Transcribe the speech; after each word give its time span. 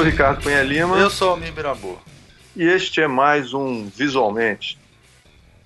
sou 0.00 0.06
Ricardo 0.06 0.42
Cunha 0.42 0.62
Lima. 0.62 0.96
Eu 0.96 1.10
sou 1.10 1.28
o 1.28 1.30
Almir 1.32 1.52
Birabu. 1.52 1.98
E 2.56 2.64
este 2.64 3.02
é 3.02 3.06
mais 3.06 3.52
um 3.52 3.86
Visualmente. 3.86 4.78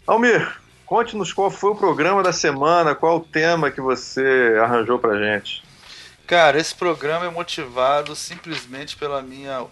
Almir, 0.04 0.60
conte-nos 0.84 1.32
qual 1.32 1.52
foi 1.52 1.70
o 1.70 1.76
programa 1.76 2.20
da 2.20 2.32
semana, 2.32 2.96
qual 2.96 3.18
o 3.18 3.20
tema 3.20 3.70
que 3.70 3.80
você 3.80 4.58
arranjou 4.60 4.98
pra 4.98 5.16
gente. 5.16 5.62
Cara, 6.26 6.58
esse 6.58 6.74
programa 6.74 7.26
é 7.26 7.30
motivado 7.30 8.16
simplesmente 8.16 8.96
pela 8.96 9.22
minha 9.22 9.66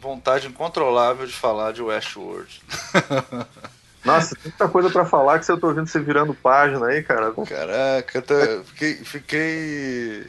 vontade 0.00 0.46
incontrolável 0.46 1.26
de 1.26 1.32
falar 1.34 1.74
de 1.74 1.82
Westworld. 1.82 2.62
Nossa, 4.02 4.34
muita 4.42 4.68
coisa 4.68 4.88
para 4.88 5.04
falar 5.04 5.38
que 5.38 5.44
você 5.44 5.52
eu 5.52 5.60
tô 5.60 5.70
vendo 5.74 5.86
você 5.86 6.00
virando 6.00 6.32
página 6.32 6.86
aí, 6.86 7.02
cara. 7.02 7.30
Caraca, 7.46 8.22
tô, 8.22 8.64
fiquei, 8.64 8.94
fiquei, 9.04 10.26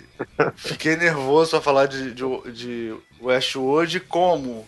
fiquei 0.58 0.98
nervoso 0.98 1.52
para 1.52 1.62
falar 1.62 1.86
de, 1.86 2.12
de, 2.12 2.52
de 2.52 2.98
Westworld 3.22 4.00
como 4.02 4.68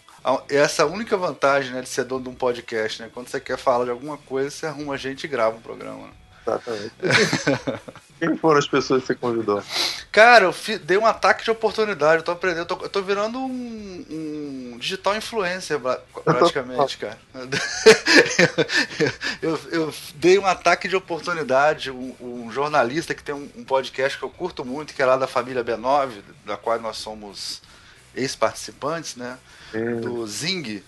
essa 0.49 0.85
única 0.85 1.17
vantagem 1.17 1.73
né, 1.73 1.81
de 1.81 1.89
ser 1.89 2.03
dono 2.03 2.23
de 2.23 2.29
um 2.29 2.35
podcast, 2.35 3.01
né? 3.01 3.09
Quando 3.11 3.27
você 3.27 3.39
quer 3.39 3.57
falar 3.57 3.85
de 3.85 3.91
alguma 3.91 4.17
coisa, 4.17 4.51
você 4.51 4.67
arruma 4.67 4.93
a 4.93 4.97
gente 4.97 5.23
e 5.23 5.27
grava 5.27 5.57
um 5.57 5.61
programa. 5.61 6.09
Exatamente. 6.45 6.93
Quem 8.19 8.37
foram 8.37 8.59
as 8.59 8.67
pessoas 8.67 9.01
que 9.01 9.07
você 9.07 9.15
convidou? 9.15 9.63
Cara, 10.11 10.45
eu 10.45 10.53
fi, 10.53 10.77
dei 10.77 10.95
um 10.95 11.07
ataque 11.07 11.43
de 11.43 11.49
oportunidade. 11.49 12.17
Eu 12.17 12.23
tô 12.23 12.31
aprendendo, 12.31 12.59
eu 12.59 12.65
tô, 12.65 12.83
eu 12.83 12.89
tô 12.89 13.01
virando 13.01 13.39
um, 13.39 14.05
um, 14.11 14.77
digital 14.77 15.15
influencer 15.15 15.79
praticamente, 16.23 16.99
cara. 16.99 17.17
eu, 19.41 19.59
eu, 19.71 19.93
dei 20.15 20.37
um 20.37 20.45
ataque 20.45 20.87
de 20.87 20.95
oportunidade. 20.95 21.89
Um, 21.89 22.15
um 22.19 22.51
jornalista 22.51 23.15
que 23.15 23.23
tem 23.23 23.33
um, 23.33 23.49
um, 23.55 23.63
podcast 23.63 24.19
que 24.19 24.23
eu 24.23 24.29
curto 24.29 24.63
muito, 24.63 24.93
que 24.93 25.01
é 25.01 25.05
lá 25.05 25.17
da 25.17 25.25
família 25.25 25.63
B9, 25.63 26.11
da 26.45 26.55
qual 26.55 26.79
nós 26.79 26.97
somos 26.97 27.59
ex-participantes, 28.15 29.15
né? 29.15 29.37
Hum. 29.73 30.01
Do 30.01 30.27
Zing. 30.27 30.83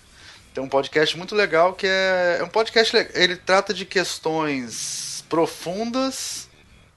Tem 0.54 0.64
um 0.64 0.70
podcast 0.70 1.18
muito 1.18 1.34
legal 1.36 1.74
que 1.74 1.88
é, 1.88 2.38
é 2.40 2.44
um 2.44 2.50
podcast. 2.50 2.96
Ele 3.14 3.36
trata 3.36 3.74
de 3.74 3.86
questões 3.86 5.24
profundas 5.30 6.48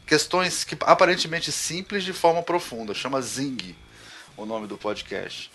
questões 0.07 0.63
que 0.63 0.77
aparentemente 0.83 1.51
simples 1.51 2.05
de 2.05 2.13
forma 2.13 2.43
profunda. 2.43 2.95
Chama 2.95 3.21
Zing 3.21 3.75
o 4.37 4.47
nome 4.47 4.67
do 4.67 4.79
podcast. 4.79 5.51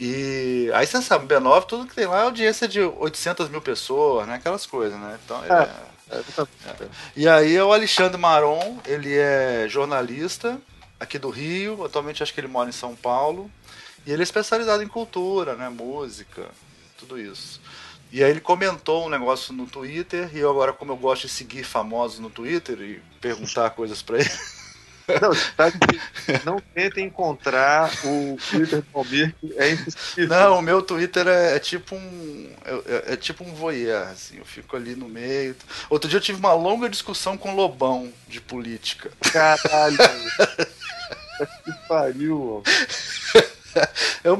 E 0.00 0.70
aí 0.74 0.86
você 0.86 1.00
sabe, 1.00 1.32
B9, 1.32 1.66
tudo 1.66 1.86
que 1.86 1.94
tem 1.94 2.06
lá 2.06 2.20
é 2.20 2.22
audiência 2.24 2.66
de 2.66 2.80
800 2.80 3.48
mil 3.48 3.60
pessoas, 3.60 4.26
né? 4.26 4.34
Aquelas 4.34 4.66
coisas, 4.66 4.98
né? 4.98 5.18
Então, 5.24 5.40
é, 5.44 5.68
é, 6.10 6.18
é, 6.18 6.88
E 7.14 7.28
aí 7.28 7.54
é 7.54 7.62
o 7.62 7.72
Alexandre 7.72 8.18
Maron, 8.18 8.78
ele 8.84 9.14
é 9.14 9.66
jornalista 9.68 10.60
aqui 10.98 11.18
do 11.18 11.30
Rio, 11.30 11.84
atualmente 11.84 12.22
acho 12.22 12.34
que 12.34 12.40
ele 12.40 12.48
mora 12.48 12.68
em 12.68 12.72
São 12.72 12.96
Paulo. 12.96 13.48
E 14.06 14.12
ele 14.12 14.22
é 14.22 14.24
especializado 14.24 14.82
em 14.82 14.88
cultura, 14.88 15.54
né? 15.56 15.68
Música, 15.68 16.50
tudo 16.98 17.18
isso. 17.18 17.60
E 18.12 18.22
aí 18.22 18.30
ele 18.30 18.40
comentou 18.40 19.06
um 19.06 19.08
negócio 19.08 19.52
no 19.52 19.66
Twitter, 19.66 20.30
e 20.32 20.38
eu 20.38 20.50
agora, 20.50 20.72
como 20.72 20.92
eu 20.92 20.96
gosto 20.96 21.22
de 21.22 21.32
seguir 21.32 21.64
famosos 21.64 22.20
no 22.20 22.30
Twitter 22.30 22.80
e 22.80 23.02
perguntar 23.20 23.70
coisas 23.74 24.02
para 24.02 24.18
ele. 24.20 24.30
Não, 25.20 25.32
que 25.70 26.46
não 26.46 26.60
tentem 26.72 27.06
encontrar 27.06 27.90
o 28.04 28.38
Twitter 28.50 28.80
do 28.80 28.98
Almir, 28.98 29.34
é 29.56 29.72
impossível. 29.72 30.28
Não, 30.28 30.58
o 30.58 30.62
meu 30.62 30.80
Twitter 30.80 31.26
é, 31.26 31.56
é 31.56 31.58
tipo 31.58 31.94
um. 31.94 32.50
É, 32.86 33.12
é, 33.12 33.16
tipo 33.16 33.44
um 33.44 33.52
voyeur, 33.52 34.08
assim, 34.08 34.38
eu 34.38 34.46
fico 34.46 34.76
ali 34.76 34.94
no 34.94 35.08
meio. 35.08 35.54
Outro 35.90 36.08
dia 36.08 36.18
eu 36.18 36.22
tive 36.22 36.38
uma 36.38 36.54
longa 36.54 36.88
discussão 36.88 37.36
com 37.36 37.52
o 37.52 37.56
Lobão 37.56 38.10
de 38.28 38.40
política. 38.40 39.10
Caralho! 39.30 39.98
que 41.64 41.72
pariu, 41.86 42.62
eu, 44.24 44.38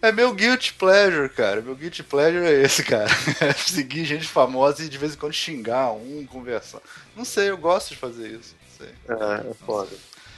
é 0.00 0.12
meu 0.12 0.32
guilty 0.32 0.74
pleasure, 0.74 1.28
cara. 1.28 1.60
Meu 1.60 1.74
guilty 1.74 2.02
pleasure 2.02 2.46
é 2.46 2.62
esse, 2.62 2.82
cara. 2.84 3.08
É 3.40 3.52
seguir 3.52 4.04
gente 4.04 4.26
famosa 4.26 4.84
e 4.84 4.88
de 4.88 4.98
vez 4.98 5.14
em 5.14 5.16
quando 5.16 5.32
xingar 5.32 5.92
um, 5.92 6.26
conversar. 6.26 6.80
Não 7.16 7.24
sei, 7.24 7.50
eu 7.50 7.58
gosto 7.58 7.90
de 7.90 7.96
fazer 7.96 8.28
isso. 8.28 8.54
É, 8.80 9.50
é 9.50 9.54
foda. 9.66 9.90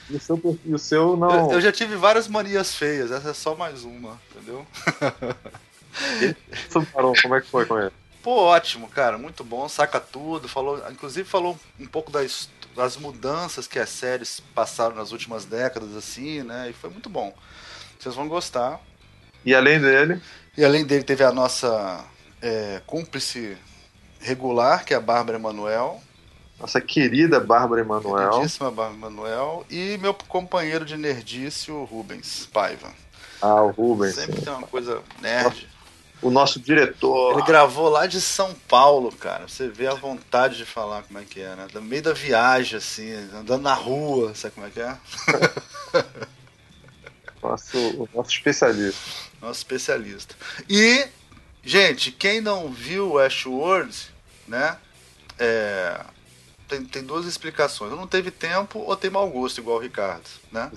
E 0.08 0.16
o 0.16 0.20
seu, 0.20 0.58
e 0.64 0.74
o 0.74 0.78
seu 0.78 1.16
não. 1.16 1.50
Eu, 1.50 1.52
eu, 1.52 1.60
já 1.60 1.70
tive 1.70 1.94
várias 1.94 2.26
manias 2.26 2.74
feias, 2.74 3.10
essa 3.10 3.30
é 3.30 3.34
só 3.34 3.54
mais 3.54 3.84
uma, 3.84 4.20
entendeu? 4.30 4.66
E 6.20 6.34
parou, 6.92 7.14
como 7.20 7.34
é 7.34 7.40
que 7.40 7.48
foi 7.48 7.66
com 7.66 7.78
ele? 7.78 7.92
Pô, 8.22 8.42
ótimo, 8.42 8.88
cara, 8.88 9.16
muito 9.16 9.44
bom, 9.44 9.68
saca 9.68 10.00
tudo, 10.00 10.48
falou, 10.48 10.82
inclusive 10.90 11.28
falou 11.28 11.58
um 11.78 11.86
pouco 11.86 12.10
das, 12.10 12.48
das 12.76 12.96
mudanças 12.96 13.66
que 13.66 13.78
as 13.78 13.88
séries 13.88 14.40
passaram 14.54 14.96
nas 14.96 15.12
últimas 15.12 15.44
décadas, 15.44 15.94
assim, 15.96 16.42
né? 16.42 16.70
E 16.70 16.72
foi 16.72 16.90
muito 16.90 17.08
bom. 17.08 17.34
Vocês 18.00 18.14
vão 18.14 18.26
gostar. 18.26 18.80
E 19.44 19.54
além 19.54 19.78
dele? 19.78 20.22
E 20.56 20.64
além 20.64 20.86
dele 20.86 21.04
teve 21.04 21.22
a 21.22 21.30
nossa 21.30 22.02
é, 22.40 22.80
cúmplice 22.86 23.58
regular, 24.20 24.86
que 24.86 24.94
é 24.94 24.96
a 24.96 25.00
Bárbara 25.00 25.36
Emanuel. 25.36 26.00
Nossa 26.58 26.80
querida 26.80 27.38
Bárbara 27.38 27.82
Emanuel. 27.82 28.30
Queridíssima 28.30 28.70
Bárbara 28.70 28.96
Emanuel. 28.96 29.66
E 29.70 29.98
meu 29.98 30.14
companheiro 30.14 30.86
de 30.86 30.96
nerdice, 30.96 31.70
o 31.70 31.84
Rubens 31.84 32.48
Paiva. 32.50 32.90
Ah, 33.40 33.62
o 33.62 33.70
Rubens. 33.70 34.14
Sempre 34.14 34.40
tem 34.40 34.52
uma 34.52 34.66
coisa 34.66 35.02
nerd. 35.20 35.68
O 36.22 36.30
nosso 36.30 36.58
diretor. 36.58 37.34
Ele 37.34 37.46
gravou 37.46 37.90
lá 37.90 38.06
de 38.06 38.20
São 38.20 38.54
Paulo, 38.66 39.12
cara. 39.12 39.46
Você 39.46 39.68
vê 39.68 39.86
a 39.86 39.94
vontade 39.94 40.56
de 40.56 40.64
falar 40.64 41.02
como 41.02 41.18
é 41.18 41.24
que 41.24 41.40
é, 41.40 41.54
né? 41.54 41.66
No 41.74 41.82
meio 41.82 42.02
da 42.02 42.12
viagem, 42.14 42.78
assim, 42.78 43.12
andando 43.34 43.62
na 43.62 43.74
rua, 43.74 44.34
sabe 44.34 44.54
como 44.54 44.66
é 44.66 44.70
que 44.70 44.80
é? 44.80 44.96
Nosso, 47.42 47.78
o 47.78 48.08
nosso 48.14 48.30
especialista. 48.30 49.00
Nosso 49.40 49.58
especialista. 49.58 50.34
E, 50.68 51.06
gente, 51.64 52.12
quem 52.12 52.40
não 52.40 52.70
viu 52.70 53.12
Westworld, 53.12 53.96
né? 54.46 54.76
É, 55.38 56.00
tem, 56.68 56.84
tem 56.84 57.02
duas 57.02 57.26
explicações. 57.26 57.90
Ou 57.90 57.98
não 57.98 58.06
teve 58.06 58.30
tempo 58.30 58.78
ou 58.78 58.96
tem 58.96 59.10
mau 59.10 59.28
gosto, 59.28 59.58
igual 59.58 59.78
o 59.78 59.80
Ricardo, 59.80 60.28
né? 60.52 60.70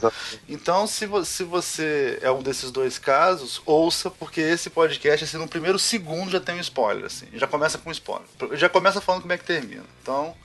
Então, 0.48 0.88
se, 0.88 1.06
vo, 1.06 1.24
se 1.24 1.44
você 1.44 2.18
é 2.22 2.32
um 2.32 2.42
desses 2.42 2.72
dois 2.72 2.98
casos, 2.98 3.62
ouça, 3.66 4.10
porque 4.10 4.42
esse 4.42 4.70
podcast, 4.70 5.26
assim, 5.26 5.38
no 5.38 5.48
primeiro 5.48 5.78
segundo 5.78 6.32
já 6.32 6.40
tem 6.40 6.56
um 6.56 6.62
spoiler, 6.62 7.06
assim. 7.06 7.28
Já 7.34 7.46
começa 7.46 7.78
com 7.78 7.92
spoiler. 7.92 8.28
Já 8.54 8.70
começa 8.70 9.02
falando 9.02 9.22
como 9.22 9.34
é 9.34 9.38
que 9.38 9.46
termina. 9.46 9.84
Então... 10.02 10.36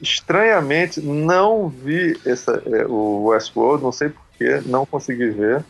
Estranhamente, 0.00 1.00
não 1.00 1.68
vi 1.68 2.16
essa, 2.24 2.62
é, 2.66 2.86
o 2.86 3.24
Westworld, 3.24 3.82
não 3.82 3.90
sei 3.90 4.12
porque 4.36 4.62
não 4.66 4.84
consegui 4.84 5.30
ver. 5.30 5.64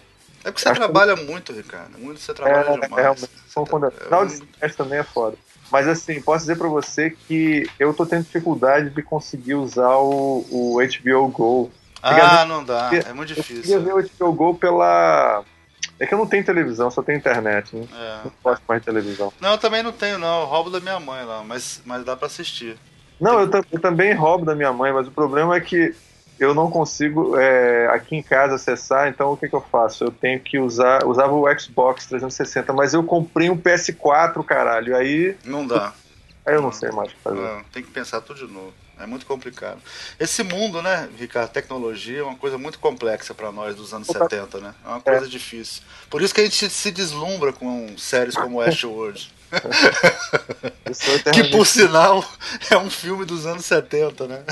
É 0.45 0.51
porque 0.51 0.61
você 0.61 0.69
Acho 0.69 0.81
trabalha 0.81 1.17
que... 1.17 1.25
muito, 1.25 1.53
Ricardo. 1.53 1.99
Muito 1.99 2.21
você 2.21 2.35
trabalha 2.35 2.71
é, 2.71 2.81
demais. 2.81 3.23
É, 3.23 3.29
são 3.49 3.65
tá... 3.65 3.91
Final 3.91 4.27
de 4.27 4.33
semestre 4.33 4.77
também 4.77 4.99
é 4.99 5.03
foda. 5.03 5.37
Mas 5.71 5.89
assim, 5.89 6.21
posso 6.21 6.41
dizer 6.41 6.59
pra 6.59 6.69
você 6.69 7.11
que 7.11 7.69
eu 7.79 7.95
tô 7.95 8.05
tendo 8.05 8.25
dificuldade 8.25 8.91
de 8.91 9.03
conseguir 9.03 9.55
usar 9.55 9.97
o, 9.97 10.47
o 10.51 10.79
HBO 10.79 11.29
Go. 11.29 11.71
Ah, 12.03 12.45
não 12.45 12.63
dá. 12.63 12.91
É 12.93 13.13
muito 13.15 13.35
difícil. 13.35 13.57
Eu 13.57 13.63
queria 13.63 13.81
ver 13.81 13.95
o 13.95 14.27
HBO 14.27 14.33
Go 14.33 14.55
pela. 14.55 15.43
É 15.99 16.07
que 16.07 16.13
eu 16.13 16.19
não 16.19 16.27
tenho 16.27 16.45
televisão, 16.45 16.91
só 16.91 17.03
tenho 17.03 17.19
internet. 17.19 17.75
Né? 17.75 17.87
É. 17.93 18.19
Não 18.25 18.33
posso 18.43 18.61
mais 18.69 18.85
televisão. 18.85 19.33
Não, 19.41 19.53
eu 19.53 19.59
também 19.59 19.83
não 19.83 19.93
tenho, 19.93 20.19
não. 20.19 20.43
Eu 20.43 20.47
roubo 20.47 20.69
da 20.69 20.81
minha 20.81 21.01
mãe 21.01 21.25
lá, 21.25 21.43
mas, 21.43 21.81
mas 21.85 22.05
dá 22.05 22.15
pra 22.17 22.27
assistir. 22.27 22.77
Não, 23.21 23.41
eu, 23.41 23.51
eu, 23.73 23.81
também 23.81 24.13
roubo 24.13 24.45
da 24.45 24.55
minha 24.55 24.73
mãe, 24.73 24.93
mas 24.93 25.07
o 25.07 25.11
problema 25.11 25.57
é 25.57 25.61
que 25.61 25.95
eu 26.39 26.55
não 26.55 26.71
consigo 26.71 27.37
é, 27.39 27.87
aqui 27.89 28.17
em 28.17 28.23
casa 28.23 28.57
acessar, 28.57 29.09
então 29.09 29.33
o 29.33 29.37
que, 29.37 29.49
que 29.49 29.55
eu 29.55 29.61
faço? 29.61 30.05
Eu 30.05 30.11
tenho 30.11 30.41
que 30.41 30.59
usar. 30.59 31.05
Usava 31.05 31.33
o 31.33 31.59
Xbox 31.59 32.07
360, 32.07 32.73
mas 32.73 32.95
eu 32.95 33.03
comprei 33.05 33.51
um 33.51 33.57
PS4, 33.57 34.45
caralho. 34.45 34.97
Aí. 34.97 35.37
Não 35.45 35.67
dá. 35.67 35.93
Aí 36.45 36.55
eu 36.55 36.61
não, 36.61 36.71
sei 36.71 36.91
mais 36.91 37.11
o 37.11 37.15
que 37.15 37.21
fazer. 37.23 37.41
Não, 37.41 37.63
tem 37.73 37.83
que 37.83 37.91
pensar 37.91 38.21
tudo 38.21 38.47
de 38.47 38.53
novo. 38.53 38.75
É 38.99 39.07
muito 39.07 39.25
complicado. 39.27 39.81
Esse 40.21 40.43
mundo, 40.43 40.83
né, 40.83 41.09
Ricardo, 41.19 41.51
tecnologia 41.51 42.21
é 42.21 42.23
uma 42.23 42.37
coisa 42.37 42.59
muito 42.59 42.79
complexa 42.79 43.35
para 43.35 43.51
nós 43.51 43.75
dos 43.75 43.93
anos 43.93 44.09
Opa. 44.11 44.29
70, 44.29 44.61
né? 44.61 44.75
É 44.85 44.89
uma 44.89 45.01
coisa 45.01 45.25
é. 45.25 45.29
difícil. 45.29 45.83
Por 46.11 46.23
isso 46.23 46.35
que 46.35 46.43
a 46.43 46.45
gente 46.45 46.69
se 46.69 46.91
deslumbra 46.91 47.53
com 47.53 47.97
séries 47.97 48.35
como 48.35 48.59
Westworld. 48.61 49.33
que 51.33 51.45
por 51.45 51.67
sinal 51.67 52.25
é 52.71 52.77
um 52.79 52.91
filme 52.91 53.25
dos 53.25 53.47
anos 53.47 53.65
70, 53.65 54.27
né? 54.27 54.45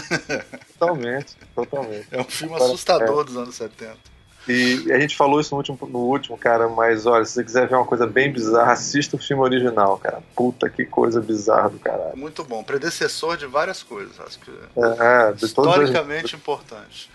Totalmente, 0.78 1.36
totalmente. 1.54 2.06
É 2.10 2.20
um 2.20 2.24
filme 2.24 2.54
assustador 2.56 3.22
é. 3.22 3.24
dos 3.24 3.36
anos 3.36 3.54
70. 3.54 4.12
E 4.48 4.90
a 4.92 4.98
gente 4.98 5.16
falou 5.16 5.40
isso 5.40 5.54
no 5.54 5.58
último, 5.58 5.78
no 5.88 6.00
último, 6.00 6.36
cara, 6.36 6.68
mas 6.68 7.06
olha, 7.06 7.24
se 7.24 7.34
você 7.34 7.44
quiser 7.44 7.68
ver 7.68 7.76
uma 7.76 7.84
coisa 7.84 8.08
bem 8.08 8.32
bizarra, 8.32 8.72
assista 8.72 9.14
o 9.14 9.18
filme 9.18 9.40
original, 9.42 9.96
cara. 9.98 10.20
Puta 10.34 10.68
que 10.68 10.84
coisa 10.84 11.20
bizarra 11.20 11.70
do 11.70 11.78
caralho. 11.78 12.16
Muito 12.16 12.42
bom, 12.42 12.62
predecessor 12.64 13.36
de 13.36 13.46
várias 13.46 13.84
coisas, 13.84 14.18
acho 14.18 14.40
que 14.40 14.50
é, 14.50 15.32
historicamente 15.44 16.34
importante. 16.34 17.08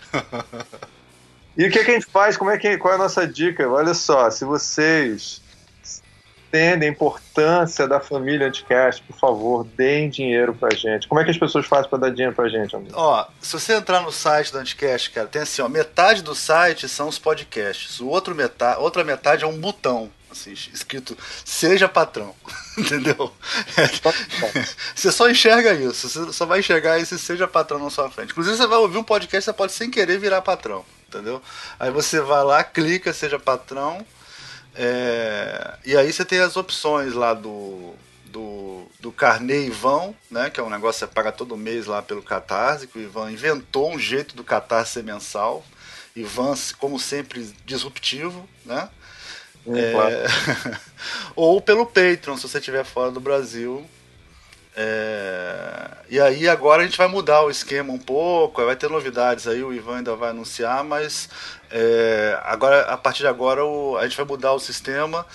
E 1.56 1.66
o 1.66 1.70
que, 1.72 1.84
que 1.84 1.90
a 1.90 1.94
gente 1.94 2.06
faz? 2.06 2.36
Como 2.36 2.50
é 2.50 2.56
que, 2.56 2.78
qual 2.78 2.92
é 2.92 2.94
a 2.94 3.00
nossa 3.00 3.26
dica? 3.26 3.68
Olha 3.68 3.92
só, 3.92 4.30
se 4.30 4.44
vocês 4.44 5.42
entendem 6.48 6.88
a 6.88 6.92
importância 6.92 7.86
da 7.86 8.00
família 8.00 8.48
Anticast, 8.48 9.02
por 9.02 9.16
favor, 9.16 9.64
deem 9.76 10.08
dinheiro 10.08 10.54
pra 10.54 10.74
gente. 10.74 11.06
Como 11.06 11.20
é 11.20 11.24
que 11.24 11.30
as 11.30 11.38
pessoas 11.38 11.66
fazem 11.66 11.88
para 11.90 11.98
dar 11.98 12.10
dinheiro 12.10 12.34
pra 12.34 12.48
gente, 12.48 12.74
amigo? 12.74 12.92
Ó, 12.94 13.26
se 13.40 13.52
você 13.52 13.74
entrar 13.74 14.00
no 14.00 14.10
site 14.10 14.50
do 14.50 14.58
Anticast, 14.58 15.10
cara, 15.10 15.28
tem 15.28 15.42
assim, 15.42 15.60
ó, 15.60 15.68
metade 15.68 16.22
do 16.22 16.34
site 16.34 16.88
são 16.88 17.08
os 17.08 17.18
podcasts, 17.18 18.00
o 18.00 18.08
outro 18.08 18.34
metade, 18.34 18.80
outra 18.80 19.04
metade 19.04 19.44
é 19.44 19.46
um 19.46 19.58
botão. 19.58 20.10
Assim, 20.30 20.52
escrito 20.52 21.16
seja 21.42 21.88
patrão, 21.88 22.34
entendeu? 22.76 23.32
você 24.94 25.10
só 25.10 25.30
enxerga 25.30 25.72
isso, 25.72 26.06
você 26.06 26.32
só 26.34 26.44
vai 26.44 26.58
enxergar 26.58 26.98
esse 26.98 27.18
seja 27.18 27.48
patrão 27.48 27.78
na 27.78 27.88
sua 27.88 28.10
frente. 28.10 28.32
Inclusive, 28.32 28.56
você 28.56 28.66
vai 28.66 28.78
ouvir 28.78 28.98
um 28.98 29.04
podcast, 29.04 29.46
você 29.46 29.52
pode 29.54 29.72
sem 29.72 29.90
querer 29.90 30.18
virar 30.18 30.42
patrão, 30.42 30.84
entendeu? 31.08 31.40
Aí 31.80 31.90
você 31.90 32.20
vai 32.20 32.44
lá, 32.44 32.62
clica, 32.62 33.10
seja 33.14 33.38
patrão, 33.38 34.04
é, 34.80 35.74
e 35.84 35.96
aí 35.96 36.12
você 36.12 36.24
tem 36.24 36.38
as 36.38 36.56
opções 36.56 37.12
lá 37.12 37.34
do, 37.34 37.94
do, 38.26 38.86
do 39.00 39.10
Carnê 39.10 39.66
Ivan, 39.66 40.14
né? 40.30 40.50
Que 40.50 40.60
é 40.60 40.62
um 40.62 40.70
negócio 40.70 41.00
que 41.00 41.12
você 41.12 41.14
paga 41.14 41.32
todo 41.32 41.56
mês 41.56 41.86
lá 41.86 42.00
pelo 42.00 42.22
Catarse, 42.22 42.86
que 42.86 42.96
o 42.96 43.02
Ivan 43.02 43.32
inventou 43.32 43.90
um 43.90 43.98
jeito 43.98 44.36
do 44.36 44.44
Catarse 44.44 44.92
ser 44.92 45.02
mensal. 45.02 45.64
Ivan, 46.14 46.54
como 46.78 46.96
sempre, 46.96 47.52
disruptivo, 47.66 48.48
né? 48.64 48.88
é, 49.66 49.92
claro. 49.92 50.80
ou 51.34 51.60
pelo 51.60 51.84
Patreon, 51.84 52.36
se 52.36 52.48
você 52.48 52.58
estiver 52.58 52.84
fora 52.84 53.10
do 53.10 53.18
Brasil. 53.18 53.84
É, 54.76 55.90
e 56.08 56.20
aí 56.20 56.48
agora 56.48 56.82
a 56.82 56.84
gente 56.86 56.96
vai 56.96 57.08
mudar 57.08 57.42
o 57.42 57.50
esquema 57.50 57.92
um 57.92 57.98
pouco, 57.98 58.64
vai 58.64 58.76
ter 58.76 58.88
novidades 58.88 59.48
aí, 59.48 59.60
o 59.60 59.74
Ivan 59.74 59.96
ainda 59.96 60.14
vai 60.14 60.30
anunciar, 60.30 60.84
mas 60.84 61.28
é, 61.70 62.38
agora, 62.44 62.82
a 62.82 62.96
partir 62.96 63.20
de 63.20 63.26
agora, 63.26 63.64
o, 63.64 63.96
a 63.96 64.06
gente 64.06 64.16
vai 64.16 64.26
mudar 64.26 64.52
o 64.52 64.58
sistema. 64.58 65.26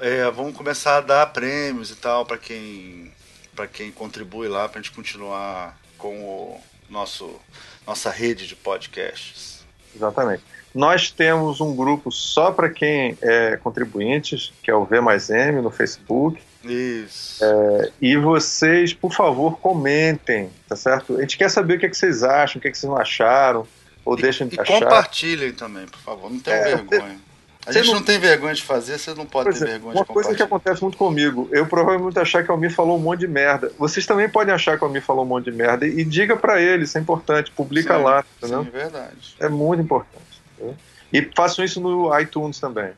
É, 0.00 0.30
vamos 0.30 0.56
começar 0.56 0.98
a 0.98 1.00
dar 1.00 1.26
prêmios 1.26 1.90
e 1.90 1.96
tal 1.96 2.24
para 2.24 2.38
quem 2.38 3.12
para 3.54 3.66
quem 3.66 3.90
contribui 3.90 4.46
lá 4.46 4.68
para 4.68 4.78
a 4.78 4.82
gente 4.82 4.94
continuar 4.94 5.76
com 5.96 6.14
o 6.20 6.60
nosso 6.88 7.40
nossa 7.84 8.10
rede 8.10 8.46
de 8.46 8.54
podcasts. 8.54 9.64
Exatamente. 9.94 10.44
Nós 10.74 11.10
temos 11.10 11.60
um 11.60 11.74
grupo 11.74 12.12
só 12.12 12.52
para 12.52 12.68
quem 12.68 13.16
é 13.20 13.56
contribuinte, 13.56 14.54
que 14.62 14.70
é 14.70 14.74
o 14.74 14.84
V 14.84 15.00
mais 15.00 15.30
M 15.30 15.60
no 15.60 15.70
Facebook. 15.70 16.40
Isso. 16.62 17.42
É, 17.44 17.90
e 18.00 18.16
vocês, 18.16 18.92
por 18.92 19.12
favor, 19.12 19.58
comentem, 19.58 20.50
tá 20.68 20.76
certo? 20.76 21.16
A 21.16 21.20
gente 21.22 21.38
quer 21.38 21.48
saber 21.50 21.74
o 21.74 21.80
que, 21.80 21.86
é 21.86 21.88
que 21.88 21.96
vocês 21.96 22.22
acham, 22.22 22.58
o 22.58 22.62
que, 22.62 22.68
é 22.68 22.70
que 22.70 22.78
vocês 22.78 22.90
não 22.90 22.98
acharam. 22.98 23.66
Ou 24.08 24.18
e, 24.18 24.22
deixem 24.22 24.48
de 24.48 24.56
e 24.56 24.60
achar. 24.60 24.80
compartilhem 24.80 25.52
também, 25.52 25.86
por 25.86 26.00
favor. 26.00 26.30
Não 26.30 26.40
tenham 26.40 26.58
é, 26.58 26.76
vergonha. 26.76 27.20
A 27.66 27.72
gente 27.72 27.88
não... 27.88 27.96
não... 27.96 28.02
tem 28.02 28.18
vergonha 28.18 28.54
de 28.54 28.62
fazer, 28.62 28.98
vocês 28.98 29.14
não 29.14 29.26
podem 29.26 29.52
ter 29.52 29.64
é, 29.64 29.66
vergonha 29.72 29.96
uma 29.96 30.02
de 30.02 30.10
Uma 30.10 30.14
coisa 30.14 30.34
que 30.34 30.42
acontece 30.42 30.80
muito 30.80 30.96
comigo, 30.96 31.46
eu 31.52 31.66
provavelmente 31.66 32.18
achar 32.18 32.42
que 32.42 32.48
o 32.48 32.52
Almir 32.52 32.72
falou 32.72 32.96
um 32.96 33.00
monte 33.00 33.20
de 33.20 33.28
merda. 33.28 33.70
Vocês 33.78 34.06
também 34.06 34.26
podem 34.26 34.54
achar 34.54 34.78
que 34.78 34.82
o 34.82 34.86
Almir 34.86 35.02
falou 35.02 35.26
um 35.26 35.28
monte 35.28 35.44
de 35.44 35.52
merda 35.52 35.86
e, 35.86 36.02
diga 36.06 36.38
para 36.38 36.58
ele, 36.58 36.84
isso 36.84 36.96
é 36.96 37.00
importante, 37.02 37.50
publica 37.50 37.98
sim, 37.98 38.02
lá, 38.02 38.24
entendeu? 38.38 38.64
Sim, 38.64 38.70
verdade. 38.70 39.36
É 39.38 39.48
muito 39.50 39.82
importante. 39.82 40.42
Entendeu? 40.54 40.74
E 41.12 41.30
façam 41.36 41.62
isso 41.62 41.78
no 41.78 42.18
iTunes 42.18 42.58
também. 42.58 42.92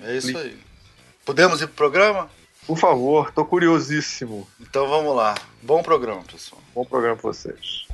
É 0.00 0.16
isso 0.16 0.38
aí. 0.38 0.56
Podemos 1.24 1.60
ir 1.60 1.66
pro 1.66 1.74
programa? 1.74 2.30
Por 2.68 2.78
favor, 2.78 3.32
tô 3.32 3.44
curiosíssimo. 3.44 4.46
Então 4.60 4.88
vamos 4.88 5.16
lá. 5.16 5.34
Bom 5.60 5.82
programa, 5.82 6.22
pessoal. 6.22 6.62
Bom 6.72 6.84
programa 6.84 7.16
pra 7.16 7.32
vocês. 7.32 7.85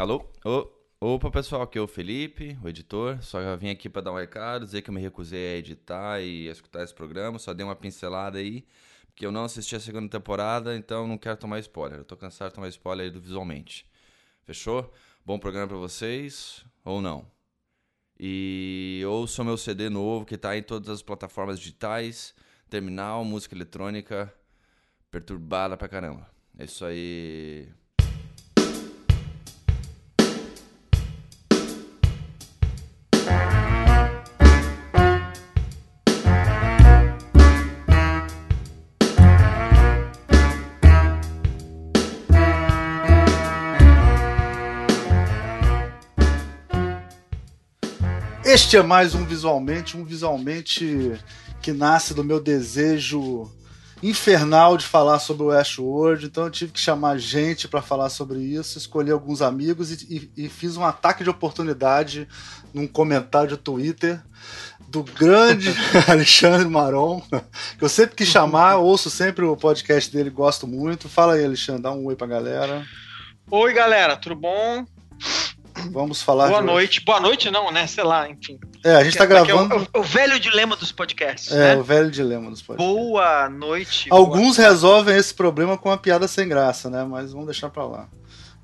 Alô? 0.00 0.24
Ô, 0.46 0.66
opa, 0.98 1.30
pessoal, 1.30 1.60
aqui 1.60 1.76
é 1.76 1.80
o 1.82 1.86
Felipe, 1.86 2.56
o 2.64 2.68
editor. 2.70 3.22
Só 3.22 3.54
vim 3.58 3.68
aqui 3.68 3.86
para 3.86 4.00
dar 4.00 4.12
um 4.12 4.16
recado, 4.16 4.64
dizer 4.64 4.80
que 4.80 4.88
eu 4.88 4.94
me 4.94 5.00
recusei 5.02 5.56
a 5.56 5.58
editar 5.58 6.22
e 6.22 6.48
a 6.48 6.52
escutar 6.52 6.82
esse 6.82 6.94
programa. 6.94 7.38
Só 7.38 7.52
dei 7.52 7.66
uma 7.66 7.76
pincelada 7.76 8.38
aí, 8.38 8.64
porque 9.08 9.26
eu 9.26 9.30
não 9.30 9.44
assisti 9.44 9.76
a 9.76 9.80
segunda 9.80 10.08
temporada, 10.08 10.74
então 10.74 11.06
não 11.06 11.18
quero 11.18 11.36
tomar 11.36 11.58
spoiler. 11.58 11.98
Eu 11.98 12.04
tô 12.06 12.16
cansado 12.16 12.48
de 12.48 12.54
tomar 12.54 12.68
spoiler 12.68 13.04
aí 13.04 13.12
do 13.12 13.20
visualmente. 13.20 13.84
Fechou? 14.44 14.90
Bom 15.22 15.38
programa 15.38 15.68
para 15.68 15.76
vocês, 15.76 16.64
ou 16.82 17.02
não? 17.02 17.30
E 18.18 19.02
ouçam 19.06 19.44
meu 19.44 19.58
CD 19.58 19.90
novo, 19.90 20.24
que 20.24 20.38
tá 20.38 20.56
em 20.56 20.62
todas 20.62 20.88
as 20.88 21.02
plataformas 21.02 21.58
digitais. 21.58 22.34
Terminal, 22.70 23.22
música 23.22 23.54
eletrônica, 23.54 24.32
perturbada 25.10 25.76
pra 25.76 25.90
caramba. 25.90 26.26
É 26.58 26.64
isso 26.64 26.86
aí. 26.86 27.68
Este 48.52 48.76
é 48.76 48.82
mais 48.82 49.14
um 49.14 49.24
visualmente, 49.24 49.96
um 49.96 50.04
visualmente 50.04 51.16
que 51.62 51.72
nasce 51.72 52.12
do 52.12 52.24
meu 52.24 52.40
desejo 52.40 53.48
infernal 54.02 54.76
de 54.76 54.84
falar 54.84 55.20
sobre 55.20 55.44
o 55.44 55.46
Westworld, 55.50 56.26
então 56.26 56.46
eu 56.46 56.50
tive 56.50 56.72
que 56.72 56.80
chamar 56.80 57.16
gente 57.16 57.68
para 57.68 57.80
falar 57.80 58.08
sobre 58.08 58.40
isso, 58.40 58.76
escolhi 58.76 59.12
alguns 59.12 59.40
amigos 59.40 59.92
e, 59.92 60.30
e, 60.36 60.46
e, 60.46 60.48
fiz 60.48 60.76
um 60.76 60.84
ataque 60.84 61.22
de 61.22 61.30
oportunidade 61.30 62.26
num 62.74 62.88
comentário 62.88 63.50
de 63.50 63.56
Twitter 63.56 64.20
do 64.88 65.04
grande 65.04 65.72
Alexandre 66.10 66.68
Maron, 66.68 67.22
que 67.78 67.84
eu 67.84 67.88
sempre 67.88 68.16
quis 68.16 68.26
chamar, 68.26 68.78
ouço 68.82 69.08
sempre 69.10 69.44
o 69.44 69.56
podcast 69.56 70.10
dele, 70.12 70.28
gosto 70.28 70.66
muito. 70.66 71.08
Fala 71.08 71.34
aí, 71.34 71.44
Alexandre, 71.44 71.82
dá 71.82 71.92
um 71.92 72.04
oi 72.06 72.16
pra 72.16 72.26
galera. 72.26 72.84
Oi, 73.48 73.72
galera, 73.72 74.16
tudo 74.16 74.34
bom? 74.34 74.84
Vamos 75.90 76.22
falar. 76.22 76.48
Boa 76.48 76.62
noite. 76.62 76.98
Hoje. 76.98 77.06
Boa 77.06 77.20
noite, 77.20 77.50
não, 77.50 77.70
né? 77.70 77.86
Sei 77.86 78.04
lá, 78.04 78.28
enfim. 78.28 78.58
É, 78.84 78.96
a 78.96 79.04
gente 79.04 79.16
tá 79.16 79.26
gravando. 79.26 79.74
É 79.74 79.76
o, 79.76 79.80
o, 79.80 80.00
o, 80.00 80.02
velho 80.02 80.38
dilema 80.40 80.76
dos 80.76 80.92
podcasts. 80.92 81.52
É, 81.52 81.74
né? 81.74 81.76
o 81.76 81.82
velho 81.82 82.10
dilema 82.10 82.50
dos 82.50 82.62
podcasts. 82.62 82.94
Boa 82.94 83.48
noite. 83.48 84.08
Alguns 84.10 84.56
boa 84.56 84.68
resolvem 84.68 85.16
esse 85.16 85.34
problema 85.34 85.76
com 85.76 85.88
uma 85.88 85.98
piada 85.98 86.26
sem 86.26 86.48
graça, 86.48 86.88
né? 86.88 87.04
Mas 87.04 87.32
vamos 87.32 87.46
deixar 87.46 87.70
pra 87.70 87.84
lá. 87.84 88.08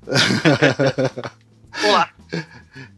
Olá. 1.85 2.09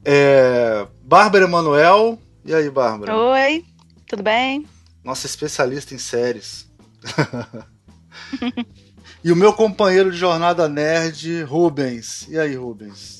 É, 0.05 0.87
Bárbara 1.03 1.45
Emanuel. 1.45 2.19
E 2.45 2.53
aí, 2.53 2.69
Bárbara? 2.69 3.15
Oi, 3.15 3.65
tudo 4.07 4.23
bem? 4.23 4.65
Nossa 5.03 5.25
especialista 5.25 5.93
em 5.93 5.97
séries. 5.97 6.69
e 9.23 9.31
o 9.31 9.35
meu 9.35 9.53
companheiro 9.53 10.11
de 10.11 10.17
jornada 10.17 10.69
nerd, 10.69 11.43
Rubens. 11.43 12.27
E 12.29 12.39
aí, 12.39 12.55
Rubens? 12.55 13.18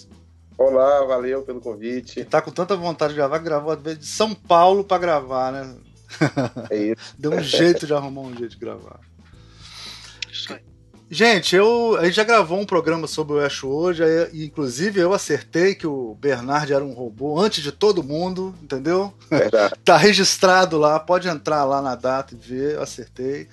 Olá, 0.60 1.06
valeu 1.06 1.42
pelo 1.42 1.62
convite. 1.62 2.26
Tá 2.26 2.42
com 2.42 2.52
tanta 2.52 2.76
vontade 2.76 3.14
de 3.14 3.18
gravar, 3.18 3.38
gravou 3.38 3.74
de 3.78 4.06
São 4.06 4.36
Paulo 4.36 4.84
para 4.84 4.98
gravar, 4.98 5.54
né? 5.54 5.74
É 6.70 6.76
isso. 6.76 6.96
Deu 7.18 7.32
um 7.32 7.42
jeito 7.42 7.88
de 7.88 7.94
arrumar 7.94 8.24
um 8.24 8.36
jeito 8.36 8.52
de 8.52 8.58
gravar. 8.58 9.00
Isso 10.30 10.54
aí. 10.54 10.60
Gente, 11.10 11.56
eu, 11.56 11.96
a 11.98 12.04
gente 12.04 12.16
já 12.16 12.26
gravou 12.26 12.60
um 12.60 12.66
programa 12.66 13.08
sobre 13.08 13.36
o 13.36 13.40
Ash 13.40 13.64
hoje, 13.64 14.04
e 14.34 14.44
inclusive 14.44 15.00
eu 15.00 15.14
acertei 15.14 15.74
que 15.76 15.88
o 15.88 16.14
Bernard 16.20 16.74
era 16.74 16.84
um 16.84 16.92
robô 16.92 17.40
antes 17.40 17.64
de 17.64 17.72
todo 17.72 18.04
mundo, 18.04 18.54
entendeu? 18.62 19.14
Verdade. 19.30 19.76
tá 19.86 19.96
registrado 19.96 20.78
lá, 20.78 21.00
pode 21.00 21.30
entrar 21.30 21.64
lá 21.64 21.82
na 21.82 21.96
data 21.96 22.36
e 22.36 22.38
ver, 22.38 22.76
eu 22.76 22.84
acertei. 22.84 23.48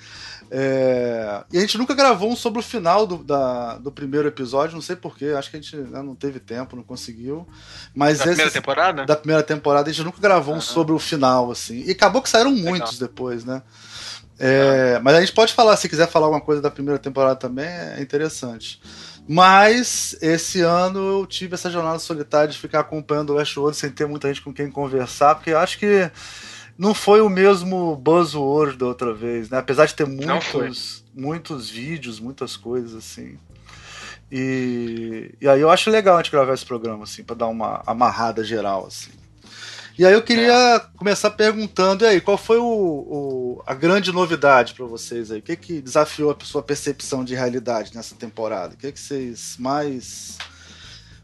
É... 0.50 1.45
E 1.53 1.59
a 1.59 1.61
gente 1.61 1.79
nunca 1.79 1.95
gravou 1.95 2.31
um 2.31 2.37
sobre 2.37 2.61
o 2.61 2.62
final 2.62 3.07
do, 3.07 3.19
da, 3.19 3.79
do 3.79 3.91
primeiro 3.91 4.29
episódio, 4.29 4.75
não 4.75 4.83
sei 4.83 4.97
porquê, 4.97 5.26
acho 5.37 5.50
que 5.50 5.57
a 5.57 5.61
gente 5.61 5.76
né, 5.76 6.03
não 6.03 6.15
teve 6.15 6.38
tempo, 6.38 6.76
não 6.76 6.83
conseguiu. 6.83 7.47
Mas 7.95 8.19
da 8.19 8.25
esse, 8.25 8.31
primeira 8.31 8.50
temporada? 8.50 9.07
Da 9.07 9.17
primeira 9.17 9.43
temporada, 9.43 9.91
a 9.91 9.93
gente 9.93 10.05
nunca 10.05 10.21
gravou 10.21 10.53
uhum. 10.53 10.59
um 10.59 10.62
sobre 10.62 10.93
o 10.93 10.99
final, 10.99 11.50
assim. 11.50 11.83
E 11.87 11.91
acabou 11.93 12.23
que 12.23 12.29
saíram 12.29 12.50
Legal. 12.50 12.71
muitos 12.71 12.99
depois, 12.99 13.45
né? 13.45 13.62
É, 14.38 14.99
mas 15.03 15.15
a 15.17 15.21
gente 15.21 15.33
pode 15.33 15.55
falar, 15.55 15.76
se 15.76 15.88
quiser 15.88 16.09
falar 16.09 16.26
alguma 16.26 16.43
coisa 16.43 16.61
da 16.61 16.71
primeira 16.71 16.99
temporada 16.99 17.37
também, 17.37 17.67
é 17.67 18.00
interessante. 18.00 18.81
Mas 19.29 20.17
esse 20.21 20.61
ano 20.61 21.21
eu 21.21 21.26
tive 21.26 21.55
essa 21.55 21.71
jornada 21.71 21.99
solitária 21.99 22.49
de 22.49 22.59
ficar 22.59 22.81
acompanhando 22.81 23.31
o 23.31 23.37
Westworld 23.37 23.76
sem 23.76 23.91
ter 23.91 24.07
muita 24.07 24.29
gente 24.29 24.43
com 24.43 24.53
quem 24.53 24.71
conversar, 24.71 25.35
porque 25.35 25.50
eu 25.50 25.59
acho 25.59 25.79
que 25.79 26.11
não 26.78 26.92
foi 26.92 27.21
o 27.21 27.28
mesmo 27.28 27.97
buzzword 27.97 28.76
da 28.76 28.87
outra 28.87 29.14
vez, 29.14 29.49
né? 29.49 29.59
Apesar 29.59 29.87
de 29.87 29.95
ter 29.95 30.06
muitos, 30.06 31.04
muitos 31.14 31.71
vídeos, 31.71 32.21
muitas 32.21 32.56
coisas 32.56 32.95
assim. 32.95 33.38
E, 34.30 35.35
e 35.40 35.49
aí 35.49 35.61
eu 35.61 35.71
acho 35.71 35.90
legal 35.90 36.16
a 36.16 36.23
gente 36.23 36.33
gravar 36.33 36.52
esse 36.52 36.66
programa, 36.66 37.04
assim, 37.04 37.23
para 37.23 37.37
dar 37.37 37.47
uma 37.47 37.83
amarrada 37.87 38.45
geral, 38.45 38.87
assim. 38.87 39.12
E 39.99 40.04
aí 40.04 40.12
eu 40.12 40.23
queria 40.23 40.76
é. 40.76 40.80
começar 40.99 41.30
perguntando, 41.30 42.04
e 42.04 42.09
aí, 42.09 42.21
qual 42.21 42.37
foi 42.37 42.59
o, 42.59 42.64
o 42.64 43.62
a 43.66 43.73
grande 43.73 44.12
novidade 44.12 44.75
para 44.75 44.85
vocês 44.85 45.30
aí? 45.30 45.38
O 45.38 45.42
que, 45.42 45.56
que 45.56 45.80
desafiou 45.80 46.37
a 46.38 46.45
sua 46.45 46.62
percepção 46.62 47.25
de 47.25 47.35
realidade 47.35 47.95
nessa 47.95 48.14
temporada? 48.14 48.75
O 48.75 48.76
que, 48.76 48.92
que 48.92 49.00
vocês 49.00 49.56
mais. 49.59 50.37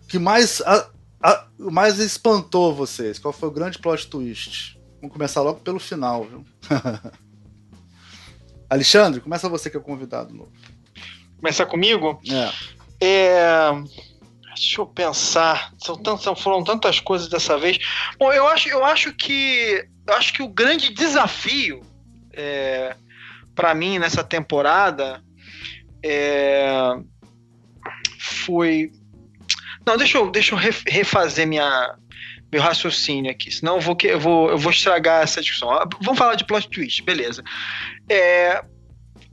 que 0.09 0.18
mais, 0.18 0.62
a, 0.62 0.88
a, 1.23 1.44
mais 1.59 1.99
espantou 1.99 2.75
vocês? 2.75 3.18
Qual 3.18 3.32
foi 3.32 3.50
o 3.50 3.52
grande 3.52 3.78
plot 3.78 4.06
twist? 4.06 4.80
Vamos 5.02 5.14
começar 5.14 5.42
logo 5.42 5.61
pelo 5.61 5.80
final, 5.80 6.25
viu? 6.25 6.44
Alexandre, 8.71 9.21
começa 9.21 9.49
você 9.49 9.68
que 9.68 9.76
é 9.76 9.80
o 9.80 9.82
convidado 9.82 10.32
novo. 10.32 10.52
Começar 11.37 11.66
comigo? 11.66 12.23
É. 12.30 13.04
É, 13.04 13.73
Deixa 14.54 14.80
eu 14.80 14.87
pensar. 14.87 15.73
São 15.78 15.97
tantas, 15.97 16.40
foram 16.40 16.62
tantas 16.62 17.00
coisas 17.00 17.28
dessa 17.28 17.59
vez. 17.59 17.78
Bom, 18.18 18.32
eu 18.32 18.47
acho, 18.47 18.68
eu 18.68 18.85
acho 18.85 19.12
que 19.12 19.88
eu 20.06 20.14
acho 20.14 20.32
que 20.32 20.42
o 20.42 20.49
grande 20.49 20.92
desafio 20.92 21.80
é, 22.32 22.94
para 23.54 23.75
mim 23.75 23.99
nessa 23.99 24.23
temporada 24.23 25.23
é, 26.02 26.71
foi. 28.21 28.92
Não, 29.85 29.97
deixa 29.97 30.18
eu, 30.18 30.30
deixa 30.30 30.54
eu 30.54 30.59
refazer 30.87 31.47
minha, 31.47 31.97
meu 32.52 32.61
raciocínio 32.61 33.30
aqui, 33.30 33.50
senão 33.50 33.76
eu 33.76 33.80
vou, 33.80 33.97
eu 34.02 34.21
vou, 34.21 34.50
eu 34.50 34.59
vou 34.59 34.71
estragar 34.71 35.23
essa 35.23 35.40
discussão. 35.40 35.71
Vamos 36.02 36.18
falar 36.18 36.35
de 36.35 36.44
plot 36.44 36.68
twist, 36.68 37.02
beleza. 37.02 37.42
É, 38.11 38.62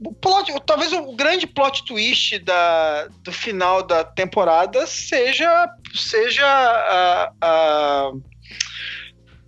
o 0.02 0.14
plot, 0.14 0.50
talvez 0.64 0.90
o 0.94 1.14
grande 1.14 1.46
plot 1.46 1.84
twist 1.84 2.38
da, 2.38 3.08
do 3.22 3.30
final 3.30 3.82
da 3.82 4.02
temporada 4.02 4.86
seja, 4.86 5.68
seja 5.94 6.46
a, 6.46 7.32
a, 7.42 8.12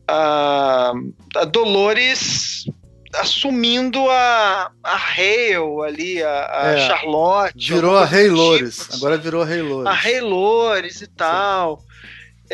a, 0.09 0.93
a 1.37 1.45
Dolores 1.47 2.67
assumindo 3.15 4.09
a, 4.11 4.71
a 4.83 4.97
Hale 4.97 5.87
ali, 5.87 6.23
a, 6.23 6.51
a 6.53 6.73
é, 6.73 6.87
Charlotte. 6.87 7.73
Virou 7.73 7.97
a 7.97 8.05
Rei 8.05 8.29
Lores. 8.29 8.77
Tipo. 8.77 8.97
Agora 8.97 9.17
virou 9.17 9.43
a 9.43 9.47
Rei 9.47 9.63
Lores. 9.63 9.87
A 9.87 9.95
Rei 9.95 10.21
Lores 10.21 11.01
e 11.01 11.07
tal. 11.07 11.83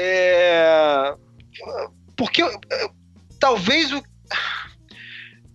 É, 0.01 1.13
porque 2.17 2.41
talvez 3.41 3.93
o 3.93 4.01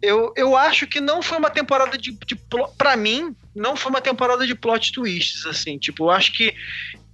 eu, 0.02 0.34
eu 0.36 0.58
acho 0.58 0.86
que 0.86 1.00
não 1.00 1.22
foi 1.22 1.38
uma 1.38 1.50
temporada 1.50 1.98
de, 1.98 2.12
de 2.12 2.36
para 2.78 2.98
mim 2.98 3.34
não 3.56 3.78
foi 3.78 3.90
uma 3.90 4.02
temporada 4.02 4.46
de 4.46 4.54
plot 4.54 4.92
twists 4.92 5.46
assim 5.46 5.78
tipo 5.78 6.04
eu 6.04 6.12
acho 6.12 6.34
que 6.34 6.54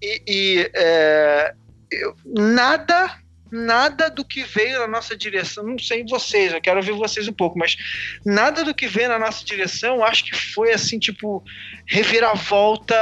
e, 0.01 0.24
e 0.27 0.71
é, 0.74 1.53
eu, 1.91 2.15
nada 2.25 3.19
nada 3.51 4.09
do 4.09 4.25
que 4.25 4.43
veio 4.43 4.79
na 4.79 4.88
nossa 4.88 5.15
direção 5.15 5.63
não 5.63 5.77
sei 5.77 6.03
vocês 6.03 6.51
eu 6.51 6.62
quero 6.62 6.77
ouvir 6.77 6.93
vocês 6.93 7.27
um 7.27 7.33
pouco 7.33 7.59
mas 7.59 7.77
nada 8.25 8.63
do 8.63 8.74
que 8.74 8.88
veio 8.88 9.09
na 9.09 9.19
nossa 9.19 9.45
direção 9.45 10.03
acho 10.03 10.25
que 10.25 10.36
foi 10.36 10.71
assim 10.71 10.98
tipo 10.98 11.43
reviravolta 11.86 12.95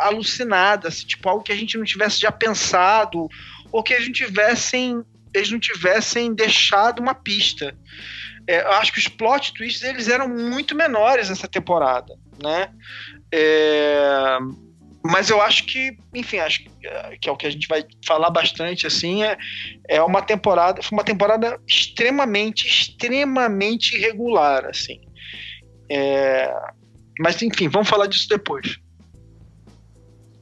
alucinada 0.00 0.88
assim, 0.88 1.06
tipo 1.06 1.26
algo 1.28 1.42
que 1.42 1.52
a 1.52 1.56
gente 1.56 1.78
não 1.78 1.84
tivesse 1.84 2.20
já 2.20 2.30
pensado 2.30 3.26
ou 3.72 3.82
que 3.82 3.94
a 3.94 4.00
gente 4.00 4.24
tivessem 4.24 5.02
eles 5.32 5.50
não 5.50 5.60
tivessem 5.60 6.34
deixado 6.34 7.00
uma 7.00 7.14
pista 7.14 7.76
é, 8.46 8.62
eu 8.62 8.72
acho 8.72 8.92
que 8.92 8.98
os 8.98 9.06
plot 9.06 9.54
twists 9.54 9.82
eles 9.82 10.08
eram 10.08 10.28
muito 10.28 10.74
menores 10.74 11.28
nessa 11.28 11.46
temporada, 11.46 12.18
né? 12.42 12.72
É, 13.32 14.38
mas 15.04 15.30
eu 15.30 15.40
acho 15.40 15.64
que, 15.66 15.96
enfim, 16.14 16.38
acho 16.38 16.64
que 17.20 17.28
é 17.28 17.32
o 17.32 17.36
que 17.36 17.46
a 17.46 17.50
gente 17.50 17.68
vai 17.68 17.84
falar 18.04 18.28
bastante, 18.28 18.86
assim, 18.86 19.22
é, 19.22 19.38
é 19.88 20.02
uma 20.02 20.20
temporada, 20.20 20.82
foi 20.82 20.98
uma 20.98 21.04
temporada 21.04 21.60
extremamente, 21.66 22.66
extremamente 22.66 23.96
irregular, 23.96 24.66
assim. 24.66 25.00
É, 25.88 26.52
mas, 27.20 27.40
enfim, 27.40 27.68
vamos 27.68 27.88
falar 27.88 28.06
disso 28.06 28.28
depois. 28.28 28.78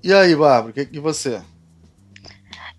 E 0.03 0.13
aí, 0.13 0.35
Bárbara, 0.35 0.71
o 0.71 0.73
que, 0.73 0.87
que 0.87 1.01
você? 1.01 1.43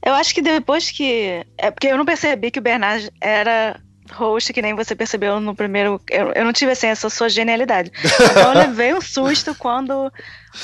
Eu 0.02 0.14
acho 0.14 0.34
que 0.34 0.42
depois 0.42 0.92
que. 0.92 1.46
É 1.58 1.72
porque 1.72 1.88
eu 1.88 1.98
não 1.98 2.06
percebi 2.06 2.52
que 2.52 2.60
o 2.60 2.62
Bernard 2.62 3.12
era 3.20 3.80
host, 4.12 4.52
que 4.54 4.62
nem 4.62 4.74
você 4.74 4.96
percebeu 4.96 5.40
no 5.40 5.56
primeiro. 5.56 6.02
Eu, 6.10 6.32
eu 6.34 6.46
não 6.46 6.54
tive 6.54 6.72
assim 6.72 6.88
essa 6.88 7.10
sua 7.10 7.30
genialidade. 7.30 7.92
Então 8.32 8.54
eu 8.54 8.60
levei 8.60 8.94
um 8.94 9.02
susto 9.02 9.54
quando 9.56 10.12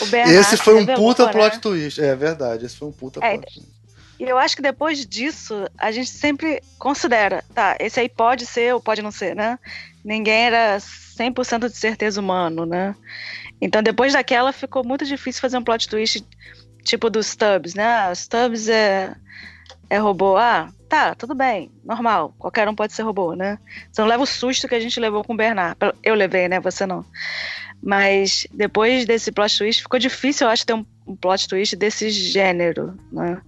o 0.02 0.06
Bernardo. 0.08 0.40
Esse 0.40 0.58
foi 0.58 0.76
um 0.82 0.86
puta 0.86 1.26
né? 1.26 1.32
plot 1.32 1.60
twist. 1.60 2.02
É 2.02 2.16
verdade, 2.16 2.66
esse 2.66 2.76
foi 2.76 2.88
um 2.88 2.92
puta 2.92 3.20
é, 3.24 3.38
plot 3.38 3.54
twist. 3.54 3.76
E 4.20 4.24
eu 4.24 4.38
acho 4.38 4.56
que 4.56 4.62
depois 4.62 5.06
disso, 5.06 5.68
a 5.78 5.92
gente 5.92 6.10
sempre 6.10 6.62
considera, 6.80 7.44
tá, 7.54 7.76
esse 7.80 8.00
aí 8.00 8.08
pode 8.08 8.46
ser 8.46 8.74
ou 8.74 8.80
pode 8.80 9.02
não 9.02 9.12
ser, 9.12 9.36
né? 9.36 9.60
Ninguém 10.04 10.46
era 10.46 10.78
100% 10.78 11.70
de 11.70 11.76
certeza 11.76 12.22
humano, 12.22 12.66
né? 12.66 12.96
Então 13.60 13.84
depois 13.84 14.14
daquela 14.14 14.54
ficou 14.54 14.86
muito 14.86 15.06
difícil 15.06 15.42
fazer 15.42 15.58
um 15.58 15.64
plot 15.64 15.90
twist 15.90 16.26
tipo 16.86 17.10
dos 17.10 17.28
Stubbs, 17.28 17.74
né? 17.74 18.14
Stubbs 18.16 18.70
é, 18.70 19.14
é 19.90 19.98
robô. 19.98 20.38
Ah, 20.38 20.70
tá, 20.88 21.16
tudo 21.16 21.36
bem, 21.36 21.72
normal, 21.84 22.34
qualquer 22.38 22.70
um 22.70 22.76
pode 22.76 22.94
ser 22.94 23.02
robô, 23.02 23.34
né? 23.34 23.60
Você 23.92 24.02
não 24.02 24.08
leva 24.08 24.24
o 24.24 24.28
susto 24.28 24.68
que 24.68 24.76
a 24.76 24.80
gente 24.80 25.00
levou 25.00 25.24
com 25.24 25.34
o 25.34 25.38
Bernard. 25.38 25.76
Eu 26.04 26.16
levei, 26.16 26.48
né? 26.48 26.60
Você 26.62 26.86
não. 26.86 27.04
Mas 27.84 28.48
depois 28.54 29.06
desse 29.06 29.32
plot 29.32 29.58
twist, 29.58 29.82
ficou 29.82 30.00
difícil, 30.00 30.48
eu 30.48 30.52
acho, 30.52 30.66
ter 30.66 30.74
um, 30.74 30.86
um 31.06 31.16
plot 31.16 31.48
twist 31.48 31.76
desse 31.76 32.10
gênero, 32.10 32.98
né? 33.12 33.42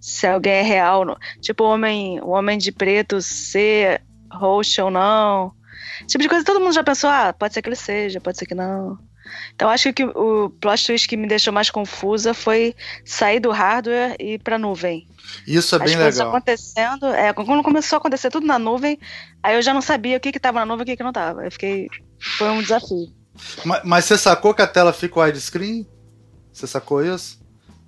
Se 0.00 0.26
alguém 0.26 0.52
é 0.52 0.62
real, 0.62 1.18
tipo 1.40 1.64
o 1.64 1.68
homem, 1.68 2.20
o 2.20 2.28
homem 2.28 2.58
de 2.58 2.70
preto 2.70 3.22
ser 3.22 4.02
host 4.30 4.80
ou 4.82 4.90
não. 4.90 5.52
Esse 6.00 6.08
tipo 6.08 6.22
de 6.22 6.28
coisa 6.28 6.44
todo 6.44 6.60
mundo 6.60 6.74
já 6.74 6.84
pensou, 6.84 7.08
ah, 7.08 7.32
pode 7.32 7.54
ser 7.54 7.62
que 7.62 7.68
ele 7.68 7.76
seja, 7.76 8.20
pode 8.20 8.36
ser 8.36 8.46
que 8.46 8.54
não. 8.54 8.98
Então 9.54 9.68
acho 9.68 9.92
que 9.92 10.04
o 10.04 10.50
plot 10.60 10.86
twist 10.86 11.08
que 11.08 11.16
me 11.16 11.26
deixou 11.26 11.52
mais 11.52 11.70
confusa 11.70 12.34
foi 12.34 12.74
sair 13.04 13.40
do 13.40 13.50
hardware 13.50 14.16
e 14.18 14.34
ir 14.34 14.38
para 14.38 14.58
nuvem. 14.58 15.06
Isso 15.46 15.74
é 15.74 15.78
bem 15.78 15.94
As 15.94 16.16
legal. 16.16 16.28
acontecendo, 16.28 17.06
é, 17.06 17.32
quando 17.32 17.62
começou 17.62 17.96
a 17.96 17.98
acontecer 17.98 18.30
tudo 18.30 18.46
na 18.46 18.58
nuvem, 18.58 18.98
aí 19.42 19.54
eu 19.54 19.62
já 19.62 19.72
não 19.72 19.80
sabia 19.80 20.16
o 20.16 20.20
que 20.20 20.28
estava 20.28 20.60
na 20.60 20.66
nuvem 20.66 20.82
e 20.82 20.84
o 20.84 20.86
que, 20.86 20.96
que 20.96 21.02
não 21.02 21.10
estava. 21.10 21.44
Eu 21.44 21.50
fiquei, 21.50 21.88
foi 22.18 22.48
um 22.50 22.62
desafio. 22.62 23.12
Mas, 23.64 23.80
mas, 23.84 24.04
você 24.04 24.16
sacou 24.16 24.54
que 24.54 24.62
a 24.62 24.66
tela 24.66 24.92
fica 24.92 25.20
widescreen? 25.20 25.86
Você 26.52 26.66
sacou 26.66 27.04
isso? 27.04 27.40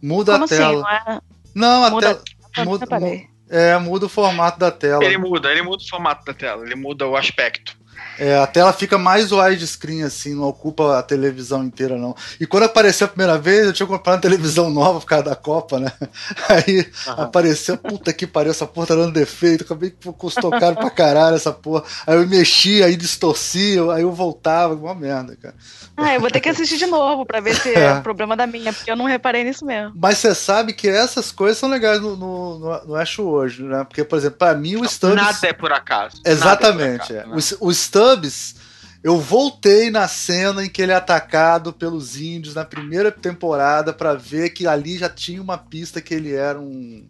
Muda 0.02 0.32
Como 0.32 0.44
a 0.44 0.48
tela. 0.48 0.88
Assim, 0.88 1.04
não, 1.06 1.14
é... 1.14 1.20
não, 1.54 1.84
a 1.84 1.90
muda, 1.90 2.06
tela. 2.06 2.24
Muda, 2.64 2.86
muda, 2.86 3.22
é, 3.48 3.78
muda 3.78 4.06
o 4.06 4.08
formato 4.08 4.58
da 4.58 4.70
tela. 4.70 5.04
Ele 5.04 5.18
muda, 5.18 5.50
ele 5.50 5.62
muda 5.62 5.82
o 5.82 5.88
formato 5.88 6.24
da 6.24 6.34
tela, 6.34 6.64
ele 6.64 6.74
muda 6.74 7.06
o 7.06 7.16
aspecto. 7.16 7.76
É, 8.18 8.38
a 8.38 8.46
tela 8.46 8.72
fica 8.72 8.96
mais 8.96 9.30
widescreen, 9.30 10.02
assim, 10.02 10.34
não 10.34 10.44
ocupa 10.44 10.98
a 10.98 11.02
televisão 11.02 11.62
inteira, 11.62 11.96
não. 11.96 12.14
E 12.40 12.46
quando 12.46 12.64
apareceu 12.64 13.04
a 13.04 13.08
primeira 13.08 13.38
vez, 13.38 13.66
eu 13.66 13.72
tinha 13.72 13.86
comprado 13.86 14.14
uma 14.14 14.20
televisão 14.20 14.70
nova 14.70 15.00
por 15.00 15.06
causa 15.06 15.24
da 15.24 15.36
Copa, 15.36 15.78
né? 15.78 15.92
Aí 16.48 16.78
uhum. 16.78 17.22
apareceu, 17.22 17.76
puta 17.76 18.12
que 18.12 18.26
pariu, 18.26 18.50
essa 18.50 18.66
porra 18.66 18.88
tá 18.88 18.94
dando 18.94 19.12
defeito, 19.12 19.64
acabei 19.64 19.90
que 19.90 20.12
custou 20.12 20.50
caro 20.50 20.76
pra 20.76 20.90
caralho 20.90 21.36
essa 21.36 21.52
porra. 21.52 21.84
Aí 22.06 22.16
eu 22.16 22.26
mexia, 22.26 22.86
aí 22.86 22.96
distorcia, 22.96 23.92
aí 23.92 24.02
eu 24.02 24.12
voltava, 24.12 24.74
uma 24.74 24.94
merda, 24.94 25.36
cara. 25.36 25.54
Ah, 25.96 26.14
eu 26.14 26.20
vou 26.20 26.30
ter 26.30 26.40
que 26.40 26.48
assistir 26.48 26.76
de 26.76 26.86
novo 26.86 27.24
pra 27.24 27.40
ver 27.40 27.54
se 27.54 27.70
é, 27.74 27.84
é 27.84 28.00
problema 28.00 28.36
da 28.36 28.46
minha, 28.46 28.72
porque 28.72 28.90
eu 28.90 28.96
não 28.96 29.06
reparei 29.06 29.44
nisso 29.44 29.64
mesmo. 29.64 29.92
Mas 29.96 30.18
você 30.18 30.34
sabe 30.34 30.74
que 30.74 30.88
essas 30.88 31.32
coisas 31.32 31.56
são 31.56 31.70
legais 31.70 32.00
no, 32.00 32.16
no, 32.16 32.58
no, 32.58 32.86
no 32.86 32.94
Ash 32.94 33.18
hoje, 33.18 33.62
né? 33.62 33.84
Porque, 33.84 34.04
por 34.04 34.18
exemplo, 34.18 34.38
pra 34.38 34.54
mim 34.54 34.76
o 34.76 34.84
Stubbs. 34.86 35.16
Nada 35.16 35.46
é 35.46 35.52
por 35.52 35.72
acaso. 35.72 36.20
Exatamente. 36.24 37.14
É 37.14 37.22
por 37.22 37.32
acaso, 37.32 37.54
é. 37.54 37.58
O, 37.60 37.68
o 37.68 37.74
Stubbs, 37.86 38.56
eu 39.02 39.20
voltei 39.20 39.90
na 39.90 40.08
cena 40.08 40.64
em 40.64 40.68
que 40.68 40.82
ele 40.82 40.92
é 40.92 40.96
atacado 40.96 41.72
pelos 41.72 42.20
índios 42.20 42.54
na 42.54 42.64
primeira 42.64 43.12
temporada 43.12 43.92
para 43.92 44.14
ver 44.14 44.50
que 44.50 44.66
ali 44.66 44.98
já 44.98 45.08
tinha 45.08 45.40
uma 45.40 45.56
pista 45.56 46.00
que 46.00 46.12
ele 46.12 46.34
era 46.34 46.60
um 46.60 47.08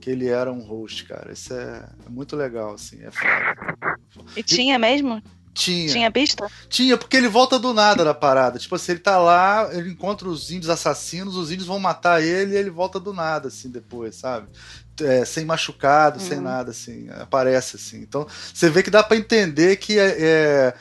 que 0.00 0.10
ele 0.10 0.28
era 0.28 0.52
um 0.52 0.60
host, 0.60 1.04
cara. 1.04 1.32
Isso 1.32 1.52
é, 1.52 1.88
é 2.06 2.08
muito 2.08 2.34
legal, 2.34 2.74
assim, 2.74 2.98
é 3.02 3.10
foda. 3.10 3.98
E 4.36 4.42
tinha 4.42 4.78
mesmo? 4.78 5.22
Tinha. 5.54 5.88
Tinha 5.88 6.10
pista? 6.10 6.48
Tinha, 6.68 6.96
porque 6.96 7.16
ele 7.16 7.28
volta 7.28 7.58
do 7.58 7.74
nada 7.74 8.04
da 8.04 8.14
parada. 8.14 8.58
Tipo 8.58 8.76
assim, 8.76 8.92
ele 8.92 9.00
tá 9.00 9.18
lá, 9.18 9.68
ele 9.72 9.90
encontra 9.90 10.28
os 10.28 10.50
índios 10.50 10.70
assassinos, 10.70 11.36
os 11.36 11.50
índios 11.50 11.66
vão 11.66 11.80
matar 11.80 12.22
ele 12.22 12.54
e 12.54 12.56
ele 12.56 12.70
volta 12.70 13.00
do 13.00 13.12
nada, 13.12 13.48
assim, 13.48 13.68
depois, 13.68 14.14
sabe? 14.14 14.48
É, 15.00 15.24
sem 15.24 15.44
machucado, 15.44 16.20
sem 16.20 16.38
uhum. 16.38 16.44
nada, 16.44 16.70
assim, 16.70 17.08
aparece 17.20 17.76
assim. 17.76 18.00
Então, 18.00 18.26
você 18.52 18.68
vê 18.68 18.82
que 18.82 18.90
dá 18.90 19.02
para 19.02 19.16
entender 19.16 19.76
que 19.76 19.98
é, 19.98 20.16
é, 20.18 20.74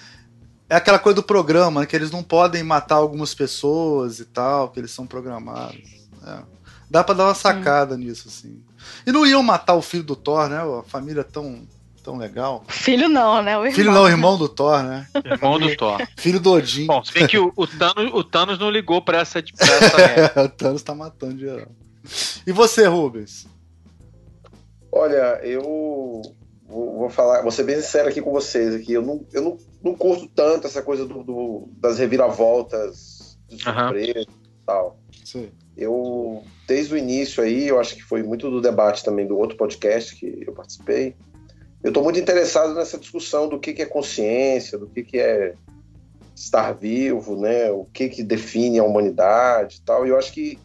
é, 0.69 0.75
aquela 0.75 0.99
coisa 0.99 1.15
do 1.15 1.23
programa, 1.23 1.81
né, 1.81 1.85
que 1.85 1.95
eles 1.95 2.11
não 2.11 2.23
podem 2.23 2.63
matar 2.63 2.95
algumas 2.95 3.35
pessoas 3.35 4.19
e 4.19 4.25
tal, 4.25 4.69
que 4.69 4.79
eles 4.79 4.91
são 4.91 5.05
programados. 5.05 5.77
É. 6.25 6.39
Dá 6.89 7.03
para 7.03 7.15
dar 7.15 7.25
uma 7.25 7.35
sacada 7.35 7.95
uhum. 7.95 8.01
nisso, 8.01 8.27
assim. 8.27 8.63
E 9.05 9.11
não 9.11 9.25
iam 9.25 9.43
matar 9.43 9.75
o 9.75 9.81
filho 9.81 10.03
do 10.03 10.15
Thor, 10.15 10.47
né? 10.47 10.57
A 10.57 10.83
família 10.83 11.23
tão 11.23 11.67
tão 12.07 12.17
legal. 12.17 12.63
Filho 12.69 13.09
não, 13.09 13.41
né? 13.41 13.57
O 13.57 13.65
irmão. 13.65 13.75
Filho 13.75 13.91
não, 13.91 14.07
irmão 14.07 14.37
do 14.37 14.47
Thor, 14.47 14.81
né? 14.81 15.05
Irmão 15.25 15.59
do 15.59 15.75
Thor. 15.75 16.01
Filho 16.15 16.39
do 16.39 16.53
Odin. 16.53 16.85
Bom, 16.85 17.03
se 17.03 17.11
bem 17.11 17.27
que 17.27 17.37
o, 17.37 17.51
o, 17.53 17.67
Thanos, 17.67 18.13
o 18.13 18.23
Thanos 18.23 18.57
não 18.57 18.71
ligou 18.71 19.01
pra 19.01 19.17
essa. 19.17 19.43
Pra 19.43 19.67
essa 19.67 20.01
é, 20.39 20.43
o 20.43 20.47
Thanos 20.47 20.81
tá 20.81 20.95
matando 20.95 21.37
geral. 21.37 21.67
E 22.45 22.51
você, 22.53 22.87
Rubens? 22.87 23.45
Olha, 24.91 25.39
eu 25.43 26.21
vou, 26.67 27.09
falar, 27.09 27.41
vou 27.41 27.51
ser 27.51 27.63
bem 27.63 27.75
sincero 27.75 28.09
aqui 28.09 28.21
com 28.21 28.31
vocês 28.31 28.75
aqui. 28.75 28.93
Eu 28.93 29.01
não, 29.01 29.25
eu 29.33 29.41
não, 29.41 29.57
não 29.83 29.95
curto 29.95 30.27
tanto 30.27 30.67
essa 30.67 30.81
coisa 30.81 31.05
do, 31.05 31.23
do 31.23 31.69
das 31.77 31.97
reviravoltas 31.99 33.37
de 33.47 33.61
surpresa 33.61 34.19
uhum. 34.19 34.23
e 34.23 34.65
tal. 34.65 34.99
Sim. 35.23 35.51
Eu, 35.75 36.43
desde 36.67 36.93
o 36.93 36.97
início 36.97 37.43
aí, 37.43 37.67
eu 37.67 37.79
acho 37.79 37.95
que 37.95 38.03
foi 38.03 38.23
muito 38.23 38.49
do 38.49 38.61
debate 38.61 39.03
também 39.03 39.27
do 39.27 39.37
outro 39.37 39.57
podcast 39.57 40.15
que 40.15 40.43
eu 40.45 40.53
participei 40.53 41.15
eu 41.83 41.89
estou 41.89 42.03
muito 42.03 42.19
interessado 42.19 42.73
nessa 42.73 42.97
discussão 42.97 43.47
do 43.47 43.59
que, 43.59 43.73
que 43.73 43.81
é 43.81 43.85
consciência, 43.85 44.77
do 44.77 44.87
que, 44.87 45.03
que 45.03 45.19
é 45.19 45.53
estar 46.35 46.73
vivo, 46.73 47.39
né? 47.39 47.71
O 47.71 47.85
que 47.85 48.09
que 48.09 48.23
define 48.23 48.79
a 48.79 48.83
humanidade 48.83 49.77
e 49.77 49.81
tal. 49.81 50.05
E 50.05 50.09
eu 50.09 50.17
acho 50.17 50.33
que 50.33 50.59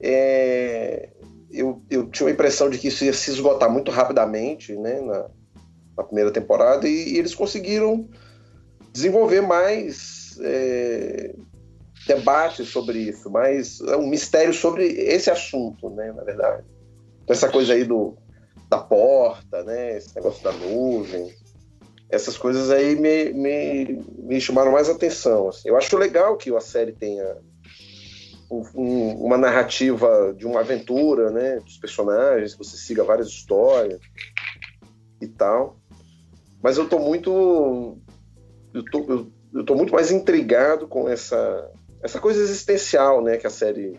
é, 0.00 1.10
eu, 1.50 1.82
eu 1.90 2.08
tinha 2.10 2.28
a 2.28 2.32
impressão 2.32 2.68
de 2.70 2.78
que 2.78 2.88
isso 2.88 3.04
ia 3.04 3.12
se 3.12 3.30
esgotar 3.30 3.70
muito 3.70 3.90
rapidamente, 3.90 4.74
né? 4.76 5.00
Na, 5.00 5.30
na 5.96 6.04
primeira 6.04 6.30
temporada 6.30 6.88
e, 6.88 7.14
e, 7.14 7.18
eles 7.18 7.34
conseguiram 7.34 8.08
desenvolver 8.92 9.40
mais 9.40 10.38
é, 10.40 11.34
sobre 12.64 13.00
isso, 13.00 13.28
mais 13.30 13.80
é 13.80 13.96
um 13.96 14.06
mistério 14.06 14.54
sobre 14.54 14.86
esse 14.86 15.30
assunto, 15.30 15.90
né? 15.90 16.12
Na 16.12 16.22
verdade, 16.22 16.64
essa 17.28 17.48
coisa 17.48 17.74
aí 17.74 17.84
do 17.84 18.16
da 18.68 18.78
porta, 18.78 19.64
né? 19.64 19.96
Esse 19.96 20.14
negócio 20.14 20.42
da 20.42 20.52
nuvem 20.52 21.34
essas 22.10 22.38
coisas 22.38 22.70
aí 22.70 22.96
me, 22.96 23.32
me, 23.32 24.02
me 24.18 24.40
chamaram 24.40 24.72
mais 24.72 24.88
atenção. 24.88 25.48
Assim. 25.48 25.68
Eu 25.68 25.76
acho 25.76 25.96
legal 25.96 26.36
que 26.36 26.54
a 26.54 26.60
série 26.60 26.92
tenha 26.92 27.36
um, 28.50 29.24
uma 29.24 29.36
narrativa 29.36 30.34
de 30.36 30.46
uma 30.46 30.60
aventura, 30.60 31.30
né, 31.30 31.60
dos 31.60 31.76
personagens, 31.76 32.54
que 32.54 32.58
você 32.58 32.76
siga 32.76 33.04
várias 33.04 33.28
histórias 33.28 34.00
e 35.20 35.26
tal. 35.26 35.76
Mas 36.62 36.76
eu 36.76 36.88
tô 36.88 36.98
muito 36.98 37.98
eu 38.74 38.84
tô, 38.84 39.04
eu, 39.08 39.32
eu 39.54 39.64
tô 39.64 39.74
muito 39.74 39.92
mais 39.92 40.10
intrigado 40.10 40.86
com 40.86 41.08
essa 41.08 41.70
essa 42.02 42.20
coisa 42.20 42.40
existencial, 42.40 43.22
né, 43.22 43.36
que 43.36 43.46
a 43.46 43.50
série 43.50 43.98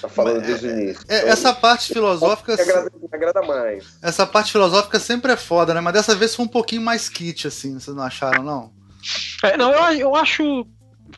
tá 0.00 0.08
falando 0.08 0.40
desde 0.40 0.66
o 0.66 0.70
é, 0.70 0.72
início. 0.72 1.04
É, 1.08 1.18
então, 1.18 1.28
essa 1.28 1.52
parte 1.52 1.92
filosófica. 1.92 2.56
Me 2.56 2.62
agrada, 2.62 2.90
me 2.98 3.08
agrada, 3.12 3.42
mais. 3.42 3.98
Essa 4.02 4.26
parte 4.26 4.52
filosófica 4.52 4.98
sempre 4.98 5.32
é 5.32 5.36
foda, 5.36 5.74
né? 5.74 5.80
Mas 5.80 5.92
dessa 5.92 6.14
vez 6.14 6.34
foi 6.34 6.44
um 6.44 6.48
pouquinho 6.48 6.80
mais 6.80 7.08
kit, 7.08 7.46
assim, 7.46 7.78
vocês 7.78 7.94
não 7.94 8.02
acharam, 8.02 8.42
não? 8.42 8.72
É, 9.44 9.56
não, 9.56 9.70
eu, 9.72 10.00
eu 10.00 10.16
acho. 10.16 10.66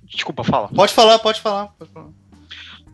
Desculpa, 0.04 0.44
fala. 0.44 0.68
Pode 0.68 0.92
falar, 0.92 1.18
pode 1.18 1.40
falar. 1.40 1.68
Pode 1.78 1.90
falar. 1.90 2.08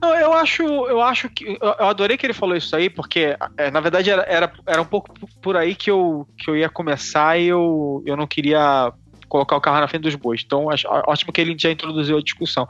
Não, 0.00 0.14
eu 0.14 0.32
acho, 0.32 0.62
eu 0.62 1.02
acho 1.02 1.28
que. 1.28 1.58
Eu 1.60 1.86
adorei 1.86 2.16
que 2.16 2.24
ele 2.24 2.32
falou 2.32 2.56
isso 2.56 2.74
aí, 2.74 2.88
porque 2.88 3.36
é, 3.56 3.70
na 3.70 3.80
verdade 3.80 4.10
era, 4.10 4.22
era, 4.22 4.52
era 4.64 4.80
um 4.80 4.84
pouco 4.84 5.12
por 5.42 5.56
aí 5.56 5.74
que 5.74 5.90
eu, 5.90 6.26
que 6.38 6.48
eu 6.48 6.56
ia 6.56 6.68
começar 6.68 7.38
e 7.38 7.46
eu, 7.46 8.02
eu 8.06 8.16
não 8.16 8.26
queria 8.26 8.92
colocar 9.28 9.56
o 9.56 9.60
carro 9.60 9.80
na 9.80 9.88
frente 9.88 10.02
dos 10.02 10.14
bois. 10.14 10.42
Então, 10.44 10.70
acho, 10.70 10.86
ótimo 10.88 11.32
que 11.32 11.40
ele 11.40 11.56
já 11.58 11.70
introduziu 11.70 12.16
a 12.16 12.22
discussão. 12.22 12.68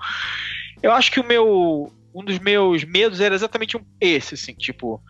Eu 0.82 0.92
acho 0.92 1.10
que 1.12 1.20
o 1.20 1.24
meu, 1.24 1.92
um 2.14 2.24
dos 2.24 2.38
meus 2.38 2.82
medos 2.84 3.20
era 3.20 3.34
exatamente 3.34 3.76
um, 3.76 3.80
esse, 4.00 4.34
assim, 4.34 4.54
tipo. 4.54 5.00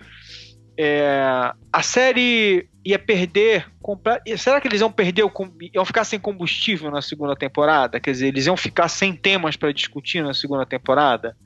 É, 0.81 1.53
a 1.73 1.83
série 1.83 2.69
ia 2.85 3.01
perder. 3.01 3.67
Será 4.39 4.61
que 4.61 4.69
eles 4.69 4.81
iam 4.81 4.93
perder 4.93 5.25
o, 5.25 5.33
iam 5.75 5.85
ficar 5.85 6.05
sem 6.05 6.21
combustível 6.21 6.89
na 6.89 7.03
segunda 7.03 7.35
temporada? 7.35 7.99
Quer 7.99 8.13
dizer, 8.13 8.29
eles 8.29 8.47
iam 8.47 8.57
ficar 8.57 8.89
sem 8.89 9.13
temas 9.13 9.57
para 9.57 9.73
discutir 9.73 10.23
na 10.23 10.33
segunda 10.33 10.65
temporada? 10.65 11.37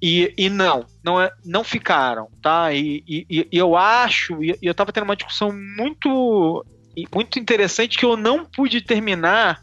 E, 0.00 0.32
e 0.38 0.48
não, 0.48 0.86
não, 1.04 1.20
é, 1.20 1.30
não 1.44 1.62
ficaram, 1.62 2.30
tá? 2.40 2.72
E, 2.72 3.04
e, 3.06 3.46
e 3.52 3.58
eu 3.58 3.76
acho, 3.76 4.42
e 4.42 4.56
eu 4.62 4.74
tava 4.74 4.92
tendo 4.92 5.04
uma 5.04 5.16
discussão 5.16 5.52
muito, 5.52 6.64
muito 7.14 7.38
interessante 7.38 7.98
que 7.98 8.04
eu 8.04 8.16
não 8.16 8.46
pude 8.46 8.80
terminar 8.80 9.60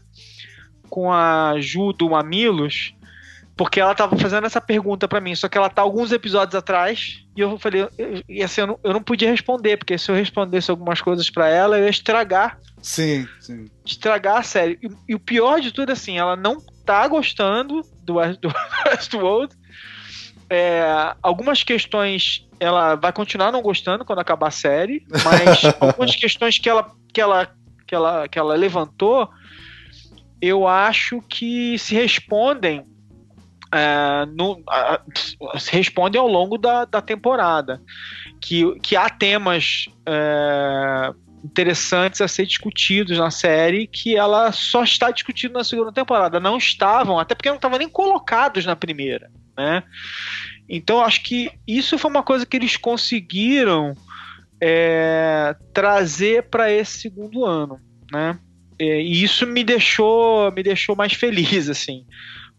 com 0.88 1.10
a 1.12 1.54
Ju 1.58 1.92
do 1.92 2.10
Mamilos, 2.10 2.94
porque 3.56 3.80
ela 3.80 3.94
tava 3.94 4.16
fazendo 4.18 4.46
essa 4.46 4.60
pergunta 4.60 5.08
para 5.08 5.20
mim, 5.20 5.34
só 5.34 5.48
que 5.48 5.56
ela 5.56 5.70
tá 5.70 5.80
alguns 5.80 6.12
episódios 6.12 6.54
atrás, 6.54 7.24
e 7.34 7.40
eu 7.40 7.58
falei, 7.58 7.88
e 8.28 8.42
assim, 8.42 8.60
eu 8.60 8.66
não, 8.66 8.80
eu 8.84 8.92
não 8.92 9.02
podia 9.02 9.30
responder, 9.30 9.78
porque 9.78 9.96
se 9.96 10.10
eu 10.10 10.14
respondesse 10.14 10.70
algumas 10.70 11.00
coisas 11.00 11.30
para 11.30 11.48
ela, 11.48 11.78
eu 11.78 11.84
ia 11.84 11.90
estragar. 11.90 12.58
Sim, 12.82 13.26
sim. 13.40 13.64
Estragar 13.84 14.36
a 14.36 14.42
série. 14.42 14.78
E, 14.82 14.88
e, 15.08 15.14
o 15.14 15.18
pior 15.18 15.58
de 15.60 15.72
tudo, 15.72 15.90
assim, 15.90 16.18
ela 16.18 16.36
não 16.36 16.58
tá 16.84 17.08
gostando 17.08 17.80
do, 18.02 18.14
do 18.36 18.52
Westworld. 18.86 19.54
É, 20.50 21.14
algumas 21.22 21.62
questões 21.62 22.46
ela 22.60 22.94
vai 22.94 23.12
continuar 23.12 23.50
não 23.50 23.62
gostando 23.62 24.04
quando 24.04 24.18
acabar 24.18 24.48
a 24.48 24.52
série, 24.52 25.04
mas 25.24 25.64
algumas 25.80 26.14
questões 26.14 26.58
que 26.58 26.68
ela, 26.68 26.90
que 27.12 27.20
ela, 27.20 27.50
que 27.86 27.94
ela, 27.94 28.28
que 28.28 28.38
ela 28.38 28.54
levantou, 28.54 29.28
eu 30.40 30.68
acho 30.68 31.22
que 31.22 31.78
se 31.78 31.94
respondem 31.94 32.84
é, 33.72 34.26
no, 34.26 34.62
a, 34.68 35.00
respondem 35.70 36.20
ao 36.20 36.28
longo 36.28 36.56
da, 36.58 36.84
da 36.84 37.00
temporada. 37.00 37.80
Que, 38.40 38.78
que 38.80 38.96
há 38.96 39.08
temas 39.08 39.86
é, 40.06 41.12
interessantes 41.44 42.20
a 42.20 42.28
ser 42.28 42.46
discutidos 42.46 43.18
na 43.18 43.30
série 43.30 43.86
que 43.86 44.16
ela 44.16 44.52
só 44.52 44.82
está 44.82 45.10
discutindo 45.10 45.54
na 45.54 45.64
segunda 45.64 45.92
temporada. 45.92 46.40
Não 46.40 46.56
estavam, 46.56 47.18
até 47.18 47.34
porque 47.34 47.48
não 47.48 47.56
estavam 47.56 47.78
nem 47.78 47.88
colocados 47.88 48.64
na 48.66 48.76
primeira. 48.76 49.30
Né? 49.56 49.82
Então 50.68 51.00
acho 51.00 51.22
que 51.22 51.50
isso 51.66 51.98
foi 51.98 52.10
uma 52.10 52.22
coisa 52.22 52.44
que 52.44 52.56
eles 52.56 52.76
conseguiram 52.76 53.94
é, 54.60 55.54
trazer 55.72 56.44
para 56.44 56.70
esse 56.70 57.00
segundo 57.00 57.44
ano. 57.44 57.80
Né? 58.12 58.38
E 58.78 59.22
isso 59.22 59.46
me 59.46 59.64
deixou, 59.64 60.52
me 60.52 60.62
deixou 60.62 60.94
mais 60.94 61.14
feliz, 61.14 61.68
assim 61.70 62.04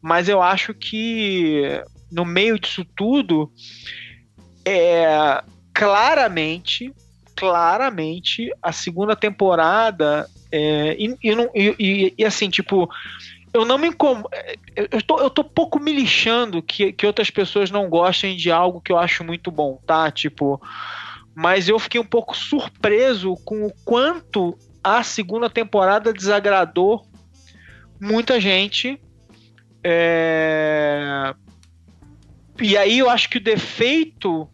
mas 0.01 0.29
eu 0.29 0.41
acho 0.41 0.73
que 0.73 1.81
no 2.12 2.25
meio 2.25 2.60
disso 2.60 2.86
tudo 2.95 3.51
é 4.65 5.43
claramente 5.73 6.93
claramente 7.36 8.49
a 8.62 8.71
segunda 8.71 9.15
temporada 9.15 10.27
é, 10.51 10.95
e, 10.97 11.15
e, 11.23 11.75
e, 11.79 12.13
e, 12.17 12.25
assim 12.25 12.49
tipo 12.49 12.89
eu 13.53 13.65
não 13.65 13.77
me 13.77 13.88
incomodo. 13.88 14.29
Eu 14.75 15.01
tô, 15.01 15.19
eu 15.19 15.29
tô 15.29 15.43
pouco 15.43 15.79
me 15.79 15.91
lixando 15.91 16.62
que, 16.62 16.91
que 16.91 17.07
outras 17.07 17.29
pessoas 17.31 17.71
não 17.71 17.89
gostem 17.89 18.36
de 18.36 18.51
algo 18.51 18.81
que 18.81 18.91
eu 18.91 18.97
acho 18.99 19.23
muito 19.23 19.49
bom, 19.49 19.81
tá? 19.86 20.12
Tipo, 20.12 20.62
mas 21.33 21.67
eu 21.67 21.79
fiquei 21.79 21.99
um 21.99 22.05
pouco 22.05 22.36
surpreso 22.36 23.36
com 23.45 23.65
o 23.65 23.73
quanto 23.83 24.57
a 24.83 25.01
segunda 25.01 25.49
temporada 25.49 26.13
desagradou 26.13 27.05
muita 27.99 28.39
gente 28.39 28.99
é... 29.89 31.34
E 32.60 32.76
aí 32.76 33.00
eu 33.00 33.10
acho 33.10 33.30
que 33.30 33.38
o 33.38 33.43
defeito 33.43 34.50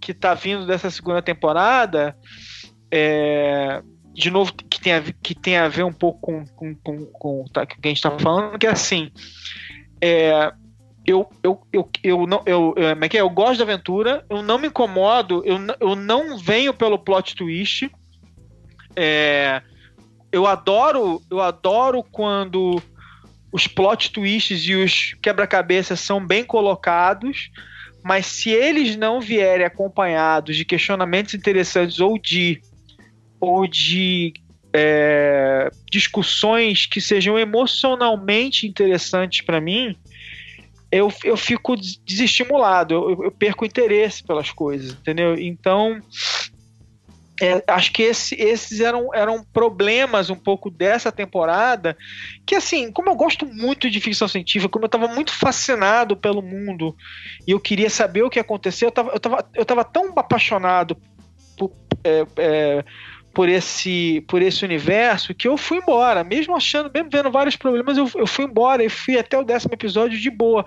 que 0.00 0.14
tá 0.14 0.34
vindo 0.34 0.64
dessa 0.64 0.90
segunda 0.90 1.20
temporada 1.20 2.16
é, 2.90 3.82
de 4.12 4.30
novo 4.30 4.52
que 4.52 4.80
tem 4.80 4.92
a, 4.92 5.02
que 5.02 5.34
tem 5.34 5.56
a 5.56 5.66
ver 5.66 5.82
um 5.82 5.92
pouco 5.92 6.20
com, 6.20 6.46
com, 6.46 6.74
com, 6.76 7.06
com 7.06 7.44
tá, 7.52 7.66
que 7.66 7.76
a 7.82 7.88
gente 7.88 7.96
estava 7.96 8.18
falando 8.18 8.58
que 8.58 8.66
é 8.66 8.70
assim 8.70 9.10
é, 10.00 10.52
eu, 11.04 11.28
eu, 11.42 11.60
eu, 11.72 11.90
eu 12.04 12.26
não 12.26 12.42
eu, 12.46 12.74
eu, 12.76 12.88
é, 12.88 12.92
é? 12.92 13.20
Eu 13.20 13.30
gosto 13.30 13.58
da 13.58 13.64
aventura 13.64 14.24
eu 14.28 14.42
não 14.42 14.58
me 14.58 14.68
incomodo 14.68 15.42
eu, 15.44 15.58
eu 15.80 15.96
não 15.96 16.38
venho 16.38 16.72
pelo 16.72 16.98
plot 16.98 17.34
twist 17.34 17.90
é, 18.94 19.62
eu 20.30 20.46
adoro 20.46 21.20
eu 21.30 21.40
adoro 21.40 22.04
quando 22.04 22.80
os 23.54 23.68
plot 23.68 24.10
twists 24.10 24.66
e 24.66 24.74
os 24.74 25.14
quebra-cabeças 25.22 26.00
são 26.00 26.26
bem 26.26 26.42
colocados, 26.42 27.52
mas 28.02 28.26
se 28.26 28.50
eles 28.50 28.96
não 28.96 29.20
vierem 29.20 29.64
acompanhados 29.64 30.56
de 30.56 30.64
questionamentos 30.64 31.34
interessantes 31.34 32.00
ou 32.00 32.18
de 32.18 32.60
ou 33.38 33.64
de 33.64 34.34
é, 34.72 35.70
discussões 35.88 36.86
que 36.86 37.00
sejam 37.00 37.38
emocionalmente 37.38 38.66
interessantes 38.66 39.42
para 39.42 39.60
mim, 39.60 39.94
eu, 40.90 41.12
eu 41.22 41.36
fico 41.36 41.76
desestimulado, 42.04 42.94
eu, 42.94 43.24
eu 43.24 43.30
perco 43.30 43.64
interesse 43.64 44.24
pelas 44.24 44.50
coisas, 44.50 44.94
entendeu? 44.94 45.38
Então, 45.38 46.00
é, 47.44 47.62
acho 47.66 47.92
que 47.92 48.02
esse, 48.02 48.34
esses 48.36 48.80
eram, 48.80 49.14
eram 49.14 49.44
problemas 49.52 50.30
um 50.30 50.34
pouco 50.34 50.70
dessa 50.70 51.12
temporada. 51.12 51.96
Que, 52.46 52.54
assim, 52.54 52.90
como 52.90 53.10
eu 53.10 53.14
gosto 53.14 53.44
muito 53.44 53.90
de 53.90 54.00
ficção 54.00 54.26
científica, 54.26 54.70
como 54.70 54.84
eu 54.84 54.86
estava 54.86 55.08
muito 55.08 55.30
fascinado 55.30 56.16
pelo 56.16 56.40
mundo 56.40 56.96
e 57.46 57.50
eu 57.50 57.60
queria 57.60 57.90
saber 57.90 58.22
o 58.22 58.30
que 58.30 58.40
aconteceu, 58.40 58.86
eu 58.86 58.90
estava 58.90 59.10
eu 59.10 59.20
tava, 59.20 59.50
eu 59.54 59.64
tava 59.64 59.84
tão 59.84 60.12
apaixonado 60.16 60.96
por, 61.56 61.70
é, 62.02 62.26
é, 62.38 62.84
por, 63.34 63.48
esse, 63.48 64.24
por 64.26 64.40
esse 64.40 64.64
universo 64.64 65.34
que 65.34 65.46
eu 65.46 65.58
fui 65.58 65.78
embora, 65.78 66.24
mesmo 66.24 66.56
achando, 66.56 66.90
mesmo 66.92 67.10
vendo 67.12 67.30
vários 67.30 67.56
problemas, 67.56 67.98
eu, 67.98 68.10
eu 68.14 68.26
fui 68.26 68.46
embora 68.46 68.82
e 68.82 68.88
fui 68.88 69.18
até 69.18 69.38
o 69.38 69.44
décimo 69.44 69.74
episódio 69.74 70.18
de 70.18 70.30
boa. 70.30 70.64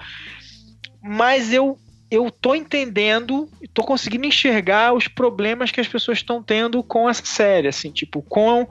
Mas 1.02 1.52
eu 1.52 1.80
eu 2.10 2.32
tô 2.32 2.56
entendendo, 2.56 3.50
tô 3.74 3.84
conseguindo 3.84 4.26
enxergar 4.26 4.94
os 4.94 5.08
problemas 5.08 5.72
que 5.72 5.82
as 5.82 5.88
pessoas 5.88 6.20
estão 6.20 6.42
tendo 6.42 6.82
com 6.82 7.10
essa 7.10 7.26
série, 7.26 7.68
assim, 7.68 7.92
tipo, 7.92 8.22
com, 8.22 8.68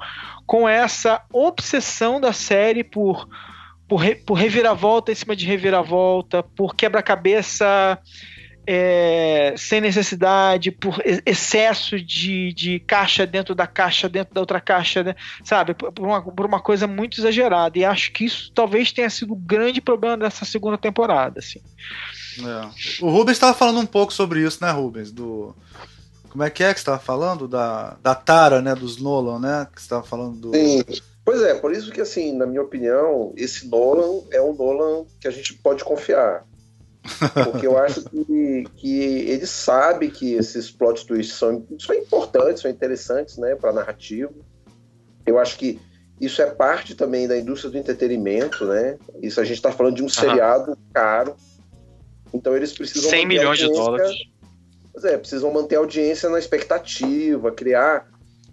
com 0.47 0.69
essa 0.69 1.23
obsessão 1.33 2.21
da 2.21 2.33
série 2.33 2.83
por, 2.83 3.29
por, 3.87 3.97
re, 3.97 4.15
por 4.15 4.35
reviravolta 4.35 5.13
em 5.13 5.15
cima 5.15 5.37
de 5.37 5.47
reviravolta, 5.47 6.43
por 6.43 6.75
quebra-cabeça 6.75 8.01
é, 8.67 9.55
sem 9.57 9.81
necessidade, 9.81 10.73
por 10.73 11.01
excesso 11.25 12.01
de, 12.01 12.53
de 12.53 12.81
caixa 12.81 13.25
dentro 13.25 13.55
da 13.55 13.67
caixa, 13.67 14.09
dentro 14.09 14.35
da 14.35 14.41
outra 14.41 14.61
caixa, 14.61 15.05
né? 15.05 15.15
sabe? 15.45 15.73
Por 15.75 15.93
uma, 15.99 16.23
por 16.23 16.47
uma 16.47 16.61
coisa 16.61 16.87
muito 16.87 17.21
exagerada. 17.21 17.79
E 17.79 17.85
acho 17.85 18.11
que 18.13 18.25
isso 18.25 18.51
talvez 18.53 18.91
tenha 18.91 19.09
sido 19.09 19.35
o 19.35 19.37
grande 19.37 19.81
problema 19.81 20.17
dessa 20.17 20.45
segunda 20.45 20.77
temporada. 20.77 21.39
Assim. 21.39 21.61
É. 22.39 23.05
O 23.05 23.11
Rubens 23.11 23.37
estava 23.37 23.55
falando 23.55 23.81
um 23.81 23.87
pouco 23.87 24.13
sobre 24.13 24.41
isso, 24.41 24.59
né, 24.63 24.71
Rubens? 24.71 25.11
Do. 25.11 25.55
Como 26.29 26.45
é 26.45 26.51
que 26.51 26.63
é 26.63 26.73
que 26.73 26.81
você 26.81 26.83
estava 26.83 26.99
falando? 26.99 27.49
Da, 27.49 27.97
da 28.03 28.15
Tara, 28.15 28.61
né? 28.61 28.75
Dos 28.75 28.99
Nolan, 28.99 29.39
né? 29.39 29.67
Que 29.75 29.81
estava 29.81 30.03
falando 30.03 30.37
do. 30.37 30.53
Sim. 30.55 30.83
Pois 31.25 31.43
é, 31.43 31.55
por 31.55 31.73
isso 31.73 31.91
que, 31.91 32.01
assim, 32.01 32.37
na 32.37 32.47
minha 32.47 32.63
opinião, 32.63 33.33
esse 33.37 33.67
Nolan 33.67 34.23
é 34.31 34.41
um 34.41 34.55
Nolan 34.55 35.07
que 35.21 35.27
a 35.27 35.31
gente 35.31 35.55
pode 35.55 35.83
confiar. 35.83 36.45
Porque 37.45 37.67
eu 37.67 37.79
acho 37.79 38.03
que, 38.05 38.65
que 38.77 39.01
ele 39.01 39.47
sabe 39.47 40.11
que 40.11 40.35
esses 40.35 40.71
plot 40.71 41.07
twists 41.07 41.37
são, 41.37 41.65
são 41.79 41.95
importantes, 41.95 42.63
são 42.63 42.71
interessantes, 42.71 43.39
né, 43.39 43.55
para 43.55 43.73
narrativa. 43.73 44.33
Eu 45.25 45.39
acho 45.39 45.57
que 45.57 45.81
isso 46.21 46.41
é 46.41 46.47
parte 46.47 46.95
também 46.95 47.29
da 47.29 47.37
indústria 47.37 47.71
do 47.71 47.79
entretenimento, 47.79 48.65
né? 48.65 48.97
Isso 49.21 49.41
a 49.41 49.45
gente 49.45 49.57
está 49.57 49.71
falando 49.71 49.97
de 49.97 50.03
um 50.03 50.09
seriado 50.09 50.77
caro. 50.93 51.37
Então 52.33 52.57
eles 52.57 52.73
precisam 52.73 53.11
100 53.11 53.27
milhões 53.27 53.59
de 53.59 53.69
dólares. 53.69 54.17
Pois 54.93 55.05
é, 55.05 55.19
precisam 55.19 55.53
manter 55.53 55.77
a 55.77 55.81
audiência 55.81 56.29
na 56.29 56.39
expectativa, 56.39 57.53
criar. 57.53 58.09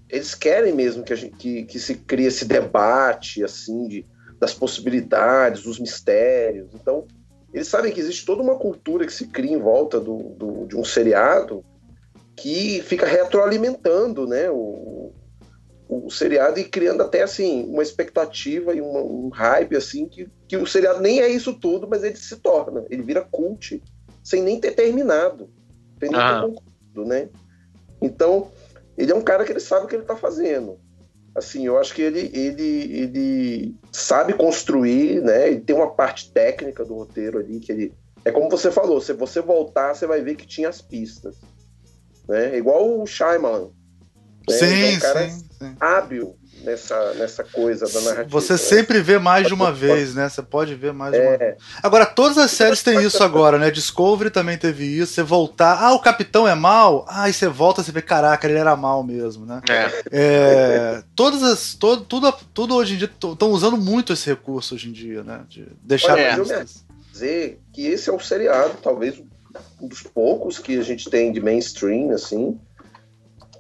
Eles 0.10 0.36
querem 0.36 0.74
mesmo 0.74 1.04
que, 1.04 1.14
a 1.14 1.16
gente, 1.16 1.36
que, 1.38 1.64
que 1.64 1.80
se 1.80 1.96
crie 1.96 2.28
esse 2.28 2.46
debate, 2.46 3.44
assim, 3.44 3.88
de, 3.88 4.06
das 4.40 4.54
possibilidades, 4.54 5.64
dos 5.64 5.80
mistérios. 5.80 6.70
Então, 6.74 7.08
eles 7.54 7.68
sabem 7.68 7.92
que 7.92 8.00
existe 8.00 8.26
toda 8.26 8.42
uma 8.42 8.58
cultura 8.58 9.06
que 9.06 9.14
se 9.14 9.28
cria 9.28 9.54
em 9.54 9.60
volta 9.60 10.00
do, 10.00 10.18
do 10.38 10.68
de 10.68 10.76
um 10.76 10.84
seriado 10.84 11.64
que 12.36 12.82
fica 12.82 13.06
retroalimentando 13.06 14.28
né, 14.28 14.50
o, 14.50 15.14
o 16.06 16.10
seriado 16.10 16.60
e 16.60 16.64
criando 16.64 17.02
até 17.02 17.22
assim 17.22 17.66
uma 17.66 17.84
expectativa 17.84 18.74
e 18.74 18.82
uma, 18.82 19.02
um 19.02 19.30
hype 19.30 19.76
assim 19.76 20.08
que, 20.08 20.30
que 20.48 20.58
o 20.58 20.66
seriado 20.66 21.02
nem 21.02 21.20
é 21.20 21.28
isso 21.28 21.54
tudo, 21.54 21.88
mas 21.88 22.04
ele 22.04 22.16
se 22.16 22.38
torna, 22.38 22.86
ele 22.90 23.04
vira 23.04 23.28
cult 23.30 23.82
sem 24.24 24.42
nem 24.42 24.60
ter 24.60 24.72
terminado, 24.72 25.50
sem 26.00 26.10
nem 26.10 26.20
ter 26.20 26.42
concluído, 26.42 27.06
né? 27.06 27.30
Então, 28.02 28.52
ele 28.98 29.12
é 29.12 29.16
um 29.16 29.22
cara 29.22 29.44
que 29.44 29.52
ele 29.52 29.60
sabe 29.60 29.86
o 29.86 29.88
que 29.88 29.96
ele 29.96 30.04
está 30.04 30.16
fazendo 30.16 30.80
assim, 31.36 31.66
eu 31.66 31.78
acho 31.80 31.94
que 31.94 32.02
ele, 32.02 32.30
ele, 32.34 32.98
ele 32.98 33.76
sabe 33.92 34.34
construir, 34.34 35.22
né? 35.22 35.50
Ele 35.50 35.62
tem 35.62 35.76
uma 35.76 35.92
parte 35.92 36.32
técnica 36.32 36.86
do 36.86 36.94
roteiro 36.94 37.40
ali 37.40 37.60
que 37.60 37.72
ele. 37.72 37.94
É 38.24 38.32
como 38.32 38.50
você 38.50 38.72
falou, 38.72 39.02
se 39.02 39.14
você 39.14 39.42
voltar, 39.42 39.94
você 39.94 40.06
vai 40.06 40.22
ver 40.22 40.36
que 40.36 40.48
tinha 40.48 40.70
as 40.70 40.82
pistas. 40.82 41.36
Né? 42.28 42.58
Igual 42.58 43.02
o 43.02 43.06
Shyamalan. 43.06 43.70
Né? 44.48 44.56
Sim, 44.58 44.84
é 44.84 44.96
um 44.96 45.00
cara 45.00 45.30
sim, 45.30 45.43
sim. 45.70 45.76
hábil 45.80 46.38
nessa, 46.64 47.14
nessa 47.16 47.44
coisa 47.44 47.86
da 47.86 48.02
narrativa. 48.02 48.30
Você 48.30 48.54
né? 48.54 48.60
sempre 48.60 49.02
vê 49.02 49.20
mais 49.20 49.48
de 49.48 49.54
uma 49.54 49.72
vez, 49.72 50.14
né? 50.16 50.30
Você 50.30 50.42
pode 50.42 50.76
ver 50.76 50.94
mais 50.94 51.14
de 51.14 51.20
uma 51.20 51.32
é. 51.32 51.38
vez. 51.38 51.56
Agora, 51.82 52.06
todas 52.06 52.38
as 52.38 52.52
séries 52.52 52.82
têm 52.82 53.02
isso 53.04 53.24
agora, 53.24 53.58
né? 53.58 53.70
Discovery 53.70 54.30
também 54.30 54.58
teve 54.58 54.86
isso. 54.86 55.14
Você 55.14 55.24
voltar, 55.24 55.78
ah, 55.82 55.94
o 55.94 56.00
capitão 56.00 56.48
é 56.48 56.56
mal. 56.56 57.06
Ah, 57.10 57.30
e 57.30 57.34
você 57.34 57.48
volta, 57.48 57.84
você 57.84 57.92
vê, 57.92 58.02
caraca, 58.02 58.48
ele 58.48 58.58
era 58.58 58.76
mal 58.76 59.04
mesmo, 59.04 59.46
né? 59.46 59.62
É. 59.70 59.92
é 60.12 61.04
todas 61.16 61.44
as. 61.44 61.74
Todo, 61.74 62.06
tudo, 62.06 62.34
tudo 62.54 62.76
hoje 62.76 62.96
em 62.96 62.98
dia 62.98 63.12
estão 63.12 63.52
usando 63.52 63.78
muito 63.78 64.14
esse 64.14 64.30
recurso 64.30 64.76
hoje 64.76 64.90
em 64.90 64.94
dia, 64.94 65.24
né? 65.24 65.42
De 65.50 65.68
deixar 65.84 66.14
Olha, 66.14 66.36
eu 66.38 66.46
dizer 67.12 67.60
que 67.72 67.86
esse 67.86 68.10
é 68.10 68.14
o 68.14 68.20
seriado, 68.20 68.74
talvez 68.82 69.22
um 69.80 69.88
dos 69.88 70.02
poucos 70.02 70.58
que 70.58 70.78
a 70.78 70.82
gente 70.82 71.10
tem 71.10 71.32
de 71.32 71.40
mainstream, 71.40 72.10
assim, 72.12 72.60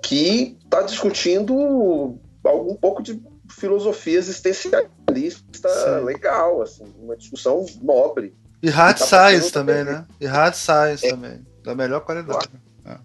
que 0.03 0.57
está 0.63 0.81
discutindo 0.83 1.55
um 1.55 2.77
pouco 2.79 3.01
de 3.01 3.19
filosofia 3.49 4.17
existencialista 4.17 5.69
Sim. 5.69 6.03
legal, 6.03 6.61
assim, 6.61 6.83
uma 6.99 7.15
discussão 7.15 7.65
nobre. 7.81 8.35
E 8.61 8.69
hard 8.69 8.97
tá 8.97 9.05
science 9.05 9.51
também, 9.51 9.83
né? 9.83 10.05
E 10.19 10.25
hard 10.25 10.53
science 10.53 11.05
é. 11.05 11.09
também, 11.09 11.45
da 11.63 11.73
melhor 11.73 12.01
qualidade. 12.01 12.49
É. 12.85 12.97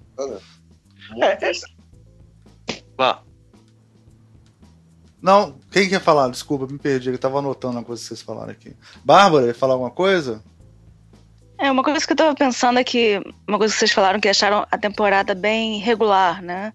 É, 1.21 1.51
é. 3.01 3.19
Não, 5.21 5.57
quem 5.71 5.89
quer 5.89 6.01
falar? 6.01 6.29
Desculpa, 6.29 6.67
me 6.71 6.79
perdi, 6.79 7.11
eu 7.11 7.19
tava 7.19 7.39
anotando 7.39 7.79
a 7.79 7.85
coisa 7.85 8.01
que 8.03 8.09
vocês 8.09 8.23
falaram 8.23 8.51
aqui. 8.51 8.75
Bárbara, 9.05 9.47
quer 9.47 9.55
falar 9.55 9.75
alguma 9.75 9.91
coisa? 9.91 10.43
É, 11.59 11.71
uma 11.73 11.83
coisa 11.83 12.07
que 12.07 12.13
eu 12.13 12.17
tava 12.17 12.35
pensando 12.37 12.79
é 12.79 12.85
que, 12.85 13.21
uma 13.47 13.59
coisa 13.59 13.75
que 13.75 13.81
vocês 13.81 13.91
falaram 13.91 14.21
que 14.21 14.29
acharam 14.29 14.65
a 14.71 14.79
temporada 14.79 15.35
bem 15.35 15.79
regular, 15.81 16.41
né? 16.41 16.73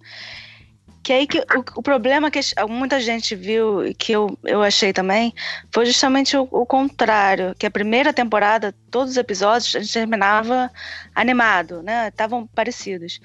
Que 1.01 1.13
aí 1.13 1.25
que 1.25 1.39
o, 1.39 1.63
o 1.77 1.81
problema 1.81 2.29
que 2.29 2.39
muita 2.67 2.99
gente 2.99 3.33
viu 3.33 3.85
e 3.85 3.93
que 3.93 4.11
eu, 4.11 4.37
eu 4.43 4.61
achei 4.61 4.91
também 4.91 5.33
foi 5.71 5.85
justamente 5.85 6.35
o, 6.35 6.47
o, 6.51 6.65
contrário, 6.65 7.55
que 7.57 7.65
a 7.65 7.71
primeira 7.71 8.13
temporada, 8.13 8.75
todos 8.91 9.11
os 9.11 9.17
episódios, 9.17 9.73
a 9.75 9.79
gente 9.79 9.93
terminava 9.93 10.69
animado, 11.15 11.81
né? 11.81 12.09
Estavam 12.09 12.45
parecidos. 12.47 13.21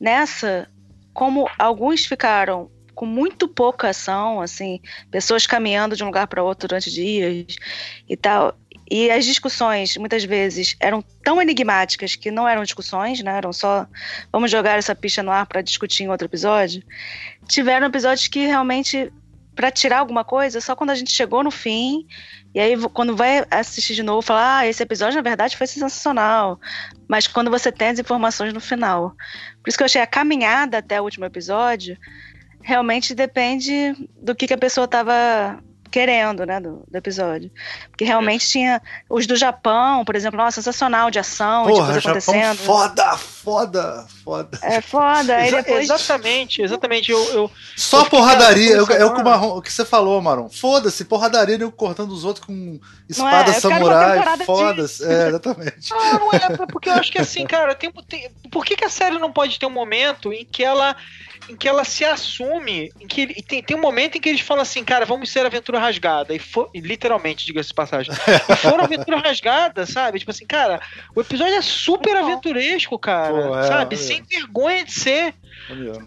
Nessa, 0.00 0.68
como 1.12 1.48
alguns 1.58 2.06
ficaram 2.06 2.70
com 2.94 3.06
muito 3.06 3.48
pouca 3.48 3.88
ação, 3.88 4.40
assim, 4.40 4.80
pessoas 5.10 5.46
caminhando 5.46 5.96
de 5.96 6.02
um 6.02 6.06
lugar 6.06 6.26
para 6.26 6.42
outro 6.42 6.68
durante 6.68 6.90
dias 6.90 7.56
e 8.08 8.16
tal. 8.16 8.56
E 8.94 9.10
as 9.10 9.24
discussões, 9.24 9.96
muitas 9.96 10.22
vezes, 10.22 10.76
eram 10.78 11.02
tão 11.24 11.40
enigmáticas 11.40 12.14
que 12.14 12.30
não 12.30 12.46
eram 12.46 12.62
discussões, 12.62 13.22
né? 13.22 13.38
Eram 13.38 13.50
só 13.50 13.86
vamos 14.30 14.50
jogar 14.50 14.78
essa 14.78 14.94
picha 14.94 15.22
no 15.22 15.30
ar 15.30 15.46
para 15.46 15.62
discutir 15.62 16.02
em 16.02 16.10
outro 16.10 16.26
episódio. 16.26 16.82
Tiveram 17.48 17.86
episódios 17.86 18.28
que 18.28 18.46
realmente 18.46 19.10
para 19.54 19.70
tirar 19.70 20.00
alguma 20.00 20.24
coisa, 20.24 20.60
só 20.60 20.76
quando 20.76 20.90
a 20.90 20.94
gente 20.94 21.10
chegou 21.10 21.42
no 21.42 21.50
fim, 21.50 22.06
e 22.54 22.60
aí 22.60 22.76
quando 22.92 23.16
vai 23.16 23.46
assistir 23.50 23.94
de 23.94 24.02
novo, 24.02 24.20
falar, 24.20 24.58
ah, 24.58 24.66
esse 24.66 24.82
episódio 24.82 25.16
na 25.16 25.22
verdade 25.22 25.56
foi 25.56 25.66
sensacional, 25.66 26.60
mas 27.08 27.26
quando 27.26 27.50
você 27.50 27.72
tem 27.72 27.88
as 27.88 27.98
informações 27.98 28.52
no 28.52 28.60
final. 28.60 29.16
Por 29.62 29.70
isso 29.70 29.78
que 29.78 29.84
eu 29.84 29.86
achei 29.86 30.02
a 30.02 30.06
caminhada 30.06 30.76
até 30.76 31.00
o 31.00 31.04
último 31.04 31.24
episódio, 31.24 31.96
realmente 32.60 33.14
depende 33.14 33.94
do 34.20 34.34
que, 34.34 34.46
que 34.46 34.54
a 34.54 34.58
pessoa 34.58 34.84
estava 34.84 35.62
querendo, 35.92 36.46
né, 36.46 36.58
do, 36.58 36.82
do, 36.88 36.96
episódio. 36.96 37.50
Porque 37.90 38.02
realmente 38.02 38.48
tinha 38.48 38.80
os 39.10 39.26
do 39.26 39.36
Japão, 39.36 40.04
por 40.06 40.16
exemplo, 40.16 40.38
nossa, 40.38 40.54
sensacional 40.54 41.10
de 41.10 41.18
ação, 41.18 41.64
Porra, 41.64 41.74
de 41.74 41.80
coisa 41.80 42.00
Japão 42.00 42.10
acontecendo. 42.10 42.58
Foda, 42.58 43.16
foda, 43.18 44.06
foda. 44.24 44.58
É 44.62 44.80
foda. 44.80 45.36
Aí 45.36 45.50
depois... 45.50 45.84
Exatamente, 45.84 46.62
exatamente. 46.62 47.12
Eu, 47.12 47.22
eu 47.34 47.50
Só 47.76 48.00
eu 48.00 48.06
porradaria, 48.06 48.74
é, 48.74 48.78
é 48.78 48.82
o, 48.82 48.86
que 48.86 49.20
o, 49.20 49.24
Marrom, 49.24 49.58
o 49.58 49.62
que 49.62 49.70
você 49.70 49.84
falou, 49.84 50.20
Maron. 50.22 50.48
Foda-se, 50.48 51.04
porradaria 51.04 51.58
eu 51.58 51.70
cortando 51.70 52.12
os 52.12 52.24
outros 52.24 52.46
com 52.46 52.80
espada 53.06 53.50
é, 53.50 53.60
samurai. 53.60 54.18
Foda-se. 54.46 55.04
É, 55.04 55.28
exatamente. 55.28 55.92
Ah, 55.92 56.18
não 56.18 56.32
é, 56.32 56.66
porque 56.66 56.88
eu 56.88 56.94
acho 56.94 57.12
que 57.12 57.18
assim, 57.18 57.46
cara, 57.46 57.74
tem, 57.74 57.92
tem, 58.08 58.30
por 58.50 58.64
que, 58.64 58.76
que 58.76 58.84
a 58.84 58.90
série 58.90 59.18
não 59.18 59.30
pode 59.30 59.58
ter 59.58 59.66
um 59.66 59.70
momento 59.70 60.32
em 60.32 60.46
que 60.46 60.64
ela 60.64 60.96
em 61.48 61.56
que 61.56 61.68
ela 61.68 61.84
se 61.84 62.04
assume, 62.04 62.92
em 63.00 63.06
que 63.06 63.42
tem, 63.42 63.62
tem 63.62 63.76
um 63.76 63.80
momento 63.80 64.16
em 64.16 64.20
que 64.20 64.28
eles 64.28 64.40
falam 64.40 64.62
assim, 64.62 64.84
cara, 64.84 65.04
vamos 65.04 65.30
ser 65.30 65.44
aventura 65.44 65.78
rasgada. 65.78 66.34
E, 66.34 66.38
for, 66.38 66.70
e 66.72 66.80
literalmente, 66.80 67.44
diga-se 67.44 67.68
de 67.68 67.74
passagem. 67.74 68.12
e 68.12 68.56
foram 68.56 68.84
aventura 68.84 69.18
rasgada, 69.18 69.86
sabe? 69.86 70.18
Tipo 70.18 70.30
assim, 70.30 70.46
cara, 70.46 70.80
o 71.14 71.20
episódio 71.20 71.54
é 71.54 71.62
super 71.62 72.16
aventuresco, 72.16 72.98
cara. 72.98 73.48
Pô, 73.48 73.58
é, 73.58 73.62
sabe? 73.64 73.94
É. 73.94 73.98
Sem 73.98 74.22
vergonha 74.22 74.84
de 74.84 74.92
ser. 74.92 75.34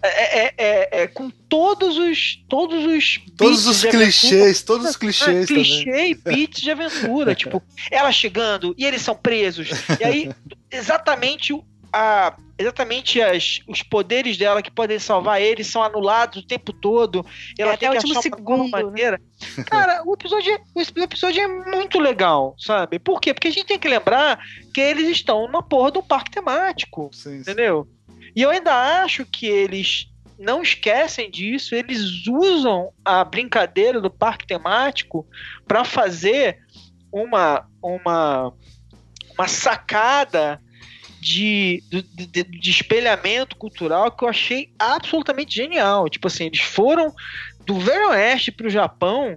É, 0.02 0.40
é, 0.40 0.54
é, 0.58 1.02
é, 1.02 1.06
com 1.06 1.30
todos 1.30 1.96
os 1.96 2.44
todos 2.48 2.84
os 2.84 3.20
todos 3.36 3.66
os 3.66 3.84
clichês 3.84 4.60
todos 4.62 4.90
os 4.90 4.96
clichês 4.96 5.44
é, 5.44 5.46
clichê 5.46 6.08
e 6.08 6.14
beats 6.14 6.60
de 6.60 6.70
aventura 6.70 7.32
tipo 7.34 7.62
ela 7.90 8.12
chegando 8.12 8.74
e 8.76 8.84
eles 8.84 9.00
são 9.00 9.16
presos 9.16 9.70
e 9.98 10.04
aí 10.04 10.30
exatamente 10.70 11.54
a, 11.96 12.36
exatamente 12.58 13.22
as, 13.22 13.60
os 13.66 13.82
poderes 13.82 14.36
dela 14.36 14.60
que 14.60 14.70
podem 14.70 14.98
salvar 14.98 15.40
ele 15.40 15.64
são 15.64 15.82
anulados 15.82 16.42
o 16.42 16.46
tempo 16.46 16.70
todo. 16.70 17.24
Ela 17.58 17.72
é, 17.72 17.76
tem 17.78 17.90
que 17.90 17.96
achar 17.96 18.20
segundo, 18.20 18.64
uma 18.64 18.78
né? 18.78 18.84
maneira. 18.84 19.20
Né? 19.56 19.64
Cara, 19.64 20.02
o 20.04 20.12
episódio, 20.12 20.52
é, 20.52 20.60
o 20.74 21.02
episódio 21.02 21.42
é 21.42 21.48
muito 21.48 21.98
legal, 21.98 22.54
sabe? 22.58 22.98
Por 22.98 23.18
quê? 23.18 23.32
Porque 23.32 23.48
a 23.48 23.50
gente 23.50 23.66
tem 23.66 23.78
que 23.78 23.88
lembrar 23.88 24.38
que 24.74 24.80
eles 24.80 25.08
estão 25.08 25.46
numa 25.46 25.62
porra 25.62 25.90
do 25.90 26.02
parque 26.02 26.30
temático. 26.30 27.08
Sim, 27.14 27.38
entendeu? 27.38 27.88
Sim. 28.06 28.30
E 28.36 28.42
eu 28.42 28.50
ainda 28.50 29.02
acho 29.02 29.24
que 29.24 29.46
eles 29.46 30.06
não 30.38 30.60
esquecem 30.60 31.30
disso, 31.30 31.74
eles 31.74 32.26
usam 32.26 32.92
a 33.02 33.24
brincadeira 33.24 34.02
do 34.02 34.10
parque 34.10 34.46
temático 34.46 35.26
para 35.66 35.82
fazer 35.82 36.58
uma, 37.10 37.66
uma, 37.82 38.52
uma 39.32 39.48
sacada 39.48 40.60
de, 41.26 41.82
de, 41.90 42.44
de, 42.44 42.70
espelhamento 42.70 43.56
cultural 43.56 44.12
que 44.12 44.22
eu 44.22 44.28
achei 44.28 44.70
absolutamente 44.78 45.56
genial. 45.56 46.08
Tipo 46.08 46.28
assim, 46.28 46.44
eles 46.44 46.60
foram 46.60 47.12
do 47.64 47.80
Velho 47.80 48.10
Oeste 48.10 48.52
para 48.52 48.68
o 48.68 48.70
Japão 48.70 49.36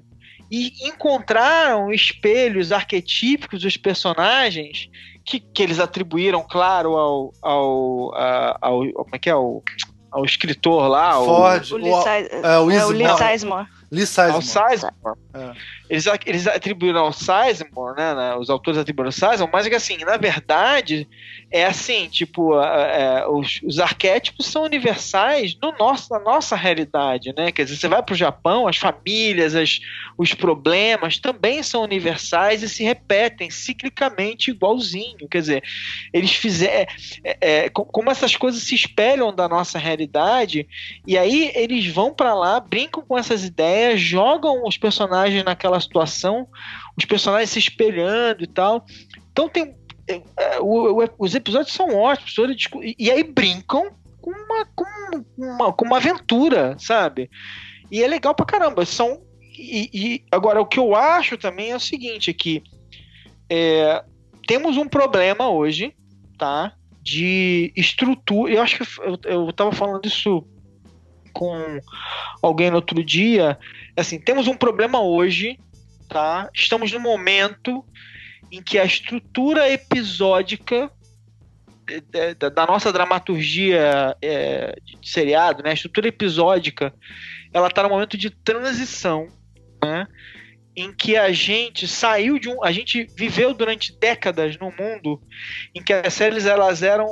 e 0.52 0.72
encontraram 0.88 1.92
espelhos 1.92 2.72
arquetípicos 2.72 3.64
dos 3.64 3.76
personagens 3.76 4.88
que, 5.26 5.40
que 5.40 5.64
eles 5.64 5.80
atribuíram, 5.80 6.46
claro, 6.48 6.96
ao, 6.96 7.34
ao, 7.42 8.16
ao, 8.16 8.84
ao 8.84 8.94
como 8.94 9.16
é 9.16 9.18
que 9.18 9.30
é, 9.30 9.34
ao, 9.34 9.64
ao 10.12 10.24
escritor 10.24 10.88
lá, 10.88 11.14
Ford, 11.14 11.72
o, 11.72 11.74
o, 11.74 11.78
Lee, 11.78 11.92
o, 11.92 12.08
é, 12.08 12.60
o, 12.60 12.72
é, 12.72 12.86
o 12.86 12.90
Lee 12.90 13.18
Sizemore. 13.18 13.68
Lee 13.92 14.06
Sizemore. 14.06 14.36
Ao 14.36 14.42
Sizemore. 14.42 15.20
É. 15.34 15.52
Eles, 15.90 16.06
eles 16.26 16.48
atribuíram 16.48 17.00
ao 17.00 17.14
Sizemore, 17.14 17.98
né, 17.98 18.14
né, 18.14 18.36
Os 18.36 18.50
autores 18.50 18.80
atribuíram 18.80 19.08
ao 19.08 19.12
Sizemore, 19.12 19.52
mas 19.52 19.66
é 19.66 19.70
que 19.70 19.76
assim, 19.76 19.98
na 19.98 20.18
verdade, 20.18 21.08
é 21.52 21.66
assim, 21.66 22.08
tipo, 22.10 22.60
é, 22.62 23.28
os, 23.28 23.60
os, 23.64 23.80
arquétipos 23.80 24.46
são 24.46 24.64
universais 24.64 25.58
no 25.60 25.72
nosso, 25.72 26.14
na 26.14 26.20
nossa 26.20 26.56
realidade, 26.56 27.34
né? 27.36 27.52
Quer 27.52 27.64
dizer, 27.64 27.78
você 27.78 27.88
vai 27.88 28.04
para 28.04 28.14
o 28.14 28.18
Japão, 28.18 28.68
as 28.68 28.78
famílias, 28.78 29.56
as, 29.56 29.80
os 30.16 30.34
problemas 30.36 31.18
também 31.18 31.64
são 31.64 31.82
universais 31.82 32.62
e 32.62 32.70
se 32.70 32.84
repetem 32.84 33.50
ciclicamente 33.50 34.52
igualzinho. 34.52 35.28
Quer 35.28 35.40
dizer, 35.40 35.64
eles 36.14 36.32
fizeram. 36.34 36.86
É, 37.24 37.38
é, 37.42 37.70
como 37.70 38.12
essas 38.12 38.36
coisas 38.36 38.62
se 38.62 38.76
espelham 38.76 39.34
da 39.34 39.48
nossa 39.48 39.80
realidade, 39.80 40.68
e 41.08 41.18
aí 41.18 41.52
eles 41.56 41.88
vão 41.88 42.14
para 42.14 42.36
lá, 42.36 42.60
brincam 42.60 43.04
com 43.04 43.18
essas 43.18 43.44
ideias, 43.44 43.79
jogam 43.96 44.64
os 44.66 44.78
personagens 44.78 45.44
naquela 45.44 45.80
situação, 45.80 46.48
os 46.98 47.06
personagens 47.06 47.50
se 47.50 47.60
espelhando 47.60 48.44
e 48.44 48.48
tal. 48.48 48.86
Então 49.32 49.50
tem. 49.50 49.76
É, 50.08 50.60
o, 50.60 51.04
o, 51.04 51.10
os 51.20 51.36
episódios 51.36 51.74
são 51.74 51.96
ótimos, 51.96 52.36
e, 52.82 52.96
e 52.98 53.12
aí 53.12 53.24
brincam 53.24 53.92
com 54.20 54.32
uma, 54.32 54.66
com 54.76 54.86
uma, 55.38 55.74
com 55.74 55.86
uma 55.86 55.98
aventura, 55.98 56.76
sabe? 56.80 57.30
E 57.92 58.04
é 58.04 58.08
legal 58.08 58.34
pra 58.34 58.46
caramba. 58.46 58.86
São. 58.86 59.22
E, 59.58 59.90
e 59.94 60.26
agora, 60.32 60.62
o 60.62 60.66
que 60.66 60.80
eu 60.80 60.96
acho 60.96 61.38
também 61.38 61.72
é 61.72 61.76
o 61.76 61.80
seguinte: 61.80 62.30
é 62.30 62.34
que 62.34 62.64
é, 63.50 64.04
temos 64.48 64.78
um 64.78 64.88
problema 64.88 65.50
hoje, 65.50 65.94
tá? 66.38 66.74
De 67.02 67.72
estrutura. 67.76 68.54
Eu 68.54 68.62
acho 68.62 68.78
que 68.78 69.02
eu, 69.02 69.20
eu 69.26 69.54
tava 69.54 69.72
falando 69.72 70.06
isso 70.06 70.46
com 71.34 71.80
alguém 72.42 72.70
no 72.70 72.78
outro 72.78 73.04
dia. 73.04 73.58
Assim, 73.96 74.20
temos 74.20 74.48
um 74.48 74.56
problema 74.56 75.02
hoje 75.02 75.58
tá? 76.10 76.50
Estamos 76.54 76.92
no 76.92 77.00
momento 77.00 77.86
em 78.52 78.62
que 78.62 78.78
a 78.80 78.84
estrutura 78.84 79.72
episódica 79.72 80.92
da 82.54 82.68
nossa 82.68 82.92
dramaturgia 82.92 84.16
é, 84.22 84.76
de 84.84 85.10
seriado, 85.10 85.64
né? 85.64 85.72
A 85.72 85.74
estrutura 85.74 86.08
episódica, 86.08 86.94
ela 87.54 87.68
está 87.68 87.82
no 87.82 87.90
momento 87.90 88.18
de 88.18 88.30
transição, 88.30 89.28
né? 89.84 90.08
Em 90.76 90.94
que 90.94 91.18
a 91.18 91.32
gente 91.32 91.88
saiu 91.88 92.38
de 92.38 92.48
um, 92.48 92.64
a 92.64 92.72
gente 92.72 93.08
viveu 93.16 93.54
durante 93.54 93.98
décadas 93.98 94.58
no 94.58 94.72
mundo 94.72 95.22
em 95.74 95.82
que 95.82 95.94
as 95.94 96.14
séries 96.14 96.46
elas 96.46 96.84
eram 96.84 97.08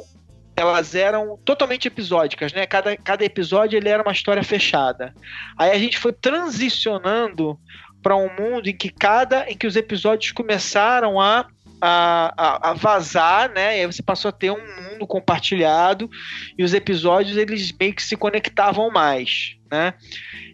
elas 0.57 0.95
eram 0.95 1.37
totalmente 1.45 1.87
episódicas, 1.87 2.51
né? 2.51 2.65
Cada, 2.65 2.97
cada 2.97 3.23
episódio 3.23 3.77
ele 3.77 3.89
era 3.89 4.01
uma 4.01 4.11
história 4.11 4.43
fechada. 4.43 5.13
Aí 5.55 5.69
a 5.69 5.77
gente 5.77 5.99
foi 5.99 6.11
transicionando 6.11 7.59
para 8.01 8.15
um 8.15 8.29
mundo 8.35 8.67
em 8.67 8.75
que 8.75 8.89
cada 8.89 9.49
em 9.49 9.55
que 9.55 9.67
os 9.67 9.75
episódios 9.75 10.31
começaram 10.31 11.21
a 11.21 11.47
a, 11.79 12.71
a, 12.71 12.73
vazar, 12.73 13.51
né? 13.51 13.77
E 13.77 13.81
aí 13.81 13.85
você 13.85 14.01
passou 14.01 14.29
a 14.29 14.31
ter 14.31 14.49
um 14.49 14.57
mundo 14.57 15.05
compartilhado 15.05 16.09
e 16.57 16.63
os 16.63 16.73
episódios 16.73 17.37
eles 17.37 17.71
meio 17.79 17.93
que 17.93 18.01
se 18.01 18.17
conectavam 18.17 18.89
mais, 18.89 19.55
né? 19.71 19.93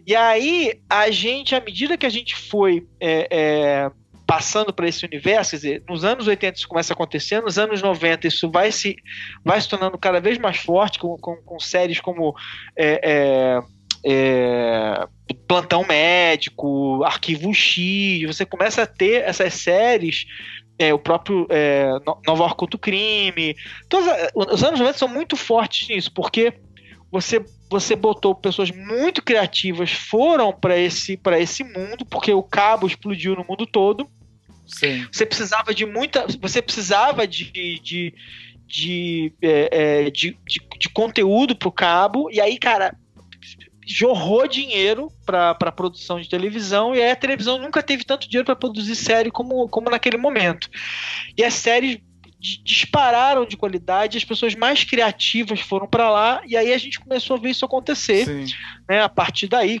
E 0.06 0.14
aí 0.14 0.74
a 0.88 1.10
gente, 1.10 1.54
à 1.54 1.60
medida 1.60 1.96
que 1.96 2.04
a 2.04 2.10
gente 2.10 2.36
foi 2.36 2.86
é, 3.00 3.28
é, 3.30 3.90
passando 4.26 4.72
para 4.72 4.88
esse 4.88 5.04
universo, 5.04 5.50
quer 5.50 5.56
dizer, 5.56 5.82
nos 5.88 6.04
anos 6.04 6.26
80 6.26 6.58
isso 6.58 6.68
começa 6.68 6.92
a 6.92 6.94
acontecer, 6.94 7.42
nos 7.42 7.58
anos 7.58 7.82
90 7.82 8.26
isso 8.26 8.50
vai 8.50 8.72
se, 8.72 8.96
vai 9.44 9.60
se 9.60 9.68
tornando 9.68 9.98
cada 9.98 10.20
vez 10.20 10.38
mais 10.38 10.56
forte, 10.56 10.98
com, 10.98 11.16
com, 11.18 11.36
com 11.36 11.60
séries 11.60 12.00
como 12.00 12.34
é, 12.76 13.00
é 13.02 13.74
é, 14.06 15.06
Plantão 15.48 15.82
Médico, 15.86 17.02
Arquivo 17.04 17.54
X, 17.54 18.26
você 18.26 18.44
começa 18.44 18.82
a 18.82 18.86
ter 18.86 19.22
essas 19.22 19.54
séries 19.54 20.26
é, 20.78 20.92
o 20.92 20.98
próprio 20.98 21.46
é, 21.50 21.88
Nova 22.26 22.44
York 22.44 22.78
Crime. 22.78 23.56
Todos, 23.88 24.06
os 24.34 24.62
anos 24.62 24.80
90 24.80 24.98
são 24.98 25.08
muito 25.08 25.36
fortes 25.36 25.88
nisso, 25.88 26.12
porque 26.12 26.52
você, 27.10 27.44
você 27.70 27.96
botou 27.96 28.34
pessoas 28.34 28.70
muito 28.70 29.22
criativas, 29.22 29.90
foram 29.90 30.52
para 30.52 30.78
esse, 30.78 31.18
esse 31.38 31.64
mundo, 31.64 32.04
porque 32.04 32.32
o 32.32 32.42
cabo 32.42 32.86
explodiu 32.86 33.34
no 33.34 33.44
mundo 33.48 33.66
todo. 33.66 34.08
Sim. 34.66 35.06
Você 35.10 35.26
precisava 35.26 35.74
de 35.74 35.84
muita. 35.84 36.26
Você 36.40 36.62
precisava 36.62 37.26
de, 37.26 37.80
de, 37.80 38.14
de, 38.66 39.32
é, 39.42 40.04
é 40.06 40.10
de, 40.10 40.38
de, 40.46 40.60
de 40.78 40.88
conteúdo 40.88 41.54
pro 41.54 41.72
cabo. 41.72 42.30
E 42.30 42.40
aí, 42.40 42.58
cara, 42.58 42.96
jorrou 43.86 44.48
dinheiro 44.48 45.08
para 45.26 45.50
a 45.50 45.72
produção 45.72 46.20
de 46.20 46.28
televisão 46.28 46.94
e 46.94 47.02
a 47.02 47.16
televisão 47.16 47.58
nunca 47.58 47.82
teve 47.82 48.04
tanto 48.04 48.28
dinheiro 48.28 48.46
para 48.46 48.56
produzir 48.56 48.96
série 48.96 49.30
como, 49.30 49.68
como 49.68 49.90
naquele 49.90 50.16
momento. 50.16 50.70
E 51.36 51.44
as 51.44 51.54
séries 51.54 51.98
dispararam 52.62 53.46
de 53.46 53.56
qualidade, 53.56 54.18
as 54.18 54.24
pessoas 54.24 54.54
mais 54.54 54.84
criativas 54.84 55.60
foram 55.60 55.86
para 55.86 56.10
lá 56.10 56.42
e 56.46 56.56
aí 56.56 56.72
a 56.72 56.78
gente 56.78 57.00
começou 57.00 57.36
a 57.36 57.40
ver 57.40 57.50
isso 57.50 57.64
acontecer. 57.64 58.26
Né? 58.88 59.02
A 59.02 59.08
partir 59.08 59.48
daí 59.48 59.80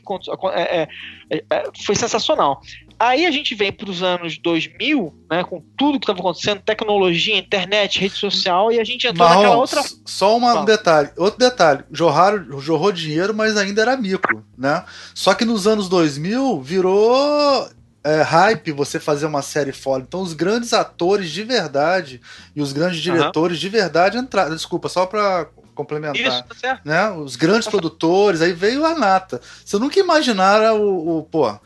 é, 0.54 0.62
é, 0.62 0.88
é, 1.30 1.44
é, 1.50 1.70
foi 1.84 1.94
sensacional. 1.94 2.62
Aí 2.98 3.26
a 3.26 3.30
gente 3.30 3.54
vem 3.54 3.72
para 3.72 3.90
os 3.90 4.02
anos 4.02 4.38
2000, 4.38 5.12
né, 5.30 5.42
com 5.44 5.62
tudo 5.76 5.98
que 5.98 6.04
estava 6.04 6.20
acontecendo, 6.20 6.62
tecnologia, 6.62 7.36
internet, 7.36 7.98
rede 7.98 8.14
social, 8.14 8.70
e 8.70 8.78
a 8.78 8.84
gente 8.84 9.06
entrou 9.06 9.28
Marrom, 9.28 9.42
naquela 9.42 9.60
outra. 9.60 9.82
Só 10.06 10.38
um 10.38 10.64
detalhe, 10.64 11.10
outro 11.16 11.38
detalhe, 11.38 11.84
jorraram, 11.90 12.60
jorrou 12.60 12.92
dinheiro, 12.92 13.34
mas 13.34 13.56
ainda 13.56 13.82
era 13.82 13.96
mico, 13.96 14.42
né? 14.56 14.84
Só 15.12 15.34
que 15.34 15.44
nos 15.44 15.66
anos 15.66 15.88
2000 15.88 16.62
virou 16.62 17.68
é, 18.04 18.20
hype 18.20 18.70
você 18.70 19.00
fazer 19.00 19.26
uma 19.26 19.42
série 19.42 19.72
fora. 19.72 20.04
Então 20.06 20.20
os 20.20 20.34
grandes 20.34 20.72
atores 20.72 21.30
de 21.30 21.42
verdade 21.42 22.20
e 22.54 22.60
os 22.60 22.72
grandes 22.72 23.00
diretores 23.00 23.56
uhum. 23.56 23.60
de 23.60 23.68
verdade 23.70 24.18
entraram. 24.18 24.54
Desculpa, 24.54 24.88
só 24.88 25.06
para 25.06 25.48
complementar. 25.74 26.16
Isso, 26.16 26.44
tá 26.44 26.54
certo. 26.54 26.86
Né? 26.86 27.10
Os 27.10 27.34
grandes 27.34 27.66
produtores, 27.66 28.42
aí 28.42 28.52
veio 28.52 28.84
a 28.84 28.94
nata. 28.94 29.40
Você 29.64 29.78
nunca 29.78 29.98
imaginara 29.98 30.74
o, 30.74 31.18
o 31.18 31.22
pô 31.24 31.58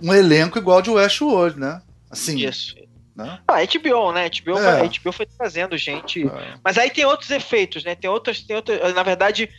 um 0.00 0.14
elenco 0.14 0.58
igual 0.58 0.80
de 0.80 0.90
Westworld, 0.90 1.58
né? 1.58 1.82
Assim. 2.10 2.38
Isso. 2.38 2.76
Né? 3.16 3.40
Ah, 3.48 3.56
HBO, 3.64 4.12
né? 4.12 4.30
HBO, 4.30 4.58
é. 4.58 4.78
foi, 4.78 4.88
HBO 4.88 5.12
foi 5.12 5.26
trazendo 5.26 5.76
gente. 5.76 6.24
É. 6.24 6.54
Mas 6.62 6.78
aí 6.78 6.88
tem 6.88 7.04
outros 7.04 7.30
efeitos, 7.30 7.82
né? 7.82 7.96
Tem 7.96 8.08
outras, 8.08 8.40
tem 8.40 8.54
outras. 8.54 8.94
Na 8.94 9.02
verdade, 9.02 9.50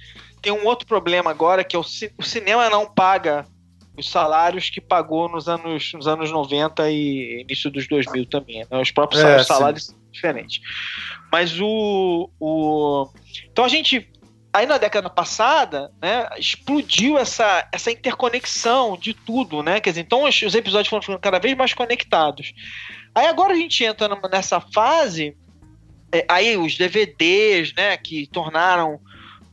tem 0.41 0.53
um 0.53 0.65
outro 0.65 0.87
problema 0.87 1.29
agora 1.29 1.63
que 1.63 1.75
é 1.75 1.79
o, 1.79 1.83
o 2.17 2.23
cinema 2.23 2.69
não 2.69 2.85
paga 2.85 3.45
os 3.99 4.09
salários 4.09 4.69
que 4.69 4.81
pagou 4.81 5.29
nos 5.29 5.47
anos, 5.47 5.93
nos 5.93 6.07
anos 6.07 6.31
90 6.31 6.89
e 6.89 7.41
início 7.41 7.69
dos 7.69 7.87
2000 7.87 8.25
também. 8.25 8.65
Né? 8.69 8.81
Os 8.81 8.91
próprios 8.91 9.23
é, 9.23 9.43
salários 9.43 9.87
são 9.87 9.95
diferentes. 10.11 10.61
Mas 11.31 11.59
o, 11.59 12.29
o. 12.39 13.09
Então 13.51 13.65
a 13.65 13.67
gente 13.67 14.09
aí 14.51 14.65
na 14.65 14.77
década 14.77 15.09
passada, 15.09 15.91
né, 16.01 16.27
explodiu 16.37 17.17
essa, 17.17 17.67
essa 17.71 17.91
interconexão 17.91 18.97
de 18.97 19.13
tudo, 19.13 19.61
né? 19.61 19.79
Quer 19.79 19.91
dizer, 19.91 20.01
então 20.01 20.23
os, 20.23 20.41
os 20.41 20.55
episódios 20.55 20.89
foram 20.89 21.01
ficando 21.01 21.19
cada 21.19 21.39
vez 21.39 21.55
mais 21.55 21.73
conectados. 21.73 22.53
Aí 23.13 23.27
agora 23.27 23.53
a 23.53 23.55
gente 23.55 23.83
entra 23.83 24.09
nessa 24.31 24.59
fase, 24.59 25.37
é, 26.11 26.25
aí 26.27 26.57
os 26.57 26.77
DVDs, 26.77 27.73
né, 27.75 27.95
que 27.97 28.27
tornaram 28.27 28.99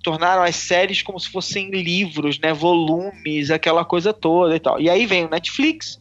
tornaram 0.06 0.44
as 0.44 0.54
séries 0.54 1.02
como 1.02 1.18
se 1.18 1.28
fossem 1.28 1.68
livros, 1.68 2.38
né, 2.38 2.52
volumes, 2.52 3.50
aquela 3.50 3.84
coisa 3.84 4.12
toda 4.12 4.54
e 4.54 4.60
tal. 4.60 4.80
E 4.80 4.88
aí 4.88 5.04
vem 5.04 5.24
o 5.24 5.28
Netflix, 5.28 5.98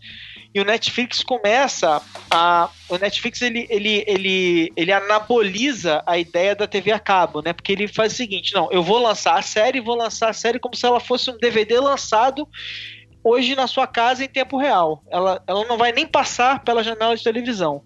e 0.53 0.61
o 0.61 0.63
Netflix 0.63 1.23
começa 1.23 1.99
a 2.29 2.69
o 2.87 2.99
Netflix 2.99 3.41
ele, 3.41 3.65
ele, 3.67 4.03
ele, 4.05 4.71
ele 4.77 4.91
anaboliza 4.91 6.03
a 6.05 6.19
ideia 6.19 6.55
da 6.55 6.67
TV 6.67 6.91
a 6.91 6.99
cabo, 6.99 7.41
né? 7.41 7.51
Porque 7.51 7.71
ele 7.71 7.87
faz 7.87 8.13
o 8.13 8.15
seguinte, 8.15 8.53
não, 8.53 8.71
eu 8.71 8.83
vou 8.83 8.99
lançar 8.99 9.39
a 9.39 9.41
série, 9.41 9.81
vou 9.81 9.97
lançar 9.97 10.29
a 10.29 10.33
série 10.33 10.59
como 10.59 10.75
se 10.75 10.85
ela 10.85 10.99
fosse 10.99 11.31
um 11.31 11.37
DVD 11.39 11.79
lançado 11.79 12.47
hoje 13.23 13.55
na 13.55 13.65
sua 13.65 13.87
casa 13.87 14.23
em 14.23 14.27
tempo 14.27 14.55
real. 14.55 15.03
Ela, 15.09 15.41
ela 15.47 15.65
não 15.65 15.79
vai 15.79 15.91
nem 15.91 16.05
passar 16.05 16.63
pela 16.63 16.83
janela 16.83 17.17
de 17.17 17.23
televisão. 17.23 17.81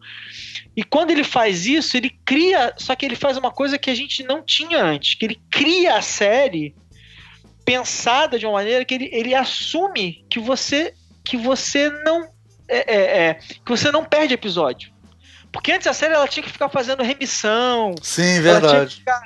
E 0.76 0.84
quando 0.84 1.12
ele 1.12 1.24
faz 1.24 1.66
isso, 1.66 1.98
ele 1.98 2.10
cria, 2.26 2.74
só 2.78 2.96
que 2.96 3.06
ele 3.06 3.16
faz 3.16 3.38
uma 3.38 3.52
coisa 3.52 3.78
que 3.78 3.90
a 3.90 3.96
gente 3.96 4.24
não 4.24 4.44
tinha 4.44 4.84
antes, 4.84 5.16
que 5.16 5.26
ele 5.26 5.42
cria 5.52 5.98
a 5.98 6.02
série 6.02 6.76
pensada 7.66 8.40
de 8.40 8.46
uma 8.46 8.54
maneira 8.54 8.86
que 8.86 8.94
ele, 8.94 9.10
ele 9.12 9.36
assume 9.36 10.26
que 10.30 10.40
você 10.40 10.94
que 11.24 11.38
você 11.38 11.90
não 12.04 12.28
é, 12.68 12.96
é, 12.96 13.28
é, 13.28 13.34
que 13.34 13.70
você 13.70 13.92
não 13.92 14.04
perde 14.04 14.34
episódio. 14.34 14.92
Porque 15.52 15.72
antes 15.72 15.88
a 15.88 15.94
série 15.94 16.14
ela 16.14 16.28
tinha 16.28 16.44
que 16.44 16.52
ficar 16.52 16.70
fazendo 16.70 17.04
remissão. 17.04 17.94
Sim, 18.02 18.42
verdade. 18.42 18.76
Ela 18.76 18.86
tinha 18.86 18.88
que 18.88 18.96
ficar, 18.96 19.22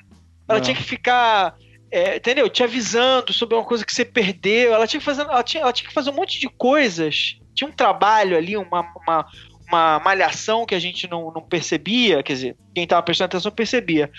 ela 0.48 0.62
tinha 0.62 0.76
que 0.76 0.84
ficar 0.84 1.56
é, 1.92 2.16
entendeu? 2.16 2.50
Te 2.50 2.64
avisando 2.64 3.32
sobre 3.32 3.56
uma 3.56 3.64
coisa 3.64 3.86
que 3.86 3.94
você 3.94 4.04
perdeu. 4.04 4.74
Ela 4.74 4.88
tinha 4.88 5.00
que 5.00 5.06
fazer, 5.06 5.22
ela 5.22 5.44
tinha, 5.44 5.62
ela 5.62 5.74
tinha 5.74 5.88
que 5.88 5.94
fazer 5.94 6.10
um 6.10 6.16
monte 6.16 6.40
de 6.40 6.50
coisas 6.50 7.38
tinha 7.54 7.70
um 7.70 7.74
trabalho 7.74 8.38
ali, 8.38 8.58
uma, 8.58 8.82
uma, 8.82 9.26
uma 9.68 10.00
malhação 10.00 10.66
que 10.66 10.76
a 10.76 10.80
gente 10.80 11.08
não, 11.08 11.32
não 11.32 11.42
percebia, 11.42 12.22
quer 12.22 12.34
dizer, 12.34 12.58
quem 12.74 12.84
estava 12.84 13.04
prestando 13.04 13.26
atenção 13.28 13.52
percebia, 13.52 14.12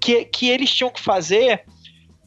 que, 0.00 0.24
que 0.26 0.48
eles 0.48 0.72
tinham 0.72 0.90
que 0.90 1.00
fazer 1.00 1.64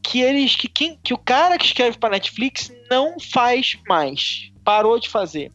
que 0.08 0.22
eles 0.22 0.56
que, 0.56 0.70
quem, 0.70 0.98
que 1.04 1.14
o 1.14 1.18
cara 1.18 1.58
que 1.58 1.66
escreve 1.66 1.98
para 1.98 2.12
Netflix 2.12 2.72
não 2.90 3.20
faz 3.20 3.78
mais, 3.88 4.52
parou 4.64 4.98
de 5.00 5.10
fazer. 5.10 5.52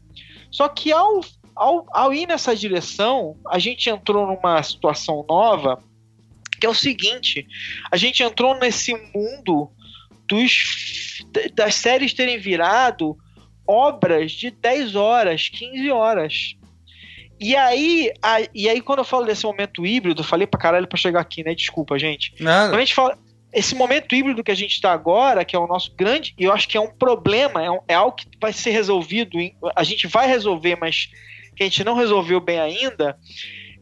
Só 0.51 0.69
que 0.69 0.93
ao, 0.93 1.23
ao, 1.57 1.87
ao 1.91 2.13
ir 2.13 2.27
nessa 2.27 2.55
direção, 2.55 3.39
a 3.49 3.59
gente 3.59 3.89
entrou 3.89 4.27
numa 4.27 4.63
situação 4.63 5.25
nova, 5.27 5.83
que 6.61 6.67
é 6.67 6.69
o 6.69 6.75
seguinte: 6.75 7.47
a 7.91 7.97
gente 7.97 8.23
entrou 8.23 8.59
nesse 8.59 8.95
mundo 9.15 9.71
dos, 10.29 11.25
das 11.55 11.75
séries 11.75 12.13
terem 12.13 12.39
virado 12.39 13.17
obras 13.67 14.33
de 14.33 14.51
10 14.51 14.95
horas, 14.97 15.49
15 15.49 15.91
horas. 15.91 16.57
E 17.43 17.57
aí, 17.57 18.13
a, 18.23 18.39
e 18.55 18.69
aí, 18.69 18.81
quando 18.81 19.01
eu 19.01 19.05
falo 19.05 19.27
desse 19.27 19.45
momento 19.45 19.85
híbrido, 19.85 20.21
eu 20.21 20.25
falei 20.25 20.47
pra 20.47 20.61
caralho 20.61 20.87
pra 20.87 20.97
chegar 20.97 21.21
aqui, 21.21 21.43
né? 21.43 21.53
Desculpa, 21.57 21.99
gente. 21.99 22.33
Nada. 22.39 22.69
Quando 22.69 22.77
a 22.77 22.85
gente 22.85 22.95
fala. 22.95 23.19
Esse 23.53 23.75
momento 23.75 24.15
híbrido 24.15 24.43
que 24.43 24.51
a 24.51 24.55
gente 24.55 24.73
está 24.73 24.93
agora, 24.93 25.45
que 25.45 25.55
é 25.55 25.59
o 25.59 25.67
nosso 25.67 25.95
grande, 25.95 26.33
e 26.39 26.45
eu 26.45 26.53
acho 26.55 26.67
que 26.67 26.79
é 26.79 26.81
um 26.81 26.91
problema, 26.91 27.63
é, 27.63 27.71
um, 27.71 27.81
é 27.87 27.93
algo 27.93 28.17
que 28.17 28.27
vai 28.41 28.51
ser 28.51 28.71
resolvido, 28.71 29.37
a 29.77 29.85
gente 29.85 30.07
vai 30.07 30.27
resolver, 30.27 30.79
mas 30.81 31.11
que 31.55 31.63
a 31.63 31.67
gente 31.67 31.85
não 31.85 31.95
resolveu 31.95 32.41
bem 32.41 32.59
ainda, 32.59 33.15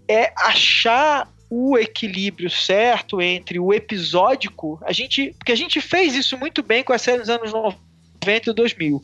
é 0.09 0.33
achar 0.37 1.29
o 1.49 1.79
equilíbrio 1.79 2.51
certo 2.51 3.23
entre 3.23 3.61
o 3.61 3.73
episódico, 3.73 4.81
a 4.83 4.93
gente, 4.93 5.33
porque 5.39 5.53
a 5.53 5.57
gente 5.57 5.81
fez 5.81 6.17
isso 6.17 6.37
muito 6.37 6.65
bem 6.65 6.83
com 6.83 6.93
a 6.93 6.99
série 6.99 7.21
dos 7.21 7.31
anos 7.31 7.53
90 7.53 8.51
e 8.51 8.53
2000. 8.53 9.01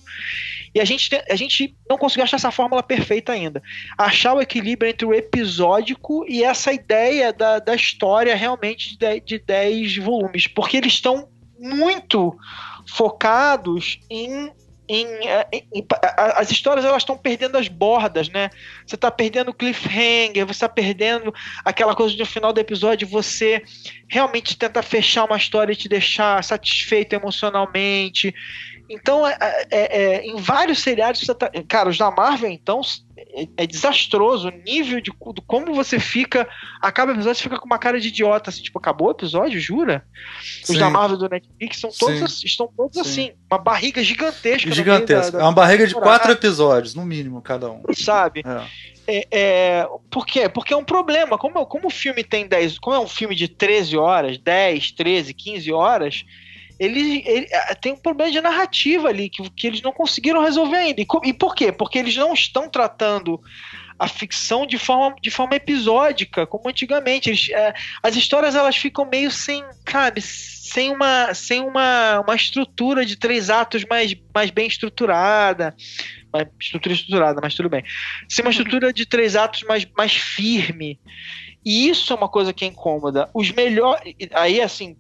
E 0.77 0.81
a 0.81 0.85
gente, 0.85 1.09
a 1.31 1.35
gente 1.35 1.75
não 1.89 1.97
conseguiu 1.97 2.25
achar 2.25 2.37
essa 2.37 2.51
fórmula 2.51 2.83
perfeita 2.83 3.33
ainda. 3.33 3.62
Achar 3.97 4.35
o 4.35 4.43
equilíbrio 4.43 4.91
entre 4.91 5.07
o 5.07 5.15
episódico 5.15 6.23
e 6.29 6.45
essa 6.45 6.71
ideia 6.71 7.33
da, 7.33 7.59
da 7.59 7.75
história 7.75 8.37
realmente 8.37 8.95
de 9.25 9.39
10 9.39 9.97
volumes. 9.97 10.47
Porque 10.47 10.77
eles 10.77 10.93
estão 10.93 11.31
muito 11.59 12.37
focados 12.87 13.99
em 14.11 14.53
em, 14.89 15.05
em, 15.51 15.69
em, 15.75 15.87
as 16.37 16.51
histórias 16.53 16.85
elas 16.85 17.03
estão 17.03 17.19
perdendo 17.19 17.59
as 17.59 17.67
bordas, 17.67 18.29
né? 18.29 18.51
Você 18.87 18.95
está 18.95 19.11
perdendo 19.11 19.51
o 19.51 19.55
cliffhanger, 19.55 20.47
você 20.47 20.53
está 20.53 20.69
perdendo 20.69 21.35
aquela 21.65 21.93
coisa 21.97 22.12
de 22.12 22.21
no 22.21 22.27
final 22.27 22.53
do 22.53 22.61
episódio 22.61 23.09
você 23.09 23.65
realmente 24.09 24.57
tenta 24.57 24.83
fechar 24.83 25.25
uma 25.25 25.37
história 25.37 25.73
e 25.73 25.77
te 25.77 25.89
deixar 25.89 26.45
satisfeito 26.45 27.15
emocionalmente. 27.15 28.33
Então, 28.88 29.27
é, 29.27 29.37
é, 29.40 30.03
é, 30.03 30.27
em 30.27 30.37
vários 30.37 30.81
seriados, 30.81 31.20
tá, 31.27 31.51
cara, 31.68 31.88
os 31.88 31.99
da 31.99 32.11
Marvel, 32.11 32.51
então, 32.51 32.81
é, 33.16 33.49
é, 33.57 33.66
desastroso 33.66 34.49
o 34.49 34.51
nível 34.51 35.01
de, 35.01 35.11
de, 35.11 35.42
como 35.46 35.75
você 35.75 35.99
fica. 35.99 36.49
Acaba 36.81 37.12
o 37.12 37.14
episódio, 37.14 37.37
você 37.37 37.42
fica 37.42 37.59
com 37.59 37.66
uma 37.66 37.79
cara 37.79 38.01
de 38.01 38.09
idiota, 38.09 38.51
assim, 38.51 38.62
tipo, 38.62 38.79
acabou 38.79 39.09
o 39.09 39.11
episódio, 39.11 39.61
jura? 39.61 40.05
Os 40.62 40.68
Sim. 40.68 40.79
da 40.79 40.88
Marvel 40.88 41.18
do 41.18 41.29
Netflix 41.29 41.81
são 41.81 41.90
todos, 41.90 42.22
assim, 42.22 42.46
estão 42.46 42.68
todos 42.77 42.94
Sim. 42.94 43.01
assim, 43.01 43.33
uma 43.51 43.59
barriga 43.59 44.03
gigantesca. 44.03 44.70
Gigantesca. 44.70 45.33
Da, 45.33 45.38
da, 45.38 45.44
é 45.44 45.46
uma 45.46 45.53
barriga 45.53 45.87
de 45.87 45.94
quatro 45.94 46.31
episódios, 46.31 46.94
no 46.94 47.05
mínimo, 47.05 47.42
cada 47.42 47.70
um. 47.70 47.83
Sabe? 47.94 48.42
É. 48.46 48.96
É, 49.09 49.27
é, 49.31 49.88
por 50.11 50.27
quê? 50.27 50.49
Porque 50.49 50.75
é 50.75 50.77
um 50.77 50.85
problema. 50.85 51.38
Como, 51.38 51.64
como 51.66 51.87
o 51.87 51.90
filme 51.90 52.25
tem 52.25 52.46
10. 52.46 52.79
Como 52.79 52.96
é 52.96 52.99
um 52.99 53.07
filme 53.07 53.37
de 53.37 53.46
13 53.46 53.96
horas, 53.96 54.38
10, 54.38 54.92
13, 54.92 55.33
15 55.33 55.72
horas, 55.72 56.25
ele, 56.79 57.23
ele 57.27 57.47
é, 57.51 57.75
tem 57.75 57.93
um 57.93 57.97
problema 57.97 58.31
de 58.31 58.41
narrativa 58.41 59.09
ali 59.09 59.29
que, 59.29 59.49
que 59.51 59.67
eles 59.67 59.83
não 59.83 59.93
conseguiram 59.93 60.43
resolver 60.43 60.77
ainda. 60.77 61.01
E, 61.01 61.07
e 61.25 61.33
por 61.33 61.55
quê? 61.55 61.73
Porque 61.73 61.99
eles 61.99 62.17
não 62.17 62.35
estão 62.35 62.69
tratando 62.69 63.41
a 63.99 64.07
ficção 64.07 64.67
de 64.67 64.79
forma, 64.79 65.17
de 65.21 65.31
forma 65.31 65.57
episódica, 65.57 66.47
como 66.47 66.69
antigamente. 66.69 67.31
Eles, 67.31 67.49
é, 67.51 67.75
as 68.03 68.15
histórias 68.15 68.55
elas 68.55 68.77
ficam 68.77 69.07
meio 69.07 69.31
sem, 69.31 69.65
sabe, 69.89 70.21
sem 70.21 70.91
uma, 70.93 71.33
sem 71.33 71.62
uma, 71.62 72.21
uma 72.21 72.35
estrutura 72.35 73.07
de 73.07 73.17
três 73.17 73.49
atos 73.49 73.85
mais, 73.89 74.15
mais 74.35 74.51
bem 74.51 74.67
estruturada. 74.67 75.75
Mais 76.33 76.49
estrutura 76.61 76.95
estruturada, 76.95 77.41
mas 77.43 77.55
tudo 77.55 77.71
bem. 77.71 77.83
Sem 78.29 78.45
uma 78.45 78.51
estrutura 78.53 78.93
de 78.93 79.07
três 79.07 79.35
atos 79.35 79.62
mais, 79.62 79.87
mais 79.97 80.15
firme. 80.15 81.01
E 81.67 81.89
isso 81.89 82.13
é 82.13 82.17
uma 82.17 82.29
coisa 82.29 82.53
que 82.53 82.65
é 82.65 82.69
incômoda. 82.69 83.29
Os 83.35 83.51
melhores. 83.51 84.15
Aí, 84.35 84.61
assim, 84.61 84.97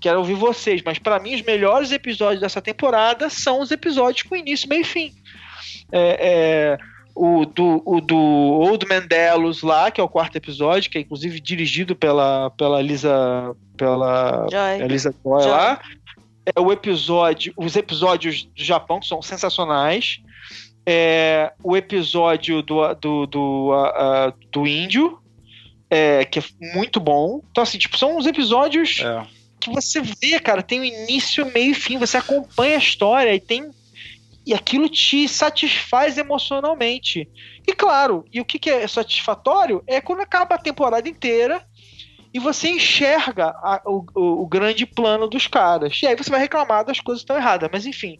quero 0.00 0.18
ouvir 0.18 0.34
vocês, 0.34 0.82
mas 0.84 0.98
para 0.98 1.20
mim, 1.20 1.32
os 1.36 1.42
melhores 1.42 1.92
episódios 1.92 2.40
dessa 2.40 2.60
temporada 2.60 3.30
são 3.30 3.60
os 3.60 3.70
episódios 3.70 4.24
com 4.24 4.34
início, 4.34 4.68
meio 4.68 4.80
e 4.80 4.84
fim. 4.84 5.14
É, 5.92 6.18
é, 6.20 6.78
o, 7.14 7.46
do, 7.46 7.80
o 7.86 8.00
do 8.00 8.16
Old 8.16 8.84
Mandelos 8.88 9.62
lá, 9.62 9.92
que 9.92 10.00
é 10.00 10.04
o 10.04 10.08
quarto 10.08 10.34
episódio, 10.34 10.90
que 10.90 10.98
é 10.98 11.02
inclusive 11.02 11.38
dirigido 11.38 11.94
pela, 11.94 12.50
pela 12.50 12.82
Lisa. 12.82 13.54
pela 13.76 14.44
Joy. 14.50 14.82
Elisa 14.82 15.14
Joy, 15.24 15.42
Joy. 15.42 15.50
lá. 15.52 15.80
É 16.52 16.60
o 16.60 16.72
episódio. 16.72 17.52
Os 17.56 17.76
episódios 17.76 18.42
do 18.42 18.64
Japão, 18.64 18.98
que 18.98 19.06
são 19.06 19.22
sensacionais. 19.22 20.18
É, 20.84 21.52
o 21.62 21.76
episódio 21.76 22.60
do, 22.60 22.92
do, 22.94 23.26
do, 23.26 23.72
uh, 23.72 24.32
do 24.50 24.66
índio, 24.66 25.20
é, 25.90 26.24
que 26.24 26.38
é 26.38 26.42
muito 26.74 27.00
bom. 27.00 27.40
Então, 27.50 27.62
assim, 27.62 27.78
tipo, 27.78 27.98
são 27.98 28.16
uns 28.16 28.26
episódios 28.26 29.00
é. 29.00 29.26
que 29.60 29.70
você 29.70 30.00
vê, 30.00 30.38
cara, 30.40 30.62
tem 30.62 30.80
o 30.80 30.82
um 30.82 30.86
início, 30.86 31.46
meio 31.52 31.72
e 31.72 31.74
fim, 31.74 31.98
você 31.98 32.16
acompanha 32.16 32.76
a 32.76 32.78
história 32.78 33.34
e 33.34 33.40
tem. 33.40 33.70
E 34.46 34.54
aquilo 34.54 34.88
te 34.88 35.28
satisfaz 35.28 36.16
emocionalmente. 36.16 37.28
E 37.66 37.74
claro, 37.74 38.24
e 38.32 38.40
o 38.40 38.44
que, 38.46 38.58
que 38.58 38.70
é 38.70 38.88
satisfatório 38.88 39.82
é 39.86 40.00
quando 40.00 40.20
acaba 40.20 40.54
a 40.54 40.58
temporada 40.58 41.06
inteira 41.06 41.62
e 42.32 42.38
você 42.38 42.70
enxerga 42.70 43.48
a, 43.48 43.82
o, 43.84 44.04
o, 44.14 44.46
grande 44.46 44.86
plano 44.86 45.28
dos 45.28 45.46
caras. 45.46 46.00
E 46.02 46.06
aí 46.06 46.16
você 46.16 46.30
vai 46.30 46.40
reclamar 46.40 46.84
das 46.84 46.98
coisas 46.98 47.22
que 47.22 47.24
estão 47.24 47.36
erradas. 47.36 47.68
Mas 47.70 47.84
enfim. 47.84 48.18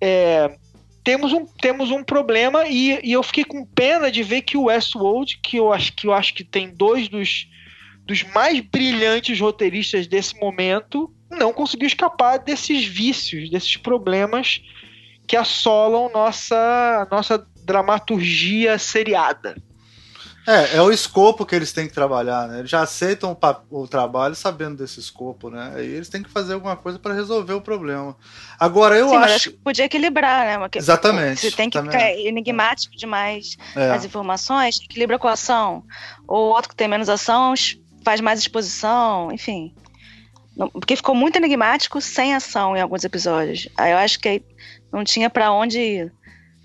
É, 0.00 0.56
temos 1.04 1.32
um, 1.34 1.44
temos 1.44 1.90
um 1.90 2.02
problema 2.02 2.66
e, 2.66 2.98
e 3.04 3.12
eu 3.12 3.22
fiquei 3.22 3.44
com 3.44 3.64
pena 3.64 4.10
de 4.10 4.22
ver 4.22 4.40
que 4.40 4.56
o 4.56 4.64
Westworld, 4.64 5.38
que 5.42 5.58
eu 5.58 5.70
acho 5.70 5.92
que 5.92 6.06
eu 6.06 6.14
acho 6.14 6.32
que 6.32 6.42
tem 6.42 6.70
dois 6.70 7.08
dos, 7.08 7.46
dos 8.06 8.22
mais 8.22 8.58
brilhantes 8.60 9.38
roteiristas 9.38 10.06
desse 10.06 10.34
momento, 10.40 11.12
não 11.30 11.52
conseguiu 11.52 11.86
escapar 11.86 12.38
desses 12.38 12.86
vícios, 12.86 13.50
desses 13.50 13.76
problemas 13.76 14.62
que 15.26 15.36
assolam 15.36 16.10
nossa 16.10 17.06
nossa 17.10 17.46
dramaturgia 17.64 18.78
seriada. 18.78 19.56
É, 20.46 20.76
é 20.76 20.82
o 20.82 20.90
escopo 20.90 21.46
que 21.46 21.54
eles 21.54 21.72
têm 21.72 21.88
que 21.88 21.94
trabalhar, 21.94 22.46
né? 22.48 22.58
Eles 22.58 22.70
já 22.70 22.82
aceitam 22.82 23.36
o, 23.70 23.82
o 23.82 23.88
trabalho 23.88 24.34
sabendo 24.34 24.76
desse 24.76 25.00
escopo, 25.00 25.48
né? 25.48 25.72
Aí 25.74 25.86
eles 25.86 26.08
têm 26.08 26.22
que 26.22 26.28
fazer 26.28 26.54
alguma 26.54 26.76
coisa 26.76 26.98
para 26.98 27.14
resolver 27.14 27.54
o 27.54 27.60
problema. 27.60 28.14
Agora, 28.58 28.96
eu 28.96 29.08
Sim, 29.08 29.16
acho... 29.16 29.34
acho 29.34 29.50
que 29.50 29.56
podia 29.56 29.86
equilibrar, 29.86 30.46
né? 30.46 30.58
Porque, 30.58 30.78
Exatamente. 30.78 31.40
Você 31.40 31.50
tem 31.50 31.70
que 31.70 31.78
também. 31.78 31.92
ficar 31.92 32.12
enigmático 32.12 32.94
demais 32.94 33.56
é. 33.74 33.90
as 33.90 34.04
informações, 34.04 34.80
equilibra 34.82 35.18
com 35.18 35.28
a 35.28 35.32
ação. 35.32 35.82
Ou 36.28 36.50
outro 36.50 36.68
que 36.68 36.76
tem 36.76 36.88
menos 36.88 37.08
ação 37.08 37.54
faz 38.04 38.20
mais 38.20 38.38
exposição, 38.38 39.32
enfim. 39.32 39.74
Porque 40.72 40.94
ficou 40.94 41.14
muito 41.14 41.36
enigmático 41.36 42.00
sem 42.00 42.34
ação 42.34 42.76
em 42.76 42.80
alguns 42.80 43.02
episódios. 43.02 43.68
Aí 43.76 43.92
eu 43.92 43.98
acho 43.98 44.20
que 44.20 44.42
não 44.92 45.02
tinha 45.02 45.28
para 45.28 45.50
onde 45.50 45.80
ir. 45.80 46.12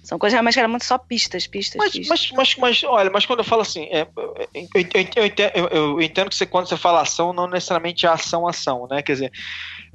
São 0.09 0.17
coisas 0.17 0.33
realmente 0.33 0.55
que 0.55 0.59
eram 0.59 0.71
muito 0.71 0.85
só 0.85 0.97
pistas, 0.97 1.45
pistas, 1.45 1.75
mas, 1.77 1.91
pistas. 1.91 2.31
Mas, 2.31 2.31
mas, 2.31 2.55
mas, 2.55 2.83
olha, 2.83 3.11
mas 3.11 3.27
quando 3.27 3.41
eu 3.41 3.45
falo 3.45 3.61
assim, 3.61 3.83
é, 3.91 4.07
eu, 4.17 4.33
eu, 5.15 5.25
entendo, 5.27 5.69
eu, 5.71 6.01
entendo, 6.01 6.29
que 6.29 6.35
você, 6.35 6.47
quando 6.47 6.67
você 6.67 6.75
fala 6.75 7.01
ação, 7.01 7.31
não 7.31 7.47
necessariamente 7.47 8.07
é 8.07 8.09
ação, 8.09 8.47
ação, 8.47 8.87
né? 8.89 9.03
Quer 9.03 9.13
dizer. 9.13 9.31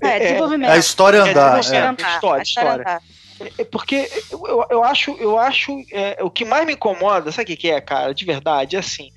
É, 0.01 0.07
é 0.07 0.19
desenvolvimento. 0.21 0.71
É 0.71 0.75
a 0.75 0.79
história 0.79 1.21
andar. 1.21 1.57
É, 1.57 1.79
é. 1.79 2.15
História, 2.15 2.43
história. 2.45 3.03
É 3.59 3.65
porque 3.65 4.09
eu, 4.31 4.65
eu 4.71 4.85
acho, 4.85 5.17
eu 5.19 5.37
acho 5.37 5.73
é, 5.91 6.23
o 6.23 6.31
que 6.31 6.45
mais 6.45 6.65
me 6.65 6.75
incomoda, 6.75 7.33
sabe 7.33 7.53
o 7.53 7.57
que 7.57 7.69
é, 7.69 7.81
cara? 7.81 8.15
De 8.15 8.25
verdade, 8.25 8.77
é 8.77 8.79
assim. 8.79 9.11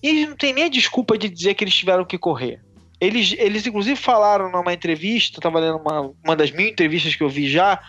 Eles 0.00 0.28
não 0.28 0.36
têm 0.36 0.52
nem 0.52 0.62
a 0.62 0.68
desculpa 0.68 1.18
de 1.18 1.28
dizer 1.28 1.54
que 1.54 1.64
eles 1.64 1.74
tiveram 1.74 2.04
que 2.04 2.16
correr. 2.16 2.60
Eles, 3.00 3.34
eles 3.36 3.66
inclusive 3.66 3.96
falaram 3.96 4.48
numa 4.52 4.72
entrevista, 4.72 5.40
estava 5.40 5.58
lendo 5.58 5.78
uma, 5.78 6.12
uma 6.24 6.36
das 6.36 6.52
mil 6.52 6.68
entrevistas 6.68 7.16
que 7.16 7.24
eu 7.24 7.28
vi 7.28 7.50
já. 7.50 7.82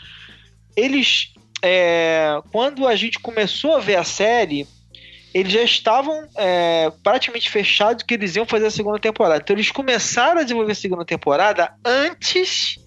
Eles 0.76 1.34
é, 1.62 2.42
quando 2.52 2.88
a 2.88 2.96
gente 2.96 3.20
começou 3.20 3.76
a 3.76 3.80
ver 3.80 3.96
a 3.96 4.04
série, 4.04 4.68
eles 5.34 5.52
já 5.52 5.62
estavam 5.62 6.28
é, 6.36 6.92
praticamente 7.04 7.50
fechados 7.50 8.04
que 8.04 8.14
eles 8.14 8.36
iam 8.36 8.46
fazer 8.46 8.68
a 8.68 8.72
segunda 8.72 9.00
temporada. 9.00 9.42
Então 9.44 9.56
eles 9.56 9.72
começaram 9.72 10.40
a 10.40 10.44
desenvolver 10.44 10.72
a 10.72 10.76
segunda 10.76 11.06
temporada 11.06 11.74
antes 11.84 12.80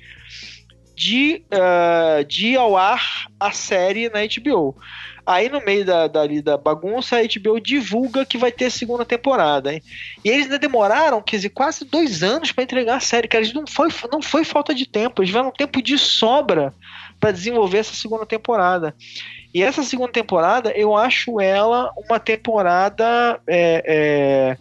de, 0.97 1.45
uh, 1.47 2.25
de 2.25 2.49
ir 2.49 2.57
ao 2.57 2.77
ar 2.77 3.27
a 3.39 3.53
série 3.53 4.11
na 4.11 4.21
HBO. 4.21 4.77
Aí 5.25 5.49
no 5.49 5.65
meio 5.65 5.85
da, 5.85 6.09
da, 6.09 6.27
da 6.27 6.57
bagunça, 6.57 7.17
a 7.17 7.23
HBO 7.23 7.61
divulga 7.61 8.27
que 8.27 8.37
vai 8.37 8.51
ter 8.51 8.71
segunda 8.71 9.05
temporada. 9.05 9.73
Hein? 9.73 9.83
E 10.25 10.29
eles 10.29 10.45
ainda 10.45 10.59
demoraram, 10.59 11.23
quer 11.23 11.37
dizer, 11.37 11.51
quase 11.51 11.85
dois 11.85 12.23
anos 12.23 12.53
para 12.53 12.65
entregar 12.65 12.97
a 12.97 13.01
série. 13.01 13.29
Cara, 13.29 13.45
eles 13.45 13.55
não 13.55 13.67
foi, 13.67 13.89
não 14.11 14.21
foi 14.21 14.45
falta 14.45 14.75
de 14.75 14.87
tempo, 14.87 15.23
eles 15.23 15.31
tiveram 15.31 15.53
tempo 15.53 15.81
de 15.81 15.97
sobra 15.97 16.75
para 17.21 17.33
desenvolver 17.33 17.79
essa 17.79 17.95
segunda 17.95 18.25
temporada. 18.25 18.95
E 19.53 19.63
essa 19.63 19.83
segunda 19.83 20.11
temporada, 20.11 20.73
eu 20.73 20.97
acho 20.97 21.41
ela 21.41 21.93
uma 22.09 22.19
temporada. 22.19 23.41
É, 23.47 24.57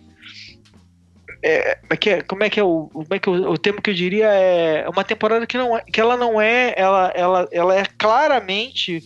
é, 1.41 1.79
é, 2.11 2.21
como 2.23 2.43
é 2.43 2.49
que 2.49 2.59
é, 2.59 2.63
é 2.63 2.63
é 2.63 2.63
o, 2.63 2.89
como 2.91 3.07
é 3.11 3.19
que 3.19 3.29
o, 3.29 3.51
o 3.51 3.57
termo 3.57 3.81
que 3.81 3.89
eu 3.89 3.93
diria 3.93 4.27
é 4.27 4.89
uma 4.89 5.05
temporada 5.05 5.47
que 5.47 5.57
não 5.57 5.77
é, 5.77 5.81
que 5.81 6.01
ela 6.01 6.17
não 6.17 6.41
é, 6.41 6.73
ela, 6.75 7.13
ela, 7.15 7.47
ela 7.51 7.75
é 7.75 7.85
claramente 7.97 9.01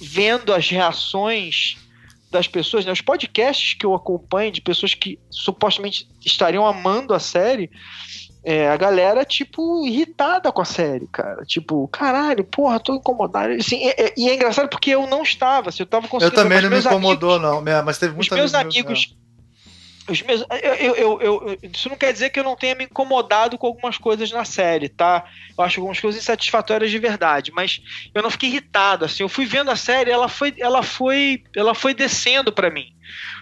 vendo 0.00 0.52
as 0.52 0.68
reações 0.68 1.76
das 2.30 2.48
pessoas, 2.48 2.84
né, 2.84 2.92
os 2.92 3.00
podcasts 3.00 3.74
que 3.74 3.86
eu 3.86 3.94
acompanho 3.94 4.50
de 4.50 4.60
pessoas 4.60 4.92
que 4.92 5.18
supostamente 5.30 6.08
estariam 6.24 6.66
amando 6.66 7.14
a 7.14 7.20
série, 7.20 7.70
é, 8.44 8.68
a 8.68 8.76
galera, 8.76 9.24
tipo, 9.24 9.86
irritada 9.86 10.52
com 10.52 10.60
a 10.60 10.64
série, 10.66 11.06
cara. 11.06 11.44
Tipo, 11.44 11.88
caralho, 11.88 12.44
porra, 12.44 12.78
tô 12.78 12.94
incomodado. 12.94 13.54
Assim, 13.54 13.84
é, 13.84 14.06
é, 14.06 14.14
e 14.16 14.28
é 14.28 14.34
engraçado 14.34 14.68
porque 14.68 14.90
eu 14.90 15.06
não 15.06 15.22
estava, 15.22 15.70
assim, 15.70 15.82
eu 15.82 15.86
tava 15.86 16.06
conseguindo. 16.06 16.38
Eu 16.38 16.42
também 16.42 16.60
não 16.60 16.70
me 16.70 16.78
incomodou, 16.78 17.36
amigos, 17.36 17.64
não, 17.64 17.84
mas 17.84 17.98
teve 17.98 18.14
muita 18.14 18.34
Os 18.34 18.38
meus 18.38 18.54
amigos 18.54 19.14
os 20.08 20.20
meus, 20.20 20.44
eu, 20.62 20.94
eu, 20.94 21.20
eu, 21.20 21.58
isso 21.62 21.88
não 21.88 21.96
quer 21.96 22.12
dizer 22.12 22.28
que 22.28 22.38
eu 22.38 22.44
não 22.44 22.56
tenha 22.56 22.74
me 22.74 22.84
incomodado 22.84 23.56
com 23.56 23.66
algumas 23.66 23.96
coisas 23.96 24.30
na 24.30 24.44
série, 24.44 24.88
tá? 24.88 25.24
Eu 25.56 25.64
acho 25.64 25.80
algumas 25.80 25.98
coisas 25.98 26.20
insatisfatórias 26.20 26.90
de 26.90 26.98
verdade, 26.98 27.50
mas 27.52 27.80
eu 28.14 28.22
não 28.22 28.30
fiquei 28.30 28.50
irritado, 28.50 29.06
assim. 29.06 29.22
Eu 29.22 29.28
fui 29.28 29.46
vendo 29.46 29.70
a 29.70 29.76
série, 29.76 30.10
ela 30.10 30.28
foi, 30.28 30.54
ela 30.58 30.82
foi, 30.82 31.42
ela 31.56 31.74
foi 31.74 31.94
descendo 31.94 32.52
para 32.52 32.70
mim. 32.70 32.94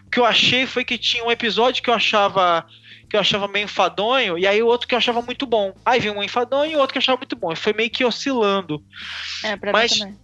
O 0.07 0.11
que 0.11 0.21
eu 0.21 0.25
achei 0.25 0.65
foi 0.65 0.85
que 0.85 0.97
tinha 0.97 1.25
um 1.25 1.33
episódio 1.33 1.83
que 1.83 1.91
eu 1.91 1.95
achava 1.95 2.65
que 3.13 3.17
eu 3.17 3.21
achava 3.21 3.47
meio 3.47 3.65
enfadonho, 3.65 4.39
e 4.39 4.47
aí 4.47 4.63
o 4.63 4.67
outro 4.67 4.89
que 4.89 4.95
eu 4.95 4.99
achava 4.99 5.21
muito 5.21 5.45
bom. 5.45 5.75
Aí 5.85 6.01
vinha 6.01 6.15
um 6.15 6.23
enfadonho 6.23 6.73
e 6.73 6.77
outro 6.77 6.95
que 6.95 6.99
eu 6.99 7.03
achava 7.03 7.19
muito 7.19 7.37
bom. 7.37 7.55
Foi 7.55 7.75
meio 7.75 7.91
que 7.91 8.07
oscilando. 8.07 8.83
É, 9.45 9.55
pra 9.55 9.71
mas, 9.71 9.93
mim 9.93 9.99
também. 9.99 10.19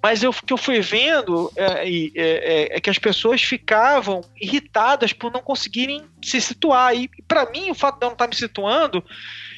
Mas 0.00 0.22
o 0.22 0.32
que 0.32 0.52
eu 0.52 0.56
fui 0.56 0.80
vendo 0.80 1.50
é, 1.56 1.64
é, 1.64 2.10
é, 2.14 2.76
é, 2.76 2.80
que 2.80 2.88
as 2.88 2.96
pessoas 2.96 3.42
ficavam 3.42 4.20
irritadas 4.40 5.12
por 5.12 5.32
não 5.32 5.40
conseguirem 5.40 6.04
se 6.22 6.40
situar. 6.40 6.94
E 6.94 7.10
para 7.26 7.50
mim, 7.50 7.72
o 7.72 7.74
fato 7.74 7.98
de 7.98 8.04
eu 8.04 8.10
não 8.10 8.12
estar 8.12 8.26
tá 8.26 8.30
me 8.30 8.36
situando, 8.36 9.04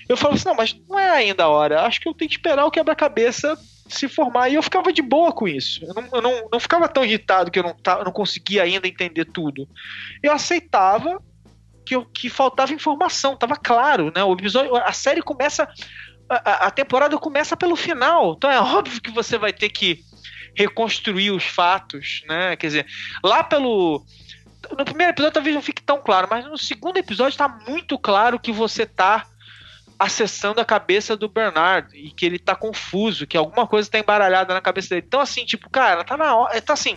eu 0.09 0.17
falo 0.17 0.33
assim: 0.33 0.49
não, 0.49 0.55
mas 0.55 0.75
não 0.89 0.99
é 0.99 1.11
ainda 1.11 1.45
a 1.45 1.49
hora. 1.49 1.83
Acho 1.83 2.01
que 2.01 2.09
eu 2.09 2.15
tenho 2.15 2.31
que 2.31 2.37
esperar 2.37 2.65
o 2.65 2.71
quebra-cabeça 2.71 3.59
se 3.87 4.09
formar. 4.09 4.49
E 4.49 4.55
eu 4.55 4.63
ficava 4.63 4.91
de 4.91 5.03
boa 5.03 5.33
com 5.33 5.47
isso. 5.47 5.85
Eu 5.85 5.93
não, 5.93 6.09
eu 6.15 6.23
não, 6.23 6.49
não 6.51 6.61
ficava 6.61 6.89
tão 6.89 7.05
irritado 7.05 7.51
que 7.51 7.59
eu 7.59 7.63
não, 7.63 7.77
eu 7.99 8.05
não 8.07 8.13
conseguia 8.13 8.63
ainda 8.63 8.89
entender 8.89 9.27
tudo. 9.27 9.69
Eu 10.23 10.33
aceitava 10.33 11.21
que, 11.91 12.05
que 12.13 12.29
faltava 12.29 12.73
informação, 12.73 13.37
tava 13.37 13.57
claro, 13.57 14.13
né? 14.15 14.23
O 14.23 14.33
episódio, 14.33 14.77
a 14.77 14.93
série 14.93 15.23
começa. 15.23 15.69
A, 16.29 16.67
a 16.67 16.71
temporada 16.71 17.19
começa 17.19 17.57
pelo 17.57 17.75
final. 17.75 18.35
Então 18.37 18.51
é 18.51 18.61
óbvio 18.61 19.01
que 19.01 19.11
você 19.11 19.37
vai 19.37 19.53
ter 19.53 19.71
que 19.71 20.01
reconstruir 20.57 21.33
os 21.33 21.45
fatos, 21.45 22.23
né? 22.29 22.55
Quer 22.57 22.67
dizer, 22.69 22.87
lá 23.25 23.43
pelo. 23.43 24.05
No 24.77 24.85
primeiro 24.85 25.13
episódio 25.13 25.35
talvez 25.35 25.55
não 25.55 25.63
fique 25.63 25.83
tão 25.83 26.01
claro, 26.03 26.29
mas 26.31 26.45
no 26.45 26.59
segundo 26.59 26.99
episódio 26.99 27.31
está 27.31 27.49
muito 27.49 27.99
claro 27.99 28.39
que 28.39 28.53
você 28.53 28.83
está 28.83 29.27
acessando 30.01 30.63
a 30.63 30.65
cabeça 30.65 31.15
do 31.15 31.29
Bernard 31.29 31.95
e 31.95 32.11
que 32.11 32.25
ele 32.25 32.39
tá 32.39 32.57
confuso, 32.57 33.27
que 33.27 33.37
alguma 33.37 33.67
coisa 33.67 33.91
tá 33.91 33.99
embaralhada 33.99 34.55
na 34.55 34.61
cabeça 34.61 34.89
dele. 34.89 35.05
Então, 35.07 35.21
assim, 35.21 35.45
tipo, 35.45 35.69
cara, 35.69 36.03
tá 36.03 36.17
na 36.17 36.35
hora. 36.35 36.59
Tá 36.63 36.73
assim. 36.73 36.97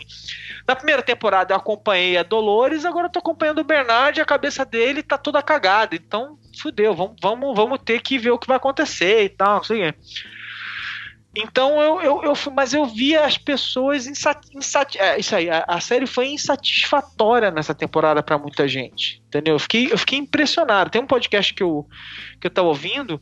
Na 0.66 0.74
primeira 0.74 1.02
temporada 1.02 1.54
eu 1.54 1.58
acompanhei 1.58 2.18
a 2.18 2.24
Dolores, 2.24 2.86
agora 2.86 3.08
eu 3.08 3.12
tô 3.12 3.20
acompanhando 3.20 3.60
o 3.60 3.64
Bernard 3.66 4.18
e 4.18 4.22
a 4.22 4.26
cabeça 4.26 4.64
dele 4.64 5.04
tá 5.04 5.18
toda 5.18 5.44
cagada. 5.44 5.94
Então, 5.98 6.40
fudeu, 6.58 6.96
vamos, 6.96 7.18
vamos, 7.22 7.54
vamos 7.54 7.80
ter 7.84 8.02
que 8.02 8.18
ver 8.18 8.32
o 8.32 8.40
que 8.40 8.48
vai 8.48 8.56
acontecer 8.56 9.26
e 9.26 9.30
tal, 9.30 9.58
não 9.58 9.64
sei 9.66 9.90
o. 9.90 9.96
Então 11.36 11.82
eu, 11.82 12.02
eu, 12.02 12.24
eu 12.24 12.34
mas 12.52 12.74
eu 12.74 12.86
via 12.86 13.26
as 13.26 13.38
pessoas 13.38 14.06
insat, 14.06 14.40
insat, 14.54 14.96
é, 14.98 15.20
isso 15.20 15.36
aí, 15.36 15.50
a, 15.50 15.66
a, 15.68 15.80
série 15.80 16.06
foi 16.06 16.28
insatisfatória 16.28 17.50
nessa 17.50 17.74
temporada 17.74 18.22
para 18.22 18.38
muita 18.38 18.68
gente, 18.68 19.22
entendeu? 19.28 19.56
Eu 19.56 19.60
fiquei, 19.60 19.92
eu 19.92 19.98
fiquei 19.98 20.20
impressionado. 20.20 20.92
Tem 20.92 21.02
um 21.02 21.08
podcast 21.08 21.52
que 21.54 21.64
eu 21.64 21.88
que 22.40 22.46
eu 22.46 22.52
tava 22.52 22.68
ouvindo 22.68 23.20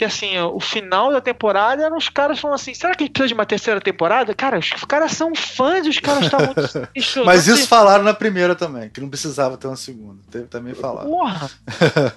que 0.00 0.04
assim, 0.06 0.38
o 0.38 0.58
final 0.58 1.12
da 1.12 1.20
temporada 1.20 1.84
eram 1.84 1.98
os 1.98 2.08
caras 2.08 2.40
falando 2.40 2.54
assim: 2.54 2.72
será 2.72 2.94
que 2.94 3.02
a 3.02 3.06
gente 3.06 3.12
precisa 3.12 3.28
de 3.28 3.34
uma 3.34 3.44
terceira 3.44 3.82
temporada? 3.82 4.34
Cara, 4.34 4.58
os 4.58 4.70
caras 4.88 5.12
são 5.12 5.34
fãs, 5.34 5.86
os 5.86 5.98
caras 5.98 6.24
estavam. 6.24 6.54
Mas 7.26 7.46
isso 7.46 7.68
falaram 7.68 8.02
na 8.02 8.14
primeira 8.14 8.54
também, 8.54 8.88
que 8.88 8.98
não 8.98 9.10
precisava 9.10 9.58
ter 9.58 9.66
uma 9.66 9.76
segunda. 9.76 10.18
Teve 10.30 10.46
também 10.46 10.72
falar. 10.72 11.04
Porra! 11.04 11.50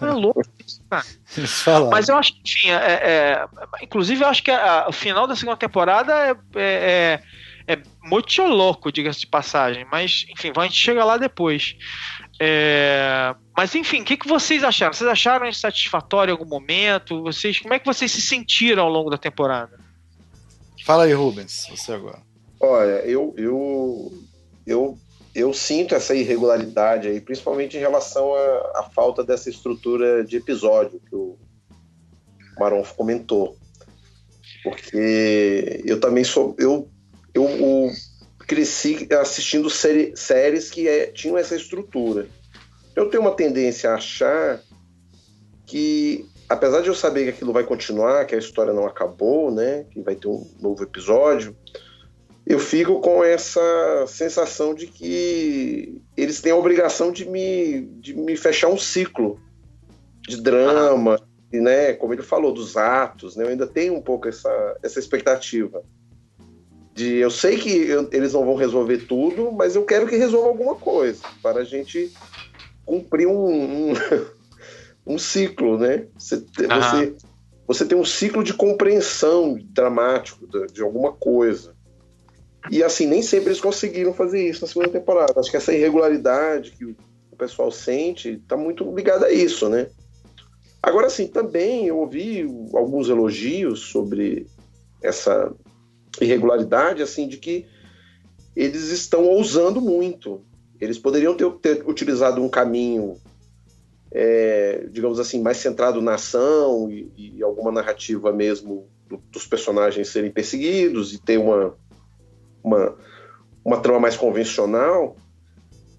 É 0.01 0.05
louco 0.15 0.45
isso, 0.65 0.81
cara. 0.89 1.03
Mas 1.91 2.07
eu 2.07 2.15
acho 2.15 2.35
que, 2.35 2.39
enfim, 2.45 2.69
é, 2.69 2.77
é, 2.77 3.45
inclusive 3.81 4.23
eu 4.23 4.29
acho 4.29 4.41
que 4.41 4.51
a, 4.51 4.85
o 4.87 4.93
final 4.93 5.27
da 5.27 5.35
segunda 5.35 5.57
temporada 5.57 6.13
é, 6.13 6.31
é, 6.55 7.19
é, 7.67 7.73
é 7.73 7.79
muito 8.01 8.43
louco, 8.43 8.93
diga-se 8.93 9.19
de 9.19 9.27
passagem. 9.27 9.85
Mas, 9.91 10.25
enfim, 10.29 10.53
a 10.55 10.63
gente 10.63 10.77
chega 10.77 11.03
lá 11.03 11.17
depois. 11.17 11.75
É, 12.39 13.35
mas 13.55 13.75
enfim, 13.75 14.01
o 14.01 14.05
que, 14.05 14.17
que 14.17 14.27
vocês 14.27 14.63
acharam? 14.63 14.93
Vocês 14.93 15.09
acharam 15.09 15.47
insatisfatório 15.47 16.31
em 16.31 16.33
algum 16.33 16.49
momento? 16.49 17.21
Vocês, 17.21 17.59
como 17.59 17.73
é 17.73 17.79
que 17.79 17.85
vocês 17.85 18.11
se 18.11 18.21
sentiram 18.21 18.83
ao 18.83 18.89
longo 18.89 19.09
da 19.09 19.17
temporada? 19.17 19.79
Fala 20.83 21.05
aí, 21.05 21.13
Rubens, 21.13 21.67
você 21.69 21.93
agora. 21.93 22.21
Olha, 22.59 23.05
eu, 23.05 23.33
eu, 23.37 24.11
eu, 24.65 24.97
eu 25.35 25.53
sinto 25.53 25.95
essa 25.95 26.15
irregularidade 26.15 27.07
aí, 27.07 27.21
principalmente 27.21 27.77
em 27.77 27.79
relação 27.79 28.33
à, 28.75 28.89
falta 28.93 29.23
dessa 29.23 29.49
estrutura 29.49 30.23
de 30.23 30.37
episódio 30.37 31.01
que 31.07 31.15
o 31.15 31.37
Maron 32.59 32.83
comentou. 32.95 33.57
Porque 34.63 35.81
eu 35.85 35.99
também 35.99 36.23
sou. 36.23 36.55
Eu, 36.57 36.89
eu, 37.33 37.49
eu 37.49 37.91
cresci 38.47 39.07
assistindo 39.19 39.69
série, 39.69 40.15
séries 40.15 40.69
que 40.69 40.87
é, 40.87 41.07
tinham 41.07 41.37
essa 41.37 41.55
estrutura. 41.55 42.27
Eu 42.95 43.09
tenho 43.09 43.21
uma 43.21 43.35
tendência 43.35 43.89
a 43.89 43.95
achar 43.95 44.61
que, 45.65 46.25
apesar 46.47 46.81
de 46.81 46.89
eu 46.89 46.95
saber 46.95 47.23
que 47.23 47.29
aquilo 47.29 47.53
vai 47.53 47.63
continuar, 47.63 48.25
que 48.25 48.35
a 48.35 48.39
história 48.39 48.73
não 48.73 48.85
acabou, 48.85 49.51
né, 49.51 49.85
que 49.89 50.01
vai 50.01 50.15
ter 50.15 50.27
um 50.27 50.47
novo 50.61 50.83
episódio, 50.83 51.55
eu 52.45 52.59
fico 52.59 52.99
com 52.99 53.23
essa 53.23 54.05
sensação 54.07 54.75
de 54.75 54.87
que 54.87 56.01
eles 56.15 56.41
têm 56.41 56.51
a 56.51 56.57
obrigação 56.57 57.11
de 57.11 57.27
me, 57.27 57.81
de 57.99 58.13
me 58.13 58.35
fechar 58.35 58.67
um 58.67 58.77
ciclo 58.77 59.39
de 60.27 60.41
drama, 60.41 61.15
ah. 61.15 61.57
né, 61.57 61.93
como 61.93 62.13
ele 62.13 62.21
falou, 62.21 62.53
dos 62.53 62.75
atos, 62.75 63.35
né, 63.35 63.45
eu 63.45 63.49
ainda 63.49 63.65
tenho 63.65 63.95
um 63.95 64.01
pouco 64.01 64.27
essa, 64.27 64.77
essa 64.83 64.99
expectativa 64.99 65.83
de 66.93 67.17
eu 67.17 67.31
sei 67.31 67.57
que 67.57 67.69
eu, 67.69 68.07
eles 68.11 68.33
não 68.33 68.45
vão 68.45 68.55
resolver 68.55 68.99
tudo, 68.99 69.51
mas 69.51 69.75
eu 69.75 69.83
quero 69.83 70.07
que 70.07 70.15
resolva 70.15 70.49
alguma 70.49 70.75
coisa 70.75 71.21
para 71.41 71.61
a 71.61 71.63
gente 71.63 72.11
cumprir 72.85 73.27
um, 73.27 73.91
um, 73.91 73.93
um 75.07 75.17
ciclo, 75.17 75.77
né? 75.77 76.05
Você, 76.17 76.45
você, 76.55 77.15
você 77.65 77.85
tem 77.85 77.97
um 77.97 78.05
ciclo 78.05 78.43
de 78.43 78.53
compreensão 78.53 79.57
dramático 79.69 80.45
de, 80.45 80.67
de, 80.67 80.81
alguma 80.81 81.11
coisa. 81.11 81.75
E 82.69 82.83
assim, 82.83 83.07
nem 83.07 83.21
sempre 83.21 83.49
eles 83.49 83.59
conseguiram 83.61 84.13
fazer 84.13 84.47
isso 84.47 84.61
na 84.61 84.67
segunda 84.67 84.89
temporada. 84.89 85.39
Acho 85.39 85.49
que 85.49 85.57
essa 85.57 85.73
irregularidade 85.73 86.71
que 86.71 86.85
o, 86.85 86.95
o 87.31 87.35
pessoal 87.35 87.71
sente 87.71 88.33
está 88.33 88.55
muito 88.55 88.83
ligada 88.95 89.25
a 89.25 89.31
isso, 89.31 89.67
né? 89.67 89.87
Agora, 90.81 91.07
assim, 91.07 91.27
também 91.27 91.87
eu 91.87 91.97
ouvi 91.97 92.45
alguns 92.73 93.09
elogios 93.09 93.89
sobre 93.89 94.45
essa 95.01 95.51
irregularidade, 96.21 97.01
assim, 97.01 97.27
de 97.27 97.37
que 97.37 97.65
eles 98.55 98.89
estão 98.89 99.25
ousando 99.25 99.81
muito. 99.81 100.43
Eles 100.79 100.97
poderiam 100.97 101.35
ter, 101.35 101.49
ter 101.53 101.87
utilizado 101.87 102.41
um 102.41 102.49
caminho, 102.49 103.17
é, 104.11 104.87
digamos 104.91 105.19
assim, 105.19 105.41
mais 105.41 105.57
centrado 105.57 106.01
na 106.01 106.15
ação 106.15 106.89
e, 106.91 107.11
e 107.37 107.43
alguma 107.43 107.71
narrativa 107.71 108.31
mesmo 108.31 108.87
do, 109.07 109.17
dos 109.31 109.47
personagens 109.47 110.09
serem 110.09 110.31
perseguidos 110.31 111.13
e 111.13 111.19
ter 111.19 111.37
uma, 111.37 111.75
uma, 112.63 112.95
uma 113.63 113.79
trama 113.81 113.99
mais 113.99 114.15
convencional. 114.15 115.15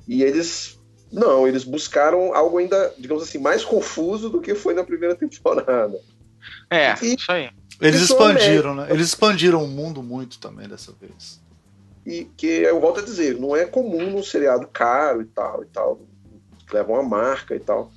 E 0.06 0.22
eles 0.22 0.78
não, 1.10 1.46
eles 1.46 1.64
buscaram 1.64 2.34
algo 2.34 2.58
ainda, 2.58 2.92
digamos 2.98 3.22
assim, 3.22 3.38
mais 3.38 3.64
confuso 3.64 4.28
do 4.28 4.40
que 4.40 4.54
foi 4.54 4.74
na 4.74 4.84
primeira 4.84 5.14
temporada. 5.16 5.98
É, 6.70 6.94
e, 7.02 7.14
isso 7.14 7.30
aí. 7.30 7.48
Eles 7.80 8.02
expandiram, 8.02 8.74
né? 8.74 8.86
Eles 8.90 9.08
expandiram 9.08 9.62
o 9.62 9.68
mundo 9.68 10.02
muito 10.02 10.38
também 10.38 10.68
dessa 10.68 10.92
vez. 10.92 11.40
E 12.06 12.24
que 12.36 12.46
eu 12.46 12.80
volto 12.80 13.00
a 13.00 13.04
dizer, 13.04 13.38
não 13.38 13.56
é 13.56 13.64
comum 13.64 14.10
num 14.10 14.22
seriado 14.22 14.66
caro 14.68 15.22
e 15.22 15.24
tal 15.24 15.62
e 15.62 15.66
tal, 15.66 16.00
leva 16.72 16.92
uma 16.92 17.02
marca 17.02 17.54
e 17.54 17.60
tal, 17.60 17.90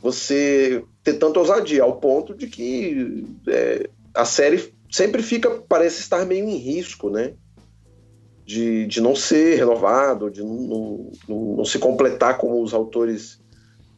você 0.00 0.84
ter 1.02 1.14
tanta 1.14 1.40
ousadia 1.40 1.82
ao 1.82 1.96
ponto 1.96 2.34
de 2.34 2.46
que 2.46 3.26
é, 3.48 3.90
a 4.14 4.24
série 4.24 4.72
sempre 4.90 5.22
fica, 5.22 5.50
parece 5.50 6.00
estar 6.00 6.24
meio 6.24 6.48
em 6.48 6.56
risco, 6.56 7.10
né? 7.10 7.34
de, 8.44 8.86
de 8.86 9.00
não 9.00 9.16
ser 9.16 9.56
renovado, 9.56 10.30
de 10.30 10.42
não, 10.42 11.10
não, 11.26 11.38
não 11.56 11.64
se 11.64 11.78
completar 11.78 12.36
como 12.36 12.62
os 12.62 12.74
autores 12.74 13.40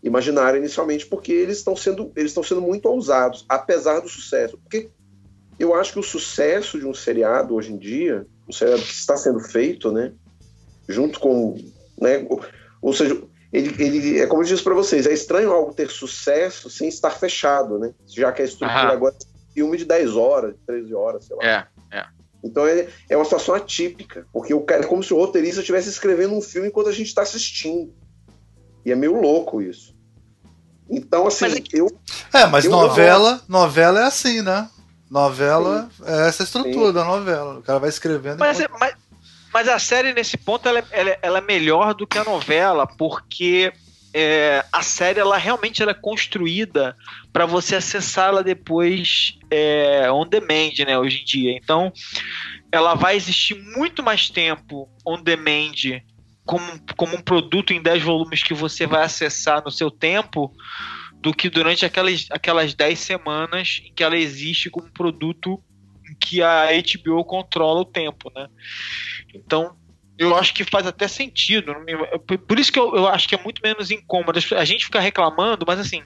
imaginaram 0.03 0.59
inicialmente, 0.59 1.05
porque 1.05 1.33
eles 1.33 1.59
estão 1.59 1.75
sendo, 1.75 2.13
eles 2.15 2.31
estão 2.31 2.43
sendo 2.43 2.63
muito 2.63 2.89
ousados, 2.89 3.45
apesar 3.49 4.01
do 4.01 4.09
sucesso. 4.09 4.57
Porque 4.59 4.89
eu 5.59 5.75
acho 5.75 5.93
que 5.93 5.99
o 5.99 6.03
sucesso 6.03 6.79
de 6.79 6.87
um 6.87 6.95
seriado 6.95 7.55
hoje 7.55 7.73
em 7.73 7.79
dia, 7.79 8.27
um 8.49 8.53
seriado 8.53 8.83
que 8.83 8.93
está 8.93 9.17
sendo 9.17 9.41
feito, 9.41 9.91
né, 9.91 10.13
junto 10.89 11.19
com, 11.19 11.57
né, 12.01 12.27
ou 12.81 12.93
seja, 12.93 13.21
ele, 13.53 13.75
ele 13.83 14.19
é 14.21 14.27
como 14.27 14.43
eu 14.43 14.47
disse 14.47 14.63
para 14.63 14.75
vocês, 14.75 15.07
é 15.07 15.13
estranho 15.13 15.51
algo 15.51 15.73
ter 15.73 15.91
sucesso 15.91 16.69
sem 16.69 16.89
estar 16.89 17.11
fechado, 17.11 17.79
né? 17.79 17.95
Já 18.07 18.33
que 18.33 18.43
a 18.43 18.45
estrutura 18.45 18.81
Aham. 18.81 18.93
agora 18.93 19.15
é 19.15 19.53
filme 19.55 19.79
de 19.79 19.85
10 19.85 20.17
horas, 20.17 20.55
13 20.67 20.95
horas, 20.95 21.25
sei 21.25 21.37
lá. 21.37 21.45
É, 21.45 21.67
é. 21.99 22.07
Então 22.45 22.67
é, 22.67 22.87
é 23.09 23.17
uma 23.17 23.25
situação 23.25 23.55
atípica, 23.55 24.27
porque 24.33 24.53
o 24.53 24.61
cara, 24.61 24.83
é 24.83 24.87
como 24.87 25.03
se 25.03 25.15
o 25.15 25.17
roteirista 25.17 25.61
estivesse 25.61 25.89
escrevendo 25.89 26.35
um 26.35 26.43
filme 26.43 26.69
enquanto 26.69 26.89
a 26.89 26.93
gente 26.93 27.07
está 27.07 27.23
assistindo. 27.23 27.95
E 28.85 28.93
é 28.93 28.95
meio 28.95 29.21
louco 29.21 29.63
isso. 29.63 29.97
Então, 30.89 31.27
assim, 31.27 31.49
mas, 31.49 31.63
eu. 31.73 31.89
É, 32.33 32.47
mas 32.47 32.65
eu 32.65 32.71
novela, 32.71 33.43
novela 33.49 34.01
é 34.01 34.05
assim, 34.05 34.43
né? 34.43 34.69
Novela 35.11 35.89
Sim. 35.97 36.05
é 36.05 36.29
essa 36.29 36.43
estrutura 36.43 36.89
Sim. 36.89 36.93
da 36.93 37.05
novela. 37.05 37.59
O 37.59 37.63
cara 37.63 37.79
vai 37.79 37.89
escrevendo. 37.89 38.39
Mas, 38.39 38.61
enquanto... 38.61 38.81
mas, 38.81 38.95
mas, 39.53 39.69
a 39.69 39.79
série, 39.79 40.13
nesse 40.13 40.37
ponto, 40.37 40.69
ela, 40.69 40.81
é, 40.81 40.85
ela, 40.91 41.19
ela, 41.23 41.39
é 41.39 41.43
melhor 41.43 41.95
do 41.95 42.07
que 42.07 42.19
a 42.19 42.25
novela, 42.25 42.87
porque 42.87 43.73
é, 44.13 44.65
a 44.73 44.83
série 44.83 45.21
ela 45.21 45.37
realmente 45.37 45.83
ela 45.83 45.93
é 45.93 45.95
construída 45.95 46.97
para 47.33 47.47
você 47.47 47.77
acessá-la 47.77 48.43
depois 48.43 49.39
é, 49.51 50.11
on 50.11 50.27
demand, 50.27 50.73
né, 50.87 50.99
hoje 50.99 51.21
em 51.21 51.25
dia. 51.25 51.53
Então, 51.53 51.93
ela 52.73 52.95
vai 52.95 53.15
existir 53.15 53.55
muito 53.77 54.03
mais 54.03 54.29
tempo 54.29 54.89
on 55.07 55.23
demand 55.23 56.01
como, 56.47 56.65
como 56.97 57.17
um 57.17 57.21
produto 57.21 57.73
em 57.73 57.83
10 57.83 58.03
volumes 58.05 58.43
que 58.43 58.55
você 58.55 58.87
vai 58.87 59.03
acessar 59.03 59.63
no 59.65 59.71
seu 59.71 59.91
tempo 59.91 60.53
do 61.21 61.35
que 61.35 61.49
durante 61.51 61.85
aquelas, 61.85 62.27
aquelas 62.31 62.75
10 62.75 62.99
semanas 62.99 63.83
em 63.85 63.93
que 63.93 64.03
ela 64.03 64.17
existe 64.17 64.71
como 64.71 64.91
produto 64.91 65.63
em 66.09 66.15
que 66.15 66.43
a 66.43 66.69
HBO 66.73 67.25
controla 67.25 67.81
o 67.81 67.85
tempo, 67.85 68.31
né? 68.35 68.49
Então, 69.35 69.77
eu 70.19 70.37
acho 70.37 70.55
que 70.55 70.65
faz 70.65 70.87
até 70.87 71.09
sentido. 71.09 71.75
Por 72.47 72.59
isso 72.59 72.73
que 72.73 72.79
eu, 72.79 72.95
eu 72.95 73.09
acho 73.09 73.29
que 73.29 73.35
é 73.35 73.43
muito 73.43 73.61
menos 73.63 73.91
incômodo. 73.91 74.39
A 74.57 74.65
gente 74.65 74.85
fica 74.85 75.01
reclamando, 75.01 75.65
mas 75.67 75.79
assim, 75.79 76.03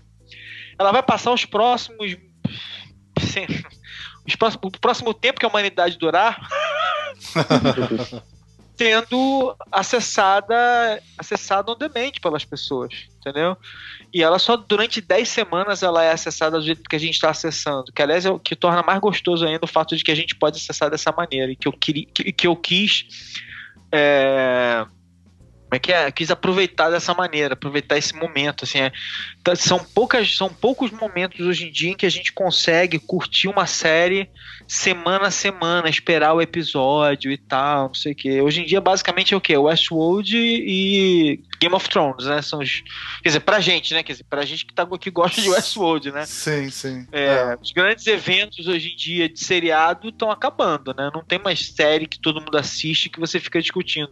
ela 0.79 0.93
vai 0.93 1.03
passar 1.03 1.33
os 1.33 1.45
próximos. 1.45 2.17
Os 4.27 4.37
próximos 4.37 4.65
o 4.65 4.81
próximo 4.81 5.15
tempo 5.15 5.39
que 5.39 5.47
a 5.47 5.49
humanidade 5.49 5.99
durar. 5.99 6.49
sendo 8.81 9.55
acessada 9.71 11.03
acessada 11.19 11.71
on 11.71 11.77
demand 11.77 12.13
pelas 12.23 12.47
pessoas, 12.47 13.09
entendeu? 13.19 13.55
E 14.13 14.23
ela 14.23 14.39
só 14.39 14.57
durante 14.57 15.01
10 15.01 15.29
semanas 15.29 15.83
ela 15.83 16.03
é 16.03 16.13
acessada 16.13 16.59
do 16.59 16.65
jeito 16.65 16.89
que 16.89 16.97
a 16.97 17.01
gente 17.01 17.15
está 17.15 17.31
acessando, 17.31 17.93
que 17.93 18.03
aliás 18.03 18.27
é 18.27 18.31
o 18.31 18.39
que 18.39 18.57
torna 18.57 18.83
mais 18.83 18.99
gostoso 19.01 19.47
ainda 19.47 19.65
o 19.65 19.69
fato 19.69 19.97
de 19.97 20.03
que 20.03 20.11
a 20.11 20.15
gente 20.15 20.35
pode 20.35 20.57
acessar 20.57 20.91
dessa 20.91 21.13
maneira 21.13 21.53
e 21.53 21.57
que 21.57 21.69
eu, 21.69 21.73
queria, 21.73 22.07
que, 22.13 22.33
que 22.33 22.47
eu 22.47 22.57
quis 22.57 23.07
é, 23.93 24.85
como 25.71 25.77
é 25.77 25.79
que 25.79 25.93
é? 25.93 26.11
quis 26.11 26.33
aproveitar 26.33 26.91
dessa 26.91 27.15
maneira, 27.15 27.55
aproveitar 27.55 27.97
esse 27.97 28.13
momento, 28.13 28.65
assim, 28.65 28.81
é, 28.81 28.93
tá, 29.45 29.55
são 29.55 29.79
poucas, 29.79 30.37
são 30.37 30.49
poucos 30.49 30.91
momentos 30.91 31.47
hoje 31.47 31.69
em 31.69 31.71
dia 31.71 31.91
em 31.91 31.97
que 31.97 32.05
a 32.05 32.11
gente 32.11 32.33
consegue 32.33 32.99
curtir 32.99 33.47
uma 33.47 33.67
série 33.67 34.29
semana 34.67 35.29
a 35.29 35.31
semana, 35.31 35.89
esperar 35.89 36.35
o 36.35 36.43
episódio 36.43 37.31
e 37.31 37.39
tal, 37.39 37.87
não 37.89 37.95
sei 37.95 38.13
o 38.13 38.15
que. 38.17 38.41
Hoje 38.41 38.63
em 38.63 38.67
dia 38.67 38.81
basicamente 38.81 39.33
é 39.33 39.37
o 39.37 39.41
que? 39.41 39.57
Westworld 39.57 40.37
e 40.37 41.41
Game 41.61 41.75
of 41.75 41.89
Thrones, 41.89 42.27
né? 42.27 42.43
São 42.43 42.59
os, 42.59 42.83
quer 43.23 43.29
dizer, 43.29 43.41
pra 43.41 43.61
gente, 43.61 43.95
né? 43.95 44.03
Quer 44.03 44.13
dizer, 44.13 44.25
pra 44.25 44.45
gente 44.45 44.67
que 44.67 44.75
tá 44.75 44.85
que 44.99 45.11
gosta 45.11 45.41
de 45.41 45.51
Westworld, 45.51 46.11
né? 46.11 46.27
Sim, 46.27 46.69
sim. 46.69 47.07
É, 47.13 47.27
é. 47.27 47.59
Os 47.63 47.71
grandes 47.71 48.09
eventos 48.09 48.67
hoje 48.67 48.93
em 48.93 48.97
dia 48.97 49.29
de 49.29 49.39
seriado 49.39 50.09
estão 50.09 50.33
acabando, 50.33 50.93
né? 50.97 51.11
Não 51.15 51.23
tem 51.23 51.39
mais 51.39 51.69
série 51.69 52.09
que 52.09 52.19
todo 52.19 52.41
mundo 52.41 52.59
assiste 52.59 53.09
que 53.09 53.21
você 53.21 53.39
fica 53.39 53.61
discutindo. 53.61 54.11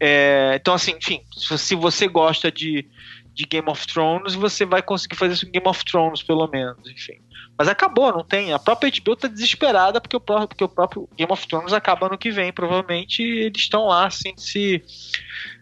É, 0.00 0.54
então, 0.54 0.74
assim, 0.74 0.92
enfim, 0.92 1.22
se 1.36 1.74
você 1.74 2.06
gosta 2.06 2.52
de, 2.52 2.88
de 3.32 3.44
Game 3.44 3.68
of 3.68 3.86
Thrones, 3.86 4.34
você 4.34 4.64
vai 4.64 4.80
conseguir 4.80 5.16
fazer 5.16 5.34
isso 5.34 5.46
em 5.46 5.50
Game 5.50 5.66
of 5.66 5.84
Thrones, 5.84 6.22
pelo 6.22 6.46
menos, 6.48 6.88
enfim. 6.88 7.20
Mas 7.58 7.66
acabou, 7.66 8.12
não 8.12 8.24
tem. 8.24 8.52
A 8.52 8.58
própria 8.58 8.90
HBO 8.90 9.16
tá 9.16 9.26
desesperada 9.26 10.00
porque 10.00 10.16
o 10.16 10.20
próprio, 10.20 10.48
porque 10.48 10.64
o 10.64 10.68
próprio 10.68 11.08
Game 11.16 11.32
of 11.32 11.46
Thrones 11.48 11.72
acaba 11.72 12.08
no 12.08 12.16
que 12.16 12.30
vem, 12.30 12.52
provavelmente, 12.52 13.22
e 13.22 13.46
eles 13.46 13.62
estão 13.62 13.86
lá 13.86 14.06
assim, 14.06 14.32
se, 14.36 14.84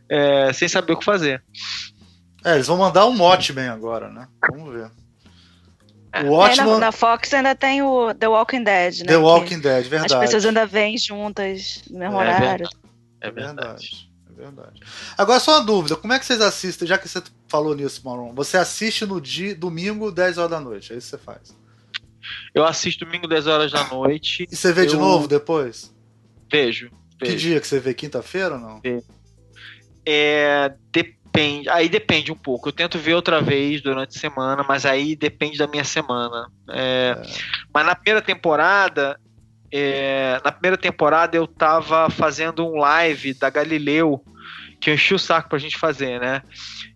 é, 0.08 0.52
sem 0.52 0.68
saber 0.68 0.92
o 0.92 0.98
que 0.98 1.04
fazer. 1.04 1.42
É, 2.44 2.54
eles 2.54 2.66
vão 2.66 2.76
mandar 2.76 3.06
um 3.06 3.18
Watchmen 3.18 3.68
agora, 3.68 4.10
né? 4.10 4.28
Vamos 4.50 4.74
ver. 4.74 4.90
É. 6.12 6.22
O 6.22 6.32
Watchmen... 6.32 6.68
É, 6.68 6.72
na, 6.74 6.78
na, 6.78 6.92
Fox 6.92 7.32
ainda 7.32 7.54
tem 7.54 7.82
o 7.82 8.12
The 8.14 8.28
Walking 8.28 8.64
Dead, 8.64 8.98
né? 9.00 9.06
The 9.06 9.16
Walking 9.16 9.60
Dead, 9.60 9.86
verdade. 9.86 10.14
As 10.14 10.20
pessoas 10.20 10.44
ainda 10.44 10.66
vêm 10.66 10.98
juntas 10.98 11.82
no 11.90 11.98
mesmo 11.98 12.14
é 12.14 12.18
horário. 12.18 12.68
É 13.22 13.30
verdade 13.30 13.56
verdade. 13.56 14.05
Agora, 15.16 15.40
só 15.40 15.58
uma 15.58 15.64
dúvida: 15.64 15.96
como 15.96 16.12
é 16.12 16.18
que 16.18 16.26
vocês 16.26 16.40
assistem, 16.40 16.86
já 16.86 16.98
que 16.98 17.08
você 17.08 17.22
falou 17.48 17.74
nisso, 17.74 18.02
Maron? 18.04 18.34
Você 18.34 18.56
assiste 18.56 19.06
no 19.06 19.20
dia, 19.20 19.54
domingo, 19.54 20.10
10 20.10 20.38
horas 20.38 20.50
da 20.50 20.60
noite, 20.60 20.92
é 20.92 20.96
isso 20.96 21.10
que 21.10 21.16
você 21.16 21.22
faz? 21.22 21.56
Eu 22.54 22.64
assisto 22.64 23.04
domingo, 23.04 23.28
10 23.28 23.46
horas 23.46 23.72
da 23.72 23.84
noite. 23.88 24.46
E 24.50 24.56
você 24.56 24.72
vê 24.72 24.82
eu... 24.82 24.86
de 24.86 24.96
novo 24.96 25.28
depois? 25.28 25.94
Vejo. 26.50 26.90
vejo. 27.20 27.32
Que 27.32 27.36
dia 27.36 27.60
que 27.60 27.66
você 27.66 27.78
vê? 27.78 27.94
Quinta-feira 27.94 28.54
ou 28.54 28.60
não? 28.60 28.80
É, 30.04 30.72
depende. 30.92 31.68
Aí 31.68 31.88
depende 31.88 32.32
um 32.32 32.36
pouco. 32.36 32.68
Eu 32.68 32.72
tento 32.72 32.98
ver 32.98 33.14
outra 33.14 33.40
vez 33.40 33.82
durante 33.82 34.16
a 34.16 34.20
semana, 34.20 34.64
mas 34.66 34.86
aí 34.86 35.16
depende 35.16 35.58
da 35.58 35.66
minha 35.66 35.84
semana. 35.84 36.50
É, 36.70 37.16
é. 37.18 37.22
Mas 37.72 37.86
na 37.86 37.94
primeira 37.94 38.22
temporada, 38.22 39.18
é, 39.70 40.40
na 40.44 40.52
primeira 40.52 40.76
temporada 40.76 41.36
eu 41.36 41.46
tava 41.46 42.08
fazendo 42.10 42.66
um 42.66 42.76
live 42.76 43.34
da 43.34 43.50
Galileu, 43.50 44.22
que 44.80 44.90
eu 44.90 44.94
enchi 44.94 45.14
o 45.14 45.18
saco 45.18 45.48
pra 45.48 45.58
gente 45.58 45.78
fazer, 45.78 46.20
né? 46.20 46.42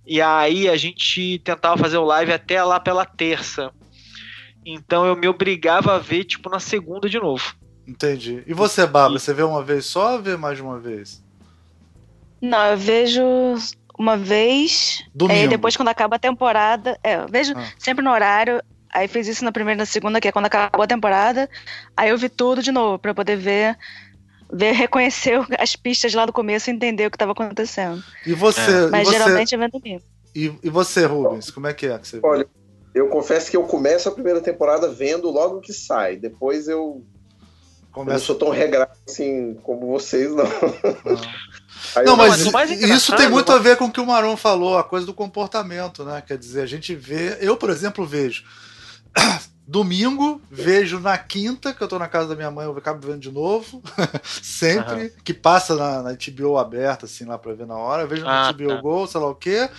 E 0.07 0.21
aí 0.21 0.69
a 0.69 0.77
gente 0.77 1.39
tentava 1.41 1.77
fazer 1.79 1.99
o 1.99 2.05
live 2.05 2.33
até 2.33 2.63
lá 2.63 2.81
pela 2.81 3.05
terça. 3.05 3.71
Então 4.65 5.07
eu 5.07 5.17
me 5.17 5.29
obrigava 5.29 5.95
a 5.95 5.99
ver, 5.99 6.25
tipo, 6.25 6.51
na 6.51 6.61
segunda 6.61 7.09
de 7.09 7.19
novo. 7.19 7.55
Entendi. 7.87 8.43
E 8.47 8.55
você, 8.55 8.87
Bárbara, 8.87 9.19
você 9.19 9.33
vê 9.33 9.43
uma 9.43 9.63
vez 9.63 9.87
só 9.87 10.15
ou 10.15 10.23
vê 10.23 10.37
mais 10.37 10.57
de 10.57 10.63
uma 10.63 10.79
vez? 10.79 11.25
Não, 12.41 12.65
eu 12.67 12.77
vejo 12.77 13.23
uma 13.99 14.17
vez. 14.17 15.05
Domingo. 15.15 15.41
É, 15.41 15.49
depois, 15.49 15.77
quando 15.77 15.89
acaba 15.89 16.17
a 16.17 16.19
temporada. 16.19 16.99
É, 17.03 17.17
eu 17.17 17.29
vejo 17.29 17.53
ah. 17.57 17.67
sempre 17.79 18.05
no 18.05 18.11
horário. 18.11 18.63
Aí 18.93 19.07
fiz 19.07 19.29
isso 19.29 19.45
na 19.45 19.53
primeira 19.53 19.79
e 19.79 19.79
na 19.79 19.87
segunda, 19.87 20.21
que 20.21 20.29
é 20.29 20.33
quando 20.33 20.47
acabou 20.47 20.83
a 20.83 20.87
temporada. 20.87 21.49
Aí 21.97 22.11
eu 22.11 22.19
vi 22.19 22.29
tudo 22.29 22.63
de 22.63 22.73
novo, 22.73 22.99
para 22.99 23.15
poder 23.15 23.37
ver, 23.37 23.79
ver, 24.53 24.73
reconhecer 24.73 25.41
as 25.59 25.77
pistas 25.77 26.13
lá 26.13 26.27
do 26.27 26.33
começo 26.33 26.71
e 26.71 26.73
entender 26.73 27.07
o 27.07 27.11
que 27.11 27.17
estava 27.17 27.33
acontecendo. 27.33 28.03
E 28.27 28.33
você? 28.33 28.89
Mas 28.91 29.09
e 29.09 29.13
geralmente 29.13 29.55
é 29.55 29.59
vendo 29.59 29.73
domingo. 29.73 30.03
E, 30.35 30.53
e 30.63 30.71
você, 30.71 31.07
Rubens, 31.07 31.51
como 31.51 31.67
é 31.67 31.75
que 31.75 31.87
é 31.87 31.99
que 31.99 32.07
você 32.07 32.21
Olha, 32.23 32.47
eu 32.95 33.09
confesso 33.09 33.51
que 33.51 33.57
eu 33.57 33.65
começo 33.65 34.09
a 34.09 34.13
primeira 34.13 34.41
temporada 34.41 34.89
vendo 34.89 35.31
logo 35.31 35.61
que 35.61 35.73
sai. 35.73 36.17
Depois 36.17 36.69
eu. 36.69 37.05
Começa... 37.93 38.11
Eu 38.11 38.19
não 38.19 38.25
sou 38.25 38.37
tão 38.37 38.51
regrado 38.51 38.93
assim 39.09 39.55
como 39.63 39.87
vocês, 39.89 40.31
não. 40.31 40.45
Não, 41.97 42.05
não 42.05 42.17
mas, 42.17 42.45
mas 42.53 42.71
isso 42.71 43.17
tem 43.17 43.29
muito 43.29 43.51
a 43.51 43.59
ver 43.59 43.77
com 43.77 43.87
o 43.87 43.91
que 43.91 44.01
o 44.01 44.07
Maron 44.07 44.37
falou, 44.37 44.79
a 44.79 44.85
coisa 44.85 45.07
do 45.07 45.15
comportamento, 45.15 46.05
né? 46.05 46.23
Quer 46.25 46.39
dizer, 46.39 46.61
a 46.61 46.67
gente 46.67 46.95
vê. 46.95 47.39
Eu, 47.41 47.57
por 47.57 47.71
exemplo, 47.71 48.07
vejo 48.07 48.45
domingo, 49.67 50.41
vejo 50.51 50.99
na 50.99 51.17
quinta, 51.17 51.73
que 51.73 51.81
eu 51.81 51.87
tô 51.87 51.99
na 51.99 52.09
casa 52.09 52.29
da 52.29 52.35
minha 52.35 52.51
mãe, 52.51 52.67
eu 52.67 52.77
acabo 52.77 53.07
vendo 53.07 53.21
de 53.21 53.31
novo. 53.31 53.81
Sempre. 54.25 55.05
Uhum. 55.05 55.11
Que 55.23 55.33
passa 55.33 55.77
na, 55.77 56.03
na 56.03 56.11
HBO 56.13 56.59
aberta, 56.59 57.07
assim, 57.07 57.25
lá 57.25 57.39
pra 57.39 57.55
ver 57.55 57.67
na 57.67 57.77
hora. 57.77 58.03
Eu 58.03 58.09
vejo 58.09 58.27
ah, 58.27 58.47
na 58.47 58.53
HBO 58.53 58.69
tá. 58.69 58.81
Go, 58.81 59.07
sei 59.07 59.21
lá 59.21 59.29
o 59.29 59.35
quê. 59.35 59.71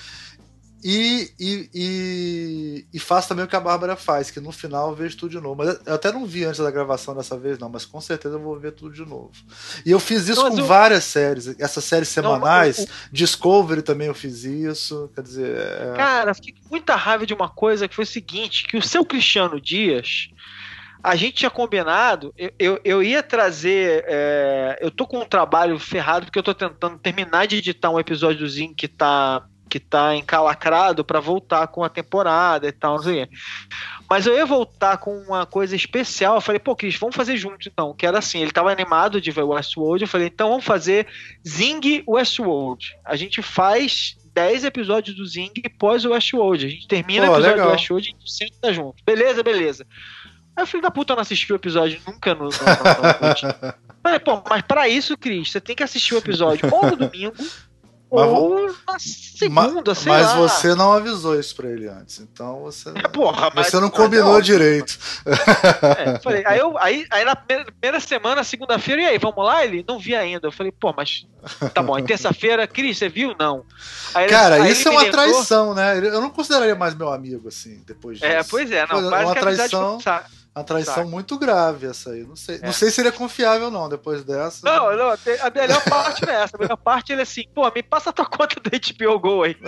E, 0.83 1.31
e, 1.39 1.69
e, 1.73 2.85
e, 2.91 2.99
faço 2.99 3.29
também 3.29 3.45
o 3.45 3.47
que 3.47 3.55
a 3.55 3.59
Bárbara 3.59 3.95
faz, 3.95 4.31
que 4.31 4.39
no 4.39 4.51
final 4.51 4.89
eu 4.89 4.95
vejo 4.95 5.15
tudo 5.15 5.31
de 5.31 5.39
novo. 5.39 5.55
Mas 5.55 5.79
eu 5.85 5.93
até 5.93 6.11
não 6.11 6.25
vi 6.25 6.43
antes 6.43 6.59
da 6.59 6.71
gravação 6.71 7.15
dessa 7.15 7.37
vez, 7.37 7.59
não, 7.59 7.69
mas 7.69 7.85
com 7.85 8.01
certeza 8.01 8.35
eu 8.35 8.41
vou 8.41 8.59
ver 8.59 8.71
tudo 8.71 8.93
de 8.93 9.05
novo. 9.05 9.31
E 9.85 9.91
eu 9.91 9.99
fiz 9.99 10.27
isso 10.27 10.41
com 10.41 10.57
eu... 10.57 10.65
várias 10.65 11.03
séries, 11.03 11.59
essas 11.59 11.83
séries 11.83 12.09
semanais, 12.09 12.79
não, 12.79 12.85
eu... 12.85 12.89
Discovery 13.11 13.83
também 13.83 14.07
eu 14.07 14.15
fiz 14.15 14.43
isso. 14.43 15.11
Quer 15.13 15.21
dizer. 15.21 15.57
É... 15.57 15.93
Cara, 15.95 16.33
fiquei 16.33 16.53
com 16.53 16.69
muita 16.69 16.95
raiva 16.95 17.25
de 17.25 17.33
uma 17.33 17.49
coisa 17.49 17.87
que 17.87 17.95
foi 17.95 18.03
o 18.03 18.07
seguinte: 18.07 18.65
que 18.67 18.77
o 18.77 18.81
seu 18.81 19.05
Cristiano 19.05 19.61
Dias. 19.61 20.29
A 21.03 21.15
gente 21.15 21.37
tinha 21.37 21.49
combinado, 21.49 22.31
eu, 22.37 22.51
eu, 22.59 22.81
eu 22.83 23.03
ia 23.03 23.23
trazer. 23.23 24.05
É, 24.07 24.77
eu 24.79 24.91
tô 24.91 25.07
com 25.07 25.19
um 25.19 25.25
trabalho 25.25 25.79
ferrado 25.79 26.27
porque 26.27 26.37
eu 26.37 26.43
tô 26.43 26.53
tentando 26.53 26.99
terminar 26.99 27.47
de 27.47 27.55
editar 27.55 27.89
um 27.89 27.99
episódiozinho 27.99 28.75
que 28.75 28.87
tá 28.87 29.43
que 29.71 29.79
tá 29.79 30.13
encalacrado 30.17 31.01
para 31.01 31.21
voltar 31.21 31.65
com 31.67 31.81
a 31.81 31.87
temporada 31.87 32.67
e 32.67 32.73
tal. 32.73 32.97
Mas 34.09 34.27
eu 34.27 34.35
ia 34.35 34.45
voltar 34.45 34.97
com 34.97 35.17
uma 35.19 35.45
coisa 35.45 35.73
especial. 35.77 36.35
Eu 36.35 36.41
falei, 36.41 36.59
pô, 36.59 36.75
Cris, 36.75 36.97
vamos 36.97 37.15
fazer 37.15 37.37
junto 37.37 37.69
então. 37.69 37.93
Que 37.93 38.05
era 38.05 38.19
assim, 38.19 38.41
ele 38.41 38.51
tava 38.51 38.69
animado 38.69 39.21
de 39.21 39.31
ver 39.31 39.43
Westworld. 39.43 40.03
Eu 40.03 40.09
falei, 40.09 40.27
então 40.27 40.49
vamos 40.49 40.65
fazer 40.65 41.07
Zing 41.47 42.03
Westworld. 42.05 42.97
A 43.05 43.15
gente 43.15 43.41
faz 43.41 44.17
10 44.33 44.65
episódios 44.65 45.15
do 45.15 45.25
Zing 45.25 45.53
pós 45.79 46.03
o 46.03 46.11
Westworld. 46.11 46.65
A 46.65 46.69
gente 46.69 46.87
termina 46.89 47.31
o 47.31 47.33
episódio 47.33 47.51
legal. 47.51 47.67
do 47.67 47.71
Westworld 47.71 48.09
e 48.09 48.11
a 48.11 48.13
gente 48.13 48.29
senta 48.29 48.73
junto. 48.73 49.01
Beleza, 49.05 49.41
beleza. 49.41 49.87
Aí 50.53 50.65
o 50.65 50.67
filho 50.67 50.83
da 50.83 50.91
puta 50.91 51.15
não 51.15 51.21
assistiu 51.21 51.55
o 51.55 51.57
episódio 51.57 51.97
nunca 52.05 52.35
no. 52.35 52.43
no, 52.43 52.49
no, 52.49 52.49
no 52.49 53.91
Falei, 54.03 54.19
pô, 54.19 54.43
mas 54.49 54.63
pra 54.63 54.89
isso, 54.89 55.17
Cris, 55.17 55.49
você 55.49 55.61
tem 55.61 55.77
que 55.77 55.83
assistir 55.83 56.13
o 56.13 56.17
episódio 56.17 56.67
ou 56.73 56.87
no 56.87 56.97
domingo 56.97 57.35
mas, 58.11 58.29
Ou 58.29 58.75
na 58.85 58.99
segunda, 58.99 59.93
mas, 60.05 60.33
você 60.33 60.75
não 60.75 60.91
avisou 60.91 61.39
isso 61.39 61.55
pra 61.55 61.69
ele 61.69 61.87
antes, 61.87 62.19
então 62.19 62.59
você, 62.59 62.89
é, 62.89 63.07
porra, 63.07 63.49
você 63.51 63.79
não 63.79 63.89
combinou 63.89 64.37
é 64.37 64.41
direito. 64.41 64.99
É, 65.25 66.19
falei, 66.19 66.45
aí, 66.45 66.59
eu, 66.59 66.77
aí, 66.77 67.05
aí 67.09 67.23
na 67.23 67.35
primeira, 67.35 67.99
semana, 68.01 68.43
segunda-feira, 68.43 69.01
e 69.01 69.05
aí, 69.05 69.17
vamos 69.17 69.43
lá? 69.45 69.63
Ele 69.63 69.83
não 69.87 69.97
vi 69.97 70.13
ainda. 70.13 70.47
Eu 70.47 70.51
falei, 70.51 70.71
pô, 70.71 70.93
mas 70.95 71.25
tá 71.73 71.81
bom, 71.81 71.95
aí 71.95 72.03
terça-feira, 72.03 72.67
Cris, 72.67 72.97
você 72.97 73.07
viu? 73.07 73.33
Não. 73.39 73.63
Aí, 74.13 74.27
Cara, 74.27 74.69
isso 74.69 74.87
é 74.89 74.91
uma 74.91 75.09
traição, 75.09 75.73
né? 75.73 75.97
Eu 75.97 76.19
não 76.19 76.29
consideraria 76.29 76.75
mais 76.75 76.93
meu 76.93 77.11
amigo, 77.13 77.47
assim, 77.47 77.81
depois 77.87 78.21
é, 78.21 78.27
disso. 78.27 78.39
É, 78.39 78.43
pois 78.43 78.71
é, 78.71 78.85
não, 78.87 79.15
é 79.15 79.25
uma 79.25 79.35
traição. 79.35 79.99
Uma 80.53 80.65
traição 80.65 81.07
muito 81.07 81.39
grave 81.39 81.87
essa 81.87 82.09
aí. 82.11 82.23
Não 82.23 82.35
sei, 82.35 82.57
é. 82.57 82.65
não 82.65 82.73
sei 82.73 82.91
se 82.91 82.99
ele 82.99 83.07
é 83.07 83.11
confiável 83.11 83.67
ou 83.67 83.71
não 83.71 83.87
depois 83.87 84.21
dessa. 84.25 84.65
Não, 84.65 84.95
não, 84.97 85.09
a 85.11 85.17
melhor 85.49 85.81
parte 85.85 86.29
é 86.29 86.33
essa. 86.33 86.57
A 86.57 86.59
melhor 86.59 86.75
parte 86.75 87.13
ele 87.13 87.21
é 87.21 87.23
assim, 87.23 87.43
pô, 87.55 87.71
me 87.73 87.81
passa 87.81 88.09
a 88.09 88.13
tua 88.13 88.25
conta 88.25 88.59
do 88.59 88.69
HBO 88.69 89.19
Go 89.19 89.43
aí. 89.43 89.55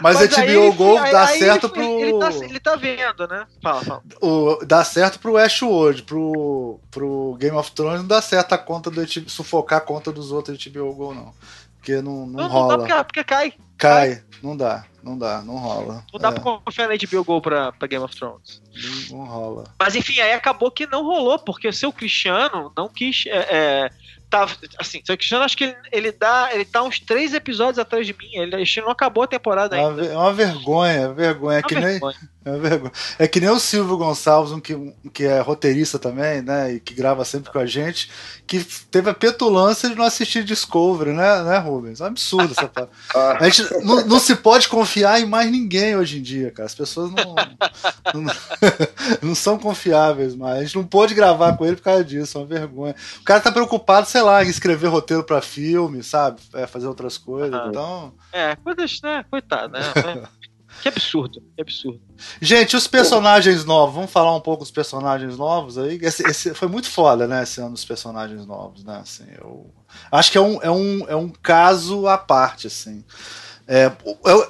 Mas, 0.00 0.16
Mas 0.16 0.28
HBO 0.28 0.42
aí, 0.42 0.72
Go 0.72 0.94
dá 0.94 1.26
aí, 1.26 1.38
certo 1.38 1.66
ele, 1.66 1.72
pro. 1.72 1.82
Ele 2.00 2.18
tá, 2.18 2.30
ele 2.44 2.60
tá 2.60 2.76
vendo, 2.76 3.26
né? 3.28 3.46
Fala, 3.62 3.82
fala. 3.82 4.02
O, 4.20 4.58
dá 4.64 4.84
certo 4.84 5.18
pro 5.18 5.36
Ashwood, 5.36 6.02
pro, 6.02 6.78
pro 6.90 7.36
Game 7.38 7.56
of 7.56 7.72
Thrones 7.72 8.00
não 8.00 8.06
dá 8.08 8.20
certo 8.20 8.52
a 8.52 8.58
conta 8.58 8.90
do 8.90 9.00
HBO, 9.00 9.30
sufocar 9.30 9.78
a 9.78 9.80
conta 9.82 10.12
dos 10.12 10.32
outros 10.32 10.62
HBO 10.62 10.92
Go, 10.92 11.14
não. 11.14 11.32
Porque 11.78 12.02
não, 12.02 12.26
não, 12.26 12.42
não 12.42 12.48
rola. 12.48 12.76
Não 12.76 12.86
dá 12.86 12.96
porque, 12.96 13.04
porque 13.04 13.24
cai. 13.24 13.52
Cai, 13.76 14.16
cai. 14.16 14.24
não 14.42 14.56
dá. 14.56 14.84
Não 15.02 15.16
dá, 15.16 15.40
não 15.42 15.56
rola. 15.56 16.04
Não 16.12 16.20
dá 16.20 16.28
é. 16.28 16.32
pra 16.32 16.42
confiar 16.42 16.88
na 16.88 16.96
HBO 16.96 17.24
Go 17.24 17.40
pra, 17.40 17.72
pra 17.72 17.88
Game 17.88 18.04
of 18.04 18.14
Thrones. 18.14 18.60
Não, 19.10 19.18
não, 19.18 19.24
rola. 19.24 19.64
Mas 19.78 19.94
enfim, 19.94 20.20
aí 20.20 20.32
acabou 20.32 20.70
que 20.70 20.86
não 20.86 21.02
rolou, 21.02 21.38
porque 21.38 21.68
o 21.68 21.72
seu 21.72 21.92
Cristiano 21.92 22.72
não 22.76 22.88
quis. 22.88 23.24
É, 23.26 23.38
é, 23.50 23.90
tá, 24.30 24.46
assim, 24.78 25.00
seu 25.04 25.16
Cristiano 25.16 25.44
acho 25.44 25.56
que 25.56 25.64
ele, 25.64 25.76
ele 25.90 26.12
dá. 26.12 26.50
Ele 26.52 26.64
tá 26.64 26.82
uns 26.82 27.00
três 27.00 27.32
episódios 27.34 27.78
atrás 27.78 28.06
de 28.06 28.12
mim. 28.12 28.30
Ele, 28.34 28.56
ele 28.56 28.80
não 28.82 28.90
acabou 28.90 29.24
a 29.24 29.26
temporada 29.26 29.76
é 29.76 29.80
ainda. 29.80 30.04
É 30.04 30.16
uma 30.16 30.32
vergonha, 30.32 31.12
vergonha. 31.12 31.58
É, 31.58 31.62
que 31.62 31.74
vergonha. 31.74 32.16
nem. 32.20 32.28
É, 32.44 32.58
vergonha. 32.58 32.92
é 33.18 33.28
que 33.28 33.40
nem 33.40 33.50
o 33.50 33.58
Silvio 33.58 33.96
Gonçalves, 33.96 34.52
um 34.52 34.60
que, 34.60 34.74
que 35.12 35.24
é 35.24 35.40
roteirista 35.40 35.98
também, 35.98 36.40
né? 36.40 36.74
E 36.74 36.80
que 36.80 36.94
grava 36.94 37.24
sempre 37.24 37.52
com 37.52 37.58
a 37.58 37.66
gente, 37.66 38.10
que 38.46 38.64
teve 38.90 39.10
a 39.10 39.14
petulância 39.14 39.88
de 39.88 39.94
não 39.94 40.04
assistir 40.04 40.44
Discovery, 40.44 41.12
né, 41.12 41.42
né 41.42 41.58
Rubens? 41.58 42.00
É 42.00 42.04
um 42.04 42.06
absurdo 42.06 42.54
essa 42.56 42.88
A 43.38 43.44
gente 43.44 43.62
não, 43.84 44.06
não, 44.06 44.18
se 44.18 44.34
pode 44.36 44.68
confiar 44.68 45.20
em 45.20 45.26
mais 45.26 45.50
ninguém 45.50 45.96
hoje 45.96 46.18
em 46.18 46.22
dia, 46.22 46.50
cara. 46.50 46.66
As 46.66 46.74
pessoas 46.74 47.10
não, 47.10 47.34
não, 48.14 48.34
não, 49.22 49.34
são 49.34 49.58
confiáveis 49.58 50.34
mais. 50.34 50.58
A 50.58 50.62
gente 50.62 50.76
não 50.76 50.84
pôde 50.84 51.14
gravar 51.14 51.56
com 51.56 51.66
ele 51.66 51.76
por 51.76 51.82
causa 51.82 52.04
disso, 52.04 52.38
é 52.38 52.40
uma 52.40 52.46
vergonha. 52.46 52.94
O 53.20 53.24
cara 53.24 53.40
tá 53.40 53.52
preocupado, 53.52 54.06
sei 54.18 54.22
lá, 54.22 54.42
escrever 54.42 54.88
roteiro 54.88 55.22
para 55.22 55.40
filme, 55.40 56.02
sabe? 56.02 56.40
É, 56.52 56.66
fazer 56.66 56.88
outras 56.88 57.16
coisas. 57.16 57.58
Uhum. 57.58 57.68
Então. 57.68 58.14
É, 58.32 58.56
coisas, 58.56 59.00
né? 59.02 59.24
Coitado, 59.30 59.72
né? 59.72 59.80
Que 60.82 60.86
absurdo, 60.86 61.42
que 61.56 61.62
absurdo. 61.62 62.00
Gente, 62.40 62.76
os 62.76 62.86
personagens 62.86 63.64
novos, 63.64 63.96
vamos 63.96 64.12
falar 64.12 64.36
um 64.36 64.40
pouco 64.40 64.62
dos 64.62 64.70
personagens 64.70 65.36
novos 65.36 65.76
aí. 65.76 65.98
Esse, 66.00 66.22
esse 66.22 66.54
foi 66.54 66.68
muito 66.68 66.88
foda, 66.88 67.26
né? 67.26 67.42
Esse 67.42 67.60
ano 67.60 67.72
dos 67.72 67.84
personagens 67.84 68.46
novos, 68.46 68.84
né? 68.84 68.98
Assim, 69.02 69.24
eu 69.40 69.68
acho 70.12 70.30
que 70.30 70.38
é 70.38 70.40
um, 70.40 70.62
é 70.62 70.70
um, 70.70 71.08
é 71.08 71.16
um 71.16 71.30
caso 71.30 72.06
à 72.06 72.16
parte, 72.16 72.68
assim. 72.68 73.02
É, 73.66 73.90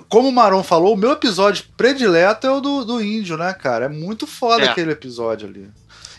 como 0.08 0.28
o 0.28 0.32
Maron 0.32 0.62
falou, 0.62 0.92
o 0.92 0.98
meu 0.98 1.12
episódio 1.12 1.64
predileto 1.78 2.46
é 2.46 2.50
o 2.50 2.60
do, 2.60 2.84
do 2.84 3.02
índio, 3.02 3.38
né, 3.38 3.54
cara? 3.54 3.86
É 3.86 3.88
muito 3.88 4.26
foda 4.26 4.64
é. 4.64 4.68
aquele 4.68 4.92
episódio 4.92 5.48
ali. 5.48 5.70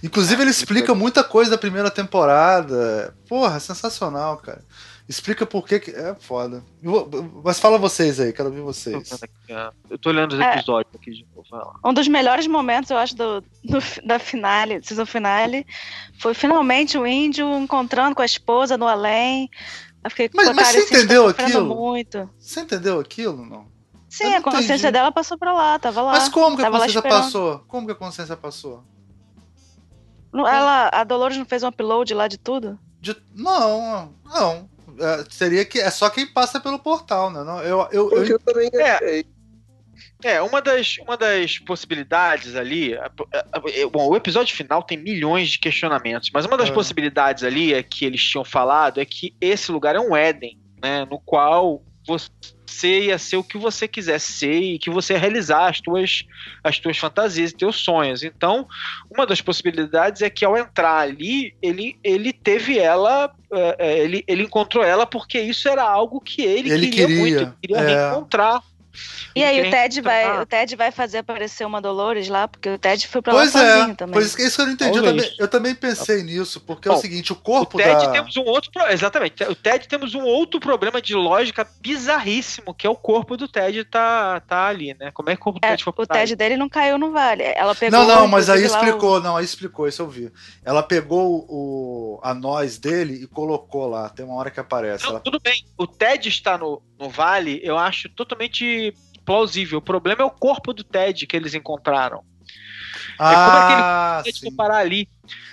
Inclusive, 0.04 0.42
ele 0.42 0.52
explica 0.52 0.96
muita 0.96 1.24
coisa 1.24 1.52
da 1.52 1.58
primeira 1.58 1.92
temporada. 1.92 3.16
Porra, 3.28 3.60
sensacional, 3.60 4.38
cara. 4.38 4.64
Explica 5.10 5.44
por 5.44 5.66
que. 5.66 5.80
que... 5.80 5.92
É 5.92 6.16
foda. 6.20 6.64
Mas 7.44 7.60
fala 7.60 7.80
vocês 7.80 8.20
aí, 8.20 8.32
quero 8.32 8.50
ouvir 8.50 8.62
vocês. 8.62 9.20
Eu 9.90 9.98
tô 9.98 10.10
olhando 10.10 10.34
os 10.34 10.40
é. 10.40 10.54
episódios 10.54 10.94
é, 10.94 10.98
aqui 10.98 11.12
de 11.12 11.26
novo. 11.36 11.80
Um 11.84 11.92
dos 11.92 12.08
melhores 12.08 12.46
momentos, 12.46 12.92
eu 12.92 12.98
acho, 12.98 13.16
do, 13.16 13.42
do, 13.42 13.80
da 14.06 14.20
finale, 14.20 14.80
season 14.84 15.08
finale, 15.08 15.66
foi 16.20 16.36
finalmente 16.36 16.96
o 16.96 17.08
índio 17.08 17.52
encontrando 17.58 18.16
com 18.16 18.22
a 18.22 18.26
esposa 18.26 18.78
no 18.78 18.88
além. 18.88 19.50
Eu 20.04 20.12
fiquei, 20.12 20.30
mas, 20.32 20.56
mas 20.56 20.68
você 20.68 20.84
entendeu 20.84 21.28
aquilo? 21.28 21.76
Muito. 21.76 22.30
Você 22.38 22.60
entendeu 22.62 23.00
aquilo, 23.00 23.44
não? 23.44 23.68
Sim, 24.08 24.36
a 24.36 24.42
consciência 24.42 24.74
entendi. 24.76 24.92
dela 24.92 25.12
passou 25.12 25.40
pra 25.40 25.54
lá, 25.54 25.80
tava 25.80 26.04
lá. 26.04 26.12
Mas 26.14 26.30
como 26.30 26.56
que 26.56 26.64
a 26.64 26.70
consciência 26.70 27.02
passou? 27.02 27.60
Como 27.68 27.86
que 27.88 27.94
a 27.94 27.96
consciência 27.96 28.38
passou? 28.38 28.84
Ela, 30.34 30.90
a 30.94 31.04
Dolores 31.04 31.38
não 31.38 31.46
fez 31.46 31.64
um 31.64 31.68
upload 31.68 32.14
lá 32.14 32.28
de 32.28 32.38
tudo? 32.38 32.80
De, 33.02 33.16
não, 33.34 34.14
não. 34.26 34.70
É, 35.00 35.26
seria 35.30 35.64
que 35.66 35.80
é 35.80 35.90
só 35.90 36.10
quem 36.10 36.28
passa 36.28 36.60
pelo 36.60 36.78
portal, 36.78 37.30
né? 37.32 37.44
Não, 37.44 37.62
eu, 37.62 37.88
eu, 37.92 38.12
eu, 38.12 38.26
eu 38.26 38.40
também 38.40 38.70
é, 38.74 39.24
é, 40.24 40.42
uma 40.42 40.62
das, 40.62 40.98
uma 40.98 41.16
das 41.16 41.58
possibilidades 41.60 42.56
ali. 42.56 42.98
Bom, 43.92 44.10
o 44.10 44.16
episódio 44.18 44.56
final 44.56 44.84
tem 44.84 44.98
milhões 44.98 45.50
de 45.50 45.60
questionamentos, 45.60 46.30
mas 46.34 46.46
uma 46.46 46.58
das 46.58 46.70
é. 46.70 46.74
possibilidades 46.74 47.44
ali 47.44 47.74
é 47.74 47.82
que 47.82 48.04
eles 48.04 48.22
tinham 48.22 48.44
falado 48.44 49.00
é 49.00 49.06
que 49.06 49.34
esse 49.40 49.72
lugar 49.72 49.96
é 49.96 50.00
um 50.00 50.16
Éden, 50.16 50.60
né? 50.82 51.06
No 51.06 51.20
qual 51.20 51.82
você 52.06 52.30
você 52.70 53.02
ia 53.02 53.18
ser 53.18 53.38
o 53.38 53.44
que 53.44 53.58
você 53.58 53.88
quisesse 53.88 54.32
ser 54.32 54.60
e 54.60 54.80
que 54.80 54.90
você 54.90 55.18
realizar 55.18 55.68
as 55.68 55.82
tuas, 55.82 56.26
as 56.64 56.80
tuas 56.80 56.98
fantasias 56.98 57.52
e 57.52 57.56
teus 57.56 57.78
sonhos. 57.78 58.24
Então, 58.24 58.68
uma 59.10 59.26
das 59.26 59.42
possibilidades 59.42 60.22
é 60.22 60.30
que 60.30 60.46
ao 60.46 60.58
entrar 60.58 61.00
ali, 61.00 61.54
ele, 61.62 61.98
ele 62.04 62.32
teve 62.32 62.78
ela, 62.78 63.32
é, 63.52 63.76
é 63.80 64.00
ele, 64.00 64.24
ele 64.28 64.44
encontrou 64.44 64.84
ela 64.84 65.06
porque 65.06 65.40
isso 65.40 65.68
era 65.68 65.84
algo 65.84 66.22
que 66.22 66.42
ele, 66.42 66.72
ele 66.72 66.88
queria, 66.88 67.08
queria, 67.08 67.20
muito, 67.22 67.58
queria 67.62 67.78
é. 67.78 67.88
reencontrar. 67.88 68.64
E 69.36 69.44
aí 69.44 69.68
o 69.68 69.72
Ted 69.72 70.02
vai, 70.02 70.42
o 70.42 70.46
Ted 70.46 70.76
vai 70.76 70.92
fazer 70.92 71.20
aparecer 71.20 71.66
uma 71.66 71.82
Dolores 71.82 72.28
lá, 72.28 72.48
porque 72.48 72.70
o 72.70 72.78
Ted 72.78 73.08
foi 73.08 73.22
pra 73.22 73.34
pois 73.34 73.54
lá 73.54 73.64
é, 73.64 73.78
sozinho 73.78 73.96
também. 73.96 74.14
Pois 74.14 74.38
é, 74.38 74.44
isso 74.44 74.62
eu 74.62 74.66
não 74.66 74.74
entendi. 74.74 74.98
Eu 74.98 75.04
também, 75.04 75.36
eu 75.40 75.48
também, 75.48 75.76
pensei 75.76 76.24
nisso, 76.24 76.60
porque 76.62 76.90
Bom, 76.90 76.96
é 76.96 76.98
o 76.98 77.02
seguinte, 77.02 77.32
o 77.32 77.36
corpo 77.36 77.78
o 77.78 77.82
Ted 77.82 78.06
da... 78.06 78.12
temos 78.12 78.36
um 78.38 78.44
outro, 78.44 78.72
exatamente. 78.90 79.44
O 79.44 79.56
Ted 79.56 79.88
temos 79.88 80.16
um 80.16 80.24
outro 80.24 80.60
problema 80.60 81.02
de 81.02 81.16
lógica 81.16 81.68
bizarríssimo, 81.80 82.74
que 82.74 82.88
é 82.88 82.90
o 82.90 82.96
corpo 82.96 83.38
doTed 83.38 83.86
tá, 83.86 84.40
tá 84.42 84.68
ali, 84.68 84.96
né? 85.00 85.12
Como 85.12 85.30
é 85.30 85.36
que 85.36 85.42
o 85.42 85.44
corpo 85.44 85.60
do 85.60 85.66
é, 85.66 85.70
Ted 85.70 85.84
foi 85.84 85.94
O 85.98 86.08
Ted 86.08 86.36
dele 86.36 86.58
não 86.58 86.70
caiu 86.70 86.98
no 86.98 87.12
vale. 87.12 87.44
Ela 87.44 87.76
pegou 87.76 88.00
Não, 88.00 88.08
não, 88.08 88.28
mas 88.28 88.50
aí 88.50 88.64
explicou, 88.64 89.18
o... 89.18 89.20
não, 89.20 89.38
aí 89.38 89.46
explicou, 89.46 89.88
isso 89.88 90.02
eu 90.02 90.10
vi. 90.10 90.32
Ela 90.64 90.84
pegou 90.84 91.46
o 91.48 92.20
a 92.24 92.34
nós 92.34 92.78
dele 92.78 93.14
e 93.24 93.28
colocou 93.28 93.88
lá. 93.88 94.10
Tem 94.10 94.26
uma 94.26 94.36
hora 94.36 94.52
que 94.52 94.60
aparece. 94.60 95.04
Não, 95.04 95.12
ela... 95.12 95.20
Tudo 95.20 95.40
bem. 95.40 95.64
O 95.78 95.88
Ted 95.88 96.28
está 96.28 96.58
no, 96.58 96.82
no 97.00 97.10
vale, 97.10 97.60
eu 97.64 97.78
acho 97.78 98.10
totalmente 98.10 98.94
plausível. 99.26 99.80
O 99.80 99.82
problema 99.82 100.22
é 100.22 100.26
o 100.26 100.32
corpo 100.32 100.74
do 100.74 100.84
Ted 100.84 101.26
que 101.26 101.36
eles 101.36 101.54
encontraram. 101.54 102.24
Ah, 103.18 103.32
é 103.32 103.36
como 103.36 103.58
é 103.58 104.24
que 104.24 104.30
ele 104.30 104.40
foi 104.40 104.52
parar 104.52 104.78
ali. 104.78 105.08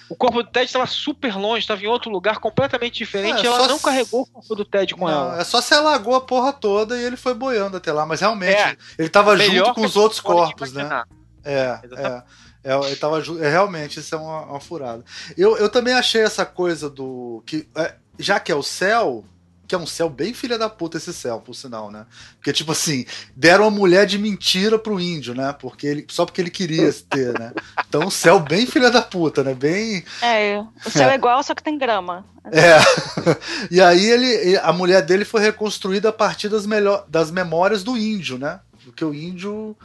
O 0.09 0.15
corpo 0.15 0.43
do 0.43 0.51
Ted 0.51 0.67
estava 0.67 0.87
super 0.87 1.37
longe, 1.37 1.61
estava 1.61 1.83
em 1.83 1.87
outro 1.87 2.11
lugar 2.11 2.39
completamente 2.39 2.99
diferente. 2.99 3.45
É, 3.45 3.47
ela 3.47 3.67
não 3.67 3.77
se... 3.77 3.85
carregou 3.85 4.23
o 4.23 4.27
corpo 4.27 4.55
do 4.55 4.65
Ted 4.65 4.95
com 4.95 5.07
não, 5.07 5.13
ela. 5.13 5.41
É 5.41 5.45
só 5.45 5.61
se 5.61 5.75
alagou 5.75 6.15
a 6.15 6.21
porra 6.21 6.53
toda 6.53 6.97
e 6.97 7.05
ele 7.05 7.17
foi 7.17 7.35
boiando 7.35 7.77
até 7.77 7.93
lá. 7.93 8.07
Mas 8.07 8.21
realmente, 8.21 8.57
é, 8.57 8.77
ele 8.99 9.09
estava 9.09 9.37
junto 9.37 9.75
com 9.75 9.83
os 9.83 9.97
outros 9.97 10.21
corpos, 10.21 10.73
né? 10.73 11.05
É, 11.45 11.81
é. 11.97 12.23
É, 12.65 12.75
ele 12.87 12.97
tava, 12.97 13.21
é, 13.21 13.49
realmente, 13.49 14.01
isso 14.01 14.13
é 14.13 14.19
uma, 14.19 14.41
uma, 14.43 14.61
furada. 14.61 15.05
Eu, 15.39 15.57
eu 15.57 15.69
também 15.69 15.95
achei 15.95 16.23
essa 16.23 16.45
coisa 16.45 16.91
do. 16.91 17.41
que 17.47 17.69
é, 17.77 17.95
Já 18.19 18.41
que 18.41 18.51
é 18.51 18.57
o 18.57 18.63
céu, 18.63 19.25
que 19.67 19.75
é 19.75 19.79
um 19.79 19.87
céu 19.87 20.09
bem 20.09 20.33
filha 20.33 20.59
da 20.59 20.69
puta 20.69 20.97
esse 20.97 21.13
céu, 21.13 21.41
por 21.41 21.55
sinal, 21.55 21.91
né? 21.91 22.07
Porque, 22.37 22.53
tipo 22.53 22.73
assim, 22.73 23.05
deram 23.35 23.65
uma 23.65 23.71
mulher 23.71 24.07
de 24.07 24.19
mentira 24.19 24.79
pro 24.79 25.01
índio, 25.01 25.35
né? 25.35 25.53
Porque 25.53 25.87
ele, 25.87 26.07
só 26.09 26.25
porque 26.25 26.41
ele 26.41 26.51
queria 26.51 26.93
ter, 27.09 27.39
né? 27.39 27.53
Então, 27.89 28.03
um 28.03 28.11
céu 28.11 28.39
bem 28.39 28.67
filha 28.67 28.91
da 28.91 29.03
puta, 29.03 29.43
né? 29.43 29.55
Bem. 29.55 30.05
É, 30.23 30.59
o 30.85 30.91
céu 30.91 31.09
é, 31.09 31.13
é 31.13 31.17
igual, 31.17 31.43
só 31.43 31.55
que 31.55 31.63
tem 31.63 31.79
grama. 31.79 32.25
É. 32.45 32.77
E 33.71 33.81
aí 33.81 34.05
ele, 34.05 34.57
a 34.59 34.73
mulher 34.73 35.03
dele 35.03 35.25
foi 35.25 35.41
reconstruída 35.41 36.11
a 36.11 36.13
partir 36.13 36.49
das, 36.49 36.67
melhor, 36.67 37.05
das 37.09 37.31
memórias 37.31 37.83
do 37.83 37.97
índio, 37.97 38.39
né? 38.39 38.61
Porque 38.85 39.05
o 39.05 39.13
índio 39.13 39.77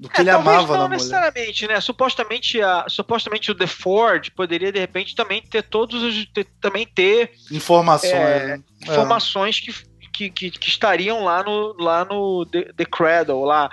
do 0.00 0.08
que 0.08 0.16
é, 0.16 0.20
ele 0.22 0.30
amava 0.30 0.78
não 0.78 0.88
na 0.88 0.96
necessariamente, 0.96 1.64
mulher. 1.64 1.74
né? 1.74 1.80
Supostamente, 1.80 2.62
a, 2.62 2.86
supostamente 2.88 3.50
o 3.50 3.54
The 3.54 3.66
Ford 3.66 4.30
poderia 4.30 4.72
de 4.72 4.80
repente 4.80 5.14
também 5.14 5.42
ter 5.42 5.62
todos 5.62 6.02
os 6.02 6.24
ter, 6.32 6.46
também 6.58 6.86
ter 6.86 7.32
informações, 7.52 8.12
é, 8.12 8.46
né? 8.46 8.62
informações 8.82 9.60
que 9.60 9.90
que, 10.10 10.30
que, 10.30 10.50
que, 10.50 10.68
estariam 10.68 11.22
lá 11.24 11.42
no, 11.42 11.74
lá 11.78 12.04
no 12.04 12.44
The, 12.46 12.72
The 12.76 12.84
Cradle, 12.84 13.44
lá. 13.44 13.70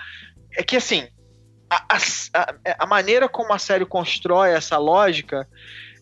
É 0.53 0.63
que 0.63 0.77
assim, 0.77 1.05
a, 1.69 1.97
a, 2.33 2.55
a, 2.79 2.85
maneira 2.85 3.27
como 3.27 3.51
a 3.53 3.59
série 3.59 3.85
constrói 3.85 4.51
essa 4.51 4.77
lógica, 4.77 5.47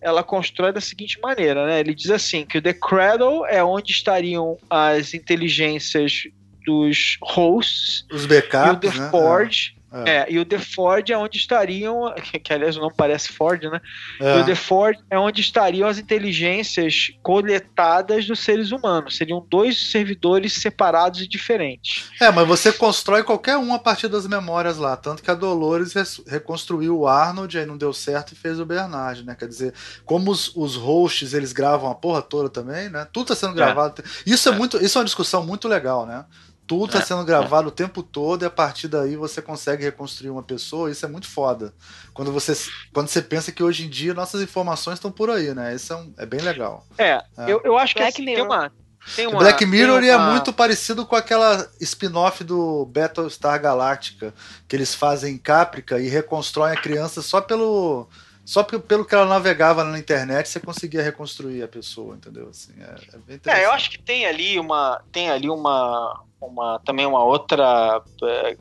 ela 0.01 0.23
constrói 0.23 0.71
da 0.71 0.82
seguinte 0.82 1.19
maneira, 1.19 1.65
né? 1.65 1.80
Ele 1.80 1.95
diz 1.95 2.11
assim 2.11 2.45
que 2.45 2.59
o 2.59 2.61
The 2.61 2.73
Cradle 2.73 3.45
é 3.47 3.63
onde 3.63 3.91
estariam 3.91 4.57
as 4.69 5.13
inteligências 5.15 6.23
dos 6.65 7.17
hosts, 7.21 8.05
os 8.11 8.26
backups, 8.26 8.67
e 8.67 8.88
o 8.88 8.91
The 8.91 8.99
né? 8.99 9.09
Forge 9.09 9.76
é. 9.91 10.17
é. 10.17 10.25
e 10.29 10.39
o 10.39 10.45
The 10.45 10.59
Ford 10.59 11.09
é 11.09 11.17
onde 11.17 11.38
estariam, 11.38 12.13
que, 12.15 12.39
que 12.39 12.53
aliás 12.53 12.75
não 12.75 12.91
parece 12.91 13.31
Ford, 13.31 13.63
né? 13.63 13.81
É. 14.19 14.38
o 14.38 14.45
The 14.45 14.55
Ford 14.55 14.97
é 15.09 15.17
onde 15.17 15.41
estariam 15.41 15.88
as 15.88 15.97
inteligências 15.97 17.11
coletadas 17.21 18.25
dos 18.25 18.39
seres 18.39 18.71
humanos. 18.71 19.15
Seriam 19.15 19.45
dois 19.49 19.91
servidores 19.91 20.53
separados 20.53 21.21
e 21.21 21.27
diferentes. 21.27 22.09
É, 22.19 22.31
mas 22.31 22.47
você 22.47 22.71
constrói 22.71 23.23
qualquer 23.23 23.57
um 23.57 23.73
a 23.73 23.79
partir 23.79 24.07
das 24.07 24.27
memórias 24.27 24.77
lá. 24.77 24.97
Tanto 24.97 25.23
que 25.23 25.31
a 25.31 25.36
Dolores 25.36 25.93
reconstruiu 26.27 26.99
o 26.99 27.07
Arnold, 27.07 27.57
aí 27.57 27.65
não 27.65 27.77
deu 27.77 27.93
certo 27.93 28.33
e 28.33 28.36
fez 28.36 28.59
o 28.59 28.65
Bernard, 28.65 29.23
né? 29.23 29.36
Quer 29.36 29.47
dizer, 29.47 29.73
como 30.03 30.31
os, 30.31 30.51
os 30.55 30.75
hosts 30.75 31.33
eles 31.33 31.53
gravam 31.53 31.89
a 31.89 31.95
porra 31.95 32.21
toda 32.21 32.49
também, 32.49 32.89
né? 32.89 33.07
Tudo 33.11 33.33
está 33.33 33.47
sendo 33.47 33.53
é. 33.53 33.65
gravado. 33.65 34.03
Isso 34.25 34.49
é, 34.49 34.51
é 34.51 34.55
muito, 34.55 34.83
isso 34.83 34.97
é 34.97 34.99
uma 34.99 35.05
discussão 35.05 35.45
muito 35.45 35.67
legal, 35.67 36.05
né? 36.05 36.25
Tudo 36.68 36.86
está 36.86 36.99
é, 36.99 37.01
sendo 37.01 37.24
gravado 37.24 37.68
é. 37.68 37.72
o 37.72 37.72
tempo 37.72 38.01
todo 38.01 38.43
e 38.43 38.45
a 38.45 38.49
partir 38.49 38.88
daí 38.88 39.16
você 39.16 39.41
consegue 39.41 39.84
reconstruir 39.84 40.30
uma 40.30 40.43
pessoa. 40.43 40.89
Isso 40.89 41.05
é 41.05 41.09
muito 41.09 41.28
foda. 41.28 41.74
Quando 42.13 42.32
você, 42.32 42.53
quando 42.93 43.07
você 43.07 43.22
pensa 43.22 43.51
que 43.51 43.61
hoje 43.61 43.86
em 43.86 43.89
dia 43.89 44.13
nossas 44.13 44.41
informações 44.41 44.95
estão 44.95 45.11
por 45.11 45.30
aí, 45.30 45.53
né? 45.53 45.76
Isso 45.76 45.93
é, 45.93 45.95
um, 45.95 46.13
é 46.18 46.26
bem 46.26 46.41
legal. 46.41 46.86
É, 46.97 47.11
é. 47.11 47.24
Eu, 47.47 47.61
eu 47.63 47.78
acho 47.78 47.93
que 47.93 48.01
assim, 48.01 48.26
tem 48.26 48.41
uma. 48.41 48.72
Tem 49.16 49.28
uma, 49.28 49.38
Black 49.38 49.63
Mirror 49.68 49.99
uma... 49.99 50.07
é 50.07 50.18
muito 50.32 50.51
parecido 50.51 51.05
com 51.05 51.16
aquela 51.16 51.70
spin-off 51.80 52.43
do 52.43 52.86
Battlestar 52.86 53.61
Galactica, 53.61 54.34
que 54.68 54.76
eles 54.76 54.95
fazem 54.95 55.36
em 55.36 55.38
Caprica 55.38 55.99
e 55.99 56.07
reconstroem 56.07 56.74
a 56.74 56.82
criança 56.82 57.22
só 57.22 57.39
pelo 57.39 58.09
só 58.43 58.63
pelo 58.63 59.03
que 59.03 59.16
ela 59.16 59.26
navegava 59.26 59.84
na 59.84 59.97
internet 59.97 60.47
você 60.47 60.59
conseguia 60.59 61.01
reconstruir 61.01 61.63
a 61.63 61.68
pessoa, 61.68 62.16
entendeu? 62.16 62.49
Assim, 62.49 62.74
é, 62.80 63.16
é 63.16 63.18
bem 63.18 63.36
interessante. 63.36 63.63
É, 63.63 63.66
eu 63.66 63.72
acho 63.72 63.89
que 63.89 63.97
tem 63.97 64.26
ali 64.26 64.59
uma 64.59 65.01
tem 65.11 65.32
ali 65.32 65.49
uma, 65.49 66.24
uma 66.48 66.80
também 66.80 67.06
uma 67.06 67.24
outra 67.24 68.02
é, 68.24 68.58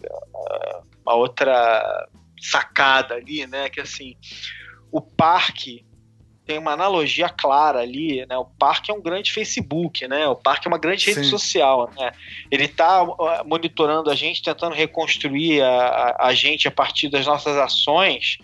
uma 1.05 1.15
outra 1.15 2.09
sacada 2.41 3.15
ali, 3.15 3.47
né? 3.47 3.69
Que 3.69 3.81
assim 3.81 4.17
o 4.91 5.01
parque 5.01 5.85
tem 6.47 6.59
uma 6.59 6.73
analogia 6.73 7.29
clara 7.29 7.81
ali, 7.81 8.25
né? 8.27 8.37
O 8.37 8.45
parque 8.45 8.91
é 8.91 8.95
um 8.95 9.01
grande 9.01 9.33
Facebook, 9.33 10.07
né? 10.07 10.29
O 10.29 10.37
parque 10.37 10.67
é 10.67 10.71
uma 10.71 10.79
grande 10.79 11.07
rede 11.07 11.25
Sim. 11.25 11.31
social, 11.31 11.91
né? 11.99 12.13
Ele 12.51 12.65
está 12.65 13.05
monitorando 13.47 14.11
a 14.11 14.15
gente, 14.15 14.43
tentando 14.43 14.75
reconstruir 14.75 15.63
a, 15.63 15.69
a, 15.69 16.27
a 16.29 16.35
gente 16.35 16.69
a 16.69 16.71
partir 16.71 17.09
das 17.09 17.27
nossas 17.27 17.57
ações 17.57 18.39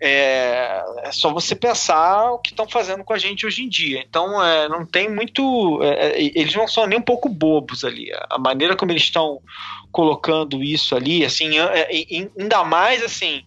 é, 0.00 0.82
é 1.02 1.12
só 1.12 1.30
você 1.30 1.54
pensar 1.54 2.32
o 2.32 2.38
que 2.38 2.50
estão 2.50 2.66
fazendo 2.66 3.04
com 3.04 3.12
a 3.12 3.18
gente 3.18 3.46
hoje 3.46 3.62
em 3.62 3.68
dia. 3.68 4.02
Então, 4.08 4.42
é, 4.42 4.66
não 4.68 4.86
tem 4.86 5.10
muito. 5.10 5.80
É, 5.82 6.06
é 6.06 6.22
eles 6.22 6.54
não 6.54 6.66
são 6.66 6.86
nem 6.86 6.98
um 6.98 7.02
pouco 7.02 7.28
bobos 7.28 7.84
ali. 7.84 8.10
A 8.30 8.38
maneira 8.38 8.74
como 8.74 8.90
eles 8.90 9.02
estão 9.02 9.42
colocando 9.92 10.62
isso 10.62 10.96
ali, 10.96 11.22
assim, 11.24 11.58
é, 11.58 11.88
ainda 12.38 12.64
mais 12.64 13.02
assim. 13.02 13.42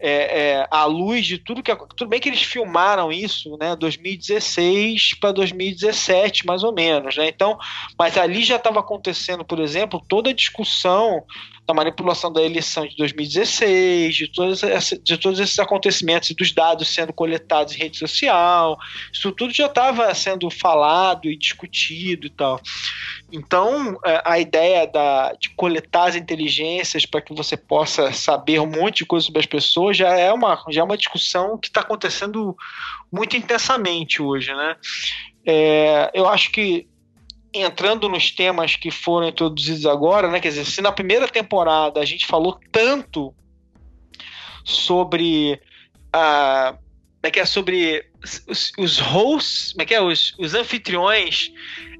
É, 0.00 0.60
é, 0.60 0.68
à 0.70 0.84
luz 0.84 1.26
de 1.26 1.38
tudo 1.38 1.60
que. 1.60 1.74
Tudo 1.74 2.06
bem 2.06 2.20
que 2.20 2.28
eles 2.28 2.42
filmaram 2.42 3.10
isso, 3.10 3.58
né? 3.58 3.74
2016 3.74 5.14
para 5.14 5.32
2017, 5.32 6.46
mais 6.46 6.62
ou 6.62 6.72
menos, 6.72 7.16
né? 7.16 7.28
Então, 7.28 7.58
mas 7.98 8.16
ali 8.16 8.44
já 8.44 8.56
estava 8.56 8.78
acontecendo, 8.78 9.44
por 9.44 9.58
exemplo, 9.58 10.00
toda 10.08 10.30
a 10.30 10.34
discussão 10.34 11.24
da 11.68 11.74
manipulação 11.74 12.32
da 12.32 12.42
eleição 12.42 12.86
de 12.86 12.96
2016, 12.96 14.16
de 14.16 14.28
todos, 14.28 14.62
de 15.02 15.18
todos 15.18 15.38
esses 15.38 15.58
acontecimentos, 15.58 16.30
dos 16.30 16.50
dados 16.50 16.88
sendo 16.88 17.12
coletados 17.12 17.74
em 17.74 17.78
rede 17.78 17.98
social, 17.98 18.78
isso 19.12 19.30
tudo 19.32 19.52
já 19.52 19.66
estava 19.66 20.12
sendo 20.14 20.48
falado 20.48 21.28
e 21.28 21.36
discutido 21.36 22.26
e 22.26 22.30
tal. 22.30 22.58
Então, 23.30 23.98
é, 24.02 24.22
a 24.24 24.38
ideia 24.38 24.86
da, 24.86 25.34
de 25.34 25.50
coletar 25.50 26.08
as 26.08 26.16
inteligências 26.16 27.04
para 27.04 27.20
que 27.20 27.34
você 27.34 27.54
possa 27.54 28.14
saber 28.14 28.60
um 28.60 28.66
monte 28.66 28.98
de 28.98 29.06
coisa 29.06 29.26
sobre 29.26 29.40
as 29.40 29.46
pessoas 29.46 29.94
já 29.94 30.08
é 30.18 30.32
uma, 30.32 30.64
já 30.70 30.80
é 30.80 30.84
uma 30.84 30.96
discussão 30.96 31.58
que 31.58 31.68
está 31.68 31.82
acontecendo 31.82 32.56
muito 33.12 33.36
intensamente 33.36 34.22
hoje, 34.22 34.54
né? 34.54 34.74
É, 35.44 36.10
eu 36.14 36.26
acho 36.26 36.50
que 36.50 36.87
entrando 37.52 38.08
nos 38.08 38.30
temas 38.30 38.76
que 38.76 38.90
foram 38.90 39.28
introduzidos 39.28 39.86
agora, 39.86 40.30
né? 40.30 40.40
Quer 40.40 40.48
dizer, 40.48 40.64
se 40.64 40.80
na 40.80 40.92
primeira 40.92 41.26
temporada 41.28 42.00
a 42.00 42.04
gente 42.04 42.26
falou 42.26 42.58
tanto 42.70 43.34
sobre 44.64 45.60
a 46.12 46.76
como 47.20 47.26
é 47.26 47.30
que 47.32 47.40
é 47.40 47.44
sobre 47.44 48.06
os, 48.46 48.72
os 48.78 48.98
hosts, 49.00 49.72
como 49.72 49.82
é 49.82 49.86
que 49.86 49.94
é 49.94 50.00
os, 50.00 50.36
os 50.38 50.54
anfitriões, 50.54 51.52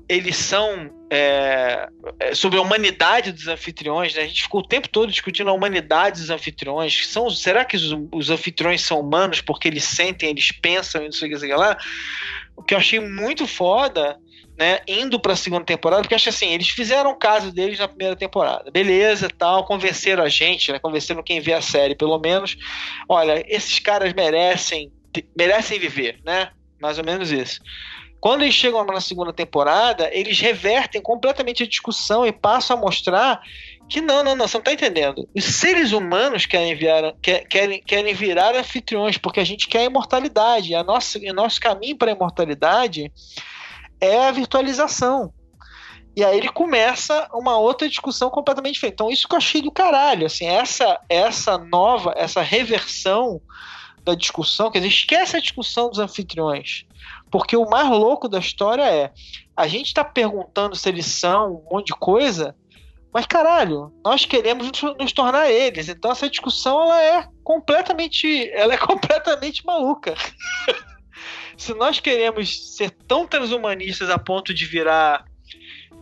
eles 0.09 0.37
são 0.37 0.91
é, 1.11 1.89
é, 2.21 2.35
sobre 2.35 2.57
a 2.59 2.63
humanidade 2.63 3.33
dos 3.33 3.49
anfitriões, 3.49 4.15
né? 4.15 4.23
A 4.23 4.27
gente 4.27 4.43
ficou 4.43 4.61
o 4.61 4.67
tempo 4.67 4.89
todo 4.89 5.11
discutindo 5.11 5.51
a 5.51 5.53
humanidade 5.53 6.21
dos 6.21 6.31
anfitriões. 6.31 7.09
São, 7.09 7.29
será 7.31 7.65
que 7.65 7.77
os, 7.77 7.95
os 8.13 8.31
anfitriões 8.31 8.81
são 8.81 9.01
humanos 9.01 9.41
porque 9.41 9.67
eles 9.67 9.85
sentem, 9.85 10.31
eles 10.31 10.53
pensam 10.53 11.03
e 11.03 11.07
não 11.07 11.13
sei 11.13 11.35
o 11.35 11.39
que 11.39 11.47
lá? 11.49 11.77
O 12.57 12.63
que 12.63 12.75
eu 12.75 12.79
achei 12.79 13.01
muito 13.01 13.47
foda 13.47 14.19
né, 14.59 14.81
indo 14.89 15.21
para 15.21 15.35
a 15.35 15.37
segunda 15.37 15.65
temporada, 15.65 16.03
porque 16.03 16.15
acho 16.15 16.29
assim, 16.29 16.53
eles 16.53 16.69
fizeram 16.69 17.11
o 17.11 17.17
caso 17.17 17.53
deles 17.53 17.79
na 17.79 17.87
primeira 17.87 18.17
temporada. 18.17 18.71
Beleza, 18.71 19.29
tal, 19.31 19.65
convenceram 19.65 20.25
a 20.25 20.29
gente, 20.29 20.73
né, 20.73 20.79
convenceram 20.81 21.23
quem 21.23 21.41
vê 21.41 21.55
a 21.55 21.63
série, 21.63 21.95
pelo 21.95 22.19
menos. 22.19 22.57
Olha, 23.09 23.45
esses 23.47 23.79
caras 23.79 24.13
merecem 24.13 24.91
merecem 25.37 25.79
viver, 25.79 26.21
né? 26.25 26.51
Mais 26.81 26.99
ou 26.99 27.05
menos 27.05 27.33
isso. 27.33 27.61
Quando 28.21 28.43
eles 28.43 28.55
chegam 28.55 28.85
na 28.85 29.01
segunda 29.01 29.33
temporada, 29.33 30.11
eles 30.13 30.41
revertem 30.41 31.01
completamente 31.01 31.63
a 31.63 31.67
discussão 31.67 32.27
e 32.27 32.33
passam 32.33 32.77
a 32.77 32.81
mostrar 32.81 33.41
que 33.89 34.01
não, 34.01 34.23
não, 34.23 34.37
não, 34.37 34.47
você 34.47 34.57
não 34.57 34.61
está 34.61 34.73
entendendo. 34.73 35.27
Os 35.35 35.45
seres 35.45 35.93
humanos 35.93 36.45
querem, 36.45 36.75
virar, 36.75 37.15
querem, 37.49 37.81
querem 37.81 38.15
virar 38.15 38.55
anfitriões, 38.55 39.17
porque 39.17 39.41
a 39.41 39.45
gente 39.45 39.67
quer 39.67 39.81
a 39.81 39.85
imortalidade. 39.85 40.75
A 40.75 40.85
nossa, 40.85 41.19
o 41.19 41.33
nosso 41.33 41.61
caminho 41.61 41.97
para 41.97 42.11
a 42.11 42.15
imortalidade 42.15 43.11
é 44.01 44.29
a 44.29 44.33
virtualização. 44.33 45.33
E 46.17 46.25
aí 46.25 46.37
ele 46.37 46.49
começa 46.49 47.29
uma 47.33 47.57
outra 47.59 47.89
discussão 47.89 48.29
completamente 48.29 48.75
diferente. 48.75 48.95
Então, 48.95 49.11
isso 49.11 49.29
que 49.29 49.35
eu 49.35 49.39
achei 49.39 49.63
do 49.63 49.71
caralho. 49.71 50.27
Assim, 50.27 50.47
essa, 50.47 50.99
essa 51.09 51.57
nova, 51.57 52.13
essa 52.17 52.43
reversão 52.43 53.41
da 54.03 54.15
discussão, 54.15 54.71
quer 54.71 54.79
dizer, 54.79 54.89
esquece 54.89 55.37
a 55.37 55.41
discussão 55.41 55.89
dos 55.91 55.99
anfitriões. 55.99 56.87
Porque 57.31 57.57
o 57.57 57.69
mais 57.69 57.89
louco 57.89 58.29
da 58.29 58.39
história 58.39 58.83
é 58.83 59.13
a 59.57 59.67
gente 59.67 59.87
está 59.87 60.03
perguntando 60.03 60.75
se 60.75 60.89
eles 60.89 61.07
são 61.07 61.57
um 61.57 61.75
monte 61.75 61.89
de 61.89 61.95
coisa, 61.95 62.55
mas 63.13 63.27
caralho, 63.27 63.93
nós 64.05 64.25
queremos 64.25 64.71
nos 64.99 65.13
tornar 65.13 65.51
eles. 65.51 65.89
Então 65.89 66.11
essa 66.11 66.29
discussão 66.29 66.83
ela 66.83 67.03
é 67.03 67.29
completamente, 67.43 68.49
ela 68.53 68.75
é 68.75 68.79
completamente 68.79 69.65
maluca. 69.67 70.15
Se 71.59 71.75
nós 71.75 71.99
queremos 72.01 72.77
ser 72.77 72.91
tão 73.07 73.27
transhumanistas 73.27 74.09
a 74.09 74.17
ponto 74.17 74.55
de 74.55 74.65
virar 74.65 75.27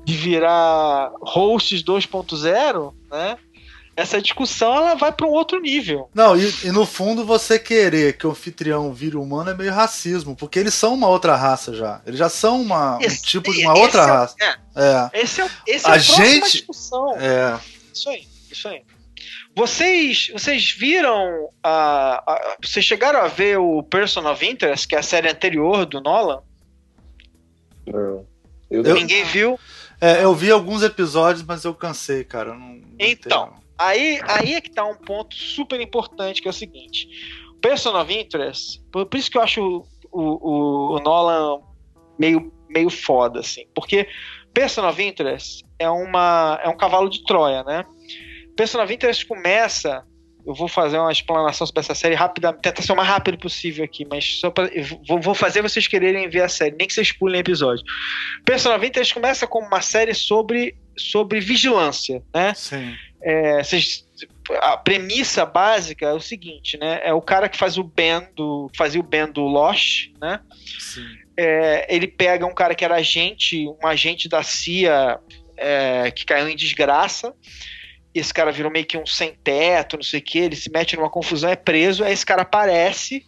de 0.05 0.15
virar 0.15 1.11
hosts 1.21 1.83
2.0, 1.83 2.95
né? 3.11 3.37
Essa 3.97 4.21
discussão 4.21 4.77
ela 4.77 4.95
vai 4.95 5.11
para 5.11 5.27
um 5.27 5.31
outro 5.31 5.59
nível. 5.59 6.09
Não, 6.15 6.37
e, 6.37 6.55
e, 6.65 6.71
no 6.71 6.85
fundo 6.85 7.25
você 7.25 7.59
querer 7.59 8.17
que 8.17 8.27
o 8.27 8.31
anfitrião 8.31 8.93
vire 8.93 9.17
humano 9.17 9.51
é 9.51 9.55
meio 9.55 9.73
racismo, 9.73 10.37
porque 10.37 10.59
eles 10.59 10.75
são 10.75 10.93
uma 10.93 11.09
outra 11.09 11.35
raça 11.35 11.75
já. 11.75 12.03
Eles 12.07 12.19
já 12.19 12.29
são 12.29 12.61
uma, 12.61 12.99
esse, 13.01 13.19
um 13.19 13.23
tipo 13.23 13.53
de 13.53 13.63
uma 13.63 13.77
outra 13.77 14.03
é, 14.03 14.07
raça. 14.07 14.37
É. 14.39 14.57
é. 14.77 15.11
Esse 15.23 15.41
é, 15.41 15.51
esse 15.67 15.89
é 15.89 15.91
a 15.91 15.99
gente, 15.99 16.53
discussão. 16.53 17.17
É. 17.17 17.59
Isso 17.93 18.11
aí, 18.11 18.29
isso 18.53 18.69
aí. 18.69 18.83
Vocês, 19.57 20.29
vocês 20.35 20.71
viram. 20.71 21.49
A, 21.63 22.23
a, 22.31 22.57
vocês 22.63 22.85
chegaram 22.85 23.21
a 23.21 23.27
ver 23.27 23.59
o 23.59 23.83
Person 23.83 24.31
of 24.31 24.47
Interest, 24.47 24.87
que 24.87 24.95
é 24.95 24.99
a 24.99 25.03
série 25.03 25.31
anterior 25.31 25.87
do 25.87 25.99
Nolan? 25.99 26.43
Não. 27.87 28.27
Eu, 28.71 28.83
Ninguém 28.83 29.25
viu? 29.25 29.59
É, 29.99 30.23
eu 30.23 30.35
vi 30.35 30.51
alguns 30.51 30.83
episódios, 30.83 31.43
mas 31.43 31.65
eu 31.65 31.75
cansei, 31.75 32.23
cara. 32.23 32.53
Não, 32.53 32.83
então, 32.99 33.55
aí, 33.79 34.21
aí 34.25 34.55
é 34.55 34.61
que 34.61 34.71
tá 34.71 34.85
um 34.85 34.95
ponto 34.95 35.35
super 35.35 35.81
importante, 35.81 36.43
que 36.43 36.49
é 36.49 36.51
o 36.51 36.55
seguinte. 36.55 37.09
Person 37.63 37.99
of 37.99 38.13
Interest, 38.13 38.83
por, 38.93 39.07
por 39.07 39.17
isso 39.17 39.31
que 39.31 39.39
eu 39.39 39.43
acho 39.43 39.87
o, 40.13 40.21
o, 40.21 40.97
o, 40.97 41.01
Nolan 41.01 41.63
meio, 42.19 42.53
meio 42.69 42.91
foda, 42.91 43.41
assim. 43.41 43.67
Porque 43.75 44.07
Person 44.53 44.87
of 44.87 45.03
Interest 45.03 45.65
é, 45.79 45.89
uma, 45.89 46.61
é 46.63 46.69
um 46.69 46.77
cavalo 46.77 47.09
de 47.09 47.25
Troia, 47.25 47.65
né? 47.65 47.87
Persona 48.57 48.87
20 48.87 49.27
começa 49.27 50.05
eu 50.47 50.55
vou 50.55 50.69
fazer 50.69 50.97
uma 50.97 51.11
explanação 51.11 51.67
sobre 51.67 51.81
essa 51.81 51.95
série 51.95 52.15
rápida, 52.15 52.53
tentar 52.53 52.81
ser 52.81 52.93
o 52.93 52.97
mais 52.97 53.09
rápido 53.09 53.37
possível 53.37 53.85
aqui, 53.85 54.07
mas 54.09 54.39
só 54.39 54.49
pra, 54.49 54.71
vou, 55.05 55.21
vou, 55.21 55.35
fazer 55.35 55.61
vocês 55.61 55.89
quererem 55.89 56.29
ver 56.29 56.43
a 56.43 56.49
série, 56.49 56.77
nem 56.79 56.87
que 56.87 56.95
vocês 56.95 57.11
pulem 57.11 57.41
episódio. 57.41 57.85
Personal 58.45 58.79
Vintage 58.79 59.13
começa 59.13 59.45
como 59.45 59.67
uma 59.67 59.81
série 59.81 60.15
sobre, 60.15 60.77
sobre 60.97 61.41
vigilância, 61.41 62.23
né? 62.33 62.55
Sim. 62.55 62.95
É, 63.21 63.65
vocês, 63.65 64.07
a 64.61 64.77
premissa 64.77 65.45
básica 65.45 66.07
é 66.07 66.13
o 66.13 66.21
seguinte, 66.21 66.79
né? 66.79 67.01
É 67.03 67.13
o 67.13 67.21
cara 67.21 67.49
que 67.49 67.59
faz 67.59 67.77
o 67.77 67.83
Ben 67.83 68.29
do, 68.37 68.71
fazia 68.77 69.01
o 69.01 69.05
Ben 69.05 69.27
do 69.27 69.43
Lost, 69.43 70.11
né? 70.21 70.39
Sim. 70.79 71.09
É, 71.37 71.93
ele 71.93 72.07
pega 72.07 72.47
um 72.47 72.55
cara 72.55 72.73
que 72.77 72.85
era 72.85 72.95
agente, 72.95 73.67
um 73.67 73.85
agente 73.85 74.29
da 74.29 74.45
CIA 74.45 75.19
é, 75.57 76.09
que 76.13 76.25
caiu 76.25 76.49
em 76.49 76.55
desgraça 76.55 77.35
esse 78.19 78.33
cara 78.33 78.53
virou 78.53 78.71
meio 78.71 78.87
que 78.87 78.97
um 78.97 79.07
sem 79.07 79.35
teto, 79.45 79.97
não 79.97 80.03
sei 80.03 80.21
o 80.21 80.23
que, 80.23 80.39
ele 80.39 80.57
se 80.57 80.71
mete 80.71 80.97
numa 80.97 81.11
confusão, 81.11 81.51
é 81.51 81.57
preso, 81.57 82.05
aí 82.05 82.13
esse 82.13 82.25
cara 82.25 82.43
aparece, 82.43 83.27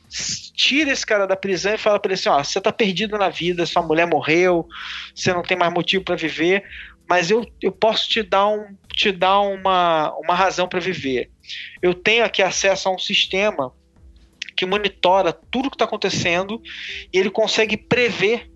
tira 0.55 0.91
esse 0.91 1.05
cara 1.05 1.26
da 1.26 1.36
prisão 1.36 1.74
e 1.74 1.78
fala 1.78 1.99
pra 1.99 2.11
ele 2.11 2.20
assim, 2.20 2.28
ó, 2.28 2.43
você 2.43 2.61
tá 2.61 2.72
perdido 2.72 3.18
na 3.18 3.28
vida, 3.28 3.66
sua 3.66 3.82
mulher 3.82 4.07
morreu, 4.07 4.66
você 5.14 5.32
não 5.32 5.43
tem 5.43 5.57
mais 5.57 5.72
motivo 5.72 6.05
para 6.05 6.16
viver, 6.16 6.64
mas 7.09 7.30
eu, 7.30 7.47
eu 7.62 7.72
posso 7.72 8.09
te 8.09 8.22
dar, 8.22 8.49
um, 8.49 8.76
te 8.95 9.11
dar 9.11 9.41
uma, 9.41 10.14
uma 10.18 10.34
razão 10.34 10.68
para 10.68 10.80
viver. 10.80 11.30
Eu 11.80 11.95
tenho 11.95 12.24
aqui 12.24 12.43
acesso 12.43 12.89
a 12.89 12.95
um 12.95 12.99
sistema 12.99 13.72
que 14.55 14.66
monitora 14.66 15.32
tudo 15.32 15.70
que 15.70 15.76
está 15.76 15.84
acontecendo 15.84 16.61
e 17.12 17.18
ele 17.18 17.30
consegue 17.30 17.76
prever 17.76 18.51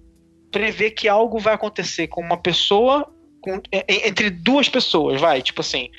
prever 0.53 0.91
que 0.91 1.09
algo 1.09 1.39
vai 1.39 1.55
acontecer 1.55 2.07
com 2.09 2.21
uma 2.21 2.37
pessoa 2.37 3.12
com, 3.43 3.61
é, 3.71 4.09
entre 4.09 4.31
duas 4.31 4.69
pessoas, 4.69 5.21
vai, 5.21 5.43
tipo 5.43 5.61
assim, 5.61 5.91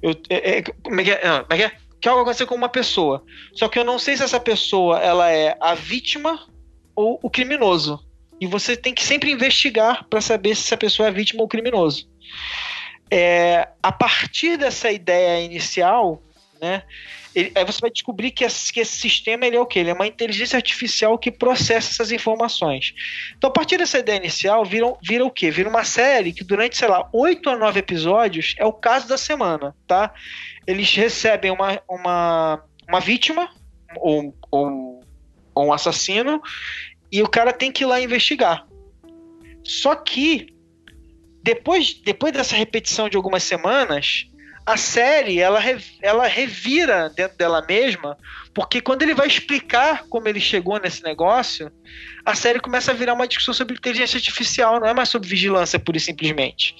eu, 0.00 0.12
é, 0.30 0.58
é, 0.58 0.62
como 0.62 1.00
é 1.00 1.04
que 1.04 1.10
é? 1.10 1.26
Não, 1.26 1.42
como 1.42 1.52
é 1.52 1.56
que 1.56 1.62
é? 1.64 1.72
Que 2.00 2.08
algo 2.08 2.22
aconteceu 2.22 2.46
com 2.46 2.54
uma 2.54 2.68
pessoa. 2.68 3.24
Só 3.52 3.68
que 3.68 3.78
eu 3.78 3.84
não 3.84 3.98
sei 3.98 4.16
se 4.16 4.22
essa 4.22 4.40
pessoa 4.40 5.00
ela 5.00 5.30
é 5.30 5.56
a 5.60 5.74
vítima 5.74 6.46
ou 6.94 7.18
o 7.22 7.28
criminoso. 7.28 8.04
E 8.40 8.46
você 8.46 8.76
tem 8.76 8.94
que 8.94 9.02
sempre 9.02 9.30
investigar 9.30 10.04
para 10.08 10.20
saber 10.20 10.54
se 10.54 10.62
essa 10.62 10.76
pessoa 10.76 11.08
é 11.08 11.12
vítima 11.12 11.42
ou 11.42 11.48
criminoso. 11.48 12.08
É, 13.10 13.68
a 13.82 13.92
partir 13.92 14.56
dessa 14.56 14.90
ideia 14.90 15.44
inicial, 15.44 16.22
né, 16.60 16.82
ele, 17.34 17.52
aí 17.54 17.64
você 17.64 17.80
vai 17.80 17.90
descobrir 17.90 18.30
que 18.30 18.44
esse, 18.44 18.72
que 18.72 18.80
esse 18.80 18.96
sistema 18.96 19.46
ele 19.46 19.56
é 19.56 19.60
o 19.60 19.66
quê? 19.66 19.80
Ele 19.80 19.90
é 19.90 19.94
uma 19.94 20.06
inteligência 20.06 20.56
artificial 20.56 21.18
que 21.18 21.30
processa 21.30 21.90
essas 21.90 22.12
informações. 22.12 22.94
Então, 23.36 23.50
a 23.50 23.52
partir 23.52 23.78
dessa 23.78 23.98
ideia 23.98 24.16
inicial, 24.16 24.64
vira, 24.64 24.92
vira 25.02 25.24
o 25.24 25.30
quê? 25.30 25.50
Vira 25.50 25.68
uma 25.68 25.84
série 25.84 26.32
que 26.32 26.44
durante, 26.44 26.76
sei 26.76 26.88
lá, 26.88 27.08
oito 27.12 27.50
a 27.50 27.56
nove 27.56 27.80
episódios 27.80 28.54
é 28.58 28.64
o 28.64 28.72
caso 28.72 29.08
da 29.08 29.18
semana, 29.18 29.74
tá? 29.86 30.14
Eles 30.66 30.94
recebem 30.94 31.50
uma, 31.50 31.80
uma, 31.88 32.64
uma 32.88 33.00
vítima 33.00 33.50
ou, 33.96 34.34
ou, 34.50 35.00
ou 35.54 35.66
um 35.66 35.72
assassino 35.72 36.40
e 37.10 37.22
o 37.22 37.28
cara 37.28 37.52
tem 37.52 37.72
que 37.72 37.84
ir 37.84 37.86
lá 37.86 38.00
investigar. 38.00 38.66
Só 39.62 39.94
que 39.94 40.54
depois, 41.42 41.94
depois 41.94 42.32
dessa 42.32 42.56
repetição 42.56 43.08
de 43.08 43.16
algumas 43.16 43.42
semanas, 43.42 44.26
a 44.66 44.76
série 44.76 45.38
ela, 45.40 45.60
ela 46.00 46.26
revira 46.26 47.10
dentro 47.10 47.36
dela 47.36 47.64
mesma, 47.66 48.16
porque 48.54 48.80
quando 48.80 49.02
ele 49.02 49.14
vai 49.14 49.26
explicar 49.26 50.04
como 50.08 50.26
ele 50.26 50.40
chegou 50.40 50.78
nesse 50.80 51.02
negócio, 51.02 51.70
a 52.24 52.34
série 52.34 52.60
começa 52.60 52.90
a 52.90 52.94
virar 52.94 53.12
uma 53.12 53.28
discussão 53.28 53.52
sobre 53.52 53.74
inteligência 53.74 54.16
artificial, 54.16 54.80
não 54.80 54.86
é 54.86 54.94
mais 54.94 55.10
sobre 55.10 55.28
vigilância 55.28 55.78
pura 55.78 55.98
e 55.98 56.00
simplesmente. 56.00 56.74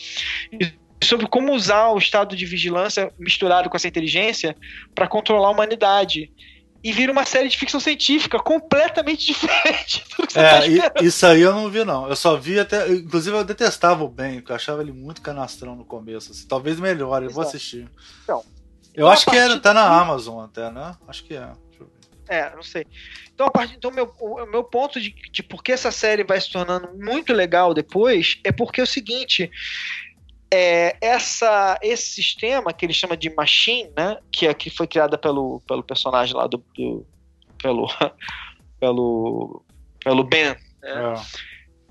E 0.52 0.72
sobre 1.04 1.26
como 1.26 1.52
usar 1.52 1.88
o 1.88 1.98
estado 1.98 2.34
de 2.34 2.46
vigilância 2.46 3.12
misturado 3.18 3.68
com 3.68 3.76
essa 3.76 3.88
inteligência 3.88 4.56
para 4.94 5.06
controlar 5.06 5.48
a 5.48 5.50
humanidade 5.50 6.32
e 6.84 6.92
vira 6.92 7.10
uma 7.10 7.24
série 7.24 7.48
de 7.48 7.56
ficção 7.56 7.80
científica 7.80 8.38
completamente 8.38 9.24
diferente 9.32 10.04
do 10.10 10.26
que 10.26 10.34
você 10.34 10.38
é, 10.38 10.90
tá 10.90 11.02
Isso 11.02 11.24
aí 11.24 11.40
eu 11.40 11.54
não 11.54 11.70
vi, 11.70 11.82
não. 11.82 12.06
Eu 12.06 12.14
só 12.14 12.36
vi 12.36 12.60
até. 12.60 12.86
Inclusive, 12.92 13.34
eu 13.34 13.42
detestava 13.42 14.04
o 14.04 14.08
Ben, 14.08 14.34
porque 14.34 14.52
eu 14.52 14.56
achava 14.56 14.82
ele 14.82 14.92
muito 14.92 15.22
canastrão 15.22 15.74
no 15.74 15.84
começo. 15.86 16.32
Assim. 16.32 16.46
Talvez 16.46 16.78
melhor, 16.78 17.22
eu 17.22 17.30
vou 17.30 17.42
assistir. 17.42 17.88
Então, 18.22 18.44
eu 18.94 19.08
acho 19.08 19.24
que 19.24 19.34
é, 19.34 19.58
tá 19.58 19.72
na 19.72 19.86
Amazon 19.98 20.44
até, 20.44 20.70
né? 20.70 20.94
Acho 21.08 21.24
que 21.24 21.34
é. 21.34 21.50
É, 22.28 22.54
não 22.54 22.62
sei. 22.62 22.86
Então, 23.34 23.46
a 23.46 23.50
partir, 23.50 23.74
então 23.76 23.90
meu, 23.90 24.14
o 24.20 24.46
meu 24.46 24.62
ponto 24.62 25.00
de, 25.00 25.14
de 25.30 25.42
por 25.42 25.62
que 25.62 25.72
essa 25.72 25.90
série 25.90 26.24
vai 26.24 26.40
se 26.40 26.50
tornando 26.50 26.90
muito 26.94 27.32
legal 27.32 27.74
depois 27.74 28.38
é 28.44 28.52
porque 28.52 28.80
é 28.80 28.84
o 28.84 28.86
seguinte: 28.86 29.50
é, 30.54 30.96
essa, 31.00 31.76
esse 31.82 32.14
sistema 32.14 32.72
que 32.72 32.86
ele 32.86 32.92
chama 32.92 33.16
de 33.16 33.28
machine, 33.34 33.90
né, 33.96 34.18
que, 34.30 34.46
é, 34.46 34.54
que 34.54 34.70
foi 34.70 34.86
criada 34.86 35.18
pelo, 35.18 35.60
pelo 35.66 35.82
personagem 35.82 36.36
lá 36.36 36.46
do, 36.46 36.64
do 36.76 37.04
pelo, 37.60 37.88
pelo, 38.78 39.64
pelo 40.04 40.22
Ben, 40.22 40.50
né, 40.50 40.56
é. 40.84 41.14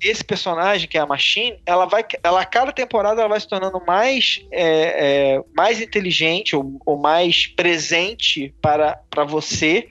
esse 0.01 0.23
personagem 0.23 0.87
que 0.87 0.97
é 0.97 1.01
a 1.01 1.05
Machine, 1.05 1.59
ela 1.65 1.85
vai, 1.85 2.05
ela 2.23 2.39
a 2.39 2.45
cada 2.45 2.71
temporada 2.71 3.19
ela 3.19 3.29
vai 3.29 3.39
se 3.41 3.49
tornando 3.49 3.83
mais, 3.85 4.39
é, 4.49 5.33
é, 5.35 5.43
mais 5.53 5.81
inteligente 5.81 6.55
ou, 6.55 6.79
ou, 6.85 6.97
mais 6.97 7.47
presente 7.47 8.55
para, 8.61 8.97
para 9.09 9.25
você 9.25 9.89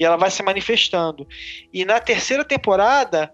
e 0.00 0.06
ela 0.06 0.16
vai 0.16 0.30
se 0.30 0.42
manifestando. 0.42 1.28
E 1.70 1.84
na 1.84 2.00
terceira 2.00 2.44
temporada 2.46 3.30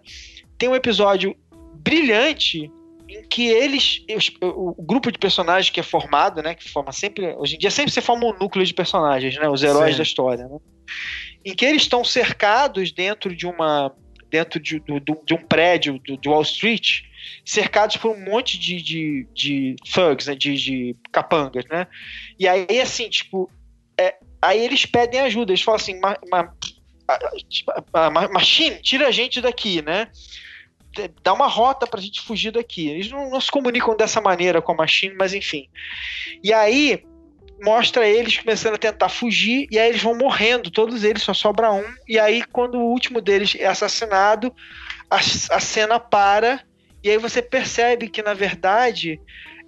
tem 0.58 0.68
um 0.68 0.74
episódio 0.74 1.36
brilhante 1.74 2.68
em 3.12 3.28
que 3.28 3.48
eles, 3.48 4.04
o, 4.40 4.82
grupo 4.82 5.12
de 5.12 5.18
personagens 5.18 5.70
que 5.70 5.80
é 5.80 5.82
formado, 5.82 6.42
né, 6.42 6.54
que 6.54 6.68
forma 6.68 6.92
sempre, 6.92 7.34
hoje 7.34 7.56
em 7.56 7.58
dia 7.58 7.70
sempre 7.70 7.92
se 7.92 8.00
forma 8.00 8.26
um 8.26 8.38
núcleo 8.38 8.64
de 8.64 8.72
personagens, 8.72 9.36
né, 9.36 9.48
os 9.48 9.62
heróis 9.62 9.92
Sim. 9.92 9.96
da 9.98 10.02
história, 10.02 10.48
né, 10.48 10.58
em 11.44 11.54
que 11.54 11.64
eles 11.64 11.82
estão 11.82 12.02
cercados 12.04 12.90
dentro 12.90 13.34
de 13.34 13.46
uma, 13.46 13.94
dentro 14.30 14.58
de, 14.58 14.80
de, 14.80 15.00
de 15.00 15.34
um 15.34 15.42
prédio 15.46 16.00
de 16.00 16.28
Wall 16.28 16.42
Street, 16.42 17.02
cercados 17.44 17.96
por 17.98 18.16
um 18.16 18.24
monte 18.24 18.58
de, 18.58 18.80
de, 18.80 19.26
de 19.34 19.76
thugs, 19.92 20.26
né, 20.26 20.34
de, 20.34 20.54
de 20.54 20.96
capangas, 21.10 21.64
né, 21.66 21.86
e 22.38 22.48
aí 22.48 22.80
assim, 22.80 23.10
tipo, 23.10 23.50
é, 23.98 24.16
aí 24.40 24.58
eles 24.58 24.86
pedem 24.86 25.20
ajuda, 25.20 25.52
eles 25.52 25.62
falam 25.62 25.80
assim, 25.80 26.00
ma, 26.00 26.16
ma, 26.30 26.52
a, 27.06 27.18
a, 27.92 28.06
a, 28.06 28.28
Machine, 28.28 28.80
tira 28.80 29.08
a 29.08 29.10
gente 29.10 29.40
daqui, 29.40 29.82
né, 29.82 30.08
dá 31.22 31.32
uma 31.32 31.47
rota 31.47 31.86
pra 31.86 32.01
gente 32.01 32.20
fugir 32.20 32.51
daqui. 32.51 32.88
Eles 32.88 33.11
não, 33.11 33.30
não, 33.30 33.40
se 33.40 33.51
comunicam 33.51 33.97
dessa 33.97 34.20
maneira 34.20 34.61
com 34.61 34.72
a 34.72 34.76
Machine, 34.76 35.14
mas 35.14 35.34
enfim. 35.34 35.68
E 36.43 36.53
aí 36.53 37.05
mostra 37.62 38.09
eles 38.09 38.38
começando 38.38 38.74
a 38.74 38.78
tentar 38.78 39.09
fugir 39.09 39.68
e 39.70 39.78
aí 39.78 39.88
eles 39.88 40.03
vão 40.03 40.16
morrendo, 40.16 40.70
todos 40.70 41.05
eles, 41.05 41.22
só 41.22 41.32
sobra 41.32 41.72
um. 41.72 41.84
E 42.09 42.18
aí 42.18 42.43
quando 42.45 42.76
o 42.76 42.90
último 42.90 43.20
deles 43.20 43.57
é 43.59 43.66
assassinado, 43.66 44.55
a, 45.09 45.16
a 45.16 45.61
cena 45.61 46.01
para 46.01 46.61
e 47.03 47.11
aí 47.11 47.18
você 47.18 47.43
percebe 47.43 48.09
que 48.09 48.22
na 48.22 48.34
verdade 48.34 49.20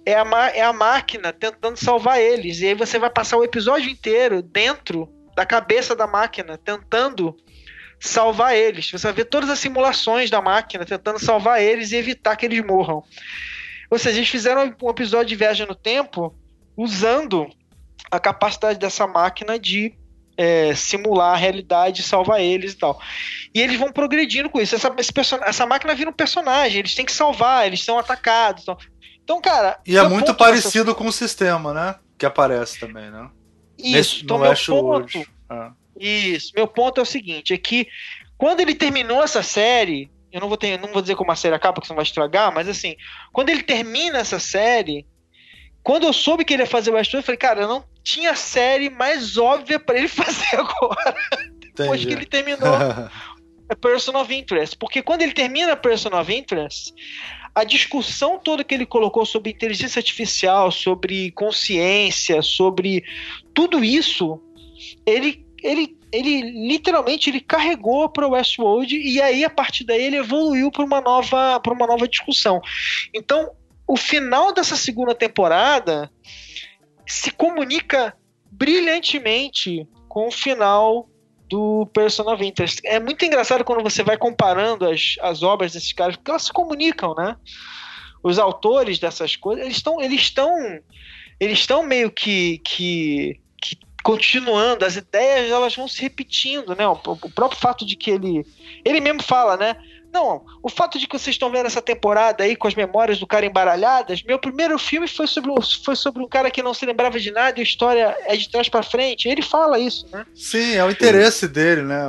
é 0.05 0.15
a, 0.15 0.25
é 0.53 0.61
a 0.61 0.71
máquina 0.71 1.33
tentando 1.33 1.77
salvar 1.77 2.21
eles. 2.21 2.61
E 2.61 2.67
aí 2.67 2.75
você 2.75 2.99
vai 2.99 3.09
passar 3.09 3.37
o 3.37 3.43
episódio 3.43 3.89
inteiro 3.89 4.41
dentro 4.41 5.09
da 5.35 5.45
cabeça 5.45 5.95
da 5.95 6.07
máquina, 6.07 6.57
tentando 6.57 7.35
salvar 8.07 8.55
eles. 8.55 8.89
Você 8.91 9.07
vai 9.07 9.13
ver 9.13 9.25
todas 9.25 9.49
as 9.49 9.59
simulações 9.59 10.29
da 10.29 10.41
máquina 10.41 10.85
tentando 10.85 11.19
salvar 11.19 11.61
eles 11.61 11.91
e 11.91 11.95
evitar 11.95 12.35
que 12.35 12.45
eles 12.45 12.63
morram. 12.63 13.03
Ou 13.89 13.99
seja, 13.99 14.17
eles 14.17 14.29
fizeram 14.29 14.75
um 14.81 14.89
episódio 14.89 15.27
de 15.27 15.35
viagem 15.35 15.65
no 15.65 15.75
tempo 15.75 16.35
usando 16.75 17.47
a 18.11 18.19
capacidade 18.19 18.79
dessa 18.79 19.07
máquina 19.07 19.57
de 19.57 19.93
é, 20.37 20.75
simular 20.75 21.33
a 21.33 21.37
realidade, 21.37 22.03
salvar 22.03 22.41
eles 22.41 22.73
e 22.73 22.77
tal. 22.77 22.99
E 23.53 23.61
eles 23.61 23.77
vão 23.77 23.91
progredindo 23.91 24.49
com 24.49 24.59
isso. 24.59 24.75
Essa, 24.75 24.93
essa 25.43 25.65
máquina 25.65 25.95
vira 25.95 26.09
um 26.09 26.13
personagem, 26.13 26.79
eles 26.79 26.95
têm 26.95 27.05
que 27.05 27.11
salvar, 27.11 27.65
eles 27.65 27.83
são 27.83 27.97
atacados. 27.97 28.63
Então, 28.63 28.77
então 29.23 29.41
cara. 29.41 29.79
E 29.85 29.97
é 29.97 30.07
muito 30.07 30.33
parecido 30.33 30.93
com 30.93 31.07
o 31.07 31.11
sistema, 31.11 31.73
né? 31.73 31.95
Que 32.17 32.25
aparece 32.25 32.79
também, 32.79 33.09
né? 33.09 33.29
Isso, 33.77 33.91
Nesse, 33.91 34.23
então 34.23 34.39
meu 34.39 34.53
ponto. 34.67 35.25
Ah. 35.49 35.71
Isso. 35.99 36.51
Meu 36.55 36.67
ponto 36.67 36.99
é 36.99 37.03
o 37.03 37.05
seguinte: 37.05 37.53
é 37.53 37.57
que 37.57 37.87
quando 38.37 38.59
ele 38.59 38.75
terminou 38.75 39.23
essa 39.23 39.41
série, 39.41 40.09
eu 40.31 40.41
não 40.41 40.49
vou, 40.49 40.57
ter, 40.57 40.79
não 40.79 40.91
vou 40.91 41.01
dizer 41.01 41.15
como 41.15 41.31
a 41.31 41.35
série 41.35 41.55
acaba, 41.55 41.75
porque 41.75 41.87
senão 41.87 41.95
vai 41.95 42.03
estragar, 42.03 42.53
mas 42.53 42.67
assim, 42.67 42.95
quando 43.31 43.49
ele 43.49 43.63
termina 43.63 44.19
essa 44.19 44.39
série, 44.39 45.05
quando 45.81 46.05
eu 46.05 46.11
soube 46.11 46.43
que 46.43 46.53
ele 46.53 46.63
ia 46.63 46.67
fazer 46.67 46.91
o 46.91 46.95
Westworld, 46.95 47.23
eu 47.23 47.25
falei, 47.25 47.37
cara, 47.37 47.61
eu 47.61 47.67
não 47.67 47.85
tinha 48.03 48.35
série 48.35 48.89
mais 48.89 49.37
óbvia 49.37 49.79
para 49.79 49.97
ele 49.97 50.07
fazer 50.09 50.57
agora. 50.57 51.15
Depois 51.75 52.03
que 52.03 52.11
ele 52.11 52.25
terminou 52.25 52.73
a 52.73 53.75
Person 53.79 54.17
of 54.17 54.33
Interest. 54.33 54.75
Porque 54.77 55.01
quando 55.01 55.21
ele 55.21 55.33
termina 55.33 55.73
a 55.73 55.77
Person 55.77 56.09
of 56.19 56.33
Interest, 56.33 56.93
a 57.53 57.63
discussão 57.63 58.39
toda 58.39 58.63
que 58.63 58.73
ele 58.73 58.85
colocou 58.85 59.25
sobre 59.25 59.51
inteligência 59.51 59.99
artificial, 59.99 60.71
sobre 60.71 61.31
consciência, 61.31 62.41
sobre 62.41 63.03
tudo 63.53 63.83
isso, 63.83 64.41
ele 65.05 65.44
ele, 65.65 65.97
ele 66.11 66.67
literalmente 66.67 67.29
ele 67.29 67.41
carregou 67.41 68.07
para 68.07 68.27
o 68.27 68.31
Westworld 68.31 68.95
e 68.95 69.19
aí 69.19 69.43
a 69.43 69.49
partir 69.49 69.83
daí 69.83 70.03
ele 70.03 70.17
evoluiu 70.17 70.71
para 70.71 70.85
uma 70.85 71.01
nova 71.01 71.59
para 71.59 71.73
uma 71.73 71.87
nova 71.87 72.07
discussão. 72.07 72.61
Então, 73.13 73.51
o 73.87 73.97
final 73.97 74.53
dessa 74.53 74.75
segunda 74.75 75.15
temporada 75.15 76.11
se 77.07 77.31
comunica 77.31 78.15
brilhantemente 78.51 79.87
com 80.07 80.27
o 80.27 80.31
final 80.31 81.09
do 81.49 81.85
Person 81.93 82.31
of 82.31 82.43
Interest. 82.43 82.81
É 82.85 82.99
muito 82.99 83.25
engraçado 83.25 83.63
quando 83.63 83.83
você 83.83 84.03
vai 84.03 84.17
comparando 84.17 84.87
as, 84.87 85.15
as 85.21 85.43
obras 85.43 85.73
desses 85.73 85.93
caras, 85.93 86.15
porque 86.15 86.31
elas 86.31 86.43
se 86.43 86.53
comunicam, 86.53 87.13
né? 87.15 87.35
Os 88.23 88.39
autores 88.39 88.97
dessas 88.97 89.35
coisas, 89.35 89.65
eles 89.65 89.77
estão 89.77 90.01
eles 90.01 90.21
estão 90.21 90.49
eles 91.39 91.59
estão 91.59 91.83
meio 91.83 92.11
que, 92.11 92.59
que 92.59 93.39
continuando, 94.05 94.85
as 94.85 94.95
ideias 94.95 95.49
elas 95.49 95.75
vão 95.75 95.87
se 95.87 95.99
repetindo, 95.99 96.75
né? 96.75 96.87
O, 96.87 96.91
o 96.91 97.29
próprio 97.31 97.59
fato 97.59 97.83
de 97.83 97.95
que 97.95 98.11
ele 98.11 98.45
ele 98.85 99.01
mesmo 99.01 99.23
fala, 99.23 99.57
né? 99.57 99.75
Não, 100.13 100.45
o 100.63 100.69
fato 100.69 100.97
de 100.97 101.07
que 101.07 101.17
vocês 101.17 101.33
estão 101.33 101.51
vendo 101.51 101.65
essa 101.65 101.81
temporada 101.81 102.43
aí 102.43 102.55
com 102.55 102.67
as 102.67 102.75
memórias 102.75 103.19
do 103.19 103.27
cara 103.27 103.45
embaralhadas, 103.45 104.23
meu 104.23 104.39
primeiro 104.39 104.79
filme 104.79 105.09
foi 105.09 105.27
sobre, 105.27 105.51
foi 105.83 105.95
sobre 105.95 106.23
um 106.23 106.27
cara 106.27 106.49
que 106.49 106.63
não 106.63 106.73
se 106.73 106.85
lembrava 106.85 107.19
de 107.19 107.31
nada 107.31 107.59
e 107.59 107.61
a 107.61 107.63
história 107.63 108.15
é 108.25 108.37
de 108.37 108.47
trás 108.47 108.69
para 108.69 108.81
frente. 108.81 109.27
Ele 109.27 109.41
fala 109.41 109.77
isso, 109.77 110.07
né? 110.13 110.25
Sim, 110.33 110.75
é 110.75 110.85
o 110.85 110.89
interesse 110.91 111.49
dele, 111.49 111.81
né? 111.81 111.99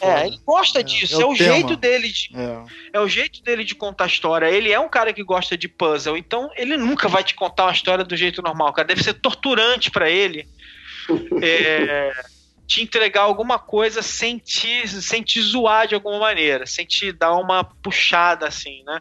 É, 0.00 0.08
é 0.08 0.26
ele 0.26 0.40
gosta 0.46 0.80
é, 0.80 0.82
disso, 0.82 1.20
é, 1.20 1.22
é 1.22 1.26
o, 1.26 1.34
jeito 1.34 1.76
dele 1.76 2.08
de. 2.08 2.30
É. 2.34 2.96
é. 2.96 3.00
o 3.00 3.08
jeito 3.08 3.42
dele 3.42 3.62
de 3.62 3.74
contar 3.74 4.04
a 4.04 4.06
história. 4.06 4.46
Ele 4.46 4.72
é 4.72 4.80
um 4.80 4.88
cara 4.88 5.12
que 5.12 5.22
gosta 5.22 5.58
de 5.58 5.68
puzzle, 5.68 6.16
então 6.16 6.48
ele 6.56 6.78
nunca 6.78 7.08
vai 7.08 7.24
te 7.24 7.34
contar 7.34 7.64
uma 7.64 7.72
história 7.72 8.04
do 8.04 8.16
jeito 8.16 8.40
normal, 8.40 8.72
cara. 8.72 8.88
Deve 8.88 9.02
ser 9.02 9.14
torturante 9.14 9.90
para 9.90 10.08
ele. 10.08 10.48
É 11.42 12.12
te 12.66 12.82
entregar 12.82 13.22
alguma 13.22 13.58
coisa 13.58 14.02
sem 14.02 14.38
te, 14.38 14.88
sem 14.88 15.22
te 15.22 15.40
zoar 15.40 15.86
de 15.86 15.94
alguma 15.94 16.18
maneira, 16.18 16.66
sem 16.66 16.86
te 16.86 17.12
dar 17.12 17.34
uma 17.34 17.62
puxada 17.62 18.48
assim, 18.48 18.82
né? 18.84 19.00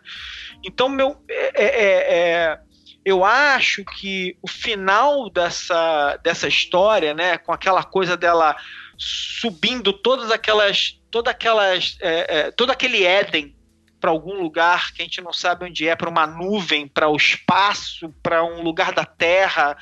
Então, 0.64 0.90
meu, 0.90 1.18
é, 1.30 1.64
é, 1.64 1.66
é, 1.66 2.14
é 2.14 2.60
eu 3.06 3.24
acho 3.26 3.84
que 3.84 4.38
o 4.42 4.48
final 4.48 5.30
dessa, 5.30 6.18
dessa 6.24 6.48
história, 6.48 7.14
né, 7.14 7.38
com 7.38 7.52
aquela 7.52 7.84
coisa 7.84 8.16
dela 8.16 8.56
subindo 8.98 9.92
todas 9.92 10.32
aquelas, 10.32 10.98
todas 11.12 11.32
aquelas, 11.32 11.98
é, 12.00 12.52
todo 12.52 12.72
aquele 12.72 13.04
Éden 13.04 13.54
para 14.00 14.12
algum 14.12 14.42
lugar 14.42 14.94
que 14.94 15.02
a 15.02 15.06
gente 15.06 15.22
não 15.22 15.34
sabe 15.34 15.66
onde 15.66 15.88
é, 15.88 15.96
para 15.96 16.10
uma 16.10 16.28
nuvem, 16.28 16.88
para 16.88 17.10
o 17.10 17.16
espaço, 17.16 18.14
para 18.22 18.44
um 18.44 18.62
lugar 18.62 18.94
da 18.94 19.06
Terra, 19.06 19.78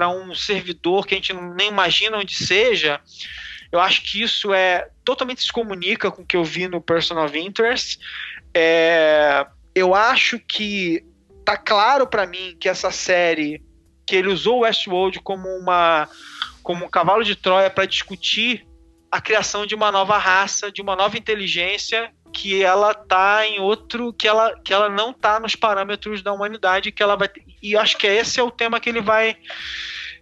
para 0.00 0.08
um 0.08 0.34
servidor 0.34 1.06
que 1.06 1.12
a 1.12 1.18
gente 1.18 1.34
nem 1.34 1.68
imagina 1.68 2.16
onde 2.16 2.34
seja, 2.34 2.98
eu 3.70 3.78
acho 3.78 4.02
que 4.02 4.22
isso 4.22 4.50
é 4.54 4.88
totalmente 5.04 5.42
se 5.42 5.52
comunica 5.52 6.10
com 6.10 6.22
o 6.22 6.26
que 6.26 6.38
eu 6.38 6.42
vi 6.42 6.68
no 6.68 6.80
Person 6.80 7.22
of 7.22 7.38
Interest. 7.38 8.00
É, 8.54 9.46
eu 9.74 9.94
acho 9.94 10.38
que 10.38 11.04
tá 11.44 11.54
claro 11.54 12.06
para 12.06 12.26
mim 12.26 12.56
que 12.58 12.66
essa 12.66 12.90
série 12.90 13.62
que 14.06 14.16
ele 14.16 14.28
usou 14.28 14.60
Westworld 14.60 15.20
como 15.20 15.46
uma 15.46 16.08
como 16.62 16.86
um 16.86 16.88
cavalo 16.88 17.22
de 17.22 17.36
Troia 17.36 17.68
para 17.68 17.84
discutir 17.84 18.66
a 19.12 19.20
criação 19.20 19.66
de 19.66 19.74
uma 19.74 19.92
nova 19.92 20.16
raça, 20.16 20.72
de 20.72 20.80
uma 20.80 20.96
nova 20.96 21.18
inteligência 21.18 22.10
que 22.32 22.62
ela 22.62 22.94
tá 22.94 23.46
em 23.46 23.60
outro 23.60 24.12
que 24.12 24.26
ela 24.26 24.54
que 24.64 24.72
ela 24.72 24.88
não 24.88 25.12
tá 25.12 25.38
nos 25.40 25.54
parâmetros 25.54 26.22
da 26.22 26.32
humanidade 26.32 26.92
que 26.92 27.02
ela 27.02 27.16
vai 27.16 27.28
e 27.62 27.76
acho 27.76 27.96
que 27.96 28.06
esse 28.06 28.40
é 28.40 28.42
o 28.42 28.50
tema 28.50 28.80
que 28.80 28.88
ele 28.88 29.00
vai 29.00 29.36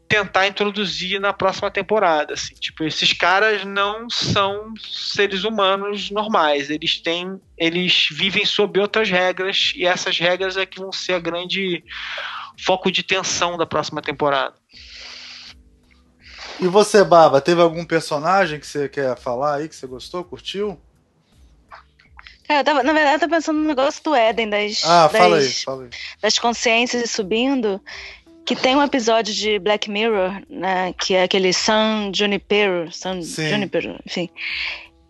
tentar 0.09 0.47
introduzir 0.47 1.21
na 1.21 1.33
próxima 1.33 1.71
temporada 1.71 2.33
assim. 2.35 2.55
Tipo 2.55 2.85
esses 2.85 3.13
caras 3.13 3.65
não 3.65 4.09
são 4.09 4.73
seres 4.79 5.45
humanos 5.45 6.11
normais. 6.11 6.71
Eles 6.71 7.01
têm 7.01 7.39
eles 7.57 8.09
vivem 8.11 8.45
sob 8.45 8.81
outras 8.81 9.11
regras 9.11 9.73
e 9.77 9.87
essas 9.87 10.19
regras 10.19 10.57
é 10.57 10.65
que 10.65 10.81
vão 10.81 10.91
ser 10.91 11.13
a 11.13 11.21
grande 11.21 11.85
foco 12.65 12.91
de 12.91 13.03
tensão 13.03 13.57
da 13.57 13.67
próxima 13.67 14.01
temporada. 14.01 14.55
E 16.61 16.67
você 16.67 17.05
Baba 17.05 17.41
teve 17.41 17.61
algum 17.61 17.85
personagem 17.85 18.59
que 18.59 18.67
você 18.67 18.89
quer 18.89 19.17
falar 19.17 19.57
aí 19.57 19.69
que 19.69 19.77
você 19.77 19.87
gostou 19.87 20.25
curtiu 20.25 20.81
é, 22.49 22.61
eu 22.61 22.65
tava, 22.65 22.83
na 22.83 22.93
verdade, 22.93 23.17
eu 23.17 23.21
tava 23.21 23.37
pensando 23.37 23.59
no 23.59 23.67
negócio 23.67 24.03
do 24.03 24.15
Éden, 24.15 24.49
das, 24.49 24.83
ah, 24.85 25.09
das, 25.09 25.65
aí, 25.69 25.89
das 26.21 26.39
consciências 26.39 27.11
subindo, 27.11 27.81
que 28.45 28.57
tem 28.57 28.75
um 28.75 28.83
episódio 28.83 29.35
de 29.35 29.59
Black 29.59 29.91
Mirror, 29.91 30.43
né, 30.49 30.95
que 30.95 31.15
é 31.15 31.25
aquele 31.25 31.53
San 31.53 32.11
Junipero, 32.15 32.91
San 32.91 33.21
Sim. 33.21 33.49
Junipero, 33.49 33.99
enfim, 34.07 34.31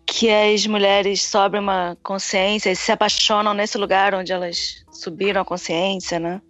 que 0.04 0.28
as 0.30 0.66
mulheres 0.66 1.22
sobem 1.22 1.60
uma 1.60 1.96
consciência 2.02 2.70
e 2.70 2.76
se 2.76 2.90
apaixonam 2.90 3.54
nesse 3.54 3.78
lugar 3.78 4.14
onde 4.14 4.32
elas 4.32 4.84
subiram 4.90 5.42
a 5.42 5.44
consciência, 5.44 6.18
né? 6.18 6.40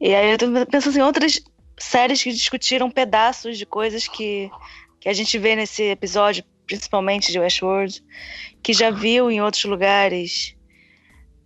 E 0.00 0.14
aí 0.14 0.30
eu 0.30 0.38
tô 0.38 0.46
pensando 0.66 0.98
em 0.98 1.02
outras 1.02 1.40
séries 1.78 2.22
que 2.22 2.30
discutiram 2.30 2.90
pedaços 2.90 3.58
de 3.58 3.66
coisas 3.66 4.06
que, 4.06 4.50
que 5.00 5.08
a 5.08 5.12
gente 5.12 5.38
vê 5.38 5.56
nesse 5.56 5.84
episódio, 5.84 6.44
principalmente 6.66 7.32
de 7.32 7.38
Westworld, 7.38 8.02
que 8.62 8.72
já 8.72 8.90
viu 8.90 9.30
em 9.30 9.40
outros 9.40 9.64
lugares. 9.64 10.54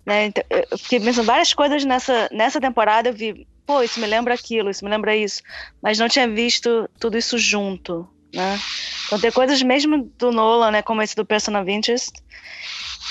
Né? 0.05 0.27
Então, 0.27 0.45
eu 0.51 0.79
fiquei 0.79 1.01
pensando 1.01 1.27
várias 1.27 1.53
coisas 1.53 1.85
nessa, 1.85 2.29
nessa 2.33 2.61
temporada. 2.61 3.11
Eu 3.11 3.14
vi, 3.14 3.47
pô, 3.66 3.83
isso 3.83 4.01
me 4.01 4.07
lembra 4.07 4.35
aquilo, 4.35 4.71
isso 4.71 4.85
me 4.85 4.91
lembra 4.91 5.14
isso. 5.14 5.43
Mas 5.83 5.99
não 5.99 6.09
tinha 6.09 6.29
visto 6.29 6.89
tudo 6.99 7.18
isso 7.18 7.39
junto. 7.39 8.09
Né? 8.35 8.59
Então 9.07 9.18
tem 9.18 9.31
coisas 9.31 9.62
mesmo 9.62 10.11
do 10.16 10.33
Nolan, 10.33 10.71
né, 10.71 10.83
como 10.83 11.03
esse 11.03 11.16
do 11.16 11.25
Person 11.25 11.61
of 11.61 11.71
Interest, 11.71 12.12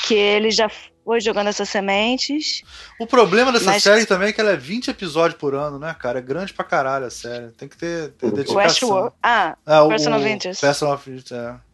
que 0.08 0.14
ele 0.14 0.50
já 0.50 0.70
foi 1.04 1.20
jogando 1.20 1.48
essas 1.48 1.68
sementes. 1.68 2.62
O 3.00 3.06
problema 3.06 3.52
dessa 3.52 3.72
mas... 3.72 3.84
série 3.84 4.06
também 4.06 4.30
é 4.30 4.34
que 4.34 4.40
ela 4.40 4.52
é 4.52 4.56
20 4.56 4.90
episódios 4.90 5.40
por 5.40 5.56
ano, 5.56 5.78
né, 5.78 5.96
cara? 5.98 6.20
É 6.20 6.22
grande 6.22 6.54
pra 6.54 6.64
caralho 6.64 7.06
a 7.06 7.10
série. 7.10 7.52
Tem 7.52 7.68
que 7.68 7.76
ter, 7.76 8.12
ter 8.12 8.32
dedicação. 8.32 8.56
Westworld. 8.56 9.16
Ah, 9.22 9.58
é, 9.66 9.88
Person 9.88 10.16
of 10.16 10.30
Interest. 10.30 10.62
Person 10.62 10.94
of 10.94 11.10
Interest, 11.10 11.34
é. 11.34 11.69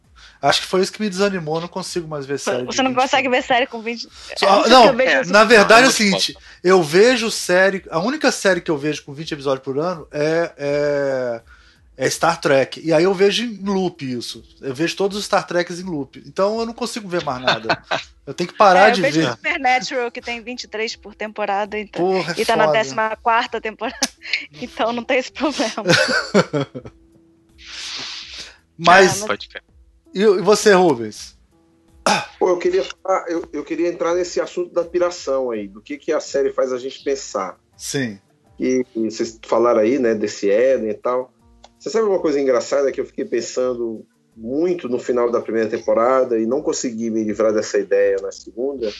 Acho 0.46 0.60
que 0.60 0.66
foi 0.68 0.80
isso 0.80 0.92
que 0.92 1.00
me 1.02 1.10
desanimou, 1.10 1.60
não 1.60 1.66
consigo 1.66 2.06
mais 2.06 2.24
ver 2.24 2.38
série. 2.38 2.64
Você 2.64 2.80
não 2.80 2.94
consegue 2.94 3.28
ver 3.28 3.42
série 3.42 3.66
com 3.66 3.80
20. 3.80 4.08
Só, 4.36 4.68
não, 4.68 4.92
na 5.26 5.42
verdade 5.42 5.86
é 5.86 5.88
o 5.88 5.92
seguinte: 5.92 6.36
eu 6.62 6.82
vejo 6.82 7.30
série. 7.32 7.84
A 7.90 7.98
única 7.98 8.30
série 8.30 8.60
que 8.60 8.70
eu 8.70 8.78
vejo 8.78 9.02
com 9.04 9.12
20 9.12 9.32
episódios 9.32 9.64
por 9.64 9.76
ano 9.76 10.06
é, 10.12 10.52
é, 10.56 11.42
é, 11.96 12.10
Star 12.10 12.40
Trek. 12.40 12.80
E 12.80 12.92
aí 12.92 13.02
eu 13.02 13.12
vejo 13.12 13.42
em 13.42 13.60
loop 13.64 14.08
isso. 14.08 14.44
Eu 14.60 14.72
vejo 14.72 14.94
todos 14.94 15.18
os 15.18 15.24
Star 15.24 15.44
Treks 15.44 15.80
em 15.80 15.84
loop. 15.84 16.22
Então 16.24 16.60
eu 16.60 16.66
não 16.66 16.74
consigo 16.74 17.08
ver 17.08 17.24
mais 17.24 17.42
nada. 17.42 17.82
Eu 18.24 18.32
tenho 18.32 18.48
que 18.48 18.56
parar 18.56 18.90
é, 18.90 18.92
de 18.92 19.02
ver. 19.02 19.30
Supernatural, 19.32 20.12
que 20.12 20.20
tem 20.20 20.40
23 20.40 20.94
por 20.94 21.16
temporada. 21.16 21.76
Então, 21.76 22.06
Porra, 22.06 22.34
é 22.38 22.40
e 22.40 22.44
tá 22.44 22.54
foda. 22.54 22.84
na 22.94 23.16
14 23.16 23.60
temporada. 23.60 23.98
Então 24.62 24.92
não 24.92 25.02
tem 25.02 25.18
esse 25.18 25.32
problema. 25.32 25.82
mas. 28.78 29.24
Ah, 29.24 29.26
pode 29.26 29.48
e 30.16 30.42
você, 30.42 30.72
Rubens? 30.72 31.36
Pô, 32.38 32.50
eu 32.50 32.58
queria 32.58 32.84
falar, 32.84 33.28
eu, 33.28 33.44
eu 33.52 33.64
queria 33.64 33.88
entrar 33.88 34.14
nesse 34.14 34.40
assunto 34.40 34.72
da 34.72 34.84
piração 34.84 35.50
aí, 35.50 35.66
do 35.66 35.80
que, 35.80 35.98
que 35.98 36.12
a 36.12 36.20
série 36.20 36.52
faz 36.52 36.72
a 36.72 36.78
gente 36.78 37.02
pensar. 37.02 37.58
Sim. 37.76 38.18
E, 38.58 38.84
e 38.94 39.10
vocês 39.10 39.38
falaram 39.44 39.80
aí, 39.80 39.98
né, 39.98 40.14
desse 40.14 40.48
Eden 40.48 40.90
e 40.90 40.94
tal. 40.94 41.32
Você 41.78 41.90
sabe 41.90 42.06
uma 42.06 42.20
coisa 42.20 42.40
engraçada 42.40 42.90
que 42.90 43.00
eu 43.00 43.06
fiquei 43.06 43.24
pensando 43.24 44.06
muito 44.36 44.88
no 44.88 44.98
final 44.98 45.30
da 45.30 45.40
primeira 45.40 45.68
temporada 45.68 46.38
e 46.38 46.46
não 46.46 46.62
consegui 46.62 47.10
me 47.10 47.24
livrar 47.24 47.52
dessa 47.52 47.78
ideia 47.78 48.16
na 48.22 48.32
segunda? 48.32 48.90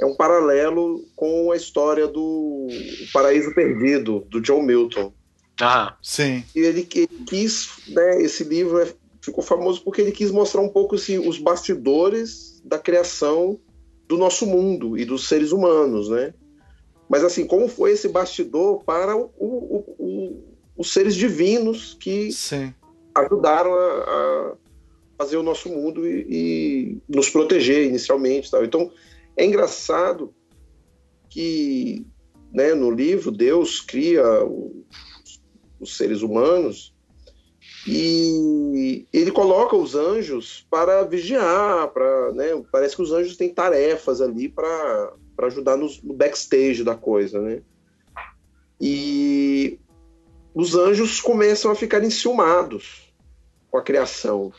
É 0.00 0.06
um 0.06 0.14
paralelo 0.14 1.04
com 1.16 1.50
a 1.50 1.56
história 1.56 2.06
do 2.06 2.68
Paraíso 3.12 3.54
Perdido, 3.54 4.26
do 4.28 4.40
John 4.40 4.62
Milton. 4.62 5.12
Ah, 5.60 5.96
sim. 6.00 6.44
E 6.54 6.60
ele, 6.60 6.88
ele 6.94 7.24
quis, 7.26 7.68
né, 7.88 8.22
esse 8.22 8.44
livro 8.44 8.80
é 8.80 8.86
ficou 9.20 9.42
famoso 9.42 9.82
porque 9.82 10.00
ele 10.00 10.12
quis 10.12 10.30
mostrar 10.30 10.60
um 10.60 10.68
pouco 10.68 10.94
assim, 10.94 11.18
os 11.18 11.38
bastidores 11.38 12.60
da 12.64 12.78
criação 12.78 13.58
do 14.08 14.16
nosso 14.16 14.46
mundo 14.46 14.98
e 14.98 15.04
dos 15.04 15.28
seres 15.28 15.52
humanos, 15.52 16.08
né? 16.08 16.34
Mas 17.08 17.24
assim, 17.24 17.46
como 17.46 17.68
foi 17.68 17.92
esse 17.92 18.08
bastidor 18.08 18.82
para 18.84 19.16
o, 19.16 19.30
o, 19.38 19.94
o, 19.98 20.44
os 20.76 20.92
seres 20.92 21.14
divinos 21.14 21.96
que 21.98 22.32
Sim. 22.32 22.72
ajudaram 23.14 23.72
a, 23.74 23.76
a, 23.76 24.52
fazer 25.18 25.36
o 25.36 25.42
nosso 25.42 25.68
mundo 25.68 26.06
e, 26.06 26.26
e 26.28 26.98
nos 27.08 27.28
proteger 27.28 27.86
inicialmente, 27.86 28.50
tal. 28.50 28.64
Então 28.64 28.90
é 29.36 29.44
engraçado 29.44 30.32
que, 31.28 32.06
né, 32.52 32.74
no 32.74 32.90
livro 32.90 33.30
Deus 33.30 33.80
cria 33.80 34.44
os, 34.44 35.40
os 35.80 35.96
seres 35.96 36.22
humanos 36.22 36.94
e 37.86 39.06
ele 39.12 39.30
coloca 39.30 39.74
os 39.74 39.94
anjos 39.94 40.66
para 40.70 41.02
vigiar, 41.04 41.88
para, 41.88 42.32
né, 42.32 42.62
parece 42.70 42.94
que 42.94 43.02
os 43.02 43.12
anjos 43.12 43.36
têm 43.36 43.54
tarefas 43.54 44.20
ali 44.20 44.48
para 44.48 45.12
ajudar 45.42 45.76
no, 45.76 45.88
no 46.02 46.14
backstage 46.14 46.84
da 46.84 46.94
coisa, 46.94 47.40
né? 47.40 47.62
E 48.80 49.78
os 50.54 50.74
anjos 50.74 51.20
começam 51.20 51.70
a 51.70 51.74
ficar 51.74 52.04
enciumados 52.04 53.12
com 53.70 53.78
a 53.78 53.82
criação, 53.82 54.52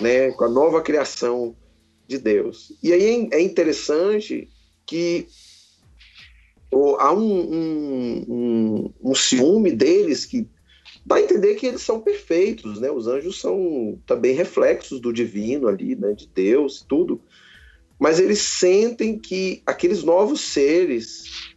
né, 0.00 0.30
com 0.32 0.44
a 0.44 0.48
nova 0.48 0.80
criação 0.80 1.56
de 2.06 2.18
Deus. 2.18 2.72
E 2.82 2.92
aí 2.92 3.28
é 3.32 3.40
interessante 3.40 4.48
que 4.86 5.26
há 6.98 7.12
um, 7.12 7.40
um, 7.40 8.24
um, 8.28 8.94
um 9.10 9.14
ciúme 9.14 9.72
deles 9.72 10.24
que 10.24 10.48
dá 11.08 11.16
a 11.16 11.22
entender 11.22 11.54
que 11.54 11.66
eles 11.66 11.80
são 11.80 12.00
perfeitos, 12.00 12.78
né? 12.78 12.90
Os 12.90 13.06
anjos 13.06 13.40
são 13.40 13.98
também 14.04 14.34
reflexos 14.34 15.00
do 15.00 15.10
divino 15.10 15.66
ali, 15.66 15.96
né? 15.96 16.12
De 16.12 16.28
Deus, 16.28 16.84
tudo. 16.86 17.18
Mas 17.98 18.20
eles 18.20 18.40
sentem 18.40 19.18
que 19.18 19.62
aqueles 19.64 20.04
novos 20.04 20.42
seres 20.42 21.56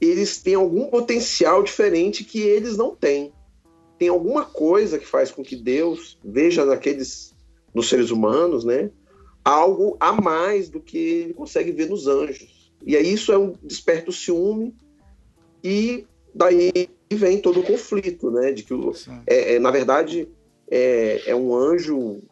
eles 0.00 0.40
têm 0.40 0.54
algum 0.54 0.86
potencial 0.86 1.60
diferente 1.60 2.22
que 2.22 2.38
eles 2.38 2.76
não 2.76 2.94
têm. 2.94 3.32
Tem 3.98 4.06
alguma 4.06 4.44
coisa 4.44 4.96
que 4.96 5.04
faz 5.04 5.32
com 5.32 5.42
que 5.42 5.56
Deus 5.56 6.16
veja 6.24 6.64
naqueles 6.64 7.34
nos 7.74 7.88
seres 7.88 8.12
humanos, 8.12 8.64
né? 8.64 8.92
Algo 9.44 9.96
a 9.98 10.12
mais 10.12 10.68
do 10.68 10.78
que 10.78 10.96
ele 10.96 11.34
consegue 11.34 11.72
ver 11.72 11.88
nos 11.88 12.06
anjos. 12.06 12.72
E 12.86 12.96
aí 12.96 13.12
isso 13.12 13.32
é 13.32 13.38
um 13.38 13.54
desperta 13.60 14.10
o 14.10 14.12
ciúme 14.12 14.72
e 15.64 16.06
daí 16.32 16.70
vem 17.16 17.40
todo 17.40 17.60
o 17.60 17.62
conflito, 17.62 18.30
né? 18.30 18.52
De 18.52 18.62
que 18.62 18.74
é, 19.26 19.54
é, 19.54 19.58
na 19.58 19.70
verdade 19.70 20.28
é, 20.70 21.30
é 21.30 21.34
um 21.34 21.54
anjo 21.54 22.22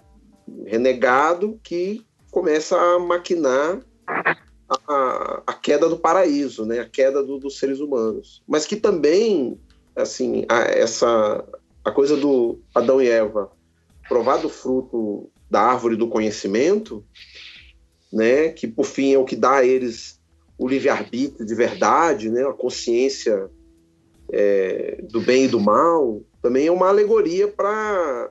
renegado 0.64 1.58
que 1.62 2.04
começa 2.30 2.78
a 2.78 2.98
maquinar 2.98 3.80
a, 4.68 5.42
a 5.46 5.52
queda 5.54 5.88
do 5.88 5.98
paraíso, 5.98 6.64
né? 6.66 6.80
A 6.80 6.88
queda 6.88 7.22
do, 7.22 7.38
dos 7.38 7.58
seres 7.58 7.80
humanos, 7.80 8.42
mas 8.46 8.66
que 8.66 8.76
também 8.76 9.58
assim 9.94 10.44
a, 10.48 10.60
essa 10.62 11.44
a 11.84 11.90
coisa 11.90 12.16
do 12.16 12.60
Adão 12.74 13.00
e 13.00 13.08
Eva 13.08 13.50
provar 14.08 14.38
do 14.38 14.48
fruto 14.48 15.30
da 15.50 15.62
árvore 15.62 15.96
do 15.96 16.08
conhecimento, 16.08 17.04
né? 18.12 18.50
Que 18.50 18.66
por 18.66 18.84
fim 18.84 19.14
é 19.14 19.18
o 19.18 19.24
que 19.24 19.36
dá 19.36 19.56
a 19.56 19.64
eles 19.64 20.20
o 20.58 20.66
livre 20.68 20.88
arbítrio 20.88 21.46
de 21.46 21.54
verdade, 21.54 22.30
né? 22.30 22.42
A 22.42 22.52
consciência 22.52 23.50
é, 24.32 25.00
do 25.02 25.20
bem 25.20 25.44
e 25.44 25.48
do 25.48 25.60
mal, 25.60 26.22
também 26.42 26.66
é 26.66 26.72
uma 26.72 26.88
alegoria 26.88 27.48
para 27.48 28.30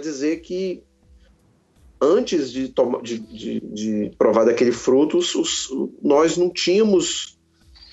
dizer 0.00 0.40
que 0.40 0.82
antes 2.00 2.50
de, 2.52 2.68
tomar, 2.68 3.02
de, 3.02 3.18
de, 3.18 3.60
de 3.60 4.10
provar 4.18 4.44
daquele 4.44 4.72
fruto, 4.72 5.18
os, 5.18 5.68
nós 6.02 6.36
não 6.36 6.50
tínhamos 6.50 7.38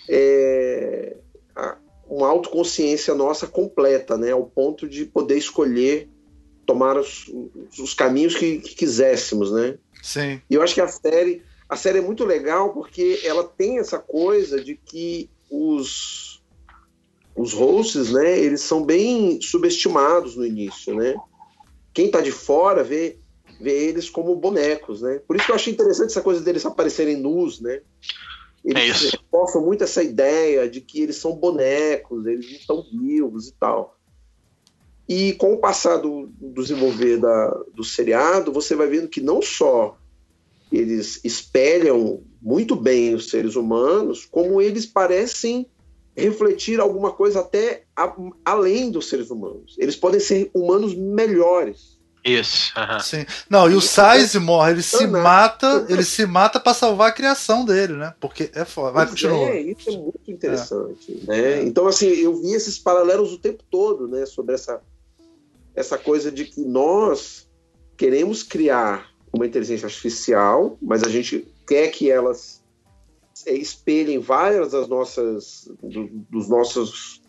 é, 0.10 1.16
uma 2.08 2.28
autoconsciência 2.28 3.16
nossa 3.16 3.48
completa, 3.48 4.18
né, 4.18 4.32
ao 4.32 4.46
ponto 4.46 4.88
de 4.88 5.06
poder 5.06 5.38
escolher 5.38 6.10
tomar 6.66 6.98
os, 6.98 7.26
os 7.80 7.94
caminhos 7.94 8.36
que, 8.36 8.60
que, 8.60 8.76
quiséssemos, 8.76 9.52
né? 9.52 9.78
Sim. 10.02 10.42
E 10.50 10.54
eu 10.54 10.62
acho 10.62 10.74
que 10.74 10.82
a 10.82 10.88
série, 10.88 11.42
a 11.68 11.76
série 11.76 12.00
é 12.00 12.02
muito 12.02 12.24
legal 12.24 12.74
porque 12.74 13.20
ela 13.24 13.44
tem 13.44 13.80
essa 13.80 14.00
coisa 14.00 14.64
de 14.64 14.76
que 14.76 15.30
os 15.50 16.43
os 17.36 17.54
hosts, 17.54 18.12
né, 18.12 18.40
eles 18.40 18.62
são 18.62 18.84
bem 18.84 19.42
subestimados 19.42 20.36
no 20.36 20.46
início, 20.46 20.96
né? 20.96 21.16
Quem 21.94 22.08
está 22.08 22.22
de 22.22 22.32
fora 22.32 22.84
vê 22.84 23.18
vê 23.60 23.88
eles 23.88 24.10
como 24.10 24.36
bonecos, 24.36 25.02
né? 25.02 25.22
Por 25.26 25.36
isso 25.36 25.46
que 25.46 25.52
eu 25.52 25.56
achei 25.56 25.72
interessante 25.72 26.10
essa 26.10 26.22
coisa 26.22 26.42
deles 26.42 26.66
aparecerem 26.66 27.18
nus, 27.18 27.62
né? 27.62 27.82
Eles 28.64 29.06
é 29.06 29.18
reforçam 29.18 29.62
muito 29.64 29.84
essa 29.84 30.04
ideia 30.04 30.70
de 30.70 30.82
que 30.82 31.02
eles 31.02 31.18
são 31.18 31.36
bonecos, 31.36 32.26
eles 32.26 32.46
não 32.46 32.58
estão 32.58 32.86
vivos 32.92 33.48
e 33.48 33.54
tal. 33.54 33.98
E 35.08 35.34
com 35.34 35.54
o 35.54 35.60
passar 35.60 35.98
do, 35.98 36.28
do 36.40 36.62
desenvolver 36.62 37.18
da, 37.18 37.50
do 37.74 37.84
seriado, 37.84 38.52
você 38.52 38.76
vai 38.76 38.88
vendo 38.88 39.10
que 39.10 39.22
não 39.22 39.42
só 39.42 39.98
eles 40.72 41.20
espelham 41.24 42.24
muito 42.42 42.76
bem 42.76 43.14
os 43.14 43.30
seres 43.30 43.56
humanos, 43.56 44.26
como 44.26 44.62
eles 44.62 44.86
parecem 44.86 45.68
refletir 46.16 46.80
alguma 46.80 47.12
coisa 47.12 47.40
até 47.40 47.84
a, 47.96 48.14
além 48.46 48.92
dos 48.92 49.10
seres 49.10 49.30
humanos. 49.30 49.76
Eles 49.78 49.96
podem 49.96 50.20
ser 50.20 50.50
humanos 50.54 50.94
melhores. 50.94 51.94
Isso. 52.24 52.72
Uh 52.78 52.82
-huh. 52.82 53.00
Sim. 53.02 53.26
Não, 53.50 53.70
e 53.70 53.76
o 53.76 53.82
Sizemore, 53.82 54.72
ele 54.72 54.82
se 54.82 55.06
mata, 55.08 55.86
ele 55.90 56.06
se 56.06 56.26
mata 56.26 56.58
para 56.60 56.74
salvar 56.74 57.10
a 57.10 57.12
criação 57.12 57.66
dele, 57.66 57.94
né? 57.94 58.14
Porque 58.20 58.50
é 58.54 58.64
foda. 58.64 58.92
Vai, 58.92 59.08
continua. 59.08 59.50
É, 59.50 59.60
isso 59.60 59.90
é 59.90 59.98
muito 59.98 60.32
interessante. 60.32 61.22
É. 61.28 61.32
Né? 61.32 61.64
Então, 61.64 61.86
assim, 61.86 62.08
eu 62.08 62.34
vi 62.42 62.54
esses 62.54 62.80
paralelos 62.80 63.34
o 63.34 63.40
tempo 63.40 63.64
todo, 63.70 64.08
né? 64.08 64.26
Sobre 64.26 64.56
essa, 64.56 64.82
essa 65.76 65.98
coisa 65.98 66.32
de 66.32 66.46
que 66.46 66.62
nós 66.62 67.46
queremos 67.98 68.42
criar 68.42 69.10
uma 69.34 69.46
inteligência 69.46 69.88
artificial, 69.88 70.78
mas 70.82 71.04
a 71.04 71.10
gente 71.10 71.46
quer 71.68 71.90
que 71.90 72.10
elas 72.10 72.63
é, 72.63 72.63
espelhem 73.48 74.20
várias 74.20 74.72
das 74.72 74.88
nossas, 74.88 75.70
do, 75.82 76.08
dos 76.30 76.48
nossos 76.48 77.22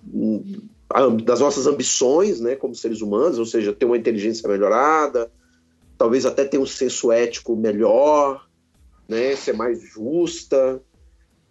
das 1.24 1.40
nossas 1.40 1.66
ambições, 1.66 2.40
né, 2.40 2.54
como 2.54 2.74
seres 2.74 3.00
humanos, 3.00 3.38
ou 3.38 3.46
seja, 3.46 3.72
ter 3.72 3.86
uma 3.86 3.96
inteligência 3.96 4.48
melhorada, 4.48 5.32
talvez 5.98 6.24
até 6.26 6.44
ter 6.44 6.58
um 6.58 6.66
senso 6.66 7.10
ético 7.10 7.56
melhor, 7.56 8.46
né, 9.08 9.34
ser 9.34 9.54
mais 9.54 9.80
justa, 9.80 10.80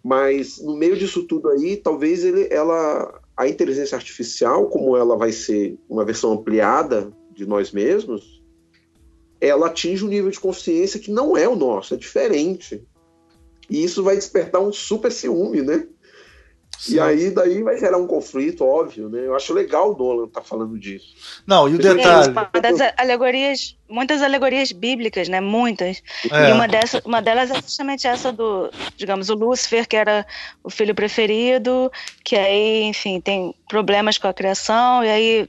mas 0.02 0.60
no 0.62 0.76
meio 0.76 0.96
disso 0.96 1.24
tudo 1.24 1.48
aí, 1.50 1.76
talvez 1.76 2.24
ele, 2.24 2.48
ela, 2.50 3.20
a 3.36 3.48
inteligência 3.48 3.96
artificial, 3.96 4.68
como 4.68 4.96
ela 4.96 5.16
vai 5.16 5.32
ser 5.32 5.76
uma 5.88 6.04
versão 6.04 6.32
ampliada 6.32 7.12
de 7.34 7.44
nós 7.44 7.72
mesmos, 7.72 8.42
ela 9.40 9.66
atinge 9.66 10.04
um 10.04 10.08
nível 10.08 10.30
de 10.30 10.40
consciência 10.40 11.00
que 11.00 11.10
não 11.10 11.36
é 11.36 11.48
o 11.48 11.56
nosso, 11.56 11.94
é 11.94 11.96
diferente. 11.96 12.82
E 13.68 13.82
isso 13.84 14.02
vai 14.02 14.16
despertar 14.16 14.60
um 14.60 14.72
super 14.72 15.10
ciúme, 15.10 15.62
né? 15.62 15.86
Sim. 16.78 16.94
E 16.94 17.00
aí 17.00 17.30
daí 17.30 17.62
vai 17.62 17.78
gerar 17.78 17.98
um 17.98 18.06
conflito, 18.06 18.64
óbvio, 18.64 19.08
né? 19.08 19.26
Eu 19.26 19.34
acho 19.34 19.54
legal 19.54 19.92
o 19.92 19.96
Nolan 19.96 20.26
estar 20.26 20.40
tá 20.40 20.46
falando 20.46 20.78
disso. 20.78 21.14
Não, 21.46 21.68
e 21.68 21.76
o 21.76 21.78
detalhe. 21.78 22.34
É, 22.52 22.60
das 22.60 22.92
alegorias, 22.96 23.76
muitas 23.88 24.20
alegorias 24.22 24.72
bíblicas, 24.72 25.28
né? 25.28 25.40
Muitas. 25.40 26.02
É. 26.30 26.50
E 26.50 26.52
uma, 26.52 26.66
dessa, 26.66 27.00
uma 27.04 27.22
delas 27.22 27.50
é 27.50 27.54
justamente 27.54 28.06
essa 28.06 28.32
do, 28.32 28.70
digamos, 28.96 29.30
o 29.30 29.34
Lúcifer, 29.34 29.88
que 29.88 29.96
era 29.96 30.26
o 30.62 30.68
filho 30.68 30.94
preferido, 30.94 31.90
que 32.22 32.36
aí, 32.36 32.82
enfim, 32.82 33.20
tem 33.20 33.54
problemas 33.68 34.18
com 34.18 34.28
a 34.28 34.34
criação, 34.34 35.04
e 35.04 35.08
aí 35.08 35.48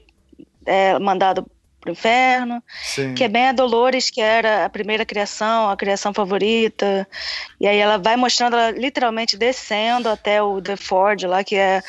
é 0.64 0.98
mandado 0.98 1.44
pro 1.86 1.92
inferno, 1.92 2.62
Sim. 2.82 3.14
que 3.14 3.24
é 3.24 3.28
bem 3.28 3.48
a 3.48 3.52
Dolores, 3.52 4.10
que 4.10 4.20
era 4.20 4.64
a 4.64 4.68
primeira 4.68 5.04
criação, 5.04 5.70
a 5.70 5.76
criação 5.76 6.12
favorita, 6.12 7.06
e 7.60 7.66
aí 7.66 7.78
ela 7.78 7.96
vai 7.96 8.16
mostrando 8.16 8.56
ela 8.56 8.70
literalmente 8.72 9.36
descendo 9.36 10.08
até 10.08 10.42
o 10.42 10.60
The 10.60 10.76
Ford 10.76 11.22
lá, 11.24 11.44
que 11.44 11.56
é, 11.56 11.82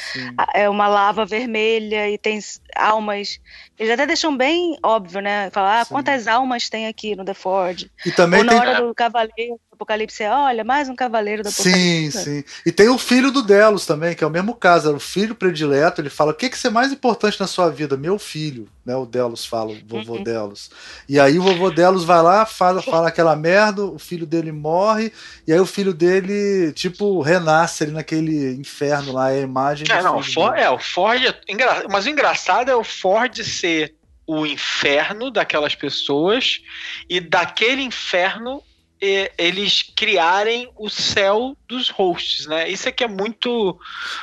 é 0.54 0.70
uma 0.70 0.88
lava 0.88 1.26
vermelha 1.26 2.10
e 2.10 2.18
tem 2.18 2.40
almas. 2.76 3.40
Eles 3.78 3.92
até 3.92 4.06
deixam 4.06 4.36
bem 4.36 4.78
óbvio, 4.82 5.22
né? 5.22 5.50
Falar 5.52 5.82
ah, 5.82 5.86
quantas 5.86 6.28
almas 6.28 6.70
tem 6.70 6.88
aqui 6.88 7.16
no 7.16 7.26
The 7.26 7.34
Ford. 7.34 7.90
E 8.06 8.12
também 8.12 8.40
Ou 8.40 8.46
na 8.46 8.52
tem... 8.54 8.62
hora 8.62 8.82
do 8.82 8.94
cavaleiro, 8.94 9.60
Apocalipse, 9.78 10.24
olha, 10.24 10.64
mais 10.64 10.90
um 10.90 10.96
cavaleiro 10.96 11.44
do 11.44 11.50
Apocalipse. 11.50 12.12
Sim, 12.12 12.12
sim. 12.12 12.44
E 12.66 12.72
tem 12.72 12.90
o 12.90 12.98
filho 12.98 13.30
do 13.30 13.44
Delos 13.44 13.86
também, 13.86 14.16
que 14.16 14.24
é 14.24 14.28
o 14.28 14.30
mesmo 14.30 14.56
caso, 14.56 14.90
é 14.90 14.94
o 14.94 15.00
filho 15.00 15.36
predileto. 15.36 16.02
Ele 16.02 16.10
fala: 16.10 16.32
o 16.32 16.34
que, 16.34 16.50
que 16.50 16.66
é 16.66 16.70
mais 16.72 16.92
importante 16.92 17.40
na 17.40 17.46
sua 17.46 17.70
vida? 17.70 17.96
Meu 17.96 18.18
filho, 18.18 18.68
né? 18.84 18.96
O 18.96 19.06
Delos 19.06 19.46
fala, 19.46 19.72
o 19.72 19.78
vovô 19.86 20.16
uhum. 20.16 20.24
Delos. 20.24 20.72
E 21.08 21.20
aí 21.20 21.38
o 21.38 21.44
vovô 21.44 21.70
Delos 21.70 22.04
vai 22.04 22.24
lá, 22.24 22.44
fala, 22.44 22.82
fala 22.84 23.10
aquela 23.10 23.36
merda, 23.36 23.86
o 23.86 24.00
filho 24.00 24.26
dele 24.26 24.52
morre, 24.52 25.14
e 25.46 25.54
aí 25.54 25.60
o 25.60 25.66
filho 25.66 25.94
dele, 25.94 26.74
tipo, 26.74 27.22
renasce 27.22 27.84
ali 27.84 27.92
naquele 27.92 28.56
inferno 28.56 29.14
lá, 29.14 29.32
é 29.32 29.40
a 29.40 29.44
imagem. 29.44 29.86
É, 29.92 30.02
não, 30.02 30.18
o 30.18 30.24
Ford, 30.24 30.58
é, 30.58 30.70
o 30.72 30.80
Ford. 30.80 31.24
É 31.24 31.88
mas 31.88 32.08
o 32.08 32.10
engraçado 32.10 32.72
é 32.72 32.76
o 32.76 32.84
Ford 32.84 33.44
ser 33.44 33.94
o 34.26 34.44
inferno 34.44 35.30
daquelas 35.30 35.76
pessoas 35.76 36.62
e 37.08 37.20
daquele 37.20 37.84
inferno 37.84 38.64
eles 39.00 39.84
criarem 39.96 40.70
o 40.76 40.90
céu 40.90 41.56
dos 41.68 41.90
hosts, 41.90 42.48
né? 42.48 42.70
Isso 42.70 42.90
aqui 42.90 43.04
é 43.04 43.08
muito. 43.08 43.78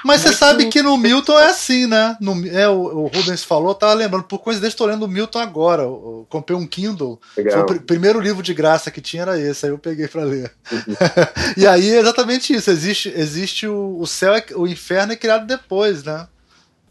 Mas 0.05 0.22
muito... 0.22 0.33
você 0.33 0.39
sabe 0.39 0.66
que 0.66 0.83
no 0.83 0.97
Milton 0.97 1.39
é 1.39 1.47
assim, 1.47 1.87
né? 1.87 2.16
No, 2.20 2.47
é, 2.49 2.68
o, 2.68 3.05
o 3.05 3.07
Rubens 3.07 3.45
falou, 3.45 3.68
eu 3.68 3.75
tava 3.75 3.95
lembrando, 3.95 4.25
por 4.25 4.38
coincidência, 4.38 4.75
estou 4.75 4.87
lendo 4.87 5.05
o 5.05 5.09
Milton 5.09 5.38
agora. 5.38 5.83
Eu, 5.83 5.88
eu 5.88 6.26
comprei 6.29 6.57
um 6.57 6.67
Kindle. 6.67 7.21
Foi 7.34 7.61
o 7.61 7.67
pr 7.67 7.80
primeiro 7.80 8.21
livro 8.21 8.42
de 8.42 8.53
graça 8.53 8.91
que 8.91 9.01
tinha 9.01 9.22
era 9.22 9.38
esse, 9.38 9.64
aí 9.67 9.72
eu 9.72 9.79
peguei 9.79 10.09
para 10.09 10.25
ler. 10.25 10.53
Uhum. 10.71 10.95
e 11.57 11.67
aí 11.67 11.91
é 11.91 12.01
exatamente 12.01 12.53
isso. 12.53 12.71
Existe, 12.71 13.13
existe 13.14 13.67
o, 13.67 13.99
o 14.01 14.07
céu, 14.07 14.34
é, 14.34 14.45
o 14.55 14.67
inferno 14.67 15.13
é 15.13 15.17
criado 15.17 15.46
depois, 15.46 16.03
né? 16.03 16.26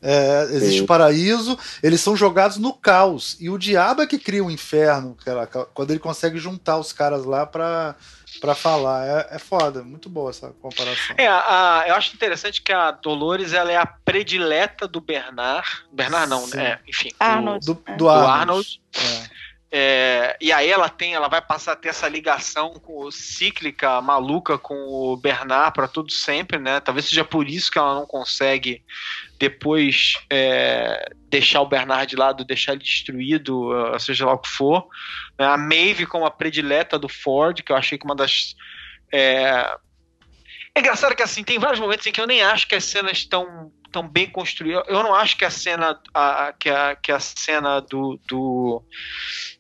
É, 0.04 0.44
existe 0.52 0.80
Sim. 0.80 0.84
o 0.84 0.86
paraíso, 0.86 1.58
eles 1.82 2.02
são 2.02 2.16
jogados 2.16 2.58
no 2.58 2.74
caos. 2.74 3.38
E 3.40 3.50
o 3.50 3.58
diabo 3.58 4.02
é 4.02 4.08
que 4.08 4.20
cria 4.20 4.44
o 4.44 4.52
inferno, 4.52 5.16
cara, 5.24 5.48
quando 5.48 5.92
ele 5.92 6.00
consegue 6.00 6.38
juntar 6.38 6.78
os 6.78 6.92
caras 6.92 7.24
lá 7.24 7.46
pra, 7.46 7.96
pra 8.42 8.54
falar. 8.54 9.08
É, 9.08 9.36
é 9.36 9.40
foda, 9.40 9.82
muito 9.82 10.10
boa 10.10 10.30
essa 10.30 10.50
comparação. 10.62 11.16
É, 11.18 11.28
a, 11.28 11.86
eu 11.88 11.96
acho 11.96 12.14
interessante 12.14 12.62
que 12.62 12.74
a 12.74 12.92
Dolores 12.92 13.54
ela 13.54 13.72
é 13.72 13.78
a 13.78 13.86
predileta 13.86 14.88
do 14.88 15.00
Bernard. 15.00 15.68
Bernard 15.92 16.30
não, 16.30 16.46
né? 16.48 16.80
Enfim. 16.88 17.10
Arnold. 17.18 17.66
Do, 17.66 17.74
do, 17.74 17.96
do 17.98 18.10
Arnold. 18.10 18.40
Arnold. 18.40 18.82
É. 18.96 19.44
É, 19.76 20.38
e 20.40 20.52
aí 20.52 20.70
ela 20.70 20.88
tem, 20.88 21.16
ela 21.16 21.28
vai 21.28 21.42
passar 21.42 21.72
a 21.72 21.76
ter 21.76 21.90
essa 21.90 22.08
ligação 22.08 22.74
com, 22.74 23.10
cíclica, 23.10 24.00
maluca 24.02 24.56
com 24.56 24.76
o 24.76 25.18
Bernard 25.18 25.74
para 25.74 25.88
todo 25.88 26.12
sempre, 26.12 26.60
né? 26.60 26.80
Talvez 26.80 27.08
seja 27.08 27.26
por 27.26 27.50
isso 27.50 27.72
que 27.72 27.80
ela 27.80 27.96
não 27.96 28.06
consegue 28.06 28.84
depois 29.40 30.14
é, 30.30 31.12
deixar 31.28 31.62
o 31.62 31.66
Bernard 31.66 32.06
de 32.06 32.16
lado, 32.16 32.46
deixar 32.46 32.74
ele 32.74 32.84
destruído, 32.84 33.72
seja 34.00 34.28
lá 34.28 34.34
o 34.34 34.38
que 34.38 34.50
for. 34.50 34.88
A 35.40 35.58
Maeve 35.58 36.06
como 36.06 36.28
a 36.28 36.30
predileta 36.30 37.00
do 37.00 37.10
Ford, 37.10 37.64
que 37.64 37.72
eu 37.72 37.76
achei 37.76 37.98
que 37.98 38.06
uma 38.06 38.16
das 38.16 38.56
é, 39.12 39.76
é 40.76 40.80
engraçado 40.80 41.16
que 41.16 41.24
assim, 41.24 41.44
tem 41.44 41.58
vários 41.58 41.80
momentos 41.80 42.06
em 42.06 42.12
que 42.12 42.22
eu 42.22 42.28
nem 42.28 42.44
acho 42.44 42.68
que 42.68 42.76
as 42.76 42.84
cenas 42.84 43.18
estão 43.18 43.72
tão 43.92 44.08
bem 44.08 44.28
construídas. 44.28 44.84
Eu 44.88 45.04
não 45.04 45.14
acho 45.14 45.38
que 45.38 45.46
a 45.46 45.52
cena 45.52 46.02
a, 46.14 46.52
que, 46.60 46.68
a, 46.68 46.96
que 46.96 47.12
a 47.12 47.20
cena 47.20 47.80
do, 47.80 48.20
do 48.28 48.84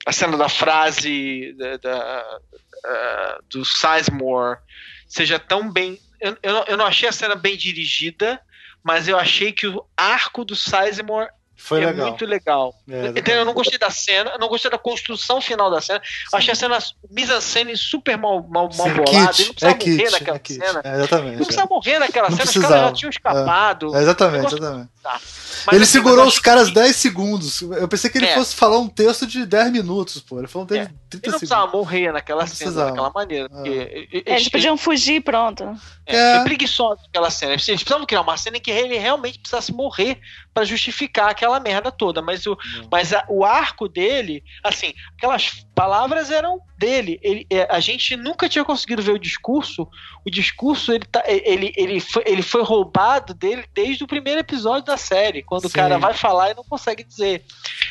a 0.06 0.12
cena 0.12 0.38
da 0.38 0.50
frase 0.50 1.54
da, 1.58 1.78
da 1.78 2.40
uh, 2.86 3.44
do 3.50 3.64
Sizemore 3.64 4.60
seja 5.08 5.40
tão 5.40 5.72
bem 5.72 6.00
eu, 6.24 6.38
eu, 6.42 6.64
eu 6.70 6.78
não 6.78 6.86
achei 6.86 7.10
a 7.10 7.12
cena 7.12 7.36
bem 7.36 7.58
dirigida, 7.58 8.40
mas 8.82 9.10
eu 9.10 9.20
achei 9.20 9.52
que 9.52 9.68
o 9.68 9.86
arco 9.98 10.46
do 10.46 10.56
Sizemore 10.56 11.28
foi 11.56 11.84
é 11.84 11.86
legal. 11.86 12.08
muito 12.08 12.26
legal. 12.26 12.76
É, 12.90 13.14
então, 13.16 13.34
eu 13.34 13.46
não 13.46 13.54
gostei 13.54 13.78
da 13.78 13.90
cena, 13.90 14.38
não 14.38 14.48
gostei 14.48 14.72
da 14.72 14.78
construção 14.78 15.40
final 15.40 15.70
da 15.70 15.80
cena. 15.82 16.02
Sim. 16.04 16.38
Achei 16.38 16.52
a 16.52 16.56
cena 16.56 16.78
mise-en-scène 17.10 17.78
super 17.78 18.18
mal, 18.18 18.42
mal, 18.44 18.70
mal 18.76 18.90
bolada. 18.90 19.34
Ele 19.38 19.48
não 19.48 19.54
precisava 19.54 19.74
é 19.74 19.86
morrer 19.86 19.98
kit, 19.98 20.12
naquela 20.12 20.38
é 20.38 20.54
cena. 20.54 20.82
É, 20.84 20.96
exatamente. 20.96 21.38
Não 21.38 21.46
precisava 21.46 21.70
morrer 21.70 22.00
naquela 22.00 22.30
não 22.30 22.38
cena, 22.38 22.46
precisava. 22.46 22.74
os 22.74 22.80
caras 22.80 22.90
já 22.90 22.96
tinham 22.96 23.10
escapado. 23.10 23.96
É, 23.96 24.02
exatamente, 24.02 24.48
exatamente. 24.48 24.90
Tá. 25.04 25.20
Mas, 25.68 25.76
ele 25.76 25.86
segurou 25.86 26.26
os 26.26 26.40
caras 26.40 26.70
que... 26.70 26.76
10 26.76 26.96
segundos. 26.96 27.62
Eu 27.62 27.90
pensei 27.90 28.10
que 28.10 28.18
ele 28.18 28.26
é. 28.26 28.36
fosse 28.36 28.56
falar 28.56 28.80
um 28.80 28.88
texto 28.88 29.28
de 29.28 29.46
10 29.46 29.70
minutos, 29.74 30.22
pô. 30.22 30.40
Ele 30.40 30.48
falou 30.48 30.64
um 30.64 30.68
texto 30.70 30.92
de 30.92 30.96
30 30.96 30.98
segundos. 31.10 31.14
Ele 31.14 31.32
não 31.32 31.40
precisava 31.40 31.72
morrer 31.72 32.14
naquela 32.14 32.48
cena, 32.48 32.86
daquela 32.86 33.12
maneira. 33.14 33.50
Porque, 33.50 34.24
eles 34.26 34.48
podiam 34.48 34.78
fugir 34.78 35.22
pronto. 35.22 35.66
É, 36.06 36.16
é. 36.16 36.36
Foi 36.36 36.46
preguiçoso 36.46 37.02
aquela 37.10 37.30
cena. 37.30 37.52
Eles 37.52 37.66
precisavam 37.66 38.06
criar 38.06 38.22
uma 38.22 38.38
cena 38.38 38.56
em 38.56 38.62
que 38.62 38.72
ele 38.72 38.98
realmente 38.98 39.40
precisasse 39.40 39.74
morrer 39.74 40.22
para 40.54 40.64
justificar 40.64 41.30
aquela 41.30 41.60
merda 41.60 41.92
toda. 41.92 42.22
Mas, 42.22 42.46
o, 42.46 42.58
mas 42.90 43.12
a, 43.12 43.26
o 43.28 43.44
arco 43.44 43.90
dele, 43.90 44.42
assim, 44.64 44.94
aquelas 45.18 45.66
palavras 45.74 46.30
eram 46.32 46.60
dele. 46.78 47.20
Ele, 47.22 47.46
é, 47.50 47.68
a 47.70 47.80
gente 47.80 48.16
nunca 48.16 48.48
tinha 48.48 48.64
conseguido 48.64 49.02
ver 49.02 49.14
o 49.14 49.20
discurso. 49.20 49.88
O 50.26 50.30
discurso 50.30 50.92
ele, 50.92 51.06
tá, 51.06 51.24
ele, 51.26 51.74
ele, 51.76 52.00
foi, 52.00 52.24
ele 52.26 52.42
foi 52.42 52.64
roubado 52.64 53.34
dele 53.34 53.66
desde 53.74 54.04
o 54.04 54.08
primeiro 54.08 54.40
episódio 54.40 54.86
da 54.86 54.98
série, 54.98 55.44
quando 55.44 55.64
Sim. 55.64 55.68
o 55.68 55.72
cara 55.72 55.98
vai 55.98 56.14
falar 56.14 56.52
e 56.52 56.56
não 56.56 56.64
consegue 56.64 57.04
dizer. 57.04 57.44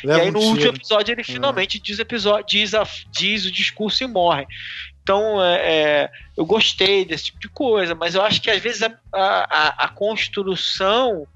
Leva 0.03 0.19
e 0.19 0.21
aí 0.23 0.31
no 0.31 0.39
um 0.39 0.49
último 0.49 0.69
episódio 0.75 1.13
ele 1.13 1.21
é. 1.21 1.25
finalmente 1.25 1.79
diz, 1.79 1.99
episódio, 1.99 2.45
diz, 2.47 2.73
a, 2.73 2.87
diz 3.11 3.45
o 3.45 3.51
discurso 3.51 4.03
e 4.03 4.07
morre. 4.07 4.47
Então, 5.01 5.43
é, 5.43 5.55
é, 5.55 6.11
eu 6.37 6.45
gostei 6.45 7.03
desse 7.03 7.25
tipo 7.25 7.39
de 7.39 7.49
coisa, 7.49 7.93
mas 7.93 8.15
eu 8.15 8.21
acho 8.21 8.41
que 8.41 8.49
às 8.49 8.61
vezes 8.61 8.83
a, 8.83 8.97
a, 9.11 9.85
a 9.85 9.87
construção, 9.89 11.27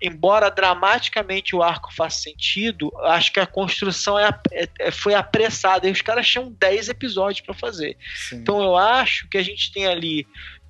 embora 0.00 0.50
dramaticamente 0.50 1.54
o 1.56 1.62
arco 1.62 1.92
faça 1.92 2.20
sentido, 2.20 2.92
acho 3.04 3.32
que 3.32 3.40
a 3.40 3.46
construção 3.46 4.18
é, 4.18 4.28
é, 4.52 4.68
é 4.78 4.90
foi 4.90 5.14
apressada 5.14 5.88
e 5.88 5.92
os 5.92 6.00
caras 6.00 6.28
tinham 6.28 6.52
10 6.52 6.88
episódios 6.88 7.40
para 7.40 7.54
fazer. 7.54 7.96
Sim. 8.28 8.36
Então, 8.36 8.62
eu 8.62 8.76
acho 8.76 9.28
que 9.28 9.36
a 9.36 9.42
gente 9.42 9.72
tem 9.72 9.86
ali 9.86 10.26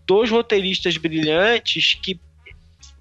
dois 0.07 0.31
roteiristas 0.31 0.97
brilhantes 0.97 1.95
que 1.95 2.19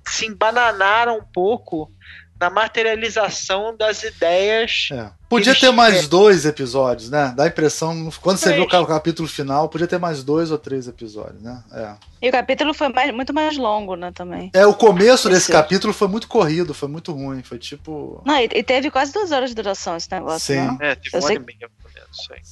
se 0.06 0.26
embananaram 0.26 1.18
um 1.18 1.24
pouco 1.24 1.92
na 2.40 2.50
materialização 2.50 3.76
das 3.76 4.04
ideias. 4.04 4.90
É. 4.92 5.10
Podia 5.28 5.54
ter 5.54 5.72
mais 5.72 6.08
dois 6.08 6.46
episódios, 6.46 7.10
né? 7.10 7.34
Dá 7.36 7.44
a 7.44 7.48
impressão, 7.48 8.10
quando 8.22 8.38
você 8.38 8.54
vê 8.54 8.62
o 8.62 8.86
capítulo 8.86 9.28
final, 9.28 9.68
podia 9.68 9.88
ter 9.88 9.98
mais 9.98 10.24
dois 10.24 10.52
ou 10.52 10.58
três 10.58 10.88
episódios, 10.88 11.42
né? 11.42 11.62
É. 11.74 11.96
E 12.22 12.30
o 12.30 12.32
capítulo 12.32 12.74
foi 12.74 12.90
mais, 12.90 13.14
muito 13.14 13.34
mais 13.34 13.58
longo, 13.58 13.96
né, 13.96 14.12
também. 14.14 14.50
É, 14.54 14.66
o 14.66 14.74
começo 14.74 15.30
desse 15.30 15.52
capítulo 15.52 15.94
foi 15.94 16.08
muito 16.08 16.28
corrido, 16.28 16.74
foi 16.74 16.88
muito 16.88 17.12
ruim, 17.12 17.44
foi 17.44 17.58
tipo... 17.58 18.22
Não, 18.26 18.38
e, 18.38 18.50
e 18.54 18.64
teve 18.64 18.90
quase 18.90 19.12
duas 19.12 19.32
horas 19.32 19.50
de 19.50 19.56
duração 19.56 19.98
esse 19.98 20.10
negócio, 20.12 20.56
Sim. 20.56 20.66
Não? 20.66 20.78
É, 20.80 20.96
teve 20.96 21.18
uma 21.18 21.26
hora 21.26 21.34
e 21.34 21.40
meia, 21.40 21.70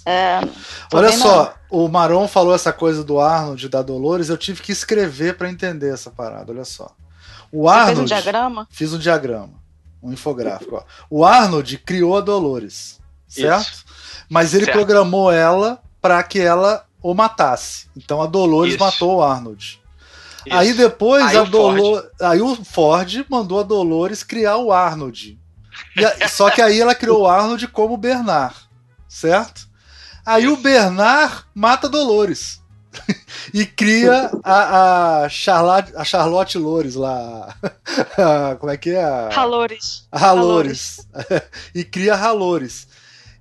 é, 0.05 0.41
Olha 0.93 1.11
só, 1.13 1.55
o 1.69 1.87
Maron 1.87 2.27
falou 2.27 2.53
essa 2.53 2.73
coisa 2.73 3.03
do 3.03 3.19
Arnold 3.19 3.69
da 3.69 3.81
Dolores, 3.81 4.29
eu 4.29 4.37
tive 4.37 4.61
que 4.61 4.71
escrever 4.71 5.37
para 5.37 5.49
entender 5.49 5.93
essa 5.93 6.11
parada, 6.11 6.51
olha 6.51 6.65
só. 6.65 6.93
O 7.51 7.69
Arnold... 7.69 7.95
Fez 7.95 7.99
um 7.99 8.05
diagrama? 8.05 8.67
Fiz 8.69 8.93
um 8.93 8.99
diagrama 8.99 9.64
um 10.05 10.13
infográfico. 10.13 10.75
Ó. 10.75 10.83
O 11.09 11.25
Arnold 11.25 11.77
criou 11.79 12.17
a 12.17 12.21
Dolores, 12.21 12.99
certo? 13.27 13.71
Isso. 13.71 13.85
Mas 14.29 14.53
ele 14.53 14.65
certo. 14.65 14.77
programou 14.77 15.31
ela 15.31 15.81
para 16.01 16.21
que 16.23 16.39
ela 16.39 16.85
o 17.01 17.13
matasse. 17.13 17.87
Então 17.95 18.21
a 18.21 18.25
Dolores 18.25 18.75
Isso. 18.75 18.83
matou 18.83 19.17
o 19.17 19.23
Arnold. 19.23 19.81
Isso. 20.45 20.55
Aí 20.55 20.73
depois 20.73 21.25
aí 21.25 21.37
a 21.37 21.43
Dolores, 21.43 22.09
aí 22.21 22.41
o 22.41 22.55
Ford 22.63 23.25
mandou 23.29 23.59
a 23.59 23.63
Dolores 23.63 24.23
criar 24.23 24.57
o 24.57 24.71
Arnold. 24.71 25.39
A... 26.21 26.27
só 26.29 26.49
que 26.49 26.61
aí 26.61 26.79
ela 26.79 26.93
criou 26.93 27.23
o 27.23 27.27
Arnold 27.27 27.67
como 27.69 27.97
Bernard, 27.97 28.55
certo? 29.07 29.67
Aí 30.25 30.47
o 30.47 30.57
Bernard 30.57 31.45
mata 31.53 31.89
Dolores 31.89 32.61
e 33.53 33.65
cria 33.65 34.31
a, 34.43 35.23
a, 35.23 35.29
Charlotte, 35.29 35.91
a 35.95 36.03
Charlotte 36.03 36.57
Lores 36.57 36.95
lá. 36.95 37.55
Como 38.59 38.71
é 38.71 38.77
que 38.77 38.91
é? 38.91 39.29
Ralores. 39.31 40.07
Ralores. 40.13 41.07
e 41.73 41.83
cria 41.83 42.15
Ralores. 42.15 42.87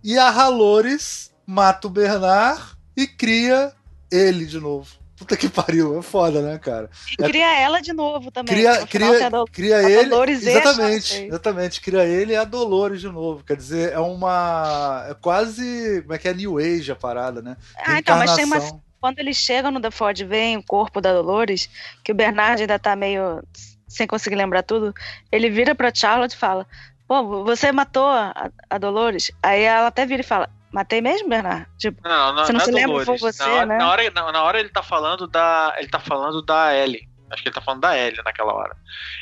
E 0.03 0.19
a 0.19 0.31
Ralores 0.31 1.31
mata 1.47 1.87
o 1.87 1.91
Bernard 1.91 2.63
e 2.97 3.07
cria 3.07 3.73
ele 4.11 4.47
de 4.47 4.61
novo. 4.61 5.05
Puta 5.17 5.37
que 5.37 5.49
pariu, 5.49 5.99
é 5.99 6.03
foda, 6.03 6.43
né, 6.43 6.59
cara? 6.59 6.91
E 7.13 7.17
cria 7.17 7.59
ela 7.59 7.81
de 7.81 7.93
novo 7.93 8.33
também. 8.33 8.57
Cria, 8.57 8.85
cria, 8.87 9.31
do... 9.31 9.45
cria 9.47 9.89
ele. 9.89 10.13
exatamente, 10.33 11.25
exatamente. 11.27 11.81
Cria 11.81 12.05
ele 12.05 12.33
e 12.33 12.37
a 12.37 12.43
Dolores 12.43 13.01
de 13.01 13.09
novo. 13.09 13.45
Quer 13.45 13.57
dizer, 13.57 13.93
é 13.93 13.99
uma. 13.99 15.07
É 15.09 15.15
quase. 15.15 16.03
Como 16.03 16.15
é 16.15 16.19
que 16.19 16.29
é 16.29 16.35
New 16.35 16.59
Age 16.59 16.91
a 16.91 16.97
parada, 16.97 17.41
né? 17.41 17.57
Ah, 17.79 17.99
então, 18.01 18.19
mas 18.19 18.35
tem 18.35 18.45
uma 18.45 18.61
quando 19.05 19.19
eles 19.19 19.37
chegam 19.37 19.71
no 19.71 19.83
The 19.83 19.91
Ford, 19.91 20.19
vem 20.25 20.57
o 20.57 20.63
corpo 20.63 20.99
da 20.99 21.13
Dolores, 21.13 21.69
que 22.03 22.11
o 22.11 22.15
Bernard 22.15 22.63
ainda 22.63 22.79
tá 22.79 22.97
meio 22.97 23.43
sem 23.87 24.07
conseguir 24.07 24.35
lembrar 24.35 24.63
tudo, 24.63 24.95
ele 25.31 25.51
vira 25.51 25.75
pra 25.75 25.95
Charlotte 25.95 26.33
e 26.33 26.39
fala: 26.39 26.67
Pô, 27.07 27.45
você 27.45 27.71
matou 27.71 28.07
a, 28.09 28.51
a 28.71 28.79
Dolores? 28.79 29.31
Aí 29.43 29.61
ela 29.61 29.89
até 29.89 30.07
vira 30.07 30.23
e 30.23 30.25
fala: 30.25 30.49
Matei 30.73 31.03
mesmo, 31.03 31.29
Bernard? 31.29 31.67
Tipo, 31.77 32.01
não, 32.03 32.33
não, 32.33 32.47
você 32.47 32.53
não, 32.55 32.59
não 32.61 32.65
se 32.65 32.71
é 32.71 32.75
lembra 32.75 33.05
foi 33.05 33.19
você, 33.19 33.45
na 33.45 33.53
hora, 33.53 33.67
né? 33.67 33.77
Na 33.77 33.91
hora, 33.91 34.11
na, 34.11 34.33
na, 34.33 34.43
hora 34.43 34.59
ele 34.59 34.71
tá 34.71 34.83
falando 34.83 35.27
da. 35.27 35.75
Ele 35.77 35.89
tá 35.89 36.01
falando 36.01 36.41
da 36.41 36.75
Ellie. 36.75 37.07
Acho 37.31 37.43
que 37.43 37.49
ele 37.51 37.55
tá 37.55 37.61
falando 37.61 37.83
da 37.83 37.99
Ellie 37.99 38.23
naquela 38.25 38.55
hora. 38.55 38.75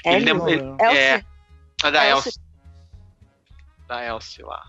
Ellie? 0.04 0.30
Ele, 0.30 0.52
ele, 0.52 0.76
é, 0.80 1.24
é, 1.82 1.90
da. 1.90 2.06
Elsie. 2.06 2.40
Da 3.88 4.04
Elsie 4.06 4.44
lá. 4.44 4.62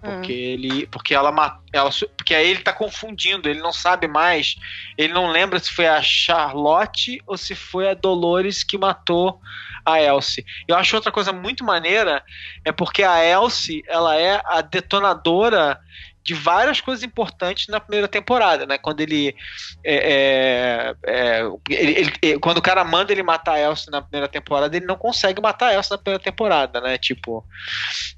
Porque 0.00 0.32
hum. 0.32 0.64
ele. 0.64 0.86
Porque 0.86 1.14
ela, 1.14 1.60
ela. 1.72 1.90
Porque 2.16 2.34
aí 2.34 2.50
ele 2.50 2.60
tá 2.60 2.72
confundindo, 2.72 3.48
ele 3.48 3.60
não 3.60 3.72
sabe 3.72 4.06
mais. 4.06 4.56
Ele 4.96 5.12
não 5.12 5.30
lembra 5.30 5.58
se 5.58 5.70
foi 5.70 5.86
a 5.86 6.02
Charlotte 6.02 7.22
ou 7.26 7.36
se 7.36 7.54
foi 7.54 7.88
a 7.88 7.94
Dolores 7.94 8.62
que 8.62 8.78
matou 8.78 9.40
a 9.84 10.00
Elsie. 10.00 10.44
Eu 10.68 10.76
acho 10.76 10.96
outra 10.96 11.12
coisa 11.12 11.32
muito 11.32 11.64
maneira 11.64 12.22
é 12.64 12.72
porque 12.72 13.02
a 13.02 13.24
Elsie 13.24 13.82
ela 13.86 14.16
é 14.16 14.40
a 14.44 14.60
detonadora 14.60 15.80
de 16.22 16.34
várias 16.34 16.80
coisas 16.80 17.02
importantes 17.02 17.66
na 17.68 17.80
primeira 17.80 18.06
temporada, 18.06 18.66
né? 18.66 18.76
Quando 18.76 19.00
ele, 19.00 19.34
é, 19.82 19.94
é, 19.94 20.94
é, 21.06 21.42
ele, 21.68 22.12
ele, 22.22 22.38
quando 22.38 22.58
o 22.58 22.62
cara 22.62 22.84
manda 22.84 23.10
ele 23.10 23.22
matar 23.22 23.54
a 23.54 23.60
Elsie 23.60 23.90
na 23.90 24.02
primeira 24.02 24.28
temporada, 24.28 24.76
ele 24.76 24.86
não 24.86 24.96
consegue 24.96 25.40
matar 25.40 25.68
a 25.68 25.74
Elsie 25.74 25.90
na 25.90 25.98
primeira 25.98 26.22
temporada, 26.22 26.80
né? 26.80 26.98
Tipo, 26.98 27.44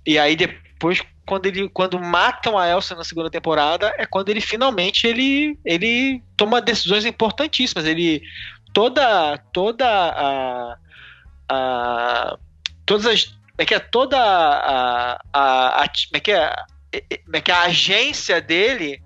e 0.04 0.18
aí 0.18 0.34
depois 0.34 1.00
quando 1.32 1.46
ele 1.46 1.66
quando 1.70 1.98
matam 1.98 2.58
a 2.58 2.68
Elsa 2.68 2.94
na 2.94 3.04
segunda 3.04 3.30
temporada 3.30 3.94
é 3.96 4.04
quando 4.04 4.28
ele 4.28 4.40
finalmente 4.42 5.06
ele 5.06 5.58
ele 5.64 6.22
toma 6.36 6.60
decisões 6.60 7.06
importantíssimas 7.06 7.86
ele 7.86 8.22
toda 8.74 9.38
toda 9.50 9.86
a, 9.88 10.76
a 11.48 12.38
todas 12.84 13.06
as 13.06 13.34
é 13.56 13.64
que 13.64 13.74
é 13.74 13.78
toda 13.78 14.18
a, 14.18 15.18
a, 15.32 15.82
a 15.82 15.84
é 16.12 16.20
que 16.20 16.32
é, 16.32 16.54
é 16.92 17.40
que 17.40 17.50
a 17.50 17.62
agência 17.62 18.38
dele 18.42 19.00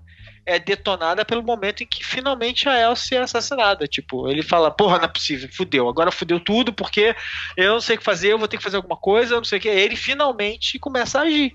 é 0.44 0.58
detonada 0.58 1.24
pelo 1.24 1.44
momento 1.44 1.84
em 1.84 1.86
que 1.86 2.04
finalmente 2.04 2.68
a 2.68 2.80
Elsie 2.80 3.18
é 3.18 3.22
assassinada. 3.22 3.88
Tipo, 3.88 4.28
ele 4.28 4.44
fala, 4.44 4.70
porra, 4.70 4.98
não 4.98 5.06
é 5.06 5.08
possível, 5.08 5.48
fudeu, 5.52 5.88
agora 5.88 6.12
fudeu 6.12 6.38
tudo, 6.38 6.72
porque 6.72 7.16
eu 7.56 7.72
não 7.72 7.80
sei 7.80 7.96
o 7.96 7.98
que 7.98 8.04
fazer, 8.04 8.30
eu 8.30 8.38
vou 8.38 8.46
ter 8.46 8.56
que 8.56 8.62
fazer 8.62 8.76
alguma 8.76 8.96
coisa, 8.96 9.34
eu 9.34 9.38
não 9.38 9.44
sei 9.44 9.58
o 9.58 9.60
que. 9.60 9.68
Ele 9.68 9.96
finalmente 9.96 10.78
começa 10.78 11.18
a 11.18 11.22
agir. 11.22 11.52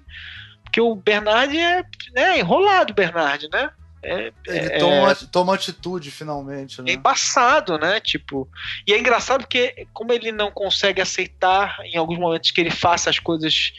Porque 0.72 0.80
o 0.80 0.95
Bernard 0.95 1.57
é 1.57 1.84
né, 2.15 2.39
enrolado, 2.39 2.93
Bernard, 2.93 3.49
né? 3.52 3.69
É, 4.02 4.31
Ele 4.48 4.57
é, 4.57 4.80
toma, 4.80 5.15
toma 5.15 5.53
atitude 5.53 6.10
finalmente, 6.10 6.81
né? 6.81 6.91
É 6.91 6.93
embaçado, 6.93 7.77
né? 7.77 7.99
Tipo. 7.99 8.48
E 8.88 8.93
é 8.93 8.98
engraçado 8.98 9.41
porque, 9.41 9.85
como 9.93 10.14
ele 10.14 10.31
não 10.31 10.49
consegue 10.49 11.02
aceitar 11.02 11.77
em 11.84 11.98
alguns 11.98 12.18
momentos 12.18 12.52
que 12.52 12.61
ele 12.61 12.72
faça 12.72 13.10
as 13.10 13.19
coisas 13.19 13.73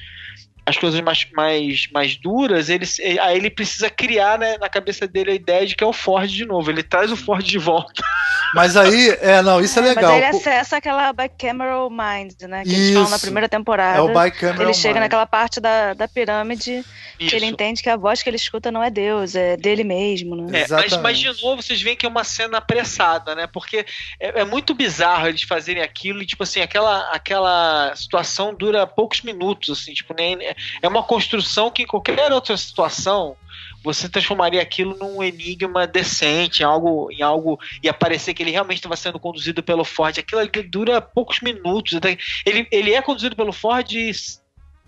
as 0.64 0.78
coisas 0.78 1.00
mais, 1.00 1.26
mais, 1.34 1.88
mais 1.92 2.16
duras, 2.16 2.68
ele, 2.68 2.86
aí 3.20 3.36
ele 3.36 3.50
precisa 3.50 3.90
criar 3.90 4.38
né, 4.38 4.56
na 4.58 4.68
cabeça 4.68 5.08
dele 5.08 5.32
a 5.32 5.34
ideia 5.34 5.66
de 5.66 5.74
que 5.74 5.82
é 5.82 5.86
o 5.86 5.92
Ford 5.92 6.30
de 6.30 6.44
novo. 6.44 6.70
Ele 6.70 6.84
traz 6.84 7.10
o 7.10 7.16
Ford 7.16 7.44
de 7.44 7.58
volta. 7.58 8.02
Mas 8.54 8.76
aí, 8.76 9.16
é, 9.20 9.42
não, 9.42 9.60
isso 9.60 9.78
é, 9.80 9.82
é 9.82 9.86
legal. 9.86 10.12
Mas 10.12 10.22
ele 10.22 10.36
acessa 10.36 10.76
aquela 10.76 11.12
bicameral 11.12 11.90
mind, 11.90 12.42
né? 12.42 12.62
Que 12.62 12.68
isso. 12.68 12.80
eles 12.80 12.94
falam 12.94 13.10
na 13.10 13.18
primeira 13.18 13.48
temporada. 13.48 13.98
É 13.98 14.00
o 14.00 14.08
bicameral 14.08 14.62
Ele 14.62 14.74
chega 14.74 14.94
mind. 14.94 15.02
naquela 15.04 15.26
parte 15.26 15.58
da, 15.58 15.94
da 15.94 16.06
pirâmide 16.06 16.84
isso. 17.18 17.30
que 17.30 17.34
ele 17.34 17.46
entende 17.46 17.82
que 17.82 17.88
a 17.88 17.96
voz 17.96 18.22
que 18.22 18.28
ele 18.28 18.36
escuta 18.36 18.70
não 18.70 18.82
é 18.82 18.90
Deus, 18.90 19.34
é 19.34 19.56
dele 19.56 19.82
mesmo, 19.82 20.36
né? 20.36 20.60
É, 20.60 20.66
mas, 20.68 20.96
mas, 20.98 21.18
de 21.18 21.26
novo, 21.42 21.62
vocês 21.62 21.80
veem 21.80 21.96
que 21.96 22.06
é 22.06 22.08
uma 22.08 22.24
cena 22.24 22.58
apressada, 22.58 23.34
né? 23.34 23.46
Porque 23.46 23.84
é, 24.20 24.40
é, 24.40 24.44
muito 24.44 24.74
bizarro 24.74 25.26
eles 25.26 25.42
fazerem 25.42 25.82
aquilo 25.82 26.22
e, 26.22 26.26
tipo 26.26 26.42
assim, 26.42 26.60
aquela, 26.60 27.10
aquela 27.10 27.94
situação 27.96 28.54
dura 28.54 28.86
poucos 28.86 29.22
minutos, 29.22 29.70
assim, 29.70 29.92
tipo, 29.92 30.14
nem, 30.14 30.38
é 30.80 30.88
uma 30.88 31.02
construção 31.02 31.70
que 31.70 31.82
em 31.82 31.86
qualquer 31.86 32.32
outra 32.32 32.56
situação 32.56 33.36
você 33.82 34.08
transformaria 34.08 34.62
aquilo 34.62 34.96
num 34.96 35.22
enigma 35.22 35.86
decente, 35.86 36.62
em 36.62 36.66
algo, 36.66 37.10
em 37.10 37.22
algo 37.22 37.58
e 37.82 37.88
aparecer 37.88 38.32
que 38.32 38.42
ele 38.42 38.52
realmente 38.52 38.78
estava 38.78 38.96
sendo 38.96 39.18
conduzido 39.18 39.62
pelo 39.62 39.84
Ford. 39.84 40.16
Aquilo 40.18 40.40
ali 40.40 40.50
dura 40.62 41.00
poucos 41.00 41.40
minutos. 41.40 41.98
Ele, 42.46 42.68
ele 42.70 42.94
é 42.94 43.02
conduzido 43.02 43.34
pelo 43.34 43.52
Ford 43.52 43.90
e 43.92 44.12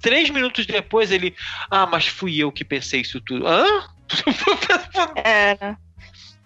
três 0.01 0.31
minutos 0.31 0.66
depois 0.66 1.11
ele. 1.11 1.35
Ah, 1.70 1.86
mas 1.86 2.07
fui 2.07 2.36
eu 2.39 2.53
que 2.53 2.65
pensei 2.65 3.01
isso 3.01 3.20
tudo. 3.20 3.47
Hã? 3.47 3.66
É, 5.16 5.57
né? 5.61 5.77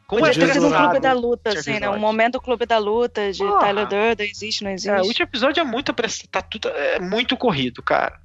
Como 0.08 0.24
Podia 0.24 0.42
é 0.42 0.46
ter 0.46 0.54
sido 0.54 0.68
um 0.68 0.72
clube 0.72 1.00
da 1.00 1.12
luta, 1.12 1.50
assim, 1.50 1.78
né? 1.78 1.90
Um 1.90 1.98
momento 1.98 2.40
clube 2.40 2.64
da 2.64 2.78
luta 2.78 3.30
de 3.30 3.40
Porra. 3.40 3.60
Tyler 3.60 3.86
Durden, 3.86 4.30
existe, 4.30 4.64
não 4.64 4.70
existe. 4.70 4.88
É, 4.88 5.02
o 5.02 5.04
último 5.04 5.24
episódio 5.24 5.60
é 5.60 5.64
muito, 5.64 5.92
tá 6.30 6.40
tudo, 6.40 6.70
é 6.70 6.98
muito 6.98 7.36
corrido, 7.36 7.82
cara. 7.82 8.18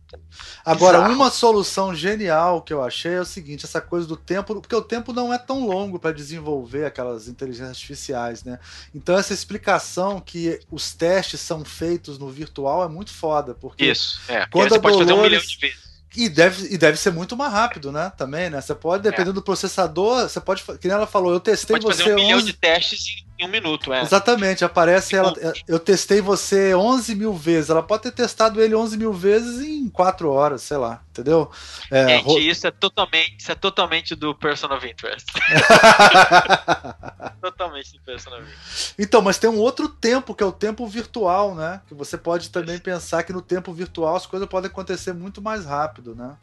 Agora, 0.64 1.00
Bizarro. 1.00 1.16
uma 1.16 1.30
solução 1.30 1.94
genial 1.94 2.62
que 2.62 2.72
eu 2.72 2.82
achei 2.82 3.16
é 3.16 3.20
o 3.20 3.26
seguinte: 3.26 3.66
essa 3.66 3.82
coisa 3.82 4.08
do 4.08 4.16
tempo, 4.16 4.62
porque 4.62 4.74
o 4.74 4.82
tempo 4.82 5.12
não 5.12 5.34
é 5.34 5.38
tão 5.38 5.68
longo 5.68 6.00
para 6.00 6.14
desenvolver 6.14 6.86
aquelas 6.86 7.28
inteligências 7.28 7.72
artificiais, 7.72 8.46
né? 8.46 8.60
Então, 8.96 9.18
essa 9.18 9.34
explicação 9.34 10.22
que 10.22 10.62
os 10.72 10.94
testes 10.94 11.42
são 11.42 11.66
feitos 11.66 12.18
no 12.18 12.30
virtual 12.30 12.86
é 12.86 12.88
muito 12.88 13.12
foda. 13.12 13.54
Porque 13.54 13.84
Isso, 13.84 14.22
é. 14.30 14.46
Quando 14.46 14.74
a 14.74 14.78
Dolores, 14.78 14.82
pode 14.82 14.98
fazer 15.00 15.14
um 15.14 15.22
milhão 15.22 15.42
de 15.42 15.58
vezes 15.58 15.93
e 16.16 16.30
deve, 16.30 16.74
e 16.74 16.78
deve 16.78 16.98
ser 16.98 17.12
muito 17.12 17.36
mais 17.36 17.52
rápido, 17.52 17.92
né? 17.92 18.12
Também, 18.18 18.50
né? 18.50 18.62
Você 18.62 18.76
pode, 18.76 19.04
dependendo 19.04 19.32
é. 19.32 19.34
do 19.34 19.42
processador, 19.42 20.30
você 20.30 20.40
pode. 20.40 20.64
Que 20.64 20.88
nem 20.88 20.96
ela 20.96 21.08
falou, 21.08 21.34
eu 21.34 21.40
testei 21.40 21.76
você. 21.76 21.82
Pode 21.84 21.98
fazer 21.98 22.12
um 22.12 22.16
11... 22.16 22.24
milhão 22.24 22.42
de 22.42 22.54
testes 22.54 23.24
em 23.44 23.48
um 23.48 23.50
minuto, 23.50 23.94
é. 23.94 24.02
Exatamente, 24.02 24.64
aparece 24.64 25.16
ela. 25.16 25.34
Eu 25.68 25.80
testei 25.80 26.22
você 26.22 26.74
11 26.74 27.16
mil 27.16 27.34
vezes. 27.34 27.70
Ela 27.70 27.84
pode 27.84 28.04
ter 28.04 28.12
testado 28.12 28.62
ele 28.62 28.74
11 28.74 28.98
mil 28.98 29.14
vezes 29.14 29.62
em 29.62 29.90
4 29.90 30.32
horas, 30.32 30.62
sei 30.62 30.78
lá, 30.78 31.02
entendeu? 31.12 31.52
É, 31.92 32.08
Gente, 32.08 32.26
ro... 32.26 32.40
isso 32.40 32.66
é 32.66 32.72
totalmente, 32.72 33.36
isso 33.40 33.52
é 33.52 33.56
totalmente 33.56 34.16
do 34.16 34.34
Person 34.34 34.68
of 34.68 34.88
Interest. 34.88 35.28
totalmente 37.42 37.94
do 37.94 38.00
Person 38.02 38.30
of 38.30 38.42
Interest. 38.42 38.96
Então, 38.98 39.22
mas 39.22 39.38
tem 39.38 39.50
um 39.50 39.60
outro 39.60 39.90
tempo, 39.90 40.34
que 40.34 40.44
é 40.44 40.46
o 40.46 40.52
tempo 40.52 40.88
virtual, 40.88 41.54
né? 41.54 41.82
Que 41.88 41.94
você 41.94 42.18
pode 42.18 42.50
também 42.50 42.80
pensar 42.80 43.24
que 43.24 43.34
no 43.34 43.42
tempo 43.42 43.74
virtual 43.74 44.16
as 44.16 44.26
coisas 44.26 44.48
podem 44.48 44.70
acontecer 44.70 45.14
muito 45.14 45.42
mais 45.42 45.66
rápido, 45.66 46.16
né? 46.16 46.38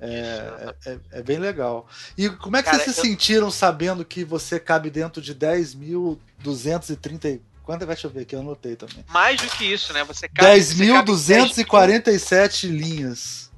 É, 0.00 0.74
é, 0.86 0.98
é, 1.12 1.22
bem 1.22 1.38
legal. 1.38 1.88
E 2.18 2.28
como 2.28 2.56
é 2.56 2.62
que 2.62 2.70
Cara, 2.70 2.82
vocês 2.82 2.96
se 2.96 3.00
eu... 3.00 3.06
sentiram 3.06 3.50
sabendo 3.50 4.04
que 4.04 4.24
você 4.24 4.60
cabe 4.60 4.90
dentro 4.90 5.22
de 5.22 5.34
10.230 5.34 7.40
Quanto 7.64 7.86
vai 7.86 7.96
chover 7.96 8.20
aqui? 8.22 8.36
Eu 8.36 8.40
anotei 8.40 8.76
também. 8.76 9.04
Mais 9.08 9.40
do 9.40 9.48
que 9.48 9.64
isso, 9.64 9.94
né? 9.94 10.04
Você 10.04 10.28
cabe. 10.28 10.60
10.247 10.60 12.68
linhas. 12.68 13.50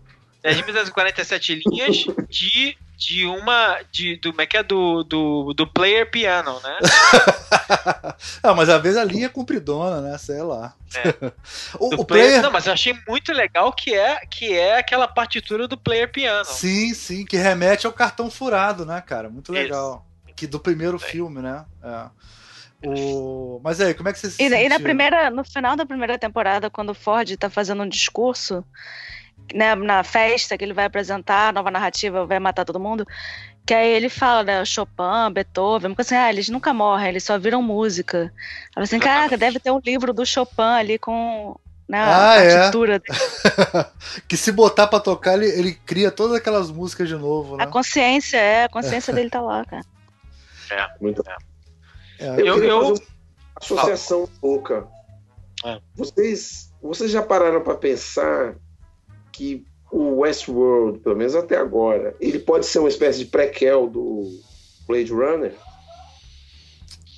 10.247 0.45 1.61
linhas 1.67 2.05
de 2.29 2.79
de 2.97 3.27
uma. 3.27 3.79
De, 3.93 4.17
do, 4.17 4.31
como 4.31 4.41
é 4.43 4.47
que 4.47 4.57
é? 4.57 4.63
Do, 4.63 5.05
do, 5.05 5.53
do 5.53 5.67
player 5.67 6.11
piano, 6.11 6.59
né? 6.61 6.79
ah, 8.43 8.55
mas 8.55 8.69
às 8.69 8.83
vezes 8.83 8.97
a 8.97 9.05
linha 9.05 9.27
é 9.27 9.29
compridona, 9.29 10.01
né? 10.01 10.17
Sei 10.17 10.41
lá. 10.43 10.75
É. 10.95 11.31
o, 11.79 11.87
o 11.87 12.05
player, 12.05 12.07
player, 12.07 12.43
Não, 12.43 12.51
mas 12.51 12.67
eu 12.67 12.73
achei 12.73 12.97
muito 13.07 13.33
legal 13.33 13.73
que 13.73 13.95
é, 13.95 14.25
que 14.27 14.53
é 14.53 14.79
aquela 14.79 15.07
partitura 15.07 15.69
do 15.69 15.77
player 15.77 16.11
piano. 16.11 16.47
Sim, 16.47 16.95
sim, 16.95 17.25
que 17.25 17.37
remete 17.37 17.87
ao 17.87 17.93
cartão 17.93 18.31
furado, 18.31 18.87
né, 18.87 19.01
cara? 19.03 19.29
Muito 19.29 19.53
legal. 19.53 20.07
Isso. 20.27 20.35
Que 20.35 20.47
do 20.47 20.59
primeiro 20.59 20.97
é. 20.97 21.01
filme, 21.01 21.43
né? 21.43 21.65
É. 21.83 22.07
O... 22.85 23.61
Mas 23.63 23.81
aí, 23.81 23.95
como 23.95 24.09
é 24.09 24.13
que 24.13 24.19
você 24.19 24.31
se 24.31 24.43
e, 24.43 24.47
e 24.47 24.69
na 24.69 24.79
primeira, 24.79 25.31
no 25.31 25.45
final 25.45 25.77
da 25.77 25.85
primeira 25.85 26.19
temporada, 26.19 26.71
quando 26.71 26.91
o 26.91 26.95
Ford 26.95 27.37
tá 27.37 27.51
fazendo 27.51 27.83
um 27.83 27.89
discurso, 27.89 28.65
né, 29.55 29.75
na 29.75 30.03
festa 30.03 30.57
que 30.57 30.65
ele 30.65 30.75
vai 30.75 30.85
apresentar 30.85 31.49
a 31.49 31.53
nova 31.53 31.71
narrativa, 31.71 32.27
vai 32.27 32.39
matar 32.39 32.65
todo 32.65 32.81
mundo, 32.81 33.07
que 33.67 33.75
aí 33.75 33.93
ele 33.93 34.09
fala, 34.09 34.45
né, 34.45 34.65
Chopin, 34.65 35.33
Beethoven, 35.33 35.95
assim, 35.99 36.15
ah, 36.15 36.31
eles 36.31 36.49
nunca 36.49 36.73
morrem, 36.73 37.09
eles 37.09 37.25
só 37.25 37.39
viram 37.39 37.61
música. 37.61 38.33
Fala 38.73 38.85
assim, 38.85 38.99
caraca, 38.99 39.37
deve 39.37 39.59
ter 39.59 39.71
um 39.71 39.81
livro 39.85 40.13
do 40.13 40.25
Chopin 40.25 40.63
ali 40.63 40.99
com 40.99 41.59
né, 41.89 41.99
ah, 41.99 42.33
a 42.33 42.37
é. 42.37 42.55
partitura 42.55 42.97
é. 42.97 43.87
que 44.27 44.37
se 44.37 44.53
botar 44.53 44.87
pra 44.87 45.01
tocar, 45.01 45.35
ele, 45.35 45.47
ele 45.47 45.75
cria 45.75 46.11
todas 46.11 46.37
aquelas 46.37 46.71
músicas 46.71 47.09
de 47.09 47.17
novo, 47.17 47.57
né? 47.57 47.65
A 47.65 47.67
consciência, 47.67 48.37
é, 48.37 48.65
a 48.65 48.69
consciência 48.69 49.13
dele 49.15 49.31
tá 49.31 49.41
lá, 49.41 49.65
cara. 49.65 49.83
É, 50.71 50.87
muito. 51.01 51.23
É. 51.29 51.37
É. 52.19 52.41
Eu, 52.41 52.45
eu, 52.45 52.65
eu... 52.65 52.95
associação 53.57 54.25
ah. 54.25 54.39
pouca. 54.41 54.87
É. 55.65 55.81
Vocês, 55.95 56.73
vocês 56.83 57.11
já 57.11 57.23
pararam 57.23 57.63
para 57.63 57.77
pensar 57.77 58.55
que 59.37 59.67
o 59.93 60.21
Westworld, 60.21 60.99
pelo 61.01 61.17
menos 61.17 61.35
até 61.35 61.57
agora, 61.57 62.17
ele 62.21 62.39
pode 62.39 62.67
ser 62.67 62.79
uma 62.79 62.89
espécie 62.89 63.19
de 63.19 63.27
prequel 63.27 63.89
do 63.89 64.41
Blade 64.87 65.13
Runner? 65.13 65.55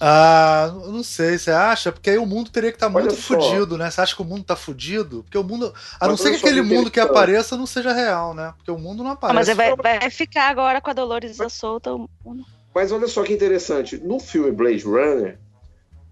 Ah, 0.00 0.72
não 0.86 1.02
sei, 1.02 1.38
você 1.38 1.50
acha? 1.50 1.90
Porque 1.90 2.10
aí 2.10 2.18
o 2.18 2.26
mundo 2.26 2.50
teria 2.50 2.70
que 2.70 2.76
estar 2.76 2.86
tá 2.86 2.92
muito 2.92 3.16
fudido, 3.16 3.76
né? 3.76 3.90
Você 3.90 4.00
acha 4.00 4.14
que 4.14 4.22
o 4.22 4.24
mundo 4.24 4.42
está 4.42 4.54
fudido? 4.54 5.24
Porque 5.24 5.36
o 5.36 5.42
mundo. 5.42 5.74
A 5.98 6.06
não 6.06 6.16
ser 6.16 6.30
que 6.30 6.36
aquele 6.36 6.62
mundo 6.62 6.90
que 6.90 7.00
apareça 7.00 7.56
não 7.56 7.66
seja 7.66 7.92
real, 7.92 8.32
né? 8.32 8.54
Porque 8.56 8.70
o 8.70 8.78
mundo 8.78 9.02
não 9.02 9.12
aparece. 9.12 9.48
mas 9.48 9.56
vai, 9.56 9.74
vai 9.74 10.10
ficar 10.10 10.50
agora 10.50 10.80
com 10.80 10.90
a 10.90 10.92
Dolores 10.92 11.36
mas, 11.36 11.52
solta. 11.52 11.90
Mas 12.72 12.92
olha 12.92 13.08
só 13.08 13.24
que 13.24 13.32
interessante. 13.32 13.98
No 13.98 14.20
filme 14.20 14.52
Blade 14.52 14.84
Runner, 14.84 15.36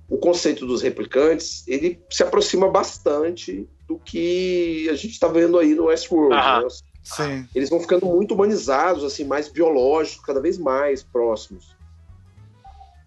o 0.09 0.19
conceito 0.19 0.67
dos 0.67 0.83
replicantes 0.83 1.63
ele 1.69 2.01
se 2.11 2.25
aproxima 2.25 2.69
bastante 2.69 3.69
do 3.89 3.99
que 3.99 4.89
a 4.91 4.95
gente 4.95 5.13
está 5.13 5.29
vendo 5.29 5.59
aí 5.59 5.75
no 5.75 5.85
Westworld. 5.85 6.35
Né? 6.35 6.69
Sim. 7.03 7.49
Eles 7.55 7.71
vão 7.71 7.79
ficando 7.79 8.07
muito 8.07 8.35
humanizados, 8.35 9.05
assim, 9.05 9.25
mais 9.25 9.49
biológicos, 9.49 10.25
cada 10.25 10.41
vez 10.41 10.59
mais 10.59 11.05
próximos. 11.05 11.77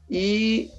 E 0.10 0.72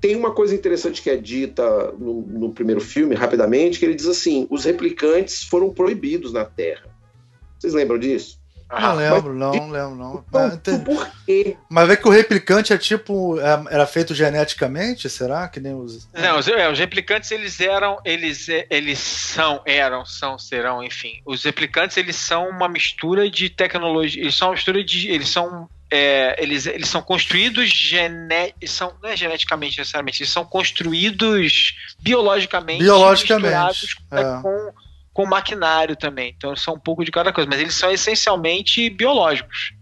tem 0.00 0.14
uma 0.14 0.32
coisa 0.32 0.54
interessante 0.54 1.02
que 1.02 1.10
é 1.10 1.16
dita 1.16 1.92
no, 1.92 2.20
no, 2.22 2.52
primeiro 2.52 2.80
filme, 2.80 3.14
rapidamente, 3.14 3.78
que 3.78 3.84
ele 3.84 3.94
diz 3.94 4.06
assim: 4.06 4.46
os 4.50 4.64
replicantes 4.64 5.42
foram 5.42 5.70
proibidos 5.70 6.32
na 6.32 6.44
Terra. 6.44 6.86
Vocês 7.58 7.72
lembram 7.72 7.98
disso? 7.98 8.37
Não 8.70 8.94
lembro, 8.94 9.34
não, 9.34 9.52
não 9.52 9.70
lembro, 9.70 9.94
não. 9.96 10.24
Então, 10.52 10.80
por 10.80 11.10
quê? 11.24 11.56
Mas 11.70 11.88
vê 11.88 11.96
que 11.96 12.06
o 12.06 12.10
replicante 12.10 12.72
é 12.72 12.76
tipo. 12.76 13.40
É, 13.40 13.64
era 13.70 13.86
feito 13.86 14.14
geneticamente, 14.14 15.08
será? 15.08 15.48
Que 15.48 15.58
nem 15.58 15.74
os. 15.74 16.06
Não, 16.12 16.38
os, 16.38 16.46
é, 16.48 16.70
os 16.70 16.78
replicantes 16.78 17.30
eles 17.30 17.58
eram. 17.60 17.98
Eles, 18.04 18.46
é, 18.48 18.66
eles 18.68 18.98
são, 18.98 19.62
eram, 19.64 20.04
são, 20.04 20.38
serão, 20.38 20.84
enfim. 20.84 21.22
Os 21.24 21.44
replicantes 21.44 21.96
eles 21.96 22.16
são 22.16 22.50
uma 22.50 22.68
mistura 22.68 23.30
de 23.30 23.48
tecnologia. 23.48 24.22
Eles 24.22 24.34
são 24.34 24.48
uma 24.48 24.54
mistura 24.54 24.84
de. 24.84 25.08
Eles 25.08 25.30
são. 25.30 25.68
É, 25.90 26.36
eles, 26.38 26.66
eles 26.66 26.90
são 26.90 27.00
construídos 27.00 27.70
gene, 27.70 28.54
são, 28.66 28.92
não 29.02 29.08
é 29.08 29.16
geneticamente 29.16 29.78
necessariamente, 29.78 30.22
eles 30.22 30.30
são 30.30 30.44
construídos 30.44 31.74
biologicamente, 31.98 32.82
biologicamente 32.82 33.96
é. 34.10 34.42
com 34.42 34.70
com 35.18 35.26
maquinário 35.26 35.96
também. 35.96 36.32
Então 36.36 36.54
são 36.54 36.74
um 36.74 36.78
pouco 36.78 37.04
de 37.04 37.10
cada 37.10 37.32
coisa, 37.32 37.50
mas 37.50 37.58
eles 37.58 37.74
são 37.74 37.90
essencialmente 37.90 38.88
biológicos. 38.88 39.72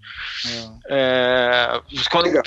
É. 0.89 1.77
É, 1.77 1.81
quando, 2.11 2.43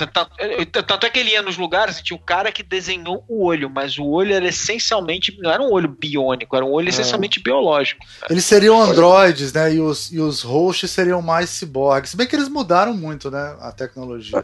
tanto 0.88 1.06
é 1.06 1.10
que 1.12 1.20
ele 1.20 1.30
ia 1.30 1.44
nos 1.44 1.56
lugares 1.56 2.00
e 2.00 2.04
tinha 2.04 2.18
o 2.18 2.20
cara 2.20 2.52
que 2.52 2.64
desenhou 2.64 3.24
o 3.28 3.46
olho, 3.46 3.70
mas 3.70 4.00
o 4.00 4.08
olho 4.08 4.34
era 4.34 4.48
essencialmente. 4.48 5.38
Não 5.40 5.52
era 5.52 5.62
um 5.62 5.72
olho 5.72 5.88
biônico, 5.88 6.56
era 6.56 6.66
um 6.66 6.72
olho 6.72 6.88
é. 6.88 6.90
essencialmente 6.90 7.40
biológico. 7.40 8.04
Eles 8.28 8.46
seriam 8.46 8.82
androides, 8.82 9.54
né? 9.54 9.72
E 9.72 9.80
os, 9.80 10.12
e 10.12 10.20
os 10.20 10.42
hosts 10.42 10.90
seriam 10.90 11.22
mais 11.22 11.52
ciborgues. 11.52 12.10
Se 12.10 12.18
bem 12.18 12.26
que 12.26 12.36
eles 12.36 12.50
mudaram 12.50 12.96
muito, 12.96 13.30
né? 13.30 13.56
A 13.60 13.72
tecnologia. 13.72 14.42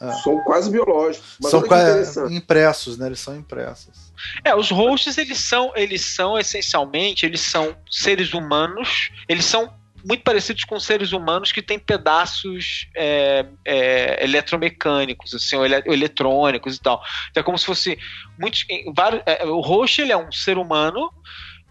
É. 0.00 0.12
São 0.22 0.42
quase 0.44 0.70
biológicos. 0.70 1.38
são 1.42 1.62
quase 1.62 2.34
impressos, 2.34 2.98
né? 2.98 3.06
Eles 3.06 3.20
são 3.20 3.36
impressos. 3.36 4.12
É, 4.44 4.54
os 4.54 4.70
hosts 4.70 5.18
eles 5.18 5.38
são, 5.38 5.72
eles 5.74 6.04
são 6.04 6.38
essencialmente, 6.38 7.26
eles 7.26 7.40
são 7.40 7.76
seres 7.90 8.32
humanos, 8.32 9.10
eles 9.28 9.44
são 9.44 9.72
muito 10.04 10.22
parecidos 10.22 10.64
com 10.64 10.78
seres 10.80 11.12
humanos 11.12 11.52
que 11.52 11.62
têm 11.62 11.78
pedaços 11.78 12.88
é, 12.96 13.46
é, 13.64 14.24
eletromecânicos, 14.24 15.34
assim, 15.34 15.56
ou, 15.56 15.64
ele, 15.64 15.76
ou, 15.86 15.92
eletrônicos 15.92 16.76
e 16.76 16.80
tal. 16.80 17.02
Então 17.30 17.40
é 17.40 17.44
como 17.44 17.58
se 17.58 17.66
fosse 17.66 17.98
muitos, 18.38 18.64
vários, 18.94 19.22
é, 19.26 19.44
o 19.44 19.60
host 19.60 20.00
ele 20.00 20.12
é 20.12 20.16
um 20.16 20.30
ser 20.32 20.58
humano 20.58 21.10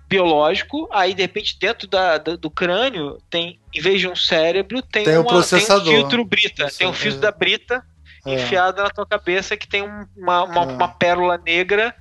biológico, 0.08 0.90
aí 0.92 1.14
de 1.14 1.22
repente 1.22 1.58
dentro 1.60 1.88
da, 1.88 2.18
da, 2.18 2.36
do 2.36 2.50
crânio 2.50 3.18
tem, 3.30 3.60
em 3.74 3.82
vez 3.82 4.00
de 4.00 4.08
um 4.08 4.16
cérebro, 4.16 4.82
tem, 4.82 5.06
tem, 5.06 5.18
uma, 5.18 5.22
um, 5.22 5.26
processador. 5.26 5.86
tem 5.86 5.94
um 5.94 6.00
filtro 6.00 6.26
Brita, 6.26 6.68
tem 6.78 6.88
um 6.88 6.94
filtro 6.94 7.20
é. 7.20 7.22
da 7.22 7.32
Brita 7.32 7.86
é. 8.26 8.36
enfiado 8.36 8.82
na 8.82 8.90
tua 8.90 9.06
cabeça 9.06 9.58
que 9.58 9.68
tem 9.68 9.84
uma, 9.84 10.44
uma, 10.44 10.64
é. 10.64 10.74
uma, 10.74 10.88
pérola 10.88 11.38
negra 11.38 11.96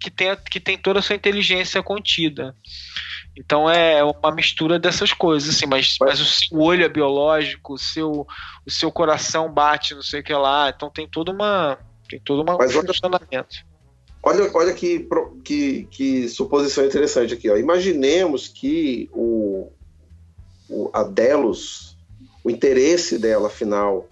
que 0.00 0.10
tem, 0.10 0.36
que 0.50 0.60
tem 0.60 0.78
toda 0.78 0.98
a 0.98 1.02
sua 1.02 1.16
inteligência 1.16 1.82
contida. 1.82 2.54
Então 3.36 3.68
é 3.68 4.02
uma 4.02 4.32
mistura 4.32 4.78
dessas 4.78 5.12
coisas, 5.12 5.54
assim, 5.54 5.66
mas, 5.66 5.96
mas 6.00 6.20
o 6.20 6.24
seu 6.24 6.58
olho 6.58 6.84
é 6.84 6.88
biológico, 6.88 7.74
o 7.74 7.78
seu, 7.78 8.26
o 8.66 8.70
seu 8.70 8.90
coração 8.90 9.52
bate, 9.52 9.94
não 9.94 10.02
sei 10.02 10.20
o 10.20 10.24
que 10.24 10.32
lá, 10.32 10.72
então 10.74 10.90
tem 10.90 11.06
toda 11.06 11.32
uma. 11.32 11.78
Tem 12.08 12.20
todo 12.20 12.42
uma, 12.42 12.54
um 12.54 12.70
funcionamento. 12.86 13.66
Olha, 14.22 14.50
olha 14.54 14.72
que, 14.72 15.06
que, 15.44 15.84
que 15.90 16.28
suposição 16.28 16.84
interessante 16.84 17.34
aqui. 17.34 17.50
Ó. 17.50 17.56
Imaginemos 17.56 18.48
que 18.48 19.10
o, 19.12 19.70
o, 20.68 20.90
a 20.92 21.02
Delos, 21.02 21.96
o 22.42 22.50
interesse 22.50 23.18
dela, 23.18 23.48
afinal, 23.48 24.08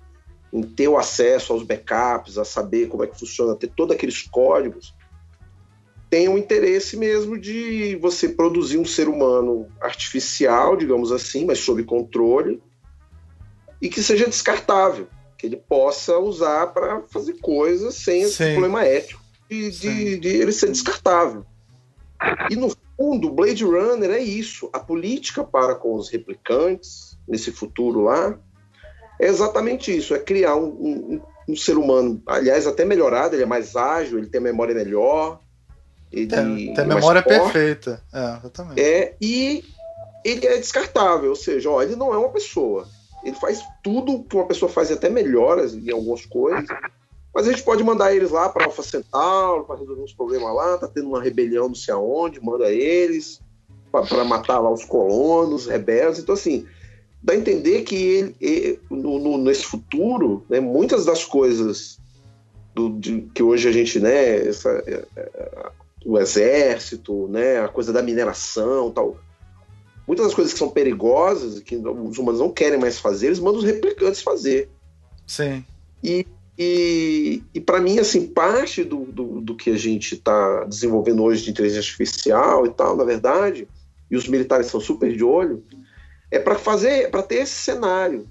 em 0.55 0.63
ter 0.63 0.87
o 0.87 0.97
acesso 0.97 1.53
aos 1.53 1.65
backups, 1.65 2.39
a 2.39 2.45
saber 2.45 2.87
como 2.87 3.03
é 3.03 3.09
que 3.09 3.19
funciona, 3.19 3.57
ter 3.57 3.67
todos 3.67 3.97
aqueles 3.97 4.23
códigos, 4.23 4.95
tem 6.09 6.29
o 6.29 6.39
interesse 6.39 6.97
mesmo 6.97 7.37
de 7.37 7.97
você 7.97 8.29
produzir 8.29 8.79
um 8.79 8.85
ser 8.85 9.09
humano 9.09 9.67
artificial, 9.81 10.77
digamos 10.77 11.11
assim, 11.11 11.45
mas 11.45 11.59
sob 11.59 11.83
controle, 11.83 12.63
e 13.83 13.89
que 13.89 14.01
seja 14.01 14.29
descartável, 14.29 15.09
que 15.37 15.45
ele 15.45 15.57
possa 15.57 16.17
usar 16.19 16.69
para 16.69 17.03
fazer 17.09 17.41
coisas 17.41 17.97
sem 17.97 18.23
esse 18.23 18.53
problema 18.53 18.85
ético 18.85 19.21
de, 19.51 19.71
de, 19.73 20.19
de, 20.19 20.29
ele 20.29 20.53
ser 20.53 20.71
descartável. 20.71 21.45
E 22.49 22.55
no 22.55 22.73
fundo, 22.97 23.29
Blade 23.29 23.65
Runner 23.65 24.11
é 24.11 24.21
isso. 24.21 24.71
A 24.73 24.79
política 24.79 25.43
para 25.43 25.75
com 25.75 25.97
os 25.97 26.09
replicantes, 26.09 27.19
nesse 27.27 27.51
futuro 27.51 28.03
lá, 28.03 28.39
é 29.21 29.27
exatamente 29.27 29.97
isso: 29.97 30.15
é 30.15 30.19
criar 30.19 30.57
um, 30.57 30.67
um, 30.67 31.21
um 31.49 31.57
ser 31.57 31.77
humano, 31.77 32.23
aliás, 32.27 32.67
até 32.67 32.85
melhorado, 32.85 33.35
ele 33.35 33.43
é 33.43 33.47
mais 33.47 33.77
ágil, 33.77 34.19
ele 34.19 34.29
tem 34.29 34.41
memória 34.41 34.75
melhor. 34.75 35.41
Ele 36.13 36.27
tem, 36.29 36.75
tem 36.75 36.87
memória 36.87 37.23
perfeita. 37.23 38.01
É, 38.13 38.37
exatamente. 38.39 38.81
É, 38.81 39.17
e 39.21 39.65
ele 40.25 40.47
é 40.47 40.57
descartável, 40.59 41.31
ou 41.31 41.37
seja, 41.37 41.69
ó, 41.69 41.83
ele 41.83 41.97
não 41.97 42.15
é 42.15 42.19
uma 42.19 42.29
pessoa. 42.29 42.87
Ele 43.25 43.35
faz 43.37 43.61
tudo 43.83 44.23
que 44.23 44.37
uma 44.37 44.47
pessoa 44.47 44.71
faz, 44.71 44.93
até 44.93 45.09
melhoras 45.09 45.75
em 45.75 45.91
algumas 45.91 46.25
coisas. 46.25 46.67
Mas 47.35 47.49
a 47.49 47.51
gente 47.51 47.65
pode 47.65 47.83
mandar 47.83 48.15
eles 48.15 48.31
lá 48.31 48.49
para 48.49 48.65
Alpha 48.65 48.83
Centauro 48.83 49.65
para 49.65 49.77
resolver 49.77 50.03
uns 50.03 50.13
problemas 50.13 50.55
lá. 50.55 50.79
Tá 50.79 50.87
tendo 50.87 51.09
uma 51.09 51.23
rebelião 51.23 51.67
não 51.67 51.75
sei 51.75 51.93
aonde, 51.93 52.41
manda 52.41 52.71
eles 52.71 53.41
para 53.91 54.25
matar 54.25 54.59
lá 54.61 54.71
os 54.71 54.85
colonos, 54.85 55.67
rebeldes. 55.67 56.21
Então, 56.21 56.35
assim, 56.35 56.67
dá 57.25 57.33
a 57.33 57.37
entender 57.37 57.83
que 57.83 57.97
ele, 57.97 58.37
ele 58.39 58.81
no, 58.91 59.19
no, 59.19 59.39
nesse 59.39 59.65
futuro, 59.65 60.45
né, 60.49 60.61
muitas 60.61 61.07
das 61.07 61.25
coisas 61.25 61.99
do, 62.75 62.91
de, 62.91 63.23
que 63.35 63.43
hoje 63.43 63.67
a 63.67 63.73
gente, 63.73 63.99
né, 63.99 64.47
essa, 64.47 64.69
é, 64.87 65.05
é, 65.17 65.71
o 66.05 66.19
exército, 66.19 67.27
né, 67.29 67.61
a 67.61 67.69
coisa 67.69 67.95
da 67.95 68.03
mineração 68.03 68.91
tal, 68.91 69.17
muitas 70.07 70.27
das 70.27 70.35
coisas 70.35 70.53
que 70.53 70.59
são 70.59 70.69
perigosas, 70.69 71.61
que 71.61 71.77
os 71.77 72.19
humanos 72.19 72.41
não 72.41 72.53
querem 72.53 72.79
mais 72.79 72.99
fazer, 72.99 73.29
eles 73.29 73.41
mandam 73.41 73.61
os 73.61 73.65
replicantes 73.65 74.21
fazer. 74.21 74.69
Sim. 75.27 75.65
E, 76.03 76.27
e, 76.59 77.43
e 77.55 77.61
para 77.61 77.81
mim, 77.81 77.99
assim, 77.99 78.27
parte 78.27 78.85
do, 78.85 79.07
do, 79.07 79.41
do 79.41 79.57
que 79.57 79.71
a 79.71 79.79
gente 79.79 80.17
está 80.17 80.65
desenvolvendo 80.65 81.23
hoje 81.23 81.45
de 81.45 81.51
inteligência 81.53 81.81
artificial 81.81 82.67
e 82.67 82.71
tal, 82.71 82.95
na 82.95 83.05
verdade, 83.05 83.67
e 84.11 84.17
os 84.17 84.29
militares 84.29 84.67
são 84.67 84.79
super 84.79 85.11
de 85.17 85.25
olho, 85.25 85.65
é 86.35 86.39
para 86.39 86.57
fazer, 86.57 87.11
para 87.11 87.23
ter 87.23 87.37
esse 87.37 87.55
cenário 87.55 88.29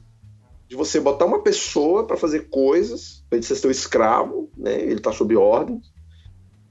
de 0.68 0.76
você 0.76 1.00
botar 1.00 1.26
uma 1.26 1.42
pessoa 1.42 2.06
para 2.06 2.18
fazer 2.18 2.50
coisas, 2.50 3.24
ele 3.32 3.44
ser 3.44 3.56
seu 3.56 3.72
escravo, 3.72 4.50
né? 4.58 4.82
Ele 4.82 4.96
está 4.96 5.12
sob 5.12 5.36
ordem. 5.36 5.82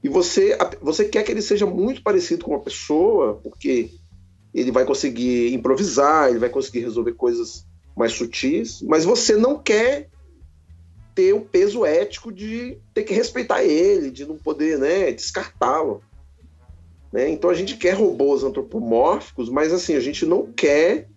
E 0.03 0.09
você, 0.09 0.57
você 0.81 1.05
quer 1.05 1.23
que 1.23 1.31
ele 1.31 1.41
seja 1.41 1.65
muito 1.65 2.03
parecido 2.03 2.43
com 2.43 2.51
uma 2.51 2.59
pessoa, 2.59 3.39
porque 3.41 3.89
ele 4.53 4.71
vai 4.71 4.85
conseguir 4.85 5.53
improvisar, 5.53 6.29
ele 6.29 6.39
vai 6.39 6.49
conseguir 6.49 6.81
resolver 6.81 7.13
coisas 7.13 7.65
mais 7.95 8.11
sutis, 8.11 8.81
mas 8.81 9.05
você 9.05 9.35
não 9.35 9.57
quer 9.57 10.09
ter 11.15 11.33
o 11.33 11.41
peso 11.41 11.85
ético 11.85 12.31
de 12.31 12.77
ter 12.93 13.03
que 13.03 13.13
respeitar 13.13 13.63
ele, 13.63 14.11
de 14.11 14.25
não 14.25 14.37
poder 14.37 14.77
né, 14.77 15.11
descartá-lo. 15.11 16.03
Né? 17.11 17.29
Então 17.29 17.49
a 17.49 17.53
gente 17.53 17.77
quer 17.77 17.93
robôs 17.93 18.43
antropomórficos, 18.43 19.49
mas 19.49 19.71
assim, 19.71 19.95
a 19.95 19.99
gente 19.99 20.25
não 20.25 20.51
quer 20.51 21.07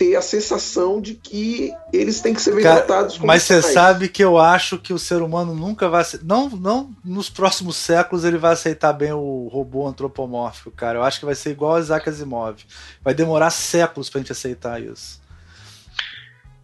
ter 0.00 0.16
a 0.16 0.22
sensação 0.22 0.98
de 0.98 1.12
que 1.12 1.74
eles 1.92 2.22
têm 2.22 2.32
que 2.32 2.40
ser 2.40 2.58
tratados 2.58 3.18
como 3.18 3.26
Mas 3.26 3.42
você 3.42 3.60
sabe 3.60 4.08
que 4.08 4.24
eu 4.24 4.38
acho 4.38 4.78
que 4.78 4.94
o 4.94 4.98
ser 4.98 5.20
humano 5.20 5.54
nunca 5.54 5.90
vai. 5.90 6.02
Não, 6.22 6.48
não 6.48 6.90
nos 7.04 7.28
próximos 7.28 7.76
séculos 7.76 8.24
ele 8.24 8.38
vai 8.38 8.54
aceitar 8.54 8.94
bem 8.94 9.12
o 9.12 9.46
robô 9.52 9.86
antropomórfico, 9.86 10.70
cara. 10.70 11.00
Eu 11.00 11.02
acho 11.02 11.20
que 11.20 11.26
vai 11.26 11.34
ser 11.34 11.50
igual 11.50 11.76
a 11.76 11.80
Isaac 11.80 12.08
Asimov. 12.08 12.64
Vai 13.04 13.12
demorar 13.12 13.50
séculos 13.50 14.08
pra 14.08 14.22
gente 14.22 14.32
aceitar 14.32 14.80
isso. 14.80 15.20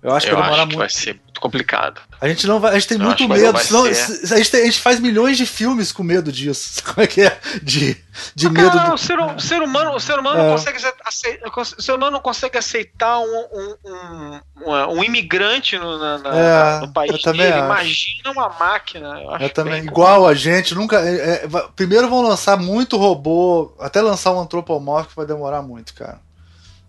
Eu 0.02 0.14
acho 0.14 0.28
que 0.28 0.34
vai 0.34 0.42
demorar 0.42 0.64
muito. 0.64 0.78
vai 0.78 0.88
ser 0.88 1.12
muito 1.12 1.25
complicado. 1.40 2.00
A 2.20 2.28
gente 2.28 2.46
não 2.46 2.60
vai, 2.60 2.72
a 2.72 2.74
gente 2.78 2.88
tem 2.88 2.98
eu 2.98 3.04
muito 3.04 3.28
medo. 3.28 3.58
Senão, 3.58 3.84
a, 3.84 3.92
gente 3.92 4.50
tem, 4.50 4.62
a 4.62 4.64
gente 4.64 4.80
faz 4.80 5.00
milhões 5.00 5.36
de 5.36 5.46
filmes 5.46 5.92
com 5.92 6.02
medo 6.02 6.32
disso. 6.32 6.82
Como 6.84 7.02
é 7.02 7.06
que 7.06 7.22
é? 7.22 7.38
De, 7.62 7.96
de 8.34 8.50
medo. 8.50 8.70
do... 8.70 8.94
o, 8.94 8.98
ser, 8.98 9.18
o 9.18 9.38
ser 9.40 9.62
humano, 9.62 9.94
o 9.94 10.00
ser 10.00 10.18
humano 10.18 10.40
é. 10.40 10.42
não 10.44 10.52
consegue 10.52 10.78
aceitar, 11.04 11.50
o 11.56 11.64
ser 11.64 11.92
humano 11.92 12.12
não 12.12 12.20
consegue 12.20 12.58
aceitar 12.58 13.18
um, 13.18 13.46
um, 13.52 14.40
um, 14.64 14.98
um 14.98 15.04
imigrante 15.04 15.78
no, 15.78 15.98
na, 15.98 16.18
na, 16.18 16.36
é, 16.36 16.80
no 16.80 16.92
país 16.92 17.22
dele. 17.22 17.58
Imagina 17.58 18.30
uma 18.32 18.48
máquina. 18.48 19.20
Eu, 19.20 19.38
eu 19.38 19.50
também. 19.50 19.84
Igual 19.84 20.26
a 20.26 20.34
gente, 20.34 20.74
nunca. 20.74 21.00
É, 21.00 21.44
é 21.44 21.48
primeiro 21.74 22.08
vão 22.08 22.22
lançar 22.22 22.56
muito 22.56 22.96
robô, 22.96 23.74
até 23.78 24.00
lançar 24.00 24.32
um 24.32 24.40
antropomórfico 24.40 25.14
vai 25.16 25.26
demorar 25.26 25.62
muito, 25.62 25.94
cara. 25.94 26.25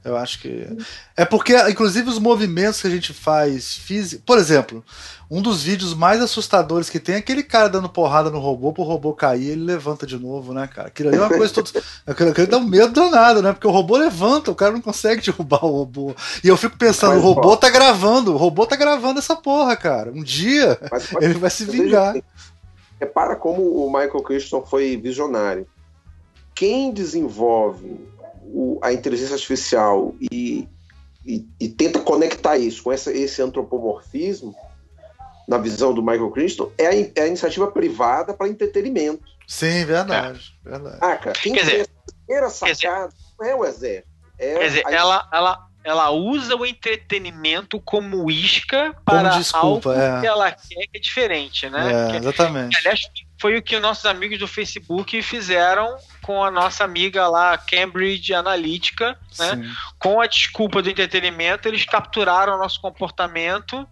Eu 0.04 0.16
acho 0.16 0.40
que. 0.40 0.66
É 1.16 1.26
porque, 1.26 1.56
inclusive, 1.70 2.10
os 2.10 2.20
movimentos 2.20 2.82
que 2.82 2.88
a 2.88 2.90
gente 2.90 3.14
faz 3.14 3.74
físico. 3.74 4.24
Por 4.26 4.38
exemplo, 4.38 4.84
um 5.30 5.42
dos 5.42 5.64
vídeos 5.64 5.94
mais 5.94 6.22
assustadores 6.22 6.90
que 6.90 7.00
tem 7.00 7.16
é 7.16 7.18
aquele 7.18 7.44
cara 7.44 7.68
dando 7.68 7.90
porrada 7.90 8.30
no 8.30 8.40
robô 8.40 8.72
pro 8.72 8.84
robô 8.84 9.14
cair 9.14 9.50
ele 9.50 9.66
levanta 9.66 10.08
de 10.08 10.18
novo, 10.18 10.54
né, 10.54 10.68
cara? 10.68 10.88
Aquilo 10.88 11.10
ali 11.10 11.18
é 11.18 11.22
uma 11.22 11.30
coisa 11.30 11.54
toda. 11.54 11.70
Aquilo, 12.08 12.30
aquilo 12.30 12.48
dá 12.48 12.58
um 12.58 12.66
medo 12.66 12.94
danado, 12.94 13.42
né? 13.42 13.52
Porque 13.52 13.68
o 13.68 13.72
robô 13.72 13.98
levanta, 13.98 14.50
o 14.50 14.56
cara 14.56 14.72
não 14.72 14.82
consegue 14.82 15.22
derrubar 15.22 15.66
o 15.66 15.80
robô. 15.80 16.16
E 16.42 16.48
eu 16.48 16.56
fico 16.56 16.78
pensando, 16.78 17.18
o 17.18 17.22
robô 17.22 17.58
tá 17.58 17.70
gravando, 17.70 18.34
o 18.34 18.38
robô 18.38 18.66
tá 18.66 18.78
gravando 18.78 19.20
essa 19.20 19.36
porra, 19.36 19.76
cara. 19.76 20.12
Um 20.12 20.24
dia 20.24 20.80
mas, 20.90 21.12
mas, 21.12 21.24
ele 21.24 21.34
vai 21.34 21.50
se 21.50 21.66
vingar. 21.66 22.16
Repara 23.00 23.36
como 23.36 23.62
o 23.62 23.88
Michael 23.92 24.24
Christian 24.24 24.62
foi 24.62 24.96
visionário. 24.96 25.68
Quem 26.56 26.92
desenvolve 26.94 28.00
o, 28.54 28.80
a 28.82 28.94
inteligência 28.94 29.34
artificial 29.34 30.16
e, 30.20 30.68
e, 31.26 31.46
e, 31.60 31.70
tenta 31.70 32.00
conectar 32.00 32.58
isso 32.58 32.84
com 32.84 32.92
essa, 32.92 33.12
esse 33.12 33.42
antropomorfismo, 33.42 34.56
na 35.48 35.58
visão 35.58 35.94
do 35.94 36.02
Michael 36.02 36.32
Crichton, 36.32 36.72
é 36.78 36.88
a, 36.88 36.94
é 36.94 37.22
a 37.22 37.28
iniciativa 37.28 37.72
privada 37.72 38.34
para 38.34 38.50
entretenimento. 38.50 39.24
Sim, 39.48 39.86
verdade. 39.86 40.54
É. 40.66 40.70
verdade. 40.70 40.98
Ah, 41.00 41.16
cara, 41.16 41.34
quem 41.34 41.54
quer 41.54 41.62
dizer, 41.62 41.90
primeira 42.26 42.50
sacada 42.50 43.14
não 43.40 43.48
é 43.48 43.56
o 43.56 43.66
exército. 43.66 44.10
É 44.38 44.54
quer 44.58 44.68
dizer, 44.68 44.88
a... 44.88 44.92
ela, 44.92 45.30
ela, 45.32 45.68
ela 45.86 46.12
usa 46.12 46.56
o 46.56 46.66
entretenimento 46.66 47.80
como 47.80 48.30
isca 48.30 48.94
para 49.06 49.30
como 49.30 49.42
desculpa, 49.42 49.90
algo 49.90 50.18
é. 50.18 50.20
que 50.20 50.28
ela 50.28 50.52
quer 50.52 50.88
que 50.88 50.98
é 50.98 51.00
diferente, 51.00 51.70
né? 51.70 52.12
É, 52.12 52.18
exatamente. 52.18 52.72
Que, 52.72 52.78
aliás, 52.80 53.02
foi 53.40 53.56
o 53.56 53.62
que 53.62 53.80
nossos 53.80 54.06
amigos 54.06 54.40
do 54.40 54.48
Facebook 54.48 55.22
fizeram 55.22 55.96
com 56.22 56.44
a 56.44 56.50
nossa 56.50 56.84
amiga 56.84 57.28
lá, 57.28 57.58
Cambridge 57.58 58.34
Analytica, 58.34 59.18
né? 59.38 59.76
Com 60.00 60.20
a 60.20 60.28
desculpa 60.28 60.82
do 60.82 60.90
entretenimento, 60.90 61.68
eles 61.68 61.86
capturaram 61.86 62.56
o 62.56 62.58
nosso 62.58 62.82
comportamento 62.82 63.88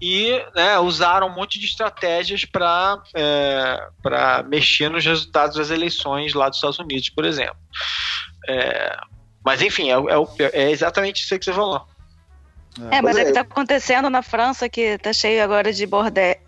e 0.00 0.40
né, 0.54 0.78
usaram 0.78 1.28
um 1.28 1.34
monte 1.34 1.58
de 1.58 1.66
estratégias 1.66 2.44
para 2.44 3.02
é, 3.14 4.42
mexer 4.46 4.90
nos 4.90 5.04
resultados 5.04 5.56
das 5.56 5.70
eleições 5.70 6.34
lá 6.34 6.48
dos 6.48 6.58
Estados 6.58 6.78
Unidos, 6.78 7.08
por 7.08 7.24
exemplo. 7.24 7.56
É, 8.48 8.96
mas 9.44 9.62
enfim, 9.62 9.90
é, 9.90 9.94
é, 9.94 10.64
é 10.64 10.70
exatamente 10.70 11.22
isso 11.22 11.38
que 11.38 11.44
você 11.44 11.52
falou. 11.52 11.86
É, 12.90 13.02
mas 13.02 13.16
é 13.16 13.24
que 13.24 13.28
está 13.30 13.40
acontecendo 13.40 14.08
na 14.08 14.22
França, 14.22 14.68
que 14.68 14.80
está 14.80 15.12
cheio 15.12 15.42
agora 15.42 15.72
de 15.72 15.84
bordé, 15.86 16.40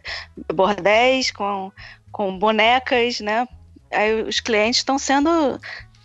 bordéis 0.55 1.31
com 1.33 1.73
com 2.13 2.39
bonecas, 2.39 3.21
né? 3.21 3.49
Aí 3.91 4.23
os 4.23 4.39
clientes 4.39 4.81
estão 4.81 4.99
sendo 4.99 5.59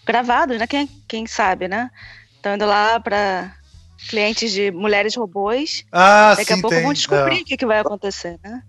gravados, 0.05 0.57
né? 0.57 0.65
Quem, 0.65 0.87
quem 1.07 1.27
sabe, 1.27 1.67
né? 1.67 1.91
Estão 2.35 2.55
indo 2.55 2.65
lá 2.65 2.99
para 2.99 3.53
clientes 4.09 4.51
de 4.51 4.71
mulheres 4.71 5.15
robôs. 5.15 5.85
Ah, 5.91 6.33
Daqui 6.35 6.53
sim, 6.53 6.59
a 6.59 6.61
pouco 6.61 6.75
tem. 6.75 6.83
vão 6.83 6.93
descobrir 6.93 7.39
é. 7.39 7.41
o 7.41 7.45
que, 7.45 7.57
que 7.57 7.65
vai 7.65 7.79
acontecer, 7.79 8.39
né? 8.43 8.63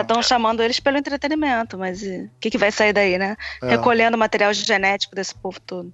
Estão 0.00 0.20
é. 0.20 0.22
chamando 0.22 0.62
eles 0.62 0.78
pelo 0.78 0.98
entretenimento, 0.98 1.76
mas 1.76 2.02
o 2.02 2.30
que, 2.40 2.50
que 2.50 2.58
vai 2.58 2.70
sair 2.70 2.92
daí, 2.92 3.18
né? 3.18 3.36
É. 3.62 3.70
Recolhendo 3.70 4.16
material 4.16 4.52
genético 4.52 5.16
desse 5.16 5.34
povo 5.34 5.60
todo. 5.60 5.92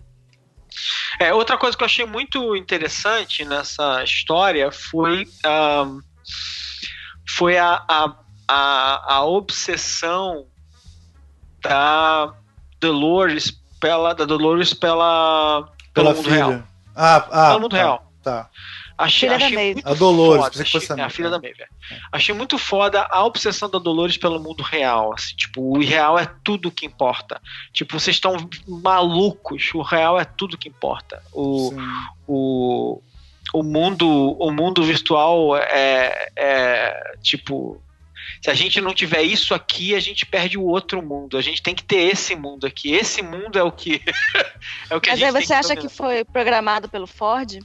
É, 1.18 1.32
outra 1.32 1.56
coisa 1.56 1.76
que 1.76 1.82
eu 1.82 1.86
achei 1.86 2.06
muito 2.06 2.54
interessante 2.56 3.44
nessa 3.44 4.02
história 4.04 4.70
foi, 4.70 5.26
um, 5.44 6.00
foi 7.36 7.58
a, 7.58 7.84
a, 7.88 8.16
a, 8.46 9.14
a, 9.14 9.24
obsessão 9.24 10.46
da 11.62 12.32
Dolores 12.80 13.50
pela, 13.80 14.12
da 14.14 14.24
Dolores 14.24 14.74
pela, 14.74 15.68
pelo 15.94 16.06
Pela 16.06 16.14
mundo 16.14 16.24
filha. 16.24 16.34
real. 16.46 16.62
Ah, 16.96 17.26
ah, 17.30 17.46
Pelo 17.48 17.60
mundo 17.60 17.70
tá, 17.70 17.76
real. 17.76 18.12
Tá. 18.22 18.50
Achei, 18.98 19.30
achei 19.30 19.72
muito 19.74 19.88
A 19.88 19.94
Dolores, 19.94 20.44
foda, 20.44 20.62
achei- 20.62 20.80
a 20.90 20.96
é, 20.98 21.02
a 21.04 21.08
filha 21.08 21.30
da 21.30 21.38
Maeve. 21.40 21.62
é. 21.62 21.66
Achei 22.12 22.34
muito 22.34 22.58
foda 22.58 23.06
a 23.10 23.24
obsessão 23.24 23.70
da 23.70 23.78
Dolores 23.78 24.18
pelo 24.18 24.38
mundo 24.38 24.62
real. 24.62 25.14
Assim, 25.14 25.34
tipo, 25.36 25.62
o 25.74 25.80
real 25.82 26.18
é 26.18 26.26
tudo 26.44 26.70
que 26.70 26.84
importa. 26.84 27.40
Tipo, 27.72 27.98
vocês 27.98 28.16
estão 28.16 28.36
malucos. 28.68 29.70
O 29.74 29.80
real 29.80 30.20
é 30.20 30.24
tudo 30.26 30.58
que 30.58 30.68
importa. 30.68 31.22
O, 31.32 31.70
Sim. 31.70 31.76
o, 32.28 33.02
o 33.54 33.62
mundo 33.62 34.06
o 34.38 34.50
mundo 34.52 34.82
virtual 34.82 35.56
é, 35.56 36.28
é 36.36 37.14
tipo 37.22 37.80
se 38.42 38.50
a 38.50 38.54
gente 38.54 38.80
não 38.80 38.94
tiver 38.94 39.22
isso 39.22 39.52
aqui 39.54 39.94
a 39.94 40.00
gente 40.00 40.24
perde 40.26 40.56
o 40.56 40.62
outro 40.64 41.02
mundo 41.02 41.36
a 41.36 41.42
gente 41.42 41.62
tem 41.62 41.74
que 41.74 41.84
ter 41.84 42.10
esse 42.12 42.34
mundo 42.34 42.66
aqui 42.66 42.92
esse 42.94 43.22
mundo 43.22 43.58
é 43.58 43.62
o 43.62 43.70
que 43.72 44.00
é 44.90 44.96
o 44.96 45.00
que 45.00 45.10
a 45.10 45.12
Mas 45.12 45.20
gente 45.20 45.28
aí 45.28 45.32
tem 45.34 45.46
você 45.46 45.54
acha 45.54 45.76
que 45.76 45.88
foi 45.88 46.24
programado 46.24 46.88
pelo 46.88 47.06
Ford? 47.06 47.58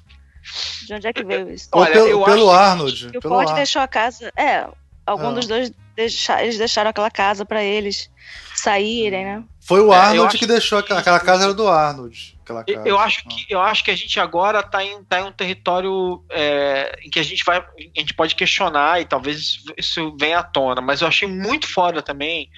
De 0.85 0.93
onde 0.93 1.07
é 1.07 1.11
que 1.13 1.23
veio 1.23 1.49
isso? 1.51 1.69
Ou 1.71 1.81
Olha, 1.81 1.91
pelo, 1.93 2.07
eu 2.07 2.23
pelo 2.23 2.51
acho 2.51 2.59
Arnold. 2.59 3.09
Que 3.11 3.17
o 3.17 3.21
pelo 3.21 3.33
Ford 3.33 3.49
Ar- 3.49 3.55
deixou 3.55 3.81
a 3.81 3.87
casa. 3.87 4.31
É, 4.37 4.67
algum 5.03 5.29
Ah. 5.29 5.31
dos 5.31 5.47
dois 5.47 5.71
deixa, 5.95 6.43
eles 6.43 6.59
deixaram 6.59 6.91
aquela 6.91 7.09
casa 7.09 7.43
pra 7.43 7.63
eles 7.63 8.11
saírem, 8.53 9.25
né? 9.25 9.43
Foi 9.59 9.81
o 9.81 9.91
É, 9.91 9.97
Arnold 9.97 10.27
acho 10.27 10.37
que 10.37 10.45
deixou 10.45 10.77
aquela, 10.77 10.99
aquela 10.99 11.19
casa 11.19 11.45
era 11.45 11.53
do 11.55 11.67
Arnold. 11.67 12.34
Aquela 12.45 12.63
Eu- 12.67 12.75
casa. 12.75 12.89
Eu 12.89 12.99
acho 12.99 13.23
que 13.27 13.45
eu 13.49 13.59
acho 13.61 13.83
que 13.83 13.91
a 13.91 13.95
gente 13.95 14.19
agora 14.19 14.59
está 14.59 14.83
em, 14.83 15.03
tá 15.03 15.19
em 15.19 15.23
um 15.23 15.31
território 15.31 16.23
é, 16.31 16.97
em 17.03 17.09
que 17.09 17.19
a 17.19 17.23
gente 17.23 17.43
vai 17.43 17.57
a 17.57 17.99
gente 17.99 18.13
pode 18.13 18.35
questionar 18.35 19.01
e 19.01 19.05
talvez 19.05 19.57
isso 19.77 20.15
venha 20.19 20.39
à 20.39 20.43
tona, 20.43 20.79
mas 20.81 21.01
eu 21.01 21.07
achei 21.07 21.27
muito 21.27 21.67
foda 21.67 22.01
também 22.01 22.49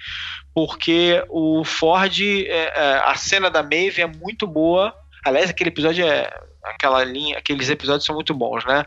porque 0.54 1.24
o 1.28 1.64
Ford 1.64 2.20
é, 2.20 2.46
é, 2.48 2.98
a 3.04 3.14
cena 3.14 3.50
da 3.50 3.62
Maeve 3.62 4.02
é 4.02 4.06
muito 4.06 4.46
boa. 4.46 4.94
Aliás, 5.24 5.50
aquele 5.50 5.70
episódio 5.70 6.04
é 6.06 6.28
aquela 6.64 7.02
linha, 7.04 7.38
aqueles 7.38 7.68
episódios 7.70 8.04
são 8.04 8.14
muito 8.14 8.34
bons, 8.34 8.64
né? 8.64 8.84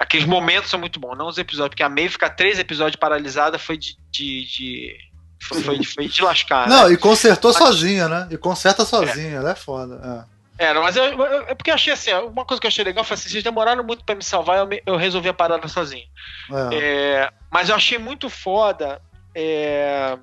Aqueles 0.00 0.26
momentos 0.26 0.68
são 0.68 0.78
muito 0.80 0.98
bons, 1.00 1.16
não 1.16 1.28
os 1.28 1.38
episódios, 1.38 1.70
porque 1.70 1.82
a 1.82 1.88
Maeve 1.88 2.10
ficar 2.10 2.30
três 2.30 2.58
episódios 2.58 2.96
paralisada 2.96 3.58
foi 3.58 3.76
de, 3.78 3.96
de, 4.10 4.44
de- 4.46 4.96
foi, 5.42 5.60
foi, 5.62 5.84
foi 5.84 6.08
de 6.08 6.22
lascar. 6.22 6.68
né? 6.68 6.74
Não, 6.76 6.90
e 6.92 6.96
consertou 6.96 7.52
sozinha, 7.52 8.08
né? 8.08 8.28
E 8.30 8.36
conserta 8.36 8.84
sozinha, 8.84 9.36
ela 9.36 9.50
é 9.50 9.54
foda. 9.54 10.26
Era, 10.58 10.80
mas 10.80 10.96
eu, 10.96 11.04
eu- 11.04 11.42
é 11.48 11.54
porque 11.54 11.70
eu 11.70 11.74
achei 11.74 11.92
assim, 11.92 12.12
uma 12.14 12.44
coisa 12.44 12.58
que 12.60 12.66
eu 12.66 12.68
achei 12.68 12.82
legal 12.84 13.04
foi 13.04 13.14
assim, 13.14 13.28
vocês 13.28 13.44
demoraram 13.44 13.84
muito 13.84 14.02
pra 14.04 14.14
me 14.14 14.22
salvar, 14.24 14.56
eu, 14.58 14.66
me- 14.66 14.82
eu 14.86 14.96
resolvi 14.96 15.28
a 15.28 15.34
parada 15.34 15.68
sozinho. 15.68 16.06
É. 16.50 16.74
É. 16.74 16.78
É, 17.22 17.30
mas 17.50 17.68
eu 17.68 17.74
achei 17.76 17.98
muito 17.98 18.30
foda 18.30 19.00
é, 19.34 20.16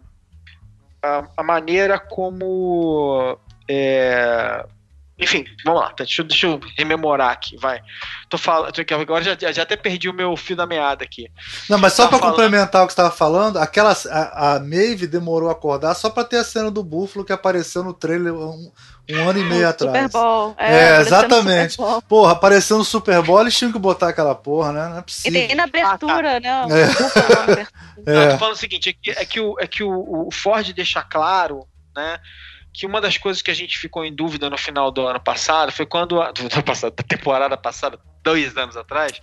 a, 1.03 1.23
a 1.37 1.43
maneira 1.43 1.99
como. 1.99 3.37
É, 5.19 5.23
enfim, 5.23 5.45
vamos 5.65 5.81
lá, 5.81 5.87
tá, 5.89 6.03
deixa, 6.03 6.21
eu- 6.21 6.25
deixa 6.27 6.47
eu 6.47 6.59
rememorar 6.77 7.31
aqui, 7.31 7.55
vai. 7.57 7.81
Tô 8.29 8.37
falando, 8.37 8.73
agora 9.01 9.23
já, 9.23 9.51
já 9.51 9.61
até 9.63 9.75
perdi 9.75 10.09
o 10.09 10.13
meu 10.13 10.35
fio 10.35 10.55
da 10.55 10.65
meada 10.65 11.03
aqui. 11.03 11.27
Não, 11.69 11.77
mas 11.77 11.93
só 11.93 12.03
Tá 12.03 12.09
pra 12.09 12.19
falando- 12.19 12.35
complementar 12.35 12.83
o 12.83 12.87
que 12.87 12.93
você 12.93 12.97
tava 12.97 13.11
falando, 13.11 13.57
aquela, 13.57 13.95
a, 14.09 14.55
a 14.55 14.59
Maeve 14.59 15.05
demorou 15.07 15.49
a 15.49 15.51
acordar 15.53 15.93
só 15.93 16.09
pra 16.09 16.23
ter 16.23 16.37
a 16.37 16.43
cena 16.43 16.71
do 16.71 16.83
Búfalo 16.83 17.23
que 17.25 17.31
apareceu 17.33 17.83
no 17.83 17.93
trailer 17.93 18.33
um, 18.33 18.71
um 19.11 19.29
ano 19.29 19.39
e 19.39 19.43
meio 19.43 19.67
Super 19.69 19.87
atrás. 19.89 20.11
Bowl. 20.11 20.55
É, 20.57 20.95
no 20.97 21.01
exatamente. 21.01 21.73
Super 21.73 21.85
Bowl. 21.89 22.01
Porra, 22.01 22.31
apareceu 22.31 22.77
no 22.77 22.83
Super 22.83 23.21
Bowl, 23.21 23.41
eles 23.41 23.55
tinham 23.57 23.71
que 23.71 23.79
botar 23.79 24.09
aquela 24.09 24.33
porra, 24.33 24.71
né? 24.71 24.87
Não 24.89 24.95
é 24.97 24.99
E 24.99 25.03
possível. 25.03 25.47
tem 25.47 25.55
na 25.55 25.63
abertura, 25.65 26.39
né? 26.39 26.49
É. 26.49 26.63
O 26.63 26.87
Búfalo 26.87 27.29
na 27.29 27.43
abertura. 27.43 27.67
Não, 28.05 28.13
eu 28.13 28.21
É. 28.21 28.31
tô 28.31 28.37
falando 28.39 28.55
o 28.55 28.57
seguinte, 28.57 28.89
é 28.89 28.93
que, 28.93 29.11
é 29.11 29.25
que, 29.25 29.39
o, 29.39 29.55
é 29.59 29.67
que 29.67 29.83
o, 29.83 30.27
o 30.27 30.31
Ford 30.31 30.73
deixa 30.73 31.01
claro, 31.03 31.65
né, 31.95 32.17
que 32.73 32.85
uma 32.85 32.99
das 32.99 33.17
coisas 33.17 33.41
que 33.41 33.51
a 33.51 33.53
gente 33.53 33.77
ficou 33.77 34.03
em 34.03 34.13
dúvida 34.13 34.49
no 34.49 34.57
final 34.57 34.91
do 34.91 35.05
ano 35.07 35.19
passado 35.19 35.71
foi 35.71 35.85
quando, 35.85 36.21
a, 36.21 36.31
do 36.33 36.41
ano 36.41 36.63
passado, 36.63 36.95
da 36.95 37.03
temporada 37.03 37.55
passada, 37.55 37.99
dois 38.23 38.57
anos 38.57 38.75
atrás, 38.75 39.21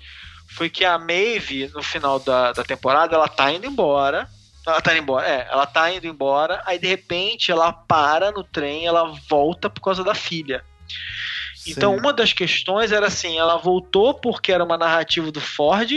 foi 0.48 0.68
que 0.68 0.84
a 0.84 0.98
Maeve, 0.98 1.68
no 1.74 1.82
final 1.82 2.18
da, 2.18 2.52
da 2.52 2.64
temporada, 2.64 3.14
ela 3.14 3.28
tá 3.28 3.52
indo 3.52 3.66
embora, 3.66 4.28
ela 4.66 4.80
tá 4.80 4.92
indo 4.92 5.02
embora, 5.02 5.26
é, 5.26 5.48
ela 5.50 5.66
tá 5.66 5.90
indo 5.90 6.06
embora, 6.06 6.62
aí 6.66 6.78
de 6.78 6.86
repente 6.86 7.50
ela 7.50 7.72
para 7.72 8.30
no 8.30 8.44
trem, 8.44 8.86
ela 8.86 9.12
volta 9.28 9.68
por 9.68 9.80
causa 9.80 10.04
da 10.04 10.14
filha. 10.14 10.64
Então, 11.66 11.94
Sim. 11.94 12.00
uma 12.00 12.12
das 12.12 12.32
questões 12.32 12.90
era 12.92 13.06
assim: 13.06 13.38
ela 13.38 13.56
voltou 13.56 14.14
porque 14.14 14.50
era 14.52 14.64
uma 14.64 14.78
narrativa 14.78 15.30
do 15.30 15.40
Ford. 15.40 15.90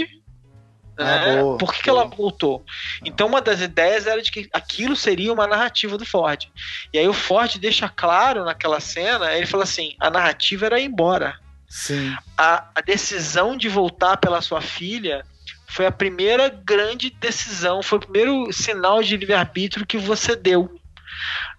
Né? 0.98 1.36
Por 1.60 1.74
que, 1.74 1.82
que 1.82 1.90
ela 1.90 2.06
voltou? 2.06 2.64
Então, 3.04 3.28
uma 3.28 3.42
das 3.42 3.62
ideias 3.62 4.06
era 4.06 4.22
de 4.22 4.32
que 4.32 4.50
aquilo 4.54 4.96
seria 4.96 5.34
uma 5.34 5.48
narrativa 5.48 5.98
do 5.98 6.06
Ford. 6.06 6.48
E 6.94 7.00
aí, 7.00 7.08
o 7.08 7.14
Ford 7.14 7.58
deixa 7.58 7.90
claro 7.90 8.46
naquela 8.46 8.80
cena: 8.80 9.34
ele 9.34 9.46
fala 9.46 9.64
assim, 9.64 9.96
a 10.00 10.10
narrativa 10.10 10.68
era 10.68 10.80
ir 10.80 10.86
embora. 10.86 11.40
Sim. 11.68 12.16
A, 12.38 12.70
a 12.76 12.82
decisão 12.82 13.58
de 13.58 13.68
voltar 13.68 14.18
pela 14.18 14.42
sua 14.42 14.62
filha 14.62 15.26
foi 15.68 15.88
a 15.88 15.92
primeira 15.92 16.50
grande 16.50 17.10
decisão, 17.10 17.82
foi 17.82 17.98
o 17.98 18.02
primeiro 18.02 18.54
sinal 18.54 19.02
de 19.02 19.18
livre-arbítrio 19.18 19.88
que 19.88 19.98
você 19.98 20.36
deu. 20.36 20.80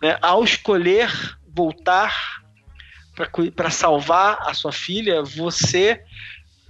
Né? 0.01 0.17
Ao 0.23 0.45
escolher 0.45 1.11
voltar 1.49 2.43
para 3.57 3.71
salvar 3.71 4.39
a 4.43 4.55
sua 4.55 4.73
filha, 4.73 5.23
você 5.23 6.01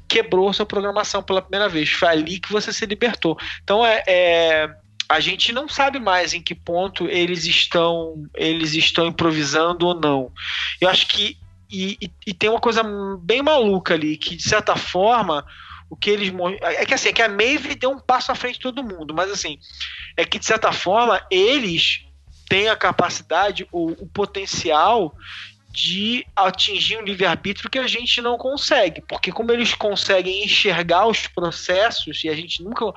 quebrou 0.08 0.52
sua 0.52 0.66
programação 0.66 1.22
pela 1.22 1.42
primeira 1.42 1.68
vez. 1.68 1.90
Foi 1.90 2.08
ali 2.08 2.38
que 2.38 2.52
você 2.52 2.72
se 2.72 2.86
libertou. 2.86 3.38
Então 3.62 3.84
é, 3.84 4.02
é, 4.06 4.70
a 5.08 5.20
gente 5.20 5.52
não 5.52 5.68
sabe 5.68 5.98
mais 5.98 6.32
em 6.34 6.42
que 6.42 6.54
ponto 6.54 7.06
eles 7.08 7.44
estão 7.44 8.24
eles 8.34 8.74
estão 8.74 9.06
improvisando 9.06 9.86
ou 9.86 9.94
não. 9.94 10.32
Eu 10.80 10.88
acho 10.88 11.06
que 11.06 11.36
e, 11.70 11.96
e- 12.00 12.10
e 12.28 12.34
tem 12.34 12.50
uma 12.50 12.60
coisa 12.60 12.82
bem 13.20 13.42
maluca 13.42 13.94
ali 13.94 14.16
que 14.16 14.36
de 14.36 14.42
certa 14.42 14.76
forma 14.76 15.44
o 15.90 15.96
que 15.96 16.10
eles 16.10 16.30
mo- 16.30 16.56
é 16.60 16.84
que 16.86 16.94
assim 16.94 17.08
é 17.08 17.12
que 17.12 17.22
a 17.22 17.28
Maeve 17.28 17.74
deu 17.74 17.90
um 17.90 17.98
passo 18.00 18.30
à 18.32 18.34
frente 18.34 18.54
de 18.54 18.60
todo 18.60 18.82
mundo, 18.84 19.14
mas 19.14 19.30
assim 19.30 19.58
é 20.16 20.24
que 20.24 20.38
de 20.38 20.46
certa 20.46 20.72
forma 20.72 21.20
eles 21.30 22.04
têm 22.48 22.68
a 22.68 22.76
capacidade 22.76 23.66
ou 23.72 23.90
o 23.92 24.06
potencial 24.06 25.14
de 25.74 26.24
atingir 26.36 26.96
um 26.98 27.02
livre-arbítrio 27.02 27.68
que 27.68 27.80
a 27.80 27.86
gente 27.88 28.22
não 28.22 28.38
consegue, 28.38 29.02
porque 29.08 29.32
como 29.32 29.50
eles 29.50 29.74
conseguem 29.74 30.44
enxergar 30.44 31.08
os 31.08 31.26
processos 31.26 32.22
e 32.22 32.28
a 32.28 32.34
gente 32.34 32.62
nunca 32.62 32.92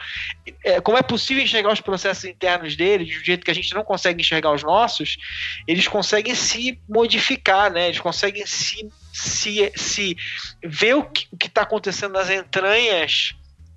é, 0.63 0.79
como 0.79 0.95
é 0.95 1.01
possível 1.01 1.43
enxergar 1.43 1.73
os 1.73 1.81
processos 1.81 2.25
internos 2.25 2.75
deles 2.75 3.07
de 3.07 3.19
um 3.19 3.23
jeito 3.23 3.43
que 3.43 3.49
a 3.49 3.55
gente 3.55 3.73
não 3.73 3.83
consegue 3.83 4.21
enxergar 4.21 4.53
os 4.53 4.61
nossos, 4.61 5.17
eles 5.67 5.87
conseguem 5.87 6.35
se 6.35 6.79
modificar, 6.87 7.71
né? 7.71 7.87
Eles 7.87 7.99
conseguem 7.99 8.45
se 8.45 8.87
se, 9.11 9.73
se 9.75 10.15
ver 10.63 10.93
o 10.93 11.03
que 11.03 11.27
está 11.47 11.63
acontecendo 11.63 12.13
nas 12.13 12.29
entranhas 12.29 13.33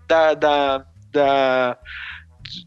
da 0.06 0.34
da, 0.34 0.84
da, 1.10 1.78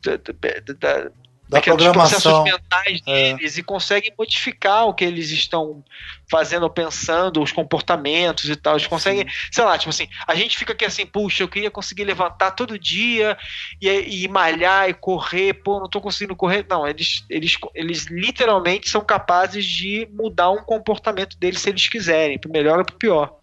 da, 0.02 1.12
da- 1.54 1.60
da- 1.60 1.66
Da 1.66 1.76
daqueles 1.76 1.92
processos 1.94 2.44
mentais 2.44 3.02
É. 3.06 3.34
deles 3.34 3.58
e 3.58 3.64
conseguem 3.64 4.14
modificar 4.18 4.88
o 4.88 4.94
que 4.94 5.04
eles 5.06 5.30
estão 5.30 5.84
fazendo 6.30 6.64
ou 6.64 6.70
pensando, 6.70 7.42
os 7.42 7.52
comportamentos 7.52 8.50
e 8.50 8.56
tal. 8.56 8.74
Eles 8.74 8.88
conseguem, 8.88 9.26
sei 9.52 9.64
lá, 9.64 9.78
tipo 9.78 9.90
assim, 9.90 10.08
a 10.28 10.36
gente 10.36 10.58
fica 10.58 10.74
aqui 10.74 10.86
assim, 10.86 11.06
puxa, 11.06 11.44
eu 11.44 11.48
queria 11.48 11.70
conseguir 11.72 12.04
levantar 12.04 12.52
todo 12.52 12.78
dia 12.80 13.38
e, 13.82 14.24
e 14.24 14.28
malhar 14.28 14.90
e 14.90 14.94
correr, 14.94 15.54
pô, 15.54 15.80
não 15.80 15.90
tô 15.90 16.02
conseguindo 16.02 16.36
correr. 16.36 16.66
Não, 16.70 16.88
eles, 16.88 17.24
eles, 17.30 17.58
eles 17.76 18.06
literalmente 18.08 18.90
são 18.90 19.02
capazes 19.02 19.66
de 19.66 20.08
mudar 20.12 20.50
um 20.52 20.64
comportamento 20.64 21.38
deles 21.38 21.62
se 21.62 21.70
eles 21.70 21.88
quiserem, 21.88 22.40
pro 22.40 22.52
melhor 22.52 22.80
ou 22.80 22.86
pro 22.86 22.96
pior. 22.98 23.34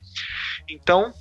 Então, 0.69 1.13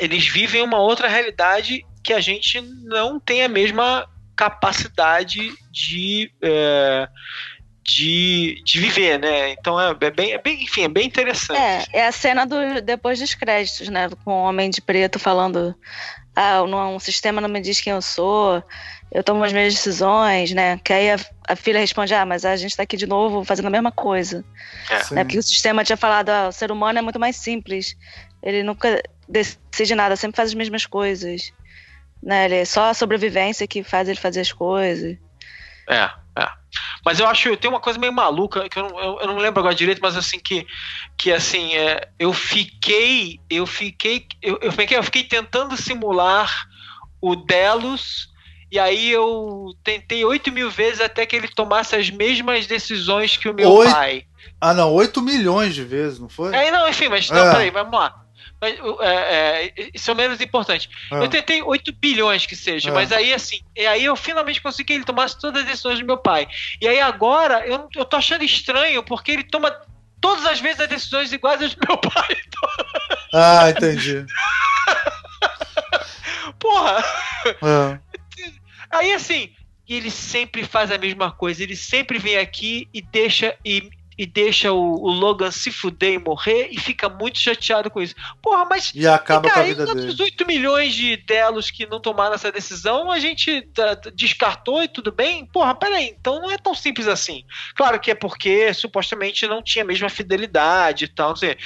eles 0.00 0.26
vivem 0.26 0.62
uma 0.62 0.78
outra 0.78 1.08
realidade 1.08 1.84
que 2.02 2.12
a 2.12 2.20
gente 2.20 2.60
não 2.60 3.18
tem 3.18 3.42
a 3.42 3.48
mesma 3.48 4.08
capacidade 4.36 5.52
de, 5.70 6.30
é, 6.42 7.08
de, 7.82 8.62
de 8.64 8.80
viver, 8.80 9.18
né? 9.18 9.50
Então 9.50 9.80
é, 9.80 9.96
é 10.00 10.10
bem, 10.10 10.32
é 10.32 10.38
bem, 10.38 10.62
enfim, 10.62 10.82
é 10.82 10.88
bem 10.88 11.06
interessante. 11.06 11.88
É, 11.92 12.00
é 12.00 12.06
a 12.06 12.12
cena 12.12 12.44
do 12.44 12.80
depois 12.82 13.18
dos 13.18 13.34
créditos, 13.34 13.88
né? 13.88 14.08
Com 14.24 14.32
o 14.32 14.42
homem 14.44 14.68
de 14.68 14.80
preto 14.80 15.18
falando: 15.18 15.74
Ah, 16.34 16.66
não, 16.66 16.96
um 16.96 16.98
sistema 16.98 17.40
não 17.40 17.48
me 17.48 17.60
diz 17.60 17.80
quem 17.80 17.92
eu 17.92 18.02
sou, 18.02 18.62
eu 19.12 19.22
tomo 19.22 19.44
as 19.44 19.52
minhas 19.52 19.72
decisões, 19.72 20.52
né? 20.52 20.78
Que 20.84 20.92
aí 20.92 21.10
a, 21.12 21.16
a 21.48 21.56
filha 21.56 21.78
responde: 21.78 22.12
Ah, 22.12 22.26
mas 22.26 22.44
a 22.44 22.56
gente 22.56 22.76
tá 22.76 22.82
aqui 22.82 22.96
de 22.96 23.06
novo 23.06 23.44
fazendo 23.44 23.66
a 23.66 23.70
mesma 23.70 23.92
coisa. 23.92 24.44
Sim. 25.04 25.14
Né? 25.14 25.24
Porque 25.24 25.38
o 25.38 25.42
sistema 25.42 25.84
tinha 25.84 25.96
falado: 25.96 26.28
ah, 26.28 26.48
o 26.48 26.52
ser 26.52 26.72
humano 26.72 26.98
é 26.98 27.02
muito 27.02 27.20
mais 27.20 27.36
simples. 27.36 27.96
Ele 28.42 28.62
nunca 28.62 29.02
decide 29.28 29.94
nada, 29.94 30.16
sempre 30.16 30.36
faz 30.36 30.50
as 30.50 30.54
mesmas 30.54 30.86
coisas. 30.86 31.52
Né? 32.26 32.46
Ele 32.46 32.56
é 32.56 32.64
só 32.64 32.90
a 32.90 32.94
sobrevivência 32.94 33.68
que 33.68 33.84
faz 33.84 34.08
ele 34.08 34.18
fazer 34.18 34.40
as 34.40 34.50
coisas. 34.50 35.16
É. 35.88 36.10
É. 36.36 36.48
Mas 37.04 37.20
eu 37.20 37.26
acho, 37.26 37.56
tem 37.56 37.70
uma 37.70 37.80
coisa 37.80 37.98
meio 38.00 38.12
maluca, 38.12 38.68
que 38.68 38.78
eu 38.78 38.82
não, 38.82 39.00
eu, 39.00 39.20
eu 39.20 39.26
não 39.28 39.38
lembro 39.38 39.60
agora 39.60 39.74
direito, 39.74 40.02
mas 40.02 40.16
assim, 40.16 40.38
que, 40.38 40.66
que 41.16 41.32
assim, 41.32 41.72
é, 41.74 42.08
eu 42.18 42.32
fiquei, 42.32 43.40
eu 43.48 43.64
fiquei, 43.64 44.26
eu, 44.42 44.58
eu, 44.60 44.72
fiquei, 44.72 44.98
eu 44.98 45.02
fiquei 45.04 45.22
tentando 45.22 45.76
simular 45.76 46.68
o 47.20 47.36
Delos, 47.36 48.28
e 48.70 48.78
aí 48.78 49.10
eu 49.10 49.72
tentei 49.84 50.24
8 50.24 50.50
mil 50.50 50.68
vezes 50.68 51.00
até 51.00 51.24
que 51.24 51.36
ele 51.36 51.48
tomasse 51.48 51.94
as 51.94 52.10
mesmas 52.10 52.66
decisões 52.66 53.36
que 53.36 53.48
o 53.48 53.54
meu 53.54 53.70
Oito... 53.70 53.92
pai. 53.92 54.26
Ah, 54.60 54.74
não, 54.74 54.92
8 54.92 55.22
milhões 55.22 55.74
de 55.74 55.84
vezes, 55.84 56.18
não 56.18 56.28
foi? 56.28 56.54
É, 56.54 56.70
não, 56.72 56.88
enfim, 56.88 57.08
mas 57.08 57.30
não, 57.30 57.46
é. 57.46 57.52
peraí, 57.52 57.70
vamos 57.70 57.98
lá. 57.98 58.25
Mas, 58.60 58.78
é, 59.00 59.66
é, 59.66 59.90
isso 59.92 60.10
é 60.10 60.14
o 60.14 60.16
menos 60.16 60.40
importante. 60.40 60.88
É. 61.12 61.18
Eu 61.18 61.28
tentei 61.28 61.62
8 61.62 61.92
bilhões 61.92 62.46
que 62.46 62.56
seja, 62.56 62.90
é. 62.90 62.92
mas 62.92 63.12
aí 63.12 63.32
assim, 63.32 63.60
e 63.76 63.86
aí 63.86 64.04
eu 64.04 64.16
finalmente 64.16 64.62
consegui 64.62 64.84
que 64.84 64.92
ele 64.94 65.04
tomasse 65.04 65.38
todas 65.38 65.62
as 65.62 65.68
decisões 65.68 65.98
do 65.98 66.06
meu 66.06 66.16
pai. 66.16 66.48
E 66.80 66.88
aí 66.88 67.00
agora 67.00 67.66
eu, 67.66 67.88
eu 67.94 68.04
tô 68.04 68.16
achando 68.16 68.44
estranho 68.44 69.02
porque 69.02 69.32
ele 69.32 69.44
toma 69.44 69.70
todas 70.20 70.46
as 70.46 70.60
vezes 70.60 70.80
as 70.80 70.88
decisões 70.88 71.32
iguais 71.32 71.60
às 71.60 71.74
do 71.74 71.86
meu 71.86 71.98
pai. 72.00 72.36
Ah, 73.34 73.70
entendi. 73.70 74.24
Porra! 76.58 77.04
É. 77.46 77.98
Aí 78.90 79.12
assim, 79.12 79.52
ele 79.88 80.10
sempre 80.10 80.64
faz 80.64 80.90
a 80.90 80.98
mesma 80.98 81.30
coisa, 81.30 81.62
ele 81.62 81.76
sempre 81.76 82.18
vem 82.18 82.38
aqui 82.38 82.88
e 82.92 83.02
deixa 83.02 83.56
e 83.64 83.90
e 84.18 84.24
deixa 84.24 84.72
o, 84.72 84.94
o, 84.94 85.10
Logan 85.10 85.50
se 85.50 85.70
fuder 85.70 86.14
e 86.14 86.18
morrer 86.18 86.68
e 86.70 86.80
fica 86.80 87.08
muito 87.08 87.38
chateado 87.38 87.90
com 87.90 88.00
isso. 88.00 88.14
Porra, 88.40 88.64
mas. 88.64 88.92
E 88.94 89.06
acaba 89.06 89.48
e, 89.48 89.50
com 89.50 89.60
a 89.60 89.62
vida 89.62 89.94
dele. 89.94 90.16
8 90.18 90.46
milhões 90.46 90.94
de 90.94 91.16
Delos 91.18 91.70
que 91.70 91.86
não 91.86 92.00
tomaram 92.00 92.34
essa 92.34 92.50
decisão, 92.50 93.10
a 93.10 93.18
gente 93.18 93.68
descartou 94.14 94.82
e 94.82 94.88
tudo 94.88 95.12
bem? 95.12 95.44
Porra, 95.46 95.74
peraí, 95.74 96.14
então 96.18 96.40
não 96.40 96.50
é 96.50 96.56
tão 96.56 96.74
simples 96.74 97.06
assim. 97.06 97.44
Claro 97.74 98.00
que 98.00 98.10
é 98.10 98.14
porque 98.14 98.72
supostamente 98.72 99.46
não 99.46 99.62
tinha 99.62 99.84
a 99.84 99.86
mesma 99.86 100.08
fidelidade 100.08 101.04
e 101.04 101.08
tal, 101.08 101.30
não 101.30 101.36
sei. 101.36 101.58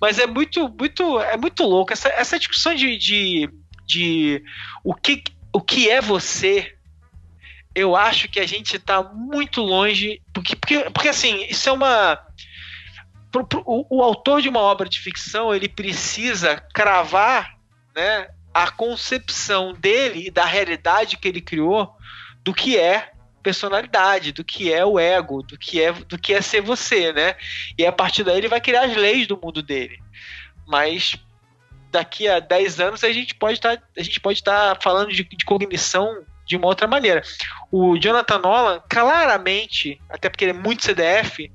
Mas 0.00 0.18
é 0.18 0.26
muito, 0.26 0.68
muito, 0.68 1.20
é 1.20 1.36
muito 1.36 1.64
louco. 1.64 1.92
Essa, 1.92 2.08
essa 2.10 2.38
discussão 2.38 2.74
de, 2.74 2.96
de, 2.96 3.50
de 3.84 4.42
o, 4.84 4.94
que, 4.94 5.24
o 5.52 5.60
que 5.60 5.90
é 5.90 6.00
você 6.00 6.77
eu 7.78 7.94
acho 7.94 8.28
que 8.28 8.40
a 8.40 8.46
gente 8.46 8.76
está 8.76 9.02
muito 9.02 9.60
longe. 9.60 10.20
Porque, 10.32 10.56
porque, 10.56 10.90
porque, 10.90 11.08
assim, 11.08 11.44
isso 11.48 11.68
é 11.68 11.72
uma. 11.72 12.18
Pro, 13.30 13.46
pro, 13.46 13.62
o, 13.64 13.98
o, 13.98 14.02
autor 14.02 14.42
de 14.42 14.48
uma 14.48 14.60
obra 14.60 14.88
de 14.88 14.98
ficção 14.98 15.54
ele 15.54 15.68
precisa 15.68 16.56
cravar 16.74 17.56
né, 17.94 18.26
a 18.54 18.70
concepção 18.70 19.74
dele 19.74 20.26
e 20.26 20.30
da 20.30 20.46
realidade 20.46 21.18
que 21.18 21.28
ele 21.28 21.42
criou 21.42 21.94
do 22.42 22.54
que 22.54 22.78
é 22.78 23.12
personalidade, 23.42 24.32
do 24.32 24.42
que 24.42 24.72
é 24.72 24.84
o 24.84 24.98
ego, 24.98 25.42
do 25.42 25.58
que 25.58 25.80
é 25.80 25.92
do 25.92 26.18
que 26.18 26.32
é 26.34 26.40
ser 26.40 26.62
você, 26.62 27.12
né? 27.12 27.36
E 27.78 27.86
a 27.86 27.92
partir 27.92 28.24
daí 28.24 28.38
ele 28.38 28.48
vai 28.48 28.60
criar 28.60 28.86
as 28.86 28.96
leis 28.96 29.26
do 29.26 29.38
mundo 29.40 29.62
dele. 29.62 30.02
Mas 30.66 31.14
daqui 31.90 32.26
a 32.26 32.40
10 32.40 32.80
anos 32.80 33.04
a 33.04 33.12
gente 33.12 33.34
pode 33.34 33.58
estar 33.58 33.76
tá, 33.76 33.82
a 33.96 34.02
gente 34.02 34.18
pode 34.20 34.38
estar 34.38 34.74
tá 34.74 34.80
falando 34.80 35.12
de, 35.12 35.22
de 35.22 35.44
cognição 35.44 36.24
de 36.48 36.56
uma 36.56 36.66
outra 36.66 36.88
maneira. 36.88 37.22
O 37.70 37.98
Jonathan 37.98 38.38
Nolan, 38.38 38.82
claramente, 38.88 40.00
até 40.08 40.30
porque 40.30 40.44
ele 40.44 40.58
é 40.58 40.60
muito 40.60 40.82
CDF, 40.82 41.52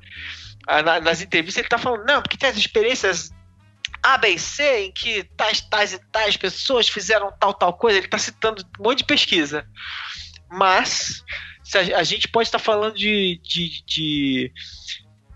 nas 1.03 1.22
entrevistas 1.22 1.57
ele 1.57 1.65
está 1.65 1.80
falando, 1.80 2.06
não, 2.06 2.22
porque 2.22 2.38
tem 2.38 2.49
as 2.49 2.56
experiências 2.56 3.32
A, 4.02 4.18
B 4.18 4.30
e 4.30 4.40
C 4.40 4.86
em 4.86 4.91
que 4.91 5.24
tais, 5.36 5.61
tais 5.61 5.94
e 5.94 5.99
tais 6.11 6.38
pessoas 6.38 6.88
fizeram 6.88 7.34
tal, 7.40 7.53
tal 7.53 7.74
coisa, 7.74 7.98
ele 7.98 8.06
está 8.06 8.20
citando 8.20 8.64
um 8.80 8.84
monte 8.84 8.99
de 8.99 9.06
pesquisa. 9.06 9.68
Mas 10.49 11.24
a, 11.95 12.03
gente 12.03 12.28
pode 12.28 12.48
estar 12.48 12.60
falando 12.60 12.95
de, 12.95 13.41
de, 13.44 13.84
de, 13.86 14.52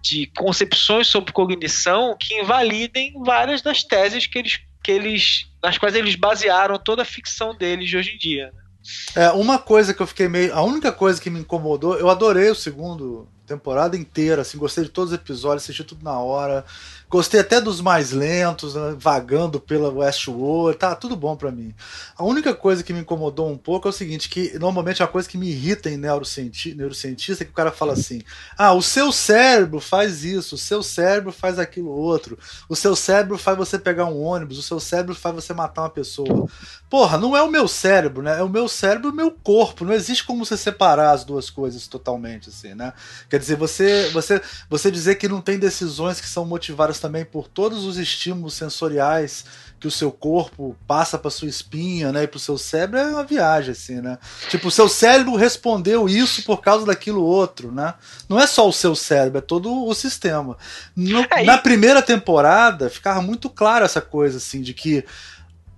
de 0.04 0.28
concepções 0.38 1.08
sobre 1.08 1.34
cognição 1.34 2.16
que 2.18 2.36
invalidem 2.36 3.14
várias 3.24 3.64
das 3.64 3.84
teses 3.84 4.28
que 4.28 4.38
eles, 4.38 4.60
que 4.84 4.92
eles, 4.92 5.48
nas 5.64 5.80
quais 5.80 5.96
eles 5.96 6.14
basearam 6.14 6.78
toda 6.78 7.02
a 7.02 7.06
ficção 7.06 7.58
deles 7.58 7.90
de 7.90 7.98
hoje 7.98 8.14
em 8.14 8.18
dia. 8.20 8.52
Né? 8.54 8.67
É, 9.16 9.30
uma 9.32 9.58
coisa 9.58 9.94
que 9.94 10.02
eu 10.02 10.08
fiquei 10.08 10.28
meio. 10.28 10.54
A 10.54 10.62
única 10.62 10.92
coisa 10.92 11.20
que 11.20 11.30
me 11.30 11.40
incomodou, 11.40 11.98
eu 11.98 12.10
adorei 12.10 12.50
o 12.50 12.56
segundo 12.56 13.28
temporada 13.46 13.96
inteira, 13.96 14.42
assim, 14.42 14.58
gostei 14.58 14.84
de 14.84 14.90
todos 14.90 15.12
os 15.12 15.18
episódios, 15.18 15.64
assisti 15.64 15.84
tudo 15.84 16.04
na 16.04 16.20
hora. 16.20 16.66
Gostei 17.10 17.40
até 17.40 17.62
dos 17.62 17.80
mais 17.80 18.12
lentos, 18.12 18.76
né, 18.76 18.94
vagando 19.00 19.62
pela 19.62 19.90
Westworld, 19.90 20.78
tá 20.78 20.94
tudo 20.94 21.16
bom 21.16 21.38
para 21.38 21.50
mim. 21.52 21.74
A 22.18 22.24
única 22.26 22.54
coisa 22.54 22.84
que 22.84 22.92
me 22.92 23.00
incomodou 23.00 23.50
um 23.50 23.58
pouco 23.58 23.88
é 23.88 23.92
o 23.92 23.94
seguinte, 23.94 24.28
que 24.28 24.60
normalmente 24.60 25.02
é 25.02 25.06
uma 25.06 25.12
coisa 25.12 25.28
que 25.28 25.38
me 25.38 25.48
irrita 25.50 25.90
em 25.90 25.96
neurocienti 25.96 26.76
neurocientista 26.76 27.46
que 27.46 27.52
o 27.52 27.54
cara 27.54 27.72
fala 27.72 27.94
assim: 27.94 28.22
"Ah, 28.58 28.74
o 28.74 28.82
seu 28.82 29.12
cérebro 29.14 29.80
faz 29.80 30.26
isso, 30.26 30.56
o 30.56 30.58
seu 30.58 30.84
cérebro 30.84 31.32
faz 31.32 31.58
aquilo 31.58 31.90
outro, 31.92 32.38
o 32.68 32.76
seu 32.76 32.94
cérebro 32.94 33.38
faz 33.38 33.58
você 33.58 33.80
pegar 33.80 34.06
um 34.06 34.22
ônibus, 34.22 34.58
o 34.58 34.64
seu 34.64 34.80
cérebro 34.80 35.16
faz 35.16 35.34
você 35.34 35.54
matar 35.54 35.84
uma 35.84 35.90
pessoa". 35.90 36.50
Porra, 36.90 37.18
não 37.18 37.36
é 37.36 37.42
o 37.42 37.50
meu 37.52 37.68
cérebro, 37.68 38.22
né? 38.22 38.40
É 38.40 38.44
o 38.44 38.50
meu 38.50 38.68
cérebro 38.68 39.10
e 39.10 39.12
o 39.12 39.16
meu 39.16 39.32
corpo. 39.32 39.84
Não 39.86 39.94
existe 39.94 40.26
como 40.26 40.46
você 40.46 40.56
separar 40.58 41.12
as 41.12 41.24
duas 41.26 41.50
coisas 41.50 41.88
totalmente 41.88 42.50
assim, 42.50 42.74
né? 42.74 42.94
Quer 43.30 43.40
dizer, 43.40 43.56
você 43.56 44.10
você 44.10 44.42
você 44.70 44.92
dizer 44.92 45.16
que 45.16 45.28
não 45.28 45.42
tem 45.42 45.58
decisões 45.60 46.22
que 46.22 46.28
são 46.28 46.46
motivadas 46.46 46.97
também 47.00 47.26
por 47.26 47.48
todos 47.48 47.86
os 47.86 47.98
estímulos 47.98 48.54
sensoriais 48.54 49.46
que 49.80 49.88
o 49.88 49.92
seu 49.92 50.12
corpo 50.12 50.76
passa 50.88 51.18
para 51.18 51.30
sua 51.30 51.48
espinha, 51.48 52.12
né, 52.12 52.24
e 52.24 52.28
para 52.28 52.38
o 52.38 52.40
seu 52.40 52.58
cérebro 52.58 52.98
é 52.98 53.08
uma 53.10 53.24
viagem 53.24 53.72
assim, 53.72 54.02
né? 54.02 54.18
Tipo, 54.50 54.70
o 54.70 54.72
seu 54.72 54.90
cérebro 54.90 55.36
respondeu 55.36 56.10
isso 56.10 56.44
por 56.44 56.62
causa 56.62 56.86
daquilo 56.86 57.24
outro, 57.24 57.72
né? 57.72 57.94
Não 58.28 58.40
é 58.40 58.48
só 58.48 58.68
o 58.68 58.74
seu 58.74 58.96
cérebro, 58.96 59.38
é 59.38 59.42
todo 59.42 59.86
o 59.86 59.94
sistema. 59.94 60.58
No, 60.96 61.26
é, 61.30 61.44
na 61.44 61.60
primeira 61.60 62.02
temporada 62.02 62.90
ficava 62.90 63.22
muito 63.22 63.50
claro 63.50 63.86
essa 63.86 64.02
coisa 64.02 64.38
assim 64.38 64.62
de 64.62 64.74
que 64.74 65.06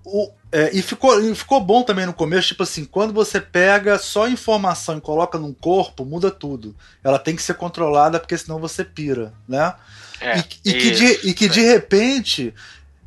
o, 0.06 0.32
é, 0.52 0.72
e, 0.74 0.82
ficou, 0.82 1.22
e 1.22 1.36
ficou 1.36 1.62
bom 1.62 1.84
também 1.84 2.06
no 2.06 2.14
começo, 2.14 2.48
tipo 2.48 2.64
assim, 2.64 2.84
quando 2.84 3.14
você 3.14 3.40
pega 3.40 4.00
só 4.00 4.28
informação 4.28 4.98
e 4.98 5.02
coloca 5.02 5.38
num 5.38 5.54
corpo, 5.54 6.04
muda 6.04 6.32
tudo. 6.32 6.76
Ela 7.04 7.20
tem 7.20 7.36
que 7.36 7.44
ser 7.44 7.54
controlada, 7.54 8.20
porque 8.20 8.38
senão 8.38 8.60
você 8.60 8.84
pira, 8.84 9.34
né? 9.48 9.74
É, 10.22 10.40
e, 10.66 10.72
e, 10.72 10.74
que 10.74 10.92
de, 10.92 11.30
e 11.30 11.34
que 11.34 11.50
de 11.50 11.62
repente, 11.62 12.54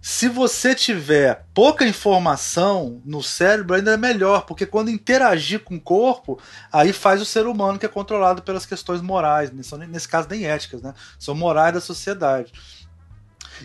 se 0.01 0.29
você 0.29 0.75
tiver 0.75 1.45
pouca 1.55 1.87
informação 1.87 3.01
no 3.05 3.23
cérebro, 3.23 3.77
ainda 3.77 3.93
é 3.93 3.97
melhor, 3.97 4.47
porque 4.47 4.67
quando 4.67 4.91
interagir 4.91 5.61
com 5.61 5.77
o 5.77 5.81
corpo, 5.81 6.41
aí 6.73 6.93
faz 6.93 7.21
o 7.21 7.25
ser 7.25 7.47
humano 7.47 7.79
que 7.79 7.87
é 7.87 7.89
controlado 7.89 8.43
pelas 8.43 8.67
questões 8.67 9.01
morais, 9.01 9.51
nesse 9.53 10.09
caso 10.09 10.29
nem 10.29 10.45
éticas, 10.45 10.83
né? 10.83 10.93
São 11.19 11.35
morais 11.35 11.75
da 11.75 11.81
sociedade. 11.81 12.53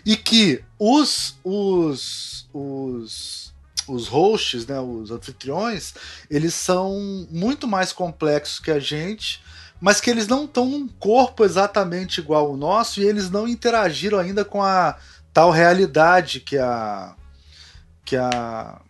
E 0.06 0.16
que 0.16 0.62
os, 0.78 1.36
os, 1.42 2.48
os, 2.52 3.54
os 3.88 4.06
hosts, 4.06 4.66
né, 4.66 4.78
os 4.78 5.10
anfitriões, 5.10 5.94
eles 6.30 6.54
são 6.54 7.26
muito 7.30 7.66
mais 7.66 7.92
complexos 7.92 8.60
que 8.60 8.70
a 8.70 8.78
gente 8.78 9.42
mas 9.80 10.00
que 10.00 10.10
eles 10.10 10.26
não 10.26 10.44
estão 10.44 10.66
num 10.66 10.88
corpo 10.88 11.44
exatamente 11.44 12.20
igual 12.20 12.46
ao 12.46 12.56
nosso 12.56 13.00
e 13.00 13.04
eles 13.04 13.30
não 13.30 13.46
interagiram 13.46 14.18
ainda 14.18 14.44
com 14.44 14.62
a 14.62 14.96
tal 15.32 15.50
realidade 15.50 16.40
que 16.40 16.58
a 16.58 17.14
que 18.04 18.16
a 18.16 18.80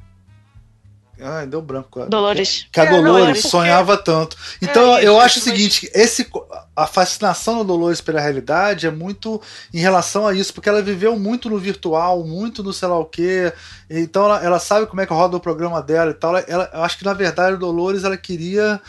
Ai, 1.21 1.47
deu 1.47 1.61
branco. 1.61 2.07
Dolores. 2.07 2.67
Que 2.71 2.81
a 2.81 2.85
é, 2.85 2.91
Dolores 2.91 3.45
é, 3.45 3.49
sonhava 3.49 3.97
tanto. 3.97 4.37
Então, 4.63 4.97
é, 4.97 5.05
eu 5.05 5.21
acho 5.21 5.41
o 5.41 5.43
seguinte: 5.43 5.91
esse, 5.93 6.31
a 6.77 6.87
fascinação 6.87 7.59
da 7.59 7.65
Dolores 7.65 8.01
pela 8.01 8.21
realidade 8.21 8.87
é 8.87 8.91
muito 8.91 9.43
em 9.75 9.81
relação 9.81 10.27
a 10.27 10.33
isso, 10.35 10.55
porque 10.55 10.69
ela 10.69 10.81
viveu 10.81 11.19
muito 11.19 11.51
no 11.51 11.59
virtual, 11.59 12.25
muito 12.25 12.63
no 12.63 12.73
sei 12.73 12.89
lá 12.89 12.99
o 12.99 13.05
quê. 13.05 13.53
Então, 13.91 14.27
ela, 14.27 14.45
ela 14.45 14.59
sabe 14.61 14.87
como 14.87 15.01
é 15.01 15.07
que 15.07 15.13
roda 15.13 15.37
o 15.37 15.41
programa 15.41 15.83
dela 15.83 16.13
e 16.13 16.15
tal. 16.15 16.37
Ela, 16.37 16.45
ela, 16.49 16.71
eu 16.73 16.83
acho 16.85 16.97
que, 16.97 17.05
na 17.05 17.15
verdade, 17.15 17.55
a 17.55 17.59
Dolores 17.59 18.05
ela 18.05 18.17
queria 18.17 18.81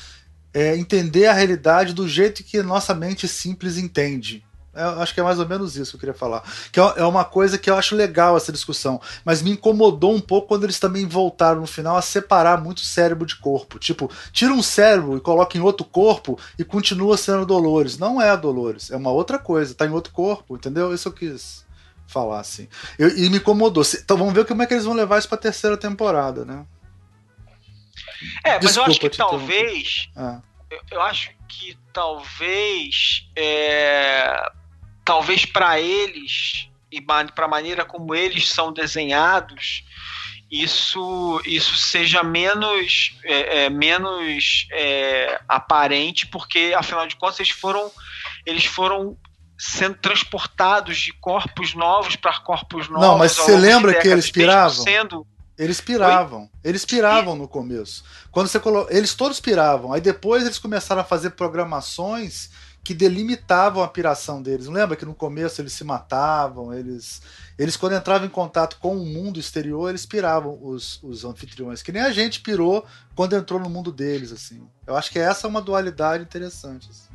é, 0.54 0.76
entender 0.78 1.28
a 1.28 1.34
realidade 1.34 1.94
do 1.94 2.08
jeito 2.08 2.44
que 2.44 2.62
nossa 2.62 2.94
mente 2.94 3.28
simples 3.28 3.78
entende. 3.78 4.44
Eu 4.74 5.02
acho 5.02 5.14
que 5.14 5.20
é 5.20 5.24
mais 5.24 5.40
ou 5.40 5.48
menos 5.48 5.76
isso 5.76 5.92
que 5.92 5.96
eu 5.98 6.00
queria 6.00 6.14
falar. 6.14 6.44
Que 6.72 6.80
é, 6.80 6.94
é 6.98 7.04
uma 7.04 7.26
coisa 7.26 7.58
que 7.58 7.70
eu 7.70 7.76
acho 7.76 7.96
legal 7.96 8.38
essa 8.38 8.52
discussão, 8.52 9.02
mas 9.26 9.42
me 9.42 9.52
incomodou 9.52 10.14
um 10.14 10.22
pouco 10.22 10.48
quando 10.48 10.64
eles 10.64 10.80
também 10.80 11.06
voltaram 11.06 11.62
no 11.62 11.68
final 11.68 11.98
a 11.98 12.02
separar 12.02 12.62
muito 12.62 12.82
cérebro 12.82 13.26
de 13.26 13.36
corpo. 13.36 13.80
Tipo, 13.80 14.10
tira 14.32 14.54
um 14.54 14.62
cérebro 14.62 15.18
e 15.18 15.22
coloca 15.22 15.58
em 15.58 15.62
outro 15.62 15.86
corpo 15.86 16.40
e 16.58 16.64
continua 16.64 17.18
sendo 17.18 17.46
Dolores. 17.46 17.98
Não 17.98 18.22
é 18.22 18.30
a 18.30 18.36
Dolores, 18.36 18.92
é 18.92 18.96
uma 18.96 19.12
outra 19.12 19.40
coisa, 19.40 19.74
tá 19.74 19.86
em 19.86 19.92
outro 19.92 20.14
corpo, 20.14 20.56
entendeu? 20.56 20.94
Isso 20.94 21.10
eu 21.10 21.14
quis 21.14 21.66
falar 22.08 22.40
assim. 22.40 22.68
Eu, 22.98 23.10
e 23.18 23.30
me 23.30 23.38
incomodou. 23.38 23.84
Então 23.96 24.18
vamos 24.18 24.34
ver 24.34 24.46
como 24.46 24.62
é 24.62 24.66
que 24.66 24.74
eles 24.74 24.86
vão 24.86 24.94
levar 24.94 25.20
isso 25.20 25.30
pra 25.30 25.38
terceira 25.38 25.78
temporada, 25.78 26.46
né? 26.46 26.66
É, 28.44 28.60
mas 28.62 28.76
eu 28.76 28.84
acho 28.84 29.00
que 29.00 29.10
talvez. 29.10 30.10
Ah. 30.16 30.42
Eu, 30.70 30.82
eu, 30.92 31.02
acho 31.02 31.32
que 31.48 31.78
talvez. 31.94 33.28
É, 33.36 34.52
talvez 35.04 35.46
para 35.46 35.80
eles 35.80 36.70
e 36.92 37.02
para 37.02 37.46
a 37.46 37.48
maneira 37.48 37.86
como 37.86 38.14
eles 38.16 38.48
são 38.50 38.72
desenhados, 38.72 39.84
isso, 40.52 41.42
isso 41.46 41.78
seja 41.78 42.24
menos, 42.24 43.16
é, 43.24 43.66
é, 43.66 43.70
menos 43.70 44.68
é, 44.72 45.40
aparente, 45.48 46.26
porque 46.28 46.74
afinal 46.76 47.06
de 47.06 47.16
contas 47.16 47.40
eles 47.40 47.52
foram, 47.52 47.92
eles 48.46 48.66
foram 48.66 49.16
sendo 49.58 49.96
transportados 49.98 50.98
de 50.98 51.14
corpos 51.14 51.76
novos 51.76 52.16
para 52.16 52.40
corpos 52.40 52.88
novos. 52.88 53.08
Não, 53.08 53.18
mas 53.18 53.34
você 53.34 53.56
lembra 53.56 54.00
que 54.00 54.08
eles 54.08 54.32
piravam? 54.32 54.84
Sendo... 54.84 55.28
Eles 55.60 55.82
piravam. 55.82 56.44
Oi? 56.44 56.50
Eles 56.64 56.86
piravam 56.86 57.36
no 57.36 57.46
começo. 57.46 58.06
Quando 58.32 58.48
você 58.48 58.60
colo... 58.62 58.88
Eles 58.90 59.14
todos 59.14 59.42
piravam. 59.42 59.92
Aí 59.92 60.00
depois 60.00 60.44
eles 60.44 60.58
começaram 60.58 61.02
a 61.02 61.04
fazer 61.04 61.32
programações 61.32 62.50
que 62.82 62.94
delimitavam 62.94 63.84
a 63.84 63.88
piração 63.90 64.42
deles. 64.42 64.68
Não 64.68 64.74
lembra 64.74 64.96
que 64.96 65.06
no 65.06 65.14
começo 65.14 65.62
eles 65.62 65.74
se 65.74 65.84
matavam, 65.84 66.74
eles 66.74 67.22
eles 67.58 67.76
quando 67.76 67.94
entravam 67.94 68.26
em 68.26 68.30
contato 68.30 68.78
com 68.80 68.96
o 68.96 69.06
mundo 69.06 69.38
exterior, 69.38 69.90
eles 69.90 70.06
piravam 70.06 70.58
os, 70.62 71.04
os 71.04 71.26
anfitriões, 71.26 71.82
que 71.82 71.92
nem 71.92 72.02
a 72.02 72.12
gente 72.12 72.40
pirou 72.40 72.86
quando 73.14 73.36
entrou 73.36 73.60
no 73.60 73.70
mundo 73.70 73.92
deles, 73.92 74.32
assim. 74.32 74.66
Eu 74.88 74.96
acho 74.96 75.12
que 75.12 75.20
essa 75.20 75.46
é 75.46 75.50
uma 75.50 75.62
dualidade 75.62 76.24
interessante. 76.24 76.90
Assim. 76.90 77.10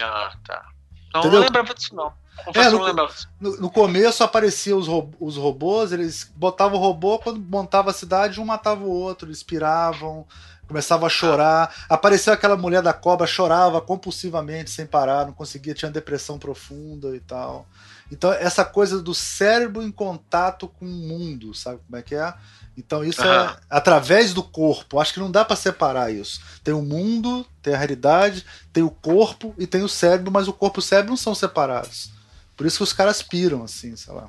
Ah, 0.00 0.32
tá. 0.42 0.68
Não, 1.12 1.22
não 1.30 1.40
lembrava 1.40 1.74
disso, 1.74 1.94
não. 1.94 2.14
É, 2.54 2.70
no, 2.70 2.92
no, 3.40 3.56
no, 3.60 3.70
começo 3.70 4.24
apareciam 4.24 4.78
os, 4.78 4.86
ro 4.86 5.10
os 5.20 5.36
robôs, 5.36 5.92
eles 5.92 6.30
botavam 6.34 6.78
o 6.78 6.82
robô, 6.82 7.18
quando 7.18 7.40
montava 7.40 7.90
a 7.90 7.94
cidade, 7.94 8.40
um 8.40 8.44
matava 8.44 8.84
o 8.84 8.90
outro, 8.90 9.28
eles 9.28 9.42
piravam, 9.42 10.26
começava 10.66 11.06
a 11.06 11.10
chorar. 11.10 11.74
Apareceu 11.88 12.32
aquela 12.32 12.56
mulher 12.56 12.82
da 12.82 12.92
cobra, 12.92 13.26
chorava 13.26 13.80
compulsivamente, 13.80 14.70
sem 14.70 14.86
parar, 14.86 15.26
não 15.26 15.32
conseguia, 15.32 15.74
tinha 15.74 15.90
depressão 15.90 16.38
profunda 16.38 17.16
e 17.16 17.20
tal. 17.20 17.66
Então, 18.10 18.32
essa 18.32 18.64
coisa 18.64 19.02
do 19.02 19.14
cérebro 19.14 19.82
em 19.82 19.90
contato 19.90 20.68
com 20.68 20.84
o 20.84 20.88
mundo, 20.88 21.54
sabe 21.54 21.80
como 21.86 21.96
é 21.96 22.02
que 22.02 22.14
é? 22.14 22.32
Então, 22.76 23.04
isso 23.04 23.20
uhum. 23.20 23.28
é 23.28 23.56
através 23.68 24.32
do 24.32 24.42
corpo. 24.42 25.00
Acho 25.00 25.12
que 25.12 25.20
não 25.20 25.30
dá 25.30 25.44
para 25.44 25.56
separar 25.56 26.12
isso. 26.12 26.40
Tem 26.62 26.72
o 26.72 26.80
mundo, 26.80 27.44
tem 27.60 27.74
a 27.74 27.76
realidade, 27.76 28.46
tem 28.72 28.84
o 28.84 28.90
corpo 28.90 29.52
e 29.58 29.66
tem 29.66 29.82
o 29.82 29.88
cérebro, 29.88 30.30
mas 30.30 30.46
o 30.46 30.52
corpo 30.52 30.78
e 30.78 30.80
o 30.80 30.82
cérebro 30.82 31.10
não 31.10 31.16
são 31.16 31.34
separados. 31.34 32.12
Por 32.58 32.66
isso 32.66 32.78
que 32.78 32.82
os 32.82 32.92
caras 32.92 33.22
piram, 33.22 33.62
assim, 33.62 33.94
sei 33.94 34.12
lá. 34.12 34.28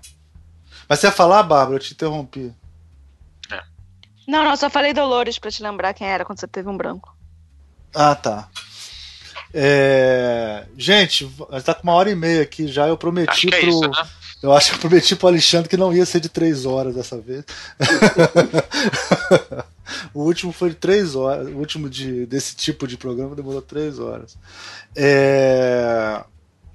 Mas 0.87 0.99
você 0.99 1.07
ia 1.07 1.11
falar, 1.11 1.41
Bárbara? 1.41 1.77
Eu 1.77 1.79
te 1.79 1.93
interrompi. 1.93 2.53
É. 3.51 3.59
Não, 4.27 4.45
não, 4.45 4.55
só 4.55 4.69
falei 4.69 4.93
Dolores 4.93 5.39
para 5.39 5.49
te 5.49 5.63
lembrar 5.63 5.95
quem 5.95 6.07
era 6.07 6.23
quando 6.23 6.39
você 6.39 6.47
teve 6.47 6.69
um 6.69 6.77
branco. 6.77 7.17
Ah, 7.93 8.13
tá. 8.13 8.47
É... 9.51 10.67
Gente, 10.77 11.25
a 11.49 11.55
gente 11.55 11.65
tá 11.65 11.73
com 11.73 11.81
uma 11.81 11.95
hora 11.95 12.11
e 12.11 12.15
meia 12.15 12.43
aqui 12.43 12.67
já. 12.67 12.87
Eu 12.87 12.99
prometi 12.99 13.31
acho 13.31 13.47
é 13.47 13.59
pro. 13.61 13.69
Isso, 13.69 13.81
né? 13.81 14.09
Eu 14.43 14.53
acho 14.53 14.69
que 14.69 14.75
eu 14.75 14.79
prometi 14.79 15.15
pro 15.15 15.27
Alexandre 15.27 15.67
que 15.67 15.75
não 15.75 15.91
ia 15.91 16.05
ser 16.05 16.19
de 16.19 16.29
três 16.29 16.67
horas 16.67 16.93
dessa 16.93 17.19
vez. 17.19 17.43
o 20.13 20.21
último 20.21 20.53
foi 20.53 20.69
de 20.69 20.75
três 20.75 21.15
horas. 21.15 21.47
O 21.47 21.57
último 21.57 21.89
de, 21.89 22.27
desse 22.27 22.55
tipo 22.55 22.87
de 22.87 22.95
programa 22.95 23.35
demorou 23.35 23.61
três 23.61 23.97
horas. 23.97 24.37
É... 24.95 26.23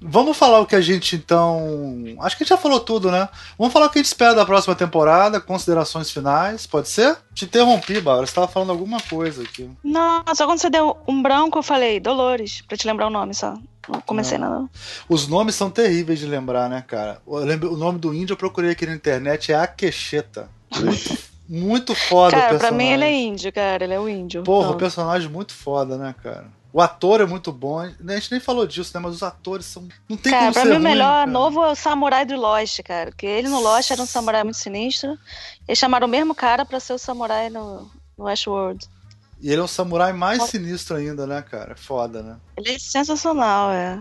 Vamos 0.07 0.37
falar 0.37 0.59
o 0.59 0.65
que 0.65 0.75
a 0.75 0.81
gente 0.81 1.15
então. 1.15 2.03
Acho 2.19 2.37
que 2.37 2.43
a 2.43 2.45
gente 2.45 2.49
já 2.49 2.57
falou 2.57 2.79
tudo, 2.79 3.09
né? 3.09 3.27
Vamos 3.57 3.73
falar 3.73 3.87
o 3.87 3.89
que 3.89 3.97
a 3.97 4.01
gente 4.01 4.07
espera 4.07 4.35
da 4.35 4.45
próxima 4.45 4.75
temporada, 4.75 5.41
considerações 5.41 6.11
finais, 6.11 6.67
pode 6.67 6.89
ser? 6.89 7.17
Te 7.33 7.45
interrompi, 7.45 7.95
Bárbara, 7.95 8.25
você 8.25 8.31
estava 8.31 8.47
falando 8.47 8.69
alguma 8.69 9.01
coisa 9.01 9.41
aqui. 9.41 9.69
Não, 9.83 10.23
só 10.35 10.45
quando 10.45 10.59
você 10.59 10.69
deu 10.69 10.95
um 11.07 11.21
branco 11.21 11.57
eu 11.57 11.63
falei 11.63 11.99
Dolores, 11.99 12.61
pra 12.67 12.77
te 12.77 12.85
lembrar 12.85 13.07
o 13.07 13.09
nome 13.09 13.33
só. 13.33 13.57
Não 13.87 13.99
comecei 14.01 14.37
não. 14.37 14.49
nada. 14.49 14.69
Os 15.09 15.27
nomes 15.27 15.55
são 15.55 15.69
terríveis 15.69 16.19
de 16.19 16.25
lembrar, 16.25 16.69
né, 16.69 16.83
cara? 16.87 17.21
Lembro, 17.27 17.73
o 17.73 17.77
nome 17.77 17.99
do 17.99 18.13
índio 18.13 18.33
eu 18.33 18.37
procurei 18.37 18.71
aqui 18.71 18.85
na 18.85 18.93
internet 18.93 19.51
é 19.51 19.55
Akesheta. 19.55 20.49
Muito, 20.75 21.17
muito 21.47 21.95
foda 21.95 22.31
cara, 22.31 22.45
o 22.45 22.49
personagem. 22.49 22.59
Cara, 22.59 22.67
pra 22.69 22.71
mim 22.71 22.91
ele 22.91 23.03
é 23.03 23.13
índio, 23.13 23.53
cara, 23.53 23.83
ele 23.83 23.93
é 23.93 23.99
o 23.99 24.09
índio. 24.09 24.43
Porra, 24.43 24.65
então. 24.65 24.75
o 24.75 24.79
personagem 24.79 25.29
muito 25.29 25.53
foda, 25.53 25.97
né, 25.97 26.13
cara? 26.21 26.47
O 26.75 26.81
ator 26.81 27.21
é 27.21 27.25
muito 27.25 27.53
bom. 27.53 27.79
A 27.79 27.87
gente 28.15 28.31
nem 28.31 28.39
falou 28.41 28.67
disso, 28.67 28.91
né? 28.93 28.99
Mas 28.99 29.15
os 29.15 29.23
atores 29.23 29.65
são. 29.65 29.87
Não 30.09 30.17
tem 30.17 30.29
cara, 30.29 30.47
como 30.47 30.53
pra 30.55 30.63
ser 30.63 30.67
mim 30.67 30.73
ruim, 30.73 30.81
o 30.81 30.89
melhor 30.89 31.19
cara. 31.19 31.31
novo 31.31 31.63
é 31.63 31.71
o 31.71 31.75
samurai 31.75 32.25
do 32.25 32.35
Lost, 32.35 32.81
cara. 32.83 33.11
Porque 33.11 33.25
ele 33.25 33.47
no 33.47 33.61
Lost 33.61 33.91
era 33.91 34.01
um 34.01 34.05
samurai 34.05 34.43
muito 34.43 34.57
sinistro. 34.57 35.17
Eles 35.65 35.79
chamaram 35.79 36.05
o 36.05 36.09
mesmo 36.09 36.35
cara 36.35 36.65
pra 36.65 36.81
ser 36.81 36.91
o 36.91 36.97
samurai 36.97 37.49
no, 37.49 37.89
no 38.17 38.25
Westworld. 38.25 38.89
E 39.39 39.49
ele 39.49 39.61
é 39.61 39.63
um 39.63 39.69
samurai 39.69 40.11
mais 40.11 40.43
sinistro 40.43 40.97
ainda, 40.97 41.25
né, 41.25 41.41
cara? 41.41 41.77
Foda, 41.77 42.21
né? 42.21 42.35
Ele 42.57 42.71
é 42.71 42.77
sensacional, 42.77 43.71
é. 43.71 43.97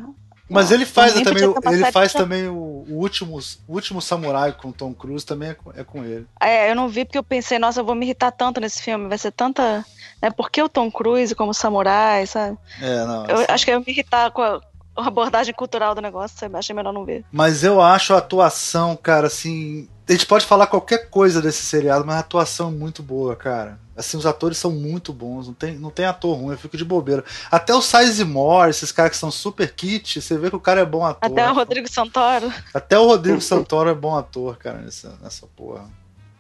Mas 0.48 0.70
ele 0.70 0.84
faz 0.84 1.14
também, 1.14 1.54
ele 1.72 1.90
faz 1.90 2.12
também 2.12 2.48
o, 2.48 2.84
o, 2.88 2.98
último, 2.98 3.38
o 3.66 3.72
último 3.72 4.02
samurai 4.02 4.52
com 4.52 4.70
Tom 4.70 4.92
Cruise 4.92 5.24
também 5.24 5.50
é 5.50 5.54
com, 5.54 5.70
é 5.74 5.84
com 5.84 6.04
ele. 6.04 6.26
É, 6.40 6.70
eu 6.70 6.74
não 6.74 6.88
vi 6.88 7.04
porque 7.04 7.18
eu 7.18 7.24
pensei, 7.24 7.58
nossa, 7.58 7.80
eu 7.80 7.84
vou 7.84 7.94
me 7.94 8.04
irritar 8.04 8.30
tanto 8.30 8.60
nesse 8.60 8.82
filme, 8.82 9.08
vai 9.08 9.16
ser 9.16 9.32
tanta. 9.32 9.84
Né, 10.20 10.30
por 10.30 10.50
que 10.50 10.62
o 10.62 10.68
Tom 10.68 10.90
Cruise 10.90 11.34
como 11.34 11.54
samurai, 11.54 12.26
sabe? 12.26 12.58
É, 12.80 13.04
não. 13.04 13.26
Eu 13.26 13.46
acho 13.48 13.64
que 13.64 13.70
eu 13.70 13.78
ia 13.78 13.80
me 13.80 13.92
irritar 13.92 14.30
com 14.32 14.42
a, 14.42 14.60
a 14.96 15.06
abordagem 15.08 15.54
cultural 15.54 15.94
do 15.94 16.02
negócio, 16.02 16.38
sabe? 16.38 16.56
achei 16.56 16.74
melhor 16.74 16.92
não 16.92 17.06
ver. 17.06 17.24
Mas 17.32 17.64
eu 17.64 17.80
acho 17.80 18.12
a 18.12 18.18
atuação, 18.18 18.96
cara, 18.96 19.28
assim. 19.28 19.88
A 20.06 20.12
gente 20.12 20.26
pode 20.26 20.44
falar 20.44 20.66
qualquer 20.66 21.08
coisa 21.08 21.40
desse 21.40 21.62
seriado, 21.62 22.04
mas 22.04 22.16
a 22.16 22.20
atuação 22.20 22.68
é 22.68 22.72
muito 22.72 23.02
boa, 23.02 23.34
cara. 23.34 23.78
Assim, 23.96 24.16
os 24.16 24.26
atores 24.26 24.58
são 24.58 24.72
muito 24.72 25.12
bons, 25.12 25.46
não 25.46 25.54
tem, 25.54 25.76
não 25.76 25.90
tem 25.90 26.04
ator 26.04 26.36
ruim, 26.36 26.52
eu 26.52 26.58
fico 26.58 26.76
de 26.76 26.84
bobeira. 26.84 27.24
Até 27.50 27.72
o 27.72 27.80
Sizemore, 27.80 28.70
esses 28.70 28.90
caras 28.90 29.12
que 29.12 29.16
são 29.16 29.30
super 29.30 29.72
kit, 29.72 30.20
você 30.20 30.36
vê 30.36 30.50
que 30.50 30.56
o 30.56 30.60
cara 30.60 30.80
é 30.80 30.84
bom 30.84 31.04
ator. 31.04 31.30
Até 31.30 31.48
o 31.48 31.54
Rodrigo 31.54 31.88
Santoro. 31.88 32.52
Até 32.72 32.98
o 32.98 33.06
Rodrigo 33.06 33.40
Santoro 33.40 33.88
é 33.88 33.94
bom 33.94 34.16
ator, 34.16 34.56
cara, 34.56 34.78
nessa, 34.78 35.16
nessa 35.22 35.46
porra. 35.46 35.88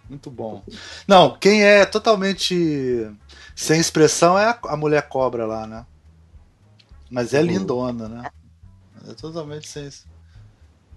Muito 0.08 0.30
bom. 0.30 0.62
Não, 1.06 1.36
quem 1.38 1.64
é 1.64 1.86
totalmente 1.86 3.08
sem 3.54 3.80
expressão 3.80 4.38
é 4.38 4.46
a, 4.46 4.58
a 4.68 4.76
mulher 4.76 5.08
cobra 5.08 5.46
lá, 5.46 5.66
né? 5.66 5.86
Mas 7.10 7.32
é 7.32 7.40
lindona, 7.40 8.08
né? 8.08 8.30
É 9.08 9.14
totalmente 9.14 9.68
sem, 9.68 9.88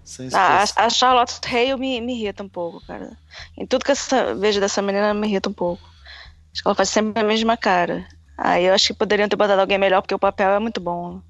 sem 0.02 0.28
ah, 0.32 0.64
a, 0.76 0.86
a 0.86 0.90
Charlotte 0.90 1.38
Hale 1.46 1.76
me, 1.76 2.00
me 2.00 2.14
irrita 2.14 2.42
um 2.42 2.48
pouco, 2.48 2.84
cara. 2.86 3.16
Em 3.56 3.66
tudo 3.66 3.84
que 3.84 3.92
eu 3.92 4.38
vejo 4.38 4.60
dessa 4.60 4.82
menina 4.82 5.14
me 5.14 5.28
irrita 5.28 5.48
um 5.48 5.52
pouco. 5.52 5.82
Acho 6.52 6.62
que 6.62 6.68
ela 6.68 6.74
faz 6.74 6.88
sempre 6.88 7.20
a 7.20 7.24
mesma 7.24 7.56
cara. 7.56 8.06
Aí 8.36 8.66
eu 8.66 8.74
acho 8.74 8.88
que 8.88 8.94
poderiam 8.94 9.28
ter 9.28 9.36
botado 9.36 9.60
alguém 9.60 9.78
melhor, 9.78 10.00
porque 10.00 10.14
o 10.14 10.18
papel 10.18 10.50
é 10.50 10.58
muito 10.58 10.80
bom. 10.80 11.20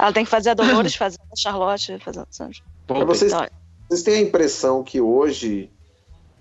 Ela 0.00 0.12
tem 0.12 0.24
que 0.24 0.30
fazer 0.30 0.50
a 0.50 0.54
Dolores, 0.54 0.94
fazer 0.96 1.18
a 1.20 1.36
Charlotte, 1.36 1.98
fazer 1.98 2.20
a 2.20 2.26
Bom, 2.86 3.06
vocês, 3.06 3.32
vocês 3.88 4.02
têm 4.02 4.14
a 4.14 4.20
impressão 4.20 4.82
que 4.82 5.00
hoje 5.00 5.70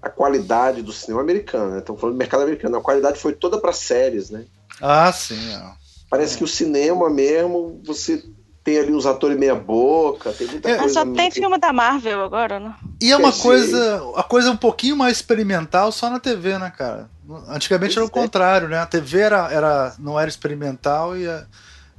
a 0.01 0.09
qualidade 0.09 0.81
do 0.81 0.91
cinema 0.91 1.21
americano, 1.21 1.71
né? 1.71 1.79
Estamos 1.79 2.01
falando 2.01 2.15
do 2.15 2.19
mercado 2.19 2.43
americano, 2.43 2.77
a 2.77 2.81
qualidade 2.81 3.19
foi 3.19 3.33
toda 3.33 3.59
para 3.59 3.71
séries, 3.71 4.31
né? 4.31 4.45
Ah, 4.81 5.11
sim. 5.11 5.53
É. 5.53 5.61
Parece 6.09 6.37
que 6.37 6.43
o 6.43 6.47
cinema 6.47 7.09
mesmo, 7.09 7.79
você 7.85 8.23
tem 8.63 8.79
ali 8.79 8.91
os 8.91 9.05
atores 9.05 9.37
meia 9.37 9.55
boca, 9.55 10.31
tem 10.33 10.47
muita 10.47 10.69
é, 10.69 10.77
coisa. 10.77 10.93
Só 10.93 11.05
tem 11.13 11.31
filme 11.31 11.57
da 11.57 11.71
Marvel 11.71 12.23
agora, 12.23 12.59
né? 12.59 12.75
E 13.01 13.11
é 13.11 13.17
uma 13.17 13.31
coisa, 13.31 14.01
a 14.15 14.23
coisa 14.23 14.51
um 14.51 14.57
pouquinho 14.57 14.95
mais 14.95 15.17
experimental 15.17 15.91
só 15.91 16.09
na 16.09 16.19
TV, 16.19 16.57
né, 16.57 16.71
cara? 16.75 17.09
Antigamente 17.47 17.97
era 17.97 18.05
o 18.05 18.09
contrário, 18.09 18.67
né? 18.67 18.77
A 18.77 18.85
TV 18.85 19.19
era, 19.19 19.51
era, 19.51 19.95
não 19.99 20.19
era 20.19 20.29
experimental 20.29 21.17
e 21.17 21.27
a, 21.27 21.45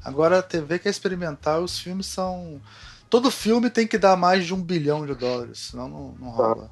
agora 0.04 0.38
a 0.38 0.42
TV 0.42 0.78
que 0.78 0.88
é 0.88 0.90
experimental 0.90 1.62
e 1.62 1.64
os 1.64 1.78
filmes 1.78 2.06
são. 2.06 2.60
Todo 3.08 3.30
filme 3.30 3.68
tem 3.68 3.86
que 3.86 3.98
dar 3.98 4.16
mais 4.16 4.46
de 4.46 4.54
um 4.54 4.62
bilhão 4.62 5.04
de 5.04 5.14
dólares, 5.14 5.68
senão 5.70 5.88
não, 5.88 6.14
não 6.18 6.30
tá. 6.30 6.36
rola. 6.36 6.70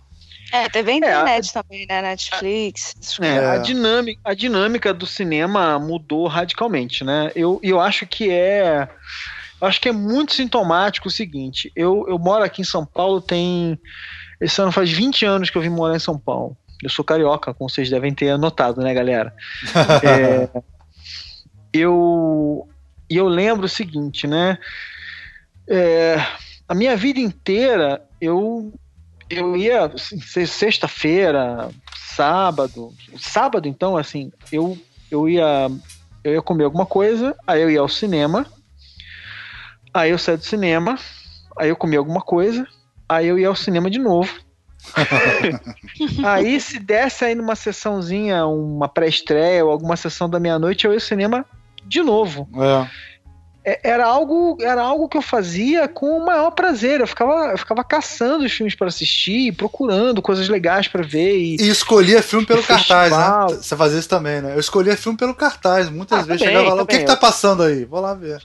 É, 0.52 0.68
TV 0.68 0.92
e 0.92 0.96
internet 0.96 1.48
é, 1.48 1.52
também, 1.52 1.86
né? 1.88 2.02
Netflix. 2.02 2.94
É, 3.20 3.46
a, 3.46 3.58
dinâmica, 3.58 4.20
a 4.24 4.34
dinâmica 4.34 4.92
do 4.92 5.06
cinema 5.06 5.78
mudou 5.78 6.26
radicalmente, 6.26 7.04
né? 7.04 7.30
Eu, 7.36 7.60
eu 7.62 7.80
acho 7.80 8.06
que 8.06 8.30
é. 8.30 8.88
Acho 9.60 9.80
que 9.80 9.88
é 9.88 9.92
muito 9.92 10.32
sintomático 10.32 11.08
o 11.08 11.10
seguinte. 11.10 11.70
Eu, 11.76 12.06
eu 12.08 12.18
moro 12.18 12.42
aqui 12.42 12.62
em 12.62 12.64
São 12.64 12.84
Paulo, 12.84 13.20
tem. 13.20 13.78
Esse 14.40 14.60
ano 14.60 14.72
faz 14.72 14.90
20 14.90 15.24
anos 15.24 15.50
que 15.50 15.58
eu 15.58 15.62
vim 15.62 15.68
morar 15.68 15.94
em 15.94 16.00
São 16.00 16.18
Paulo. 16.18 16.56
Eu 16.82 16.88
sou 16.88 17.04
carioca, 17.04 17.52
como 17.52 17.68
vocês 17.68 17.90
devem 17.90 18.14
ter 18.14 18.30
anotado, 18.30 18.80
né, 18.80 18.94
galera? 18.94 19.34
é, 20.02 20.48
eu, 21.72 22.68
eu 23.08 23.28
lembro 23.28 23.66
o 23.66 23.68
seguinte, 23.68 24.26
né? 24.26 24.58
É, 25.68 26.16
a 26.66 26.74
minha 26.74 26.96
vida 26.96 27.20
inteira 27.20 28.02
eu 28.20 28.72
eu 29.28 29.56
ia 29.56 29.86
assim, 29.86 30.20
sexta-feira, 30.20 31.68
sábado, 31.94 32.92
sábado 33.16 33.68
então 33.68 33.96
assim, 33.96 34.32
eu 34.50 34.76
eu 35.10 35.28
ia 35.28 35.68
eu 36.24 36.34
ia 36.34 36.42
comer 36.42 36.64
alguma 36.64 36.86
coisa, 36.86 37.36
aí 37.46 37.62
eu 37.62 37.70
ia 37.70 37.80
ao 37.80 37.88
cinema, 37.88 38.46
aí 39.94 40.10
eu 40.10 40.18
saía 40.18 40.38
do 40.38 40.44
cinema, 40.44 40.98
aí 41.56 41.68
eu 41.68 41.76
comia 41.76 41.98
alguma 41.98 42.20
coisa, 42.20 42.66
aí 43.08 43.26
eu 43.26 43.38
ia 43.38 43.48
ao 43.48 43.56
cinema 43.56 43.90
de 43.90 43.98
novo. 43.98 44.32
aí 46.24 46.60
se 46.60 46.78
desse 46.78 47.24
aí 47.24 47.34
numa 47.34 47.54
sessãozinha, 47.54 48.46
uma 48.46 48.88
pré-estreia 48.88 49.64
ou 49.64 49.70
alguma 49.70 49.96
sessão 49.96 50.28
da 50.28 50.40
meia-noite, 50.40 50.84
eu 50.84 50.92
ia 50.92 50.96
ao 50.96 51.00
cinema 51.00 51.44
de 51.84 52.02
novo. 52.02 52.48
É. 53.64 53.72
é, 53.72 53.80
era 53.90 54.06
algo, 54.06 54.56
era 54.60 54.82
algo 54.82 55.08
que 55.08 55.16
eu 55.16 55.22
fazia 55.22 55.88
com 55.88 56.18
o 56.18 56.24
maior 56.24 56.50
prazer. 56.50 57.00
Eu 57.00 57.06
ficava, 57.06 57.52
eu 57.52 57.58
ficava 57.58 57.82
caçando 57.82 58.44
os 58.44 58.52
filmes 58.52 58.74
para 58.74 58.88
assistir, 58.88 59.52
procurando 59.52 60.22
coisas 60.22 60.48
legais 60.48 60.88
para 60.88 61.02
ver. 61.02 61.36
E, 61.36 61.56
e 61.60 61.68
escolhia 61.68 62.22
filme 62.22 62.46
pelo 62.46 62.62
cartaz, 62.62 63.10
né? 63.10 63.56
Você 63.56 63.76
fazia 63.76 63.98
isso 63.98 64.08
também, 64.08 64.40
né? 64.40 64.54
Eu 64.54 64.60
escolhia 64.60 64.96
filme 64.96 65.18
pelo 65.18 65.34
cartaz. 65.34 65.88
Muitas 65.88 66.20
ah, 66.20 66.22
vezes 66.22 66.42
chegava 66.42 66.74
lá, 66.74 66.82
o 66.82 66.86
que, 66.86 66.98
que 66.98 67.04
tá 67.04 67.16
passando 67.16 67.62
aí? 67.62 67.84
Vou 67.84 68.00
lá 68.00 68.14
ver. 68.14 68.42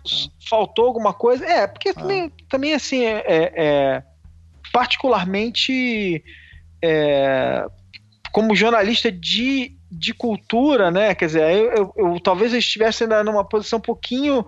Faltou 0.49 0.85
alguma 0.85 1.13
coisa? 1.13 1.45
É, 1.45 1.67
porque 1.67 1.89
ah. 1.89 1.93
também, 1.93 2.31
também 2.49 2.73
assim, 2.73 3.03
é, 3.05 3.23
é, 3.25 3.53
é 3.55 4.03
particularmente 4.75 6.21
é, 6.83 7.65
como 8.29 8.53
jornalista 8.53 9.09
de, 9.09 9.71
de 9.89 10.13
cultura, 10.13 10.91
né? 10.91 11.15
Quer 11.15 11.27
dizer, 11.27 11.49
eu, 11.49 11.71
eu, 11.71 11.93
eu 11.95 12.19
talvez 12.19 12.51
eu 12.51 12.59
estivesse 12.59 13.03
ainda 13.03 13.23
numa 13.23 13.45
posição 13.47 13.79
um 13.79 13.81
pouquinho 13.81 14.45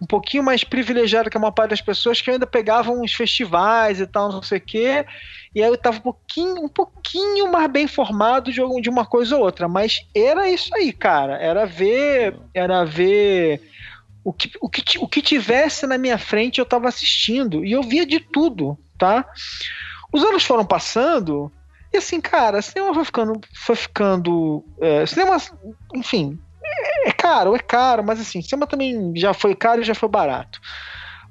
um 0.00 0.06
pouquinho 0.06 0.44
mais 0.44 0.62
privilegiado 0.62 1.28
que 1.28 1.36
a 1.36 1.40
maior 1.40 1.50
parte 1.50 1.70
das 1.70 1.80
pessoas 1.80 2.20
que 2.20 2.30
ainda 2.30 2.46
pegavam 2.46 3.02
uns 3.02 3.14
festivais 3.14 3.98
e 4.00 4.06
tal, 4.06 4.30
não 4.30 4.42
sei 4.42 4.58
o 4.58 4.60
quê. 4.60 5.06
E 5.52 5.60
aí 5.60 5.68
eu 5.68 5.76
tava 5.76 5.98
um 5.98 6.02
pouquinho, 6.02 6.64
um 6.64 6.68
pouquinho 6.68 7.50
mais 7.50 7.68
bem 7.68 7.84
informado 7.84 8.52
de, 8.52 8.60
de 8.80 8.88
uma 8.88 9.04
coisa 9.04 9.36
ou 9.36 9.42
outra. 9.42 9.66
Mas 9.66 10.06
era 10.14 10.48
isso 10.48 10.72
aí, 10.72 10.92
cara. 10.92 11.36
Era 11.36 11.64
ver. 11.64 12.36
Era 12.52 12.84
ver. 12.84 13.60
O 14.22 14.32
que, 14.32 14.50
o, 14.60 14.68
que, 14.68 14.98
o 14.98 15.08
que 15.08 15.22
tivesse 15.22 15.84
na 15.84 15.98
minha 15.98 16.18
frente 16.18 16.60
eu 16.60 16.66
tava 16.66 16.88
assistindo. 16.88 17.64
E 17.64 17.72
eu 17.72 17.82
via 17.82 18.06
de 18.06 18.20
tudo, 18.20 18.78
tá? 18.98 19.26
Os 20.12 20.22
anos 20.22 20.44
foram 20.44 20.64
passando. 20.64 21.50
E 21.92 21.98
assim, 21.98 22.20
cara, 22.20 22.60
cinema 22.62 22.94
foi 22.94 23.04
ficando. 23.04 23.40
Foi 23.54 23.76
ficando. 23.76 24.64
É, 24.80 25.06
cinema, 25.06 25.36
enfim, 25.94 26.38
é 27.04 27.12
caro, 27.12 27.54
é 27.54 27.58
caro, 27.58 28.02
mas 28.02 28.20
assim, 28.20 28.40
cinema 28.42 28.66
também 28.66 29.12
já 29.16 29.34
foi 29.34 29.54
caro 29.54 29.80
e 29.80 29.84
já 29.84 29.94
foi 29.94 30.08
barato. 30.08 30.60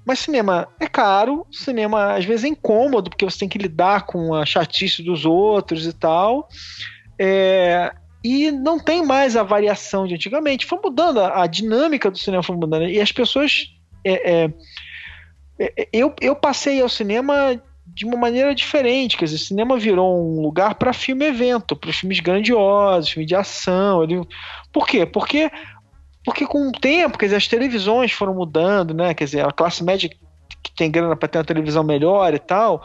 Mas 0.05 0.19
cinema 0.19 0.67
é 0.79 0.87
caro, 0.87 1.47
cinema 1.51 2.13
às 2.15 2.25
vezes 2.25 2.43
é 2.43 2.49
incômodo, 2.49 3.09
porque 3.09 3.23
você 3.23 3.39
tem 3.39 3.49
que 3.49 3.57
lidar 3.57 4.05
com 4.05 4.33
a 4.33 4.45
chatice 4.45 5.01
dos 5.01 5.25
outros 5.25 5.85
e 5.85 5.93
tal. 5.93 6.47
É, 7.17 7.93
e 8.23 8.51
não 8.51 8.79
tem 8.79 9.05
mais 9.05 9.35
a 9.35 9.43
variação 9.43 10.07
de 10.07 10.15
antigamente. 10.15 10.65
Foi 10.65 10.79
mudando, 10.83 11.19
a, 11.19 11.43
a 11.43 11.47
dinâmica 11.47 12.11
do 12.11 12.17
cinema 12.17 12.43
foi 12.43 12.55
mudando. 12.55 12.87
E 12.87 12.99
as 12.99 13.11
pessoas. 13.11 13.65
É, 14.05 14.43
é, 14.43 14.45
é 14.45 14.53
eu, 15.91 16.13
eu 16.21 16.35
passei 16.35 16.81
ao 16.81 16.89
cinema 16.89 17.61
de 17.85 18.05
uma 18.05 18.17
maneira 18.17 18.55
diferente. 18.55 19.17
Quer 19.17 19.25
dizer, 19.25 19.37
cinema 19.37 19.77
virou 19.77 20.19
um 20.19 20.41
lugar 20.41 20.75
para 20.75 20.93
filme-evento, 20.93 21.75
para 21.75 21.93
filmes 21.93 22.19
grandiosos, 22.19 23.11
filme 23.11 23.25
de 23.25 23.35
ação. 23.35 24.03
Ele... 24.03 24.21
Por 24.71 24.87
quê? 24.87 25.05
Porque, 25.05 25.51
porque 26.25 26.45
com 26.45 26.69
o 26.69 26.71
tempo, 26.71 27.17
quer 27.17 27.27
dizer, 27.27 27.37
as 27.37 27.47
televisões 27.47 28.11
foram 28.11 28.33
mudando, 28.33 28.93
né? 28.93 29.13
Quer 29.13 29.25
dizer, 29.25 29.45
a 29.45 29.51
classe 29.51 29.83
média 29.83 30.09
que 30.09 30.73
tem 30.75 30.89
grana 30.89 31.15
para 31.15 31.27
ter 31.27 31.37
uma 31.37 31.43
televisão 31.43 31.83
melhor 31.83 32.33
e 32.33 32.39
tal. 32.39 32.83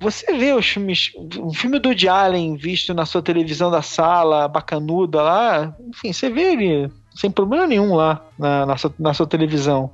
Você 0.00 0.32
vê 0.32 0.52
os 0.52 0.66
filmes, 0.66 1.12
um 1.38 1.52
filme 1.52 1.78
do 1.78 1.90
Woody 1.90 2.08
Allen 2.08 2.56
visto 2.56 2.94
na 2.94 3.04
sua 3.04 3.22
televisão 3.22 3.70
da 3.70 3.82
sala, 3.82 4.48
bacanuda 4.48 5.22
lá, 5.22 5.76
enfim, 5.88 6.12
você 6.12 6.30
vê 6.30 6.52
ele 6.52 6.90
sem 7.14 7.30
problema 7.30 7.66
nenhum 7.66 7.94
lá 7.94 8.24
na, 8.38 8.66
na, 8.66 8.76
sua, 8.76 8.94
na 8.98 9.14
sua 9.14 9.26
televisão. 9.26 9.90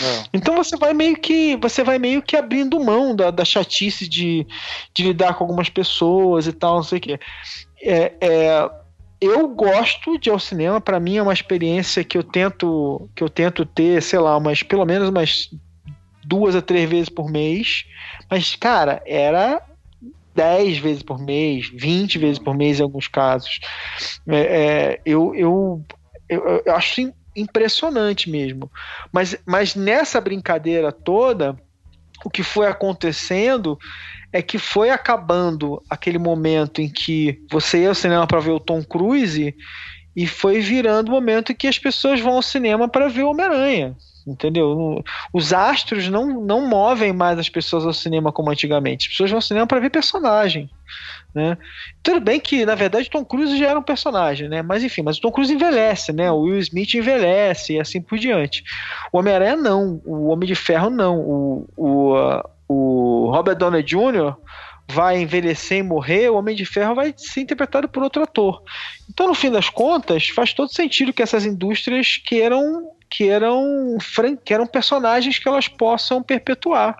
É. 0.00 0.24
Então 0.32 0.56
você 0.56 0.76
vai 0.76 0.94
meio 0.94 1.16
que 1.16 1.56
você 1.56 1.84
vai 1.84 1.98
meio 1.98 2.22
que 2.22 2.36
abrindo 2.36 2.82
mão 2.82 3.14
da, 3.14 3.30
da 3.30 3.44
chatice 3.44 4.08
de, 4.08 4.46
de 4.92 5.02
lidar 5.02 5.34
com 5.34 5.44
algumas 5.44 5.68
pessoas 5.68 6.46
e 6.46 6.52
tal, 6.52 6.76
não 6.76 6.82
sei 6.82 6.98
o 6.98 7.00
quê. 7.00 7.20
É, 7.82 8.12
é, 8.20 8.70
eu 9.20 9.48
gosto 9.48 10.18
de 10.18 10.28
ir 10.28 10.32
ao 10.32 10.38
cinema, 10.38 10.80
para 10.80 10.98
mim 10.98 11.16
é 11.16 11.22
uma 11.22 11.32
experiência 11.32 12.02
que 12.02 12.16
eu 12.16 12.22
tento 12.22 13.08
que 13.14 13.22
eu 13.22 13.28
tento 13.28 13.64
ter, 13.64 14.02
sei 14.02 14.18
lá, 14.18 14.36
umas 14.36 14.62
pelo 14.62 14.84
menos 14.84 15.08
umas 15.08 15.50
duas 16.24 16.56
a 16.56 16.62
três 16.62 16.88
vezes 16.88 17.08
por 17.08 17.30
mês. 17.30 17.84
Mas 18.30 18.56
cara, 18.56 19.02
era 19.06 19.62
10 20.34 20.78
vezes 20.78 21.02
por 21.02 21.18
mês, 21.18 21.70
20 21.72 22.18
vezes 22.18 22.38
por 22.38 22.56
mês 22.56 22.80
em 22.80 22.82
alguns 22.82 23.06
casos. 23.06 23.60
É, 24.26 24.36
é, 24.36 25.00
eu, 25.06 25.34
eu 25.34 25.84
eu, 26.28 26.62
eu 26.64 26.74
acho 26.74 27.12
impressionante 27.36 28.30
mesmo. 28.30 28.70
Mas, 29.12 29.36
mas 29.44 29.74
nessa 29.74 30.20
brincadeira 30.20 30.92
toda, 30.92 31.56
o 32.24 32.30
que 32.30 32.42
foi 32.42 32.66
acontecendo 32.66 33.78
é 34.32 34.42
que 34.42 34.58
foi 34.58 34.90
acabando 34.90 35.82
aquele 35.88 36.18
momento 36.18 36.80
em 36.80 36.88
que 36.88 37.40
você 37.50 37.82
ia 37.82 37.88
ao 37.88 37.94
cinema 37.94 38.26
para 38.26 38.40
ver 38.40 38.50
o 38.50 38.60
Tom 38.60 38.82
Cruise 38.82 39.54
e 40.16 40.26
foi 40.26 40.60
virando 40.60 41.08
o 41.08 41.12
momento 41.12 41.54
que 41.54 41.66
as 41.66 41.78
pessoas 41.78 42.20
vão 42.20 42.34
ao 42.34 42.42
cinema 42.42 42.88
para 42.88 43.08
ver 43.08 43.22
o 43.22 43.30
Homem-Aranha 43.30 43.96
entendeu? 44.26 45.04
Os 45.32 45.52
astros 45.52 46.08
não, 46.08 46.40
não 46.40 46.66
movem 46.66 47.12
mais 47.12 47.38
as 47.38 47.48
pessoas 47.48 47.84
ao 47.84 47.92
cinema 47.92 48.32
como 48.32 48.50
antigamente. 48.50 49.06
As 49.06 49.08
pessoas 49.08 49.30
vão 49.30 49.38
ao 49.38 49.42
cinema 49.42 49.66
para 49.66 49.80
ver 49.80 49.90
personagem. 49.90 50.70
Né? 51.34 51.58
Tudo 52.02 52.20
bem 52.20 52.38
que, 52.38 52.64
na 52.64 52.74
verdade, 52.74 53.10
Tom 53.10 53.24
Cruise 53.24 53.58
já 53.58 53.68
era 53.68 53.78
um 53.78 53.82
personagem, 53.82 54.48
né? 54.48 54.62
Mas 54.62 54.84
enfim, 54.84 55.02
mas 55.02 55.18
o 55.18 55.20
Tom 55.20 55.32
Cruise 55.32 55.52
envelhece, 55.52 56.12
né? 56.12 56.30
O 56.30 56.42
Will 56.42 56.58
Smith 56.60 56.94
envelhece 56.94 57.74
e 57.74 57.80
assim 57.80 58.00
por 58.00 58.18
diante. 58.18 58.62
O 59.12 59.18
Homem-Aranha 59.18 59.56
não, 59.56 60.00
o 60.04 60.28
Homem 60.28 60.46
de 60.46 60.54
Ferro 60.54 60.90
não, 60.90 61.18
o, 61.18 61.68
o, 61.76 62.14
uh, 62.14 62.42
o 62.68 63.30
Robert 63.32 63.56
Downey 63.56 63.82
Jr. 63.82 64.36
vai 64.88 65.20
envelhecer 65.20 65.78
e 65.78 65.82
morrer, 65.82 66.28
o 66.28 66.36
Homem 66.36 66.54
de 66.54 66.64
Ferro 66.64 66.94
vai 66.94 67.14
ser 67.16 67.40
interpretado 67.40 67.88
por 67.88 68.02
outro 68.02 68.22
ator. 68.22 68.62
Então, 69.08 69.26
no 69.26 69.34
fim 69.34 69.50
das 69.50 69.68
contas, 69.68 70.28
faz 70.28 70.52
todo 70.52 70.72
sentido 70.72 71.12
que 71.12 71.22
essas 71.22 71.44
indústrias 71.46 72.16
queiram 72.16 72.90
que 73.10 73.28
eram, 73.28 73.96
que 74.44 74.52
eram 74.52 74.66
personagens 74.66 75.38
que 75.38 75.48
elas 75.48 75.68
possam 75.68 76.22
perpetuar. 76.22 76.96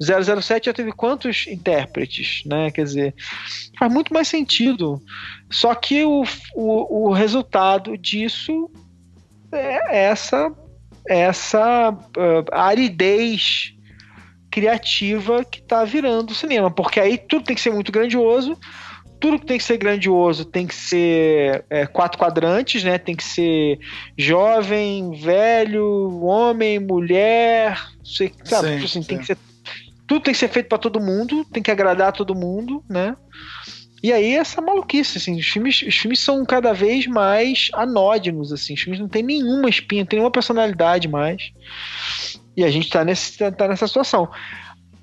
007 0.00 0.66
já 0.66 0.72
teve 0.72 0.92
quantos 0.92 1.46
intérpretes, 1.46 2.42
né? 2.44 2.70
Quer 2.70 2.84
dizer, 2.84 3.14
faz 3.78 3.92
muito 3.92 4.12
mais 4.12 4.28
sentido. 4.28 5.02
Só 5.50 5.74
que 5.74 6.04
o, 6.04 6.22
o, 6.54 7.08
o 7.08 7.12
resultado 7.12 7.96
disso 7.96 8.70
é 9.50 10.04
essa 10.04 10.52
essa 11.08 11.90
uh, 11.90 12.44
aridez 12.52 13.74
criativa 14.50 15.44
que 15.44 15.60
está 15.60 15.84
virando 15.84 16.30
o 16.30 16.34
cinema, 16.34 16.70
porque 16.70 16.98
aí 16.98 17.18
tudo 17.18 17.44
tem 17.44 17.54
que 17.54 17.62
ser 17.62 17.70
muito 17.70 17.92
grandioso, 17.92 18.58
tudo 19.20 19.38
que 19.38 19.46
tem 19.46 19.58
que 19.58 19.64
ser 19.64 19.76
grandioso 19.76 20.44
tem 20.44 20.66
que 20.66 20.74
ser 20.74 21.64
é, 21.68 21.86
quatro 21.86 22.18
quadrantes, 22.18 22.84
né? 22.84 22.98
Tem 22.98 23.16
que 23.16 23.24
ser 23.24 23.78
jovem, 24.16 25.10
velho, 25.12 26.20
homem, 26.22 26.78
mulher, 26.78 27.80
sei, 28.04 28.32
sabe? 28.44 28.68
Sim, 28.68 28.74
tipo 28.74 28.84
assim, 28.86 29.02
sim. 29.02 29.08
tem 29.08 29.18
que 29.18 29.26
ser 29.26 29.38
tudo 30.06 30.22
tem 30.22 30.32
que 30.32 30.40
ser 30.40 30.48
feito 30.48 30.70
para 30.70 30.78
todo 30.78 30.98
mundo, 30.98 31.44
tem 31.52 31.62
que 31.62 31.70
agradar 31.70 32.12
todo 32.12 32.34
mundo, 32.34 32.82
né? 32.88 33.14
E 34.02 34.10
aí 34.12 34.34
essa 34.34 34.62
maluquice, 34.62 35.18
assim, 35.18 35.38
os 35.38 35.46
filmes, 35.46 35.82
os 35.82 35.94
filmes 35.96 36.20
são 36.20 36.44
cada 36.46 36.72
vez 36.72 37.06
mais 37.06 37.68
anódinos, 37.74 38.50
assim, 38.52 38.72
os 38.72 38.80
filmes 38.80 38.98
não 39.00 39.08
tem 39.08 39.22
nenhuma 39.22 39.68
espinha, 39.68 40.02
não 40.02 40.06
tem 40.06 40.18
nenhuma 40.18 40.30
personalidade 40.30 41.08
mais. 41.08 41.52
E 42.58 42.64
a 42.64 42.70
gente 42.70 42.90
tá, 42.90 43.04
nesse, 43.04 43.38
tá 43.52 43.68
nessa 43.68 43.86
situação 43.86 44.28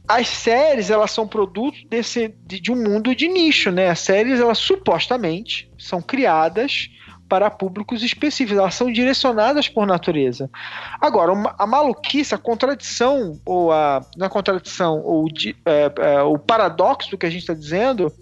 as 0.08 0.28
séries 0.28 0.90
elas 0.90 1.12
são 1.12 1.28
produtos 1.28 1.84
desse 1.90 2.34
de, 2.46 2.60
de, 2.60 2.72
um 2.72 2.76
mundo 2.76 3.16
de 3.16 3.28
nicho, 3.28 3.72
né? 3.72 3.90
As 3.90 4.00
séries 4.00 4.40
elas 4.40 4.58
supostamente 4.58 5.72
são 5.78 6.02
criadas 6.02 6.90
para 7.28 7.50
públicos 7.50 8.04
específicos, 8.04 8.60
elas 8.60 8.76
são 8.76 8.92
direcionadas 8.92 9.68
por 9.68 9.88
natureza. 9.88 10.50
Agora, 11.02 11.32
a 11.58 11.66
maluquice, 11.66 12.36
a 12.36 12.38
contradição 12.38 13.40
ou 13.44 13.72
a 13.72 14.06
não 14.16 14.28
a 14.28 14.30
contradição 14.30 15.02
ou 15.02 15.28
é, 15.66 15.92
é, 15.98 16.22
o 16.22 16.38
paradoxo 16.38 17.10
do 17.10 17.18
que 17.18 17.26
a 17.26 17.30
gente 17.30 17.42
está 17.42 17.54
dizendo 17.56 18.14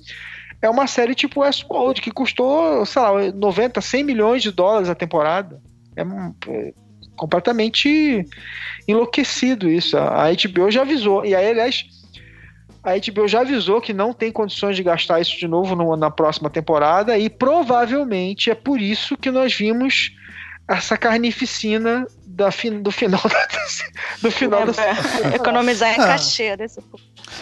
é 0.61 0.69
uma 0.69 0.87
série 0.87 1.13
tipo 1.13 1.41
Westworld 1.41 2.01
que 2.01 2.11
custou, 2.11 2.85
sei 2.85 3.01
lá, 3.01 3.31
90, 3.33 3.81
100 3.81 4.03
milhões 4.05 4.41
de 4.41 4.51
dólares 4.51 4.87
a 4.87 4.95
temporada. 4.95 5.61
É, 5.97 6.01
é 6.49 6.73
completamente 7.15 8.25
enlouquecido 8.87 9.69
isso. 9.69 9.97
A 9.97 10.25
HBO 10.31 10.71
já 10.71 10.81
avisou. 10.81 11.25
E 11.25 11.35
aí, 11.35 11.49
aliás, 11.49 11.85
a 12.83 12.91
HBO 12.97 13.27
já 13.27 13.41
avisou 13.41 13.79
que 13.79 13.93
não 13.93 14.13
tem 14.13 14.31
condições 14.31 14.75
de 14.75 14.83
gastar 14.83 15.21
isso 15.21 15.37
de 15.37 15.47
novo 15.47 15.75
no, 15.75 15.95
na 15.95 16.11
próxima 16.11 16.49
temporada. 16.49 17.17
E 17.17 17.29
provavelmente 17.29 18.51
é 18.51 18.55
por 18.55 18.81
isso 18.81 19.15
que 19.15 19.31
nós 19.31 19.53
vimos 19.53 20.11
essa 20.67 20.97
carnificina 20.97 22.05
da 22.33 22.51
fin, 22.51 22.81
do 22.81 22.91
final 22.91 23.21
da, 23.29 23.47
do 24.21 24.31
final 24.31 24.63
é, 24.63 24.65
da... 24.65 25.35
economizar 25.35 25.89
em 25.89 26.01
ah. 26.01 26.07
cachê 26.07 26.57
desse 26.57 26.81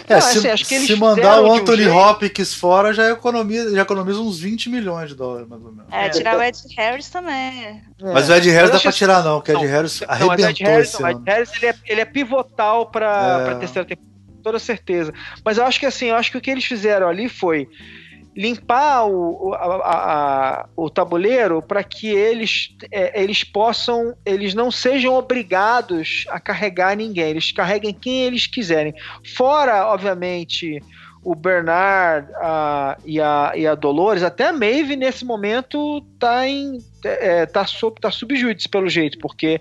é, 0.08 0.20
se, 0.20 0.48
assim, 0.48 0.86
se 0.86 0.96
mandar 0.96 1.40
o 1.42 1.52
Anthony 1.52 1.86
um 1.86 1.96
Hopkins 1.96 2.54
fora, 2.54 2.92
já 2.92 3.10
economiza, 3.10 3.74
já 3.74 3.82
economiza 3.82 4.20
uns 4.20 4.38
20 4.38 4.68
milhões 4.68 5.10
de 5.10 5.14
dólares, 5.14 5.48
mais 5.48 5.62
ou 5.62 5.72
menos. 5.72 5.92
É, 5.92 6.08
tirar 6.08 6.38
o 6.38 6.42
Ed 6.42 6.58
Harris 6.76 7.08
também. 7.08 7.64
É. 7.64 7.82
Mas 8.00 8.28
o 8.28 8.34
Ed 8.34 8.50
Harris 8.50 8.70
dá 8.70 8.80
pra 8.80 8.92
tirar, 8.92 9.22
não, 9.22 9.40
porque 9.40 9.52
o 9.52 9.58
Ed 9.58 9.66
Harris 9.66 10.02
arrebentou 10.06 10.38
não, 10.38 10.50
Ed 10.50 10.64
Harris, 10.64 10.88
esse 10.88 11.02
não, 11.02 11.10
Ed 11.10 11.22
Harris 11.26 11.50
ele 11.56 11.66
é, 11.66 11.74
ele 11.86 12.00
é 12.00 12.04
pivotal 12.04 12.86
pra, 12.86 13.40
é. 13.40 13.44
pra 13.44 13.54
terceira 13.56 13.86
temporada, 13.86 14.12
toda 14.42 14.58
certeza. 14.58 15.12
Mas 15.44 15.58
eu 15.58 15.64
acho 15.64 15.78
que 15.78 15.86
assim, 15.86 16.06
eu 16.06 16.16
acho 16.16 16.30
que 16.30 16.38
o 16.38 16.40
que 16.40 16.50
eles 16.50 16.64
fizeram 16.64 17.08
ali 17.08 17.28
foi 17.28 17.68
limpar 18.34 19.06
o, 19.06 19.54
a, 19.54 20.62
a, 20.62 20.66
o 20.76 20.88
tabuleiro 20.88 21.60
para 21.60 21.84
que 21.84 22.08
eles, 22.08 22.74
é, 22.90 23.22
eles 23.22 23.44
possam, 23.44 24.14
eles 24.24 24.54
não 24.54 24.70
sejam 24.70 25.14
obrigados 25.14 26.24
a 26.28 26.40
carregar 26.40 26.96
ninguém, 26.96 27.30
eles 27.30 27.52
carreguem 27.52 27.92
quem 27.92 28.24
eles 28.24 28.46
quiserem. 28.46 28.94
Fora, 29.34 29.86
obviamente, 29.86 30.80
o 31.22 31.34
Bernard 31.34 32.28
a, 32.36 32.96
e, 33.04 33.20
a, 33.20 33.52
e 33.54 33.66
a 33.66 33.74
Dolores, 33.74 34.22
até 34.22 34.48
a 34.48 34.52
Maeve 34.52 34.96
nesse 34.96 35.24
momento 35.24 36.00
tá 36.18 36.48
em 36.48 36.78
é, 37.04 37.46
tá, 37.46 37.66
sob, 37.66 38.00
tá 38.00 38.10
subjúdice 38.10 38.68
pelo 38.68 38.88
jeito, 38.88 39.18
porque 39.18 39.60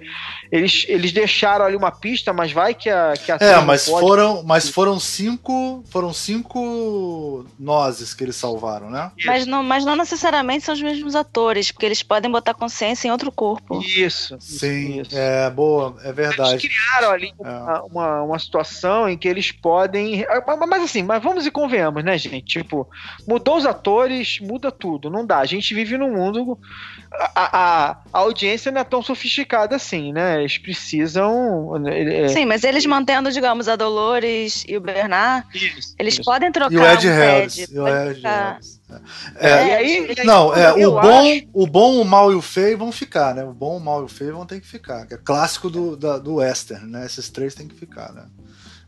eles, 0.52 0.86
eles 0.88 1.12
deixaram 1.12 1.66
ali 1.66 1.76
uma 1.76 1.92
pista, 1.92 2.34
mas 2.34 2.52
vai 2.52 2.74
que 2.74 2.90
a 2.90 3.14
que 3.14 3.32
a 3.32 3.38
É, 3.40 3.60
mas 3.62 3.88
pode... 3.88 4.00
foram, 4.00 4.44
mas 4.44 4.70
foram 4.70 5.00
cinco, 5.00 5.84
foram 5.90 6.14
cinco 6.14 7.46
nozes 7.60 8.14
que 8.14 8.24
eles 8.24 8.36
salvaram, 8.36 8.90
né? 8.90 9.12
Mas 9.26 9.46
não, 9.46 9.64
mas 9.64 9.86
não 9.86 9.96
necessariamente 9.96 10.66
são 10.66 10.74
os 10.74 10.82
mesmos 10.82 11.16
atores, 11.16 11.72
porque 11.72 11.86
eles 11.86 12.04
podem 12.04 12.30
botar 12.30 12.54
consciência 12.54 13.08
em 13.08 13.12
outro 13.12 13.32
corpo. 13.32 13.82
Isso. 13.82 14.38
Sim, 14.40 15.02
isso. 15.02 15.18
é 15.18 15.50
boa, 15.50 15.96
é 16.04 16.12
verdade. 16.12 16.52
Eles 16.52 16.64
criaram 16.64 17.12
ali 17.12 17.34
é. 17.40 17.48
uma, 17.48 17.84
uma, 17.84 18.22
uma, 18.24 18.40
situação 18.40 19.10
em 19.10 19.18
que 19.18 19.28
eles 19.28 19.52
podem, 19.52 20.26
mas 20.70 20.84
assim, 20.84 21.04
mas 21.04 21.22
vamos 21.22 21.46
e 21.46 21.52
convenhamos, 21.52 22.04
né, 22.04 22.18
gente? 22.18 22.62
Tipo, 22.62 22.88
mudou 23.28 23.58
os 23.58 23.66
atores, 23.66 24.40
muda 24.40 24.72
tudo, 24.72 25.10
não 25.10 25.26
dá. 25.26 25.40
A 25.40 25.46
gente 25.46 25.74
vive 25.74 25.98
num 25.98 26.14
mundo 26.14 26.58
a, 27.36 27.92
a, 27.92 27.98
audiência 28.12 28.72
não 28.72 28.82
é 28.82 28.84
tão 28.84 29.02
sofisticada 29.02 29.76
assim, 29.76 30.12
né? 30.12 30.40
Eles 30.40 30.58
precisam. 30.58 31.74
É... 31.88 32.28
Sim, 32.28 32.46
mas 32.46 32.64
eles 32.64 32.86
mantendo, 32.86 33.32
digamos, 33.32 33.68
a 33.68 33.76
Dolores 33.76 34.64
e 34.68 34.78
o 34.78 34.82
Bernard, 34.82 35.48
isso, 35.54 35.96
eles 35.98 36.16
isso. 36.16 36.24
podem 36.24 36.52
trocar 36.52 36.74
e 36.74 36.78
o 36.78 36.86
Ed 36.86 37.08
Harris. 37.08 37.58
E 37.58 37.80
o 37.80 37.88
Ed 37.88 38.16
ficar... 38.16 38.60
É, 39.36 39.50
é, 39.50 39.68
e 39.68 39.72
aí, 39.72 40.26
não, 40.26 40.54
é, 40.54 40.86
o 40.86 40.92
bom, 40.92 41.32
acho... 41.32 41.48
o 41.54 41.68
bom, 41.68 42.02
o 42.02 42.06
mal 42.06 42.32
e 42.32 42.36
o 42.36 42.42
feio 42.42 42.78
vão 42.78 42.92
ficar, 42.92 43.34
né? 43.34 43.44
O 43.44 43.54
bom, 43.54 43.78
o 43.78 43.80
mal 43.80 44.02
e 44.02 44.06
o 44.06 44.10
feio 44.10 44.34
vão 44.34 44.46
ter 44.46 44.60
que 44.60 44.68
ficar. 44.68 45.06
Que 45.06 45.14
é 45.14 45.18
clássico 45.18 45.70
do, 45.70 45.96
da, 45.96 46.18
do 46.18 46.36
western, 46.36 46.86
né? 46.88 47.06
Esses 47.06 47.30
três 47.30 47.56
têm 47.56 47.68
que 47.68 47.76
ficar, 47.76 48.12
né? 48.12 48.26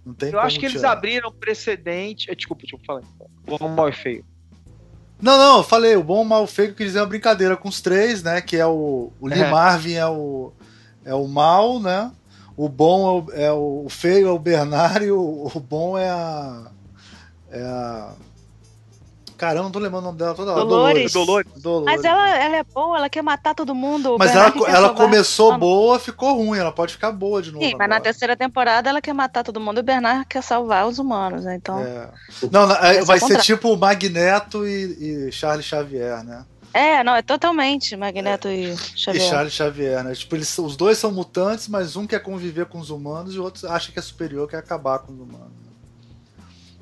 Não 0.06 0.14
tem 0.14 0.32
Eu 0.32 0.40
acho 0.40 0.60
que 0.60 0.68
tirar. 0.68 0.72
eles 0.72 0.84
abriram 0.84 1.32
precedente. 1.32 2.30
Eh, 2.30 2.36
desculpa, 2.36 2.64
desculpa, 2.64 2.86
falei. 2.86 3.06
O 3.48 3.58
bom, 3.58 3.66
o 3.66 3.70
mal 3.70 3.88
e 3.88 3.92
o 3.92 3.96
feio. 3.96 4.26
Não, 5.24 5.38
não, 5.38 5.58
eu 5.60 5.64
falei, 5.64 5.96
o 5.96 6.04
bom, 6.04 6.22
o 6.22 6.26
mal, 6.26 6.44
o 6.44 6.48
feio, 6.48 6.74
que 6.74 6.84
eles 6.84 6.96
uma 6.96 7.06
brincadeira 7.06 7.56
com 7.56 7.70
os 7.70 7.80
três, 7.80 8.22
né? 8.22 8.42
Que 8.42 8.58
é 8.58 8.66
o. 8.66 9.10
O 9.22 9.28
Lee 9.28 9.42
é. 9.42 9.50
Marvin 9.50 9.94
é 9.94 10.06
o. 10.06 10.52
É 11.06 11.16
o 11.16 11.26
mal, 11.30 11.80
né? 11.80 12.12
O 12.58 12.68
bom 12.68 13.08
é 13.08 13.12
o, 13.22 13.42
é 13.46 13.52
o, 13.54 13.86
o 13.86 13.90
feio 13.90 14.28
é 14.28 14.32
o 14.32 14.38
Bernard 14.38 15.06
e 15.06 15.12
o, 15.12 15.50
o 15.56 15.60
bom 15.62 15.98
é 15.98 16.10
a. 16.10 16.68
É 17.50 17.62
a. 17.62 18.14
Caramba, 19.44 19.64
não 19.64 19.72
tô 19.72 19.80
lembrando 19.80 20.04
o 20.04 20.06
nome 20.06 20.18
dela 20.18 20.34
toda 20.34 20.52
hora. 20.54 20.62
Dolores. 20.62 21.12
Dolores. 21.12 21.52
Dolores. 21.62 21.86
Mas 21.86 22.06
ela, 22.06 22.30
ela 22.38 22.56
é 22.56 22.64
boa, 22.64 22.98
ela 22.98 23.10
quer 23.10 23.22
matar 23.22 23.54
todo 23.54 23.76
mundo. 23.76 24.16
Mas 24.18 24.32
ela, 24.32 24.54
ela 24.70 24.90
começou 24.94 25.58
boa, 25.58 26.00
ficou 26.00 26.34
ruim. 26.38 26.58
Ela 26.58 26.72
pode 26.72 26.94
ficar 26.94 27.12
boa 27.12 27.42
de 27.42 27.52
novo. 27.52 27.62
Sim, 27.62 27.74
agora. 27.74 27.90
mas 27.90 27.98
na 27.98 28.02
terceira 28.02 28.38
temporada 28.38 28.90
ela 28.90 29.02
quer 29.02 29.12
matar 29.12 29.44
todo 29.44 29.60
mundo 29.60 29.80
e 29.80 29.82
o 29.82 29.84
Bernard 29.84 30.26
quer 30.28 30.42
salvar 30.42 30.88
os 30.88 30.98
humanos, 30.98 31.44
né? 31.44 31.56
Então. 31.56 31.78
É. 31.78 32.10
Não, 32.50 32.68
não 32.68 32.76
é, 32.78 33.04
vai 33.04 33.20
ser 33.20 33.42
tipo 33.42 33.76
Magneto 33.76 34.66
e, 34.66 35.28
e 35.28 35.32
Charles 35.34 35.66
Xavier, 35.66 36.24
né? 36.24 36.46
É, 36.74 37.04
não, 37.04 37.14
é 37.14 37.22
totalmente 37.22 37.98
Magneto 37.98 38.48
é. 38.48 38.56
e 38.56 38.78
Xavier. 38.78 39.26
E 39.26 39.30
Charles 39.30 39.54
Xavier, 39.54 40.04
né? 40.06 40.16
Tipo, 40.16 40.38
eles, 40.38 40.58
os 40.58 40.78
dois 40.78 40.98
são 40.98 41.12
mutantes, 41.12 41.68
mas 41.68 41.98
um 41.98 42.08
quer 42.08 42.20
conviver 42.20 42.66
com 42.68 42.80
os 42.80 42.90
humanos 42.90 43.36
e 43.36 43.40
o 43.40 43.44
outro 43.44 43.70
acha 43.70 43.92
que 43.92 44.00
é 44.00 44.02
superior, 44.02 44.48
quer 44.48 44.58
acabar 44.58 45.00
com 45.00 45.12
os 45.12 45.20
humanos. 45.20 45.63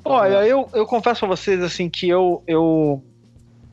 Olha, 0.04 0.46
eu, 0.46 0.68
eu 0.74 0.86
confesso 0.86 1.20
pra 1.20 1.28
vocês 1.28 1.62
assim 1.62 1.88
que 1.88 2.08
eu, 2.08 2.42
eu 2.46 3.02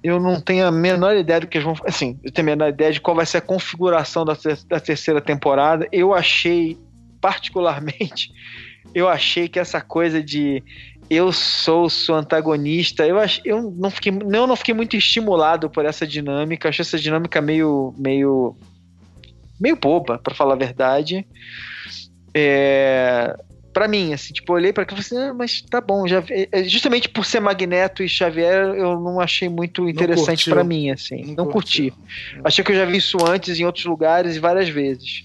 eu 0.02 0.20
não 0.20 0.40
tenho 0.40 0.66
a 0.66 0.72
menor 0.72 1.16
ideia 1.18 1.42
do 1.42 1.48
que 1.48 1.58
eles 1.58 1.66
vão 1.66 1.76
assim, 1.86 2.20
eu 2.24 2.32
tenho 2.32 2.48
a 2.48 2.52
menor 2.52 2.70
ideia 2.70 2.92
de 2.92 3.02
qual 3.02 3.16
vai 3.16 3.26
ser 3.26 3.38
a 3.38 3.42
configuração 3.42 4.24
da, 4.24 4.38
da 4.70 4.80
terceira 4.80 5.20
temporada. 5.20 5.88
Eu 5.92 6.14
achei 6.14 6.78
particularmente 7.20 8.30
eu 8.94 9.08
achei 9.10 9.48
que 9.48 9.60
essa 9.60 9.82
coisa 9.82 10.24
de 10.24 10.64
eu 11.10 11.32
sou 11.32 11.90
seu 11.90 12.16
antagonista, 12.16 13.06
eu 13.06 13.20
ach, 13.20 13.42
eu 13.44 13.72
não 13.72 13.90
fiquei 13.90 14.12
não, 14.12 14.46
não 14.46 14.56
fiquei 14.56 14.74
muito 14.74 14.96
estimulado 14.96 15.70
por 15.70 15.84
essa 15.86 16.06
dinâmica, 16.06 16.70
achei 16.70 16.84
essa 16.84 17.00
dinâmica 17.00 17.42
meio 17.42 17.94
meio 17.98 18.56
meio 19.60 19.76
boba, 19.76 20.18
para 20.18 20.36
falar 20.36 20.54
a 20.54 20.58
verdade. 20.58 21.26
É, 22.34 23.36
para 23.74 23.88
mim, 23.88 24.14
assim, 24.14 24.34
tipo, 24.34 24.52
eu 24.52 24.56
olhei 24.56 24.74
para 24.74 24.84
aquilo 24.84 25.00
e 25.00 25.04
falei 25.04 25.24
assim, 25.24 25.32
ah, 25.32 25.34
mas 25.34 25.62
tá 25.62 25.80
bom, 25.80 26.08
já 26.08 26.24
é, 26.30 26.64
justamente 26.64 27.10
por 27.10 27.26
ser 27.26 27.40
Magneto 27.40 28.04
e 28.04 28.10
Xavier, 28.10 28.76
eu 28.76 29.00
não 29.00 29.20
achei 29.20 29.48
muito 29.48 29.88
interessante 29.88 30.50
para 30.50 30.64
mim, 30.64 30.90
assim, 30.90 31.36
não, 31.36 31.46
não 31.46 31.52
curti. 31.52 31.94
Achei 32.44 32.64
que 32.64 32.72
eu 32.72 32.76
já 32.76 32.86
vi 32.86 32.98
isso 32.98 33.18
antes 33.26 33.60
em 33.60 33.66
outros 33.66 33.86
lugares 33.86 34.36
e 34.36 34.40
várias 34.40 34.70
vezes. 34.70 35.24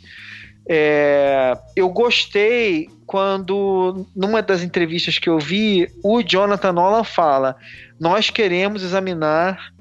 É, 0.69 1.57
eu 1.77 1.89
gostei 1.91 2.89
quando, 3.07 4.07
numa 4.16 4.41
das 4.41 4.62
entrevistas 4.62 5.19
que 5.19 5.29
eu 5.29 5.39
vi, 5.39 5.91
o 6.03 6.23
Jonathan 6.23 6.73
Nolan 6.73 7.05
fala: 7.05 7.57
nós 8.01 8.31
queremos 8.31 8.83
examinar 8.83 9.73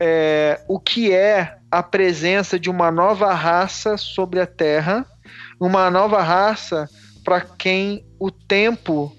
é, 0.00 0.60
o 0.68 0.80
que 0.80 1.12
é 1.12 1.56
a 1.70 1.82
presença 1.82 2.58
de 2.58 2.68
uma 2.68 2.90
nova 2.90 3.32
raça 3.32 3.96
sobre 3.96 4.40
a 4.40 4.46
Terra, 4.46 5.06
uma 5.60 5.90
nova 5.90 6.20
raça 6.20 6.88
para 7.24 7.40
quem 7.40 8.04
o 8.18 8.30
tempo 8.30 9.14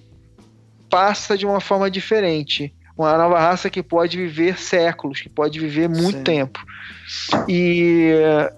passa 0.90 1.38
de 1.38 1.46
uma 1.46 1.60
forma 1.60 1.90
diferente. 1.90 2.74
Uma 2.96 3.18
nova 3.18 3.40
raça 3.40 3.70
que 3.70 3.82
pode 3.82 4.18
viver 4.18 4.60
séculos, 4.60 5.20
que 5.20 5.30
pode 5.30 5.60
viver 5.60 5.90
muito 5.90 6.20
Sim. 6.20 6.24
tempo. 6.24 6.64
E, 7.48 8.12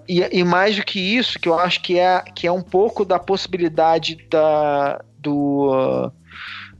e, 0.06 0.20
e, 0.40 0.44
mais 0.44 0.76
do 0.76 0.84
que 0.84 1.00
isso, 1.00 1.38
que 1.38 1.48
eu 1.48 1.58
acho 1.58 1.82
que 1.82 1.98
é, 1.98 2.20
que 2.34 2.46
é 2.46 2.52
um 2.52 2.60
pouco 2.60 3.04
da 3.04 3.18
possibilidade 3.18 4.18
da, 4.30 5.02
do, 5.18 6.12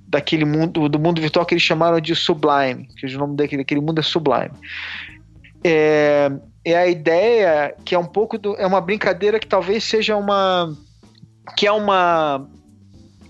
daquele 0.06 0.44
mundo, 0.44 0.88
do 0.88 0.98
mundo 0.98 1.20
virtual 1.20 1.47
que 1.47 1.55
eles 1.55 1.62
chamaram 1.62 1.98
de 1.98 2.14
Sublime, 2.14 2.88
que 2.97 3.06
o 3.06 3.18
nome 3.18 3.36
daquele, 3.36 3.62
daquele 3.62 3.80
mundo 3.80 4.01
é 4.01 4.02
Sublime. 4.02 4.52
É, 5.64 6.30
é 6.62 6.76
a 6.76 6.86
ideia 6.86 7.74
que 7.84 7.94
é 7.94 7.98
um 7.98 8.05
pouco 8.05 8.36
do, 8.36 8.55
é 8.56 8.66
uma 8.66 8.80
brincadeira 8.80 9.40
que 9.40 9.47
talvez 9.47 9.82
seja 9.82 10.16
uma 10.16 10.76
que 11.56 11.66
é 11.66 11.72
uma 11.72 12.47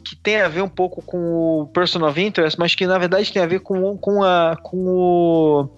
que 0.06 0.14
tem 0.14 0.40
a 0.40 0.46
ver 0.46 0.62
um 0.62 0.68
pouco 0.68 1.02
com 1.02 1.18
o 1.62 1.66
Person 1.66 2.06
of 2.06 2.20
Interest, 2.20 2.56
mas 2.58 2.76
que 2.76 2.86
na 2.86 2.96
verdade 2.96 3.32
tem 3.32 3.42
a 3.42 3.46
ver 3.46 3.58
com, 3.58 3.98
com, 3.98 4.22
a, 4.22 4.56
com 4.62 4.86
o 4.86 5.68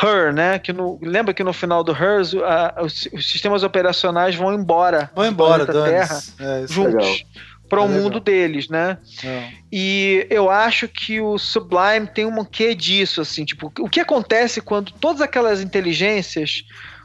Her, 0.00 0.32
né? 0.32 0.60
Que 0.60 0.72
no, 0.72 0.96
lembra 1.02 1.34
que 1.34 1.42
no 1.42 1.52
final 1.52 1.82
do 1.82 1.90
Her 1.90 2.22
a, 2.44 2.82
os, 2.84 3.08
os, 3.12 3.28
sistemas 3.28 3.64
operacionais 3.64 4.36
vão 4.36 4.54
embora, 4.54 5.10
vão 5.12 5.26
embora 5.26 5.66
da 5.66 5.82
Terra 5.82 6.22
é, 6.38 6.66
juntos 6.68 7.24
para 7.68 7.80
o 7.80 7.86
é 7.86 7.88
mundo 7.88 8.20
deles, 8.20 8.68
né? 8.68 8.98
É. 9.24 9.48
E 9.72 10.26
eu 10.30 10.48
acho 10.48 10.86
que 10.86 11.20
o 11.20 11.36
Sublime 11.36 12.06
tem 12.06 12.26
um 12.26 12.44
quê 12.44 12.74
disso, 12.74 13.22
assim, 13.22 13.44
tipo, 13.44 13.72
o 13.80 13.88
que 13.88 13.98
acontece 13.98 14.60
quando 14.60 14.92
todas 14.92 15.20
aquelas 15.20 15.60
inteligências 15.60 16.64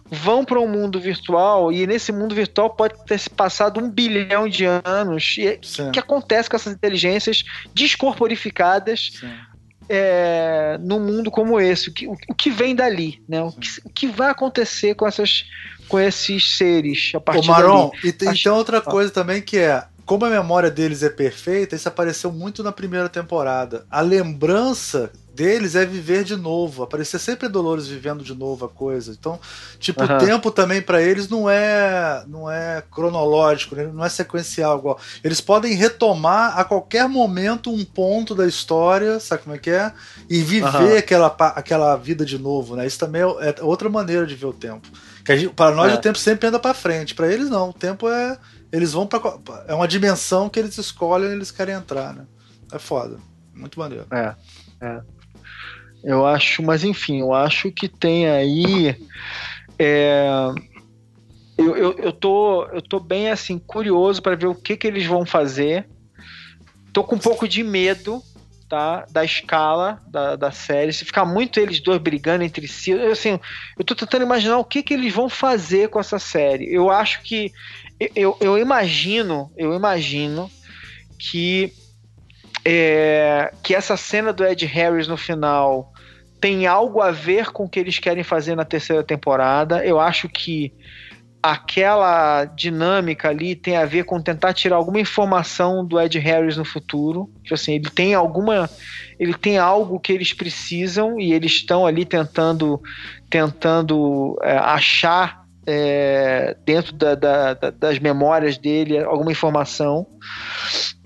vão 0.10 0.44
para 0.46 0.60
um 0.60 0.68
mundo 0.68 1.00
virtual 1.00 1.72
e 1.72 1.86
nesse 1.86 2.12
mundo 2.12 2.34
virtual 2.34 2.70
pode 2.70 2.94
ter 3.06 3.20
se 3.20 3.30
passado 3.30 3.80
um 3.80 3.90
bilhão 3.90 4.48
de 4.48 4.66
anos. 4.66 5.36
E 5.38 5.60
o 5.82 5.92
que 5.92 6.00
acontece 6.00 6.50
com 6.50 6.56
essas 6.56 6.74
inteligências 6.74 7.44
descorporificadas 7.74 9.22
é, 9.90 10.78
num 10.82 11.00
mundo 11.00 11.30
como 11.30 11.60
esse? 11.60 11.90
O 11.90 11.94
que, 11.94 12.08
o, 12.08 12.16
o 12.30 12.36
que 12.36 12.50
vem 12.50 12.76
dali? 12.76 13.22
Né? 13.28 13.42
O 13.42 13.52
que, 13.52 13.70
o, 13.86 13.90
que, 13.90 14.08
vai 14.08 14.30
acontecer 14.30 14.96
com, 14.96 15.08
essas, 15.08 15.46
com 15.88 16.00
esses 16.00 16.58
seres 16.58 17.12
a 17.16 17.20
partir 17.20 17.50
Ô, 17.50 17.52
Maron, 17.52 17.90
dali? 17.90 18.16
E, 18.22 18.28
Acho... 18.28 18.44
tem 18.44 18.52
outra 18.52 18.82
coisa 18.82 19.12
também 19.12 19.42
que 19.42 19.58
é 19.58 19.84
como 20.06 20.24
a 20.24 20.30
memória 20.30 20.72
deles 20.72 21.04
é 21.04 21.10
perfeita, 21.10 21.76
isso 21.76 21.90
apareceu 21.90 22.32
muito 22.32 22.64
na 22.64 22.72
primeira 22.72 23.10
temporada. 23.10 23.86
A 23.92 24.00
lembrança 24.00 25.12
deles 25.38 25.76
é 25.76 25.86
viver 25.86 26.24
de 26.24 26.36
novo. 26.36 26.82
Aparecer 26.82 27.20
sempre 27.20 27.48
Dolores 27.48 27.88
vivendo 27.88 28.24
de 28.24 28.34
novo 28.34 28.66
a 28.66 28.70
coisa. 28.70 29.12
Então, 29.12 29.40
tipo, 29.80 30.04
uhum. 30.04 30.16
o 30.16 30.18
tempo 30.18 30.50
também 30.52 30.82
para 30.82 31.00
eles 31.00 31.30
não 31.30 31.48
é 31.48 32.24
não 32.28 32.50
é 32.50 32.84
cronológico, 32.92 33.76
né? 33.76 33.88
não 33.94 34.04
é 34.04 34.10
sequencial 34.10 34.80
igual. 34.80 35.00
Eles 35.24 35.40
podem 35.40 35.76
retomar 35.76 36.58
a 36.58 36.64
qualquer 36.64 37.08
momento 37.08 37.72
um 37.72 37.86
ponto 37.86 38.34
da 38.34 38.48
história, 38.48 39.20
sabe 39.20 39.44
como 39.44 39.56
é 39.56 39.60
que 39.60 39.70
é? 39.70 39.94
E 40.28 40.42
viver 40.42 40.66
uhum. 40.66 40.98
aquela, 40.98 41.28
aquela 41.28 41.96
vida 41.96 42.26
de 42.26 42.40
novo, 42.40 42.76
né? 42.76 42.88
Isso 42.88 42.98
também 42.98 43.22
é, 43.22 43.56
é 43.60 43.64
outra 43.64 43.90
maneira 43.90 44.26
de 44.26 44.34
ver 44.34 44.48
o 44.48 44.54
tempo. 44.54 44.88
Para 45.56 45.76
nós 45.76 45.92
é. 45.92 45.96
o 45.96 46.02
tempo 46.02 46.18
sempre 46.18 46.48
anda 46.48 46.58
para 46.58 46.74
frente, 46.74 47.14
para 47.14 47.32
eles 47.32 47.50
não. 47.50 47.70
O 47.70 47.74
tempo 47.74 48.10
é 48.10 48.38
eles 48.72 48.92
vão 48.92 49.06
para 49.06 49.22
é 49.68 49.74
uma 49.74 49.88
dimensão 49.88 50.50
que 50.50 50.60
eles 50.60 50.78
escolhem, 50.78 51.32
eles 51.32 51.52
querem 51.52 51.76
entrar, 51.76 52.14
né? 52.14 52.26
É 52.72 52.80
foda. 52.80 53.18
Muito 53.54 53.80
maneiro. 53.80 54.06
É. 54.12 54.36
É. 54.82 55.02
Eu 56.08 56.26
acho, 56.26 56.64
mas 56.64 56.86
enfim, 56.86 57.20
eu 57.20 57.34
acho 57.34 57.70
que 57.70 57.90
tem 57.90 58.30
aí. 58.30 58.96
É, 59.78 60.26
eu, 61.58 61.76
eu, 61.76 61.94
eu, 61.98 62.14
tô, 62.14 62.64
eu 62.68 62.82
tô 62.82 62.98
bem 62.98 63.30
assim, 63.30 63.60
curioso 63.60 64.22
para 64.22 64.38
ver 64.38 64.48
o 64.48 64.56
que, 64.56 64.78
que 64.78 64.88
eles 64.88 65.06
vão 65.06 65.26
fazer. 65.26 65.86
Tô 66.94 67.04
com 67.04 67.18
um 67.18 67.20
pouco 67.20 67.46
de 67.46 67.62
medo, 67.62 68.24
tá? 68.70 69.06
Da 69.12 69.26
escala 69.26 70.02
da, 70.08 70.38
da 70.38 70.50
série. 70.50 70.94
Se 70.94 71.04
ficar 71.04 71.26
muito 71.26 71.60
eles 71.60 71.82
dois 71.82 72.00
brigando 72.00 72.46
entre 72.46 72.70
si, 72.70 72.92
eu, 72.92 73.12
assim, 73.12 73.38
eu 73.78 73.84
tô 73.84 73.94
tentando 73.94 74.24
imaginar 74.24 74.60
o 74.60 74.66
que, 74.66 74.82
que 74.82 74.94
eles 74.94 75.14
vão 75.14 75.28
fazer 75.28 75.90
com 75.90 76.00
essa 76.00 76.18
série. 76.18 76.74
Eu 76.74 76.90
acho 76.90 77.22
que. 77.22 77.52
Eu, 78.16 78.38
eu 78.40 78.58
imagino, 78.58 79.52
eu 79.58 79.74
imagino 79.74 80.50
que. 81.20 81.74
É, 82.64 83.52
que 83.62 83.76
essa 83.76 83.98
cena 83.98 84.32
do 84.32 84.46
Ed 84.46 84.66
Harris 84.66 85.06
no 85.06 85.18
final 85.18 85.94
tem 86.40 86.68
algo 86.68 87.02
a 87.02 87.12
ver 87.12 87.52
com 87.52 87.66
o 87.66 87.70
que 87.70 87.80
eles 87.80 88.00
querem 88.00 88.24
fazer 88.24 88.56
na 88.56 88.66
terceira 88.66 89.04
temporada. 89.04 89.86
Eu 89.86 90.00
acho 90.00 90.30
que 90.30 90.74
aquela 91.42 92.46
dinâmica 92.46 93.30
ali 93.30 93.56
tem 93.56 93.78
a 93.78 93.86
ver 93.86 94.04
com 94.04 94.22
tentar 94.22 94.54
tirar 94.54 94.76
alguma 94.76 95.00
informação 95.00 95.86
do 95.86 96.00
Ed 96.00 96.18
Harris 96.20 96.58
no 96.58 96.66
futuro. 96.66 97.30
Tipo 97.44 97.56
assim, 97.56 97.74
ele 97.76 97.90
tem 97.90 98.14
alguma. 98.14 98.70
Ele 99.20 99.34
tem 99.34 99.58
algo 99.58 100.00
que 100.00 100.12
eles 100.12 100.34
precisam 100.34 101.20
e 101.20 101.34
eles 101.34 101.54
estão 101.54 101.86
ali 101.86 102.06
tentando, 102.06 102.82
tentando 103.30 104.38
é, 104.44 104.58
achar 104.58 105.44
é, 105.66 106.56
dentro 106.66 106.94
da, 106.94 107.16
da, 107.16 107.54
da, 107.54 107.70
das 107.72 108.00
memórias 108.00 108.58
dele 108.58 109.00
alguma 109.00 109.32
informação. 109.32 110.06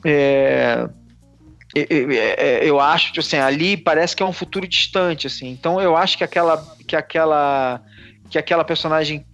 É, 0.04 0.90
eu 2.62 2.80
acho, 2.80 3.20
assim, 3.20 3.38
ali 3.38 3.78
parece 3.78 4.16
que 4.16 4.24
é 4.24 4.26
um 4.26 4.34
futuro 4.34 4.68
distante, 4.68 5.28
assim. 5.28 5.50
Então 5.50 5.82
eu 5.82 5.96
acho 5.96 6.18
que 6.18 6.24
aquela, 6.24 6.58
que 6.88 6.96
aquela, 6.96 7.82
que 8.30 8.38
aquela 8.38 8.64
personagem 8.64 9.26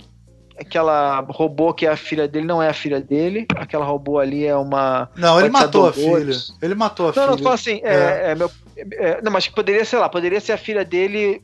aquela 0.60 1.20
robô 1.20 1.74
que 1.74 1.86
é 1.86 1.90
a 1.90 1.96
filha 1.96 2.28
dele 2.28 2.46
não 2.46 2.62
é 2.62 2.70
a 2.70 2.74
filha 2.74 3.00
dele. 3.00 3.46
Aquela 3.56 3.86
robô 3.86 4.20
ali 4.20 4.46
é 4.46 4.56
uma. 4.56 5.10
Não, 5.16 5.40
ele 5.40 5.50
matou 5.50 5.88
a 5.88 5.94
filha. 5.94 6.36
Ele 6.62 6.76
matou 6.76 7.06
a 7.06 7.10
não, 7.10 7.14
filha. 7.14 7.28
Não, 7.28 7.38
não, 7.38 7.52
assim, 7.52 7.80
é. 7.84 7.94
É, 7.94 8.32
é 8.32 8.36
meu, 8.36 8.52
é, 8.76 9.22
não, 9.22 9.32
mas 9.32 9.48
poderia, 9.48 9.86
sei 9.86 10.00
lá, 10.00 10.10
poderia 10.10 10.40
ser 10.40 10.54
a 10.54 10.58
filha 10.58 10.84
dele. 10.84 11.42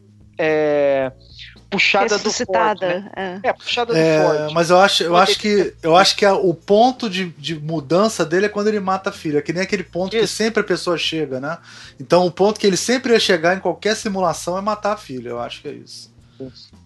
É, 1.73 2.07
puxada 2.07 2.17
do 2.17 2.31
Ford, 2.31 2.81
né? 2.81 3.11
é. 3.15 3.39
é. 3.49 3.53
puxada 3.53 3.93
do 3.93 3.99
é, 3.99 4.21
Ford. 4.21 4.53
Mas 4.53 4.69
eu 4.69 4.79
acho, 4.79 5.03
eu 5.03 5.15
acho 5.15 5.39
que 5.39 5.73
eu 5.81 5.95
acho 5.95 6.15
que 6.15 6.25
a, 6.25 6.33
o 6.33 6.53
ponto 6.53 7.09
de, 7.09 7.29
de 7.29 7.55
mudança 7.55 8.25
dele 8.25 8.45
é 8.45 8.49
quando 8.49 8.67
ele 8.67 8.79
mata 8.79 9.09
a 9.09 9.13
filha, 9.13 9.41
que 9.41 9.53
nem 9.53 9.63
aquele 9.63 9.83
ponto 9.83 10.15
isso. 10.15 10.21
que 10.21 10.27
sempre 10.27 10.61
a 10.61 10.63
pessoa 10.65 10.97
chega, 10.97 11.39
né? 11.39 11.57
Então 11.99 12.25
o 12.25 12.31
ponto 12.31 12.59
que 12.59 12.67
ele 12.67 12.77
sempre 12.77 13.13
ia 13.13 13.19
chegar 13.19 13.55
em 13.55 13.59
qualquer 13.59 13.95
simulação 13.95 14.57
é 14.57 14.61
matar 14.61 14.93
a 14.93 14.97
filha. 14.97 15.29
Eu 15.29 15.39
acho 15.39 15.61
que 15.61 15.67
é 15.67 15.71
isso. 15.71 16.13
isso. 16.39 16.83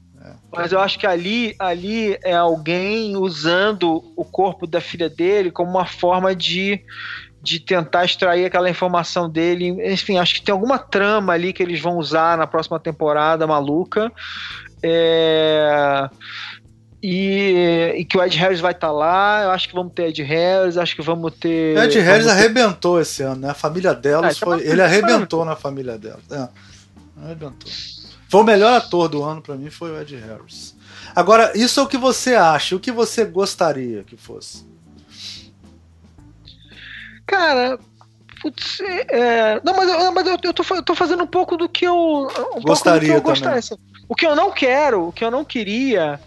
Mas 0.52 0.72
eu 0.72 0.80
acho 0.80 0.98
que 0.98 1.06
ali, 1.06 1.56
ali 1.60 2.18
é 2.24 2.34
alguém 2.34 3.16
usando 3.16 4.04
o 4.16 4.26
corpo 4.26 4.66
da 4.66 4.82
filha 4.82 5.10
dele 5.10 5.52
como 5.52 5.70
uma 5.70 5.86
forma 5.86 6.36
de, 6.36 6.82
de 7.42 7.60
tentar 7.60 8.06
extrair 8.06 8.46
aquela 8.46 8.70
informação 8.70 9.30
dele. 9.30 9.68
Enfim, 9.92 10.18
acho 10.18 10.36
que 10.36 10.42
tem 10.42 10.54
alguma 10.54 10.80
trama 10.80 11.34
ali 11.34 11.54
que 11.54 11.62
eles 11.62 11.80
vão 11.80 11.98
usar 11.98 12.38
na 12.38 12.48
próxima 12.48 12.80
temporada 12.80 13.46
maluca. 13.46 14.12
É... 14.82 16.10
E, 17.02 17.94
e, 17.98 18.06
que 18.06 18.18
o 18.18 18.24
Ed 18.24 18.36
Harris 18.38 18.60
vai 18.60 18.72
estar 18.72 18.88
tá 18.88 18.94
lá. 18.94 19.44
Eu 19.44 19.52
acho 19.52 19.70
que 19.70 19.76
vamos 19.76 19.94
ter 19.94 20.08
Ed 20.08 20.24
Harris, 20.24 20.78
acho 20.78 20.96
que 20.96 21.02
vamos 21.02 21.34
ter. 21.36 21.78
Ed 21.78 22.00
Harris 22.00 22.26
ter... 22.26 22.32
arrebentou 22.32 23.00
esse 23.00 23.22
ano, 23.22 23.42
né? 23.42 23.52
A 23.52 23.54
família 23.54 23.94
delas 23.94 24.42
ah, 24.42 24.46
foi. 24.46 24.62
Ele 24.62 24.82
arrebentou 24.82 25.46
na 25.46 25.56
família 25.56 25.98
dela. 25.98 26.20
É, 26.32 26.50
arrebentou. 27.24 27.72
Foi 28.30 28.42
o 28.42 28.44
melhor 28.44 28.74
ator 28.74 29.08
do 29.08 29.24
ano 29.24 29.42
para 29.42 29.56
mim 29.56 29.70
foi 29.70 29.92
o 29.92 30.02
Ed 30.02 30.16
Harris. 30.16 30.76
Agora, 31.16 31.52
isso 31.56 31.80
é 31.80 31.84
o 31.84 31.88
que 31.88 31.98
você 31.98 32.36
acha, 32.36 32.76
o 32.76 32.80
que 32.80 32.92
você 32.92 33.26
gostaria 33.26 34.04
que 34.04 34.18
fosse? 34.18 34.66
Cara, 37.26 37.80
putz, 38.42 38.80
é, 38.82 39.60
não, 39.64 39.76
mas, 39.76 39.90
eu, 39.90 40.12
mas 40.12 40.28
eu, 40.28 40.38
eu, 40.44 40.54
tô, 40.54 40.76
eu 40.76 40.84
tô 40.84 40.96
fazendo 40.96 41.24
um 41.24 41.28
pouco 41.28 41.58
do 41.58 41.68
que 41.68 41.86
eu 41.86 42.28
um 42.56 42.62
gostaria 42.62 43.14
pouco 43.14 43.32
do 43.32 43.40
que 43.40 43.48
eu 43.48 43.52
gostaria. 43.52 43.80
O 44.08 44.16
que 44.16 44.26
eu 44.26 44.36
não 44.36 44.52
quero, 44.52 45.08
o 45.08 45.12
que 45.12 45.24
eu 45.24 45.32
não 45.32 45.44
queria, 45.44 46.20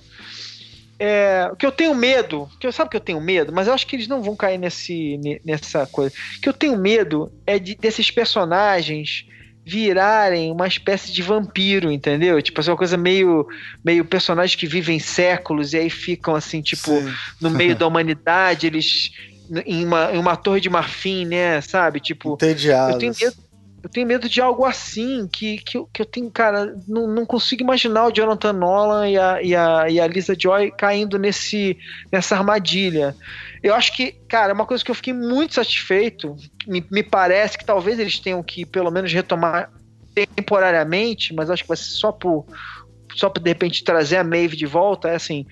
é, 0.98 1.48
o 1.51 1.57
que 1.57 1.65
eu 1.65 1.73
tenho 1.73 1.94
medo, 1.94 2.47
que 2.61 2.66
eu 2.66 2.73
sabe 2.73 2.90
que 2.90 2.97
eu 2.97 3.01
tenho 3.01 3.20
medo, 3.20 3.52
mas 3.52 3.66
eu 3.66 3.73
acho 3.73 3.86
que 3.86 3.97
eles 3.97 4.07
não 4.07 4.23
vão 4.23 4.36
cair 4.36 4.59
nesse, 4.59 5.19
nessa 5.43 5.86
coisa. 5.86 6.15
O 6.36 6.40
que 6.43 6.48
eu 6.48 6.52
tenho 6.52 6.77
medo 6.77 7.32
é 7.47 7.59
de, 7.59 7.74
desses 7.74 8.11
personagens 8.11 9.24
virarem 9.65 10.52
uma 10.52 10.66
espécie 10.66 11.11
de 11.11 11.23
vampiro, 11.23 11.90
entendeu? 11.90 12.40
Tipo, 12.43 12.61
é 12.61 12.65
uma 12.65 12.77
coisa 12.77 12.98
meio, 12.98 13.47
meio 13.82 14.05
personagens 14.05 14.55
que 14.55 14.66
vivem 14.66 14.98
séculos 14.98 15.73
e 15.73 15.78
aí 15.78 15.89
ficam 15.89 16.35
assim, 16.35 16.61
tipo, 16.61 16.90
Sim. 16.90 17.15
no 17.40 17.51
meio 17.51 17.74
da 17.77 17.86
humanidade, 17.86 18.66
eles 18.66 19.11
em 19.65 19.85
uma, 19.85 20.12
em 20.12 20.19
uma 20.19 20.36
torre 20.36 20.61
de 20.61 20.69
marfim, 20.69 21.24
né? 21.24 21.61
Sabe? 21.62 21.98
Tipo, 21.98 22.35
Entediados. 22.35 22.94
eu 22.94 22.98
tenho 22.98 23.15
medo 23.19 23.49
eu 23.82 23.89
tenho 23.89 24.07
medo 24.07 24.28
de 24.28 24.40
algo 24.40 24.65
assim, 24.65 25.27
que, 25.27 25.59
que, 25.59 25.78
eu, 25.78 25.89
que 25.93 26.02
eu 26.02 26.07
tenho, 26.07 26.31
cara, 26.31 26.77
não, 26.86 27.07
não 27.07 27.24
consigo 27.24 27.62
imaginar 27.62 28.07
o 28.07 28.12
Jonathan 28.12 28.52
Nolan 28.52 29.09
e 29.09 29.19
a, 29.19 29.43
e 29.43 29.57
a, 29.57 29.90
e 29.90 30.01
a 30.01 30.07
Lisa 30.07 30.35
Joy 30.39 30.70
caindo 30.70 31.19
nesse, 31.19 31.78
nessa 32.12 32.36
armadilha. 32.36 33.16
Eu 33.62 33.74
acho 33.74 33.97
que, 33.97 34.12
cara, 34.28 34.51
é 34.51 34.55
uma 34.55 34.66
coisa 34.66 34.85
que 34.85 34.90
eu 34.90 34.94
fiquei 34.94 35.15
muito 35.15 35.55
satisfeito, 35.55 36.36
me, 36.66 36.85
me 36.90 37.02
parece 37.02 37.57
que 37.57 37.65
talvez 37.65 37.98
eles 37.98 38.19
tenham 38.19 38.43
que, 38.43 38.66
pelo 38.66 38.90
menos, 38.90 39.12
retomar 39.12 39.70
temporariamente, 40.15 41.35
mas 41.35 41.51
acho 41.51 41.62
que 41.62 41.69
vai 41.69 41.77
ser 41.77 41.90
só 41.90 42.12
por, 42.12 42.44
só 43.15 43.28
de 43.28 43.48
repente 43.48 43.85
trazer 43.85 44.16
a 44.16 44.24
Maeve 44.24 44.57
de 44.57 44.66
volta, 44.66 45.09
é 45.09 45.15
assim. 45.15 45.47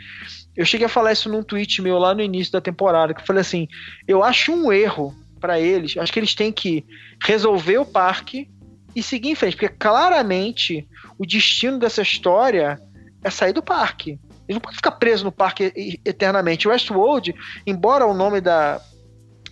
Eu 0.56 0.64
cheguei 0.64 0.86
a 0.86 0.90
falar 0.90 1.12
isso 1.12 1.28
num 1.28 1.42
tweet 1.42 1.80
meu 1.80 1.98
lá 1.98 2.14
no 2.14 2.20
início 2.20 2.52
da 2.52 2.60
temporada, 2.60 3.14
que 3.14 3.20
eu 3.20 3.26
falei 3.26 3.40
assim: 3.40 3.68
eu 4.06 4.24
acho 4.24 4.52
um 4.52 4.72
erro 4.72 5.14
para 5.38 5.58
eles, 5.60 5.96
acho 5.96 6.12
que 6.12 6.18
eles 6.20 6.34
têm 6.34 6.52
que 6.52 6.84
resolver 7.22 7.78
o 7.78 7.86
parque 7.86 8.48
e 8.94 9.02
seguir 9.02 9.30
em 9.30 9.34
frente, 9.34 9.56
porque 9.56 9.68
claramente 9.68 10.88
o 11.18 11.24
destino 11.24 11.78
dessa 11.78 12.02
história 12.02 12.78
é 13.22 13.30
sair 13.30 13.52
do 13.52 13.62
parque. 13.62 14.18
Eles 14.48 14.56
não 14.56 14.60
podem 14.60 14.76
ficar 14.76 14.92
presos 14.92 15.22
no 15.22 15.32
parque 15.32 16.00
eternamente. 16.04 16.66
Westworld, 16.66 17.34
embora 17.66 18.06
o 18.06 18.14
nome 18.14 18.40
da, 18.40 18.80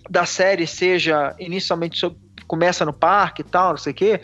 da 0.08 0.24
série 0.24 0.66
seja 0.66 1.34
inicialmente 1.38 1.98
sobre, 1.98 2.18
começa 2.46 2.84
no 2.84 2.92
parque 2.92 3.42
e 3.42 3.44
tal, 3.44 3.70
não 3.70 3.76
sei 3.76 3.92
o 3.92 3.94
quê, 3.94 4.20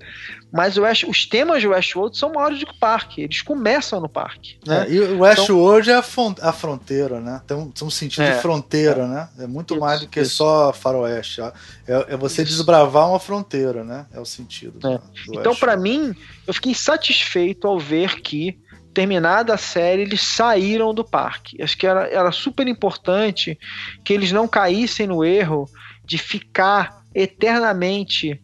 mas 0.53 0.77
o 0.77 0.83
West, 0.83 1.05
os 1.09 1.25
temas 1.25 1.63
de 1.63 1.69
Westworld 1.69 2.17
são 2.17 2.31
maiores 2.31 2.61
do 2.61 2.67
que 2.67 2.73
o 2.73 2.79
parque, 2.79 3.23
eles 3.23 3.41
começam 3.41 4.01
no 4.01 4.09
parque. 4.09 4.59
Né? 4.67 4.87
É, 4.87 4.93
e 4.93 5.01
o 5.01 5.21
Westworld 5.21 5.89
então, 5.89 6.35
é 6.39 6.49
a, 6.49 6.53
fronteira, 6.53 7.21
né? 7.21 7.41
Tem 7.47 7.57
um, 7.57 7.71
tem 7.71 7.89
um 7.89 7.91
sentido 7.91 8.25
é, 8.25 8.35
de 8.35 8.43
fronteira, 8.43 9.03
é. 9.03 9.07
né? 9.07 9.29
É 9.39 9.47
muito 9.47 9.75
isso, 9.75 9.81
mais 9.81 10.01
do 10.01 10.09
que 10.09 10.21
isso. 10.21 10.37
só 10.37 10.71
faroeste. 10.73 11.41
É, 11.41 11.53
é 11.87 12.17
você 12.19 12.43
isso. 12.43 12.53
desbravar 12.53 13.09
uma 13.09 13.19
fronteira, 13.19 13.83
né? 13.83 14.05
É 14.13 14.21
o 14.21 14.27
sentido. 14.27 14.79
É. 14.87 15.01
então, 15.33 15.57
para 15.57 15.75
mim, 15.75 16.15
eu 16.47 16.53
fiquei 16.53 16.75
satisfeito 16.75 17.67
ao 17.67 17.79
ver 17.79 18.21
que 18.21 18.59
terminada 18.93 19.55
a 19.55 19.59
série, 19.59 20.03
eles 20.03 20.21
saíram 20.21 20.93
do 20.93 21.03
parque. 21.03 21.63
Acho 21.63 21.79
que 21.79 21.87
era, 21.87 22.07
era 22.09 22.31
super 22.31 22.69
importante 22.69 23.59
que 24.05 24.13
eles 24.13 24.33
não 24.33 24.47
caíssem 24.47 25.07
no 25.07 25.25
erro 25.25 25.67
de 26.05 26.19
ficar 26.19 27.03
eternamente 27.15 28.41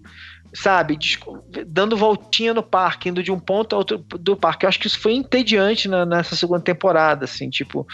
sabe, 0.54 0.98
dando 1.66 1.96
voltinha 1.96 2.54
no 2.54 2.62
parque, 2.62 3.08
indo 3.08 3.22
de 3.22 3.30
um 3.30 3.38
ponto 3.38 3.74
a 3.74 3.78
outro 3.78 3.98
do 3.98 4.36
parque. 4.36 4.64
Eu 4.64 4.68
acho 4.68 4.78
que 4.78 4.86
isso 4.86 4.98
foi 4.98 5.14
entediante 5.14 5.88
na, 5.88 6.06
nessa 6.06 6.34
segunda 6.34 6.60
temporada, 6.60 7.24
assim, 7.24 7.50
tipo, 7.50 7.86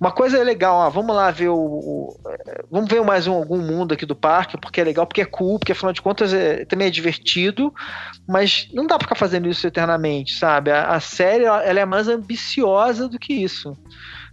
uma 0.00 0.10
coisa 0.10 0.38
é 0.38 0.44
legal, 0.44 0.76
ó, 0.76 0.90
vamos 0.90 1.14
lá 1.14 1.30
ver 1.30 1.48
o, 1.48 1.56
o 1.56 2.20
vamos 2.70 2.88
ver 2.88 3.02
mais 3.02 3.26
um, 3.26 3.34
algum 3.34 3.58
mundo 3.58 3.94
aqui 3.94 4.06
do 4.06 4.14
parque, 4.14 4.58
porque 4.58 4.80
é 4.80 4.84
legal, 4.84 5.06
porque 5.06 5.20
é 5.20 5.26
cool, 5.26 5.58
porque 5.58 5.72
afinal 5.72 5.92
de 5.92 6.02
contas 6.02 6.32
é, 6.32 6.64
também 6.64 6.88
é 6.88 6.90
divertido, 6.90 7.72
mas 8.26 8.68
não 8.72 8.86
dá 8.86 8.96
pra 8.96 9.06
ficar 9.06 9.16
fazendo 9.16 9.48
isso 9.48 9.66
eternamente, 9.66 10.34
sabe? 10.34 10.70
A, 10.70 10.94
a 10.94 11.00
série, 11.00 11.44
ela, 11.44 11.62
ela 11.64 11.80
é 11.80 11.84
mais 11.84 12.08
ambiciosa 12.08 13.08
do 13.08 13.18
que 13.18 13.32
isso 13.32 13.76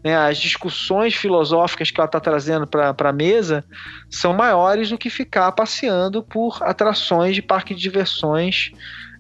né, 0.04 0.16
as 0.16 0.38
discussões 0.38 1.16
filosóficas 1.16 1.90
que 1.90 2.00
ela 2.00 2.06
está 2.06 2.20
trazendo 2.20 2.68
para 2.68 2.96
a 2.98 3.14
mesa 3.14 3.64
são 4.10 4.34
maiores 4.34 4.90
do 4.90 4.98
que 4.98 5.10
ficar 5.10 5.52
passeando 5.54 6.22
por 6.22 6.62
atrações 6.62 7.36
de 7.36 7.42
parque 7.42 7.74
de 7.74 7.82
diversões 7.82 8.72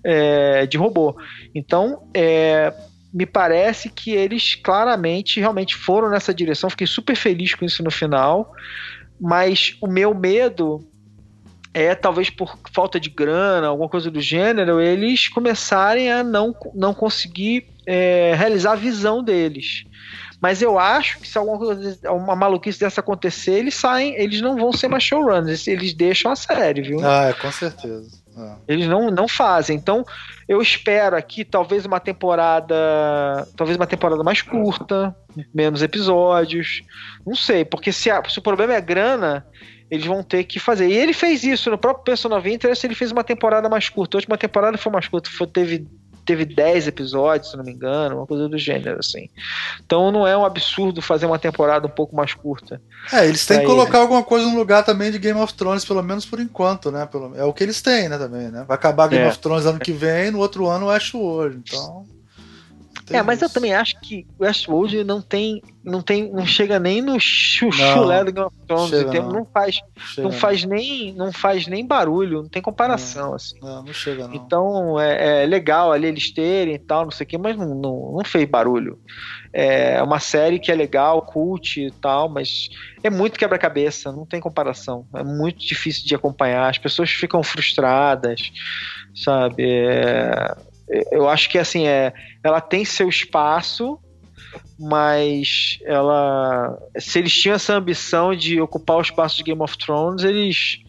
é, 0.03 0.65
de 0.65 0.77
robô. 0.77 1.15
Então, 1.55 2.09
é, 2.13 2.73
me 3.13 3.25
parece 3.25 3.89
que 3.89 4.11
eles 4.11 4.55
claramente 4.55 5.39
realmente 5.39 5.75
foram 5.75 6.09
nessa 6.09 6.33
direção. 6.33 6.69
Fiquei 6.69 6.87
super 6.87 7.15
feliz 7.15 7.55
com 7.55 7.63
isso 7.63 7.81
no 7.83 7.91
final, 7.91 8.51
mas 9.21 9.77
o 9.79 9.87
meu 9.87 10.13
medo 10.13 10.85
é 11.73 11.95
talvez 11.95 12.29
por 12.29 12.57
falta 12.71 12.99
de 12.99 13.09
grana, 13.09 13.67
alguma 13.67 13.89
coisa 13.89 14.11
do 14.11 14.21
gênero, 14.21 14.79
eles 14.79 15.27
começarem 15.27 16.11
a 16.11 16.23
não, 16.23 16.55
não 16.73 16.93
conseguir 16.93 17.67
é, 17.85 18.33
realizar 18.35 18.73
a 18.73 18.75
visão 18.75 19.23
deles. 19.23 19.85
Mas 20.39 20.61
eu 20.61 20.77
acho 20.77 21.19
que 21.19 21.27
se 21.27 21.37
alguma 21.37 21.57
coisa, 21.57 21.97
uma 22.11 22.35
maluquice 22.35 22.79
dessa 22.79 22.99
acontecer, 22.99 23.53
eles 23.53 23.75
saem, 23.75 24.13
eles 24.15 24.41
não 24.41 24.57
vão 24.57 24.73
ser 24.73 24.89
mais 24.89 25.03
showrunners, 25.03 25.67
eles 25.67 25.93
deixam 25.93 26.31
a 26.31 26.35
série, 26.35 26.81
viu? 26.81 26.99
Ah, 27.01 27.29
é, 27.29 27.33
com 27.33 27.49
certeza. 27.49 28.22
É. 28.37 28.55
Eles 28.67 28.87
não, 28.87 29.09
não 29.11 29.27
fazem. 29.27 29.75
Então, 29.75 30.03
eu 30.47 30.61
espero 30.61 31.15
aqui 31.15 31.45
talvez 31.45 31.85
uma 31.85 31.99
temporada. 31.99 32.75
Talvez 33.55 33.77
uma 33.77 33.87
temporada 33.87 34.23
mais 34.23 34.41
curta, 34.41 35.15
menos 35.53 35.81
episódios. 35.81 36.81
Não 37.25 37.35
sei, 37.35 37.63
porque 37.63 37.91
se, 37.91 38.09
a, 38.09 38.23
se 38.27 38.39
o 38.39 38.41
problema 38.41 38.73
é 38.73 38.81
grana, 38.81 39.45
eles 39.89 40.05
vão 40.05 40.23
ter 40.23 40.43
que 40.45 40.59
fazer. 40.59 40.87
E 40.87 40.93
ele 40.93 41.13
fez 41.13 41.43
isso 41.43 41.69
no 41.69 41.77
próprio 41.77 42.03
Persona 42.03 42.39
20, 42.39 42.65
ele 42.65 42.95
fez 42.95 43.11
uma 43.11 43.23
temporada 43.23 43.69
mais 43.69 43.89
curta. 43.89 44.17
A 44.17 44.19
última 44.19 44.37
temporada 44.37 44.77
foi 44.77 44.91
mais 44.91 45.07
curta, 45.07 45.29
foi, 45.29 45.47
teve 45.47 45.87
teve 46.25 46.45
10 46.45 46.87
episódios, 46.87 47.51
se 47.51 47.57
não 47.57 47.63
me 47.63 47.71
engano, 47.71 48.17
uma 48.17 48.27
coisa 48.27 48.47
do 48.47 48.57
gênero, 48.57 48.99
assim. 48.99 49.29
Então 49.85 50.11
não 50.11 50.27
é 50.27 50.37
um 50.37 50.45
absurdo 50.45 51.01
fazer 51.01 51.25
uma 51.25 51.39
temporada 51.39 51.87
um 51.87 51.89
pouco 51.89 52.15
mais 52.15 52.33
curta. 52.33 52.81
É, 53.11 53.25
eles 53.25 53.45
têm 53.45 53.59
que 53.59 53.65
colocar 53.65 53.99
alguma 53.99 54.23
coisa 54.23 54.47
no 54.47 54.55
lugar 54.55 54.83
também 54.83 55.11
de 55.11 55.19
Game 55.19 55.39
of 55.39 55.53
Thrones, 55.53 55.85
pelo 55.85 56.01
menos 56.01 56.25
por 56.25 56.39
enquanto, 56.39 56.91
né? 56.91 57.05
Pelo, 57.05 57.35
é 57.35 57.43
o 57.43 57.53
que 57.53 57.63
eles 57.63 57.81
têm, 57.81 58.09
né, 58.09 58.17
também, 58.17 58.49
né? 58.49 58.65
Vai 58.67 58.75
acabar 58.75 59.07
Game 59.07 59.23
é. 59.23 59.27
of 59.27 59.39
Thrones 59.39 59.65
ano 59.65 59.79
que 59.79 59.91
vem, 59.91 60.31
no 60.31 60.39
outro 60.39 60.67
ano 60.67 60.85
o 60.85 60.89
Westworld, 60.89 61.61
então... 61.65 62.12
É, 63.09 63.21
mas 63.21 63.37
isso. 63.37 63.45
eu 63.45 63.49
também 63.49 63.73
acho 63.73 63.99
que 63.99 64.25
Westworld 64.39 65.03
não 65.03 65.21
tem, 65.21 65.61
não 65.83 66.01
tem, 66.01 66.31
não 66.31 66.45
chega 66.45 66.79
nem 66.79 67.01
no 67.01 67.19
chulé 67.19 68.23
do 68.23 68.31
Game 68.31 68.47
of 68.47 68.55
Thrones, 68.65 68.91
não. 68.91 69.29
não. 69.31 69.45
faz, 69.45 69.75
chega, 69.97 70.21
não 70.21 70.31
faz 70.31 70.63
nem, 70.63 71.13
não 71.13 71.31
faz 71.31 71.67
nem 71.67 71.85
barulho, 71.85 72.43
não 72.43 72.49
tem 72.49 72.61
comparação 72.61 73.29
não, 73.29 73.35
assim. 73.35 73.59
Não, 73.61 73.83
não 73.83 73.93
chega 73.93 74.27
não. 74.27 74.35
Então 74.35 74.99
é, 74.99 75.43
é, 75.43 75.45
legal 75.45 75.91
ali 75.91 76.07
eles 76.07 76.31
terem 76.31 76.75
e 76.75 76.79
tal, 76.79 77.03
não 77.03 77.11
sei 77.11 77.25
o 77.25 77.27
que, 77.27 77.37
mas 77.37 77.57
não, 77.57 77.75
não, 77.75 78.13
não 78.17 78.23
fez 78.23 78.49
barulho. 78.49 78.97
É 79.51 80.01
uma 80.01 80.19
série 80.19 80.57
que 80.57 80.71
é 80.71 80.75
legal, 80.75 81.21
cult 81.21 81.79
e 81.79 81.91
tal, 81.91 82.27
mas 82.27 82.69
é 83.03 83.09
muito 83.09 83.37
quebra-cabeça, 83.37 84.11
não 84.11 84.25
tem 84.25 84.39
comparação. 84.39 85.05
É 85.13 85.23
muito 85.23 85.59
difícil 85.59 86.05
de 86.05 86.15
acompanhar, 86.15 86.69
as 86.69 86.77
pessoas 86.77 87.11
ficam 87.11 87.43
frustradas, 87.43 88.51
sabe? 89.13 89.63
É 89.63 90.55
eu 91.11 91.27
acho 91.27 91.49
que 91.49 91.57
assim 91.57 91.87
é, 91.87 92.13
ela 92.43 92.61
tem 92.61 92.85
seu 92.85 93.07
espaço, 93.09 93.99
mas 94.79 95.79
ela, 95.85 96.77
se 96.97 97.19
eles 97.19 97.33
tinham 97.33 97.55
essa 97.55 97.73
ambição 97.73 98.35
de 98.35 98.59
ocupar 98.59 98.97
o 98.97 99.01
espaço 99.01 99.37
de 99.37 99.43
Game 99.43 99.61
of 99.61 99.77
Thrones, 99.77 100.23
eles 100.23 100.83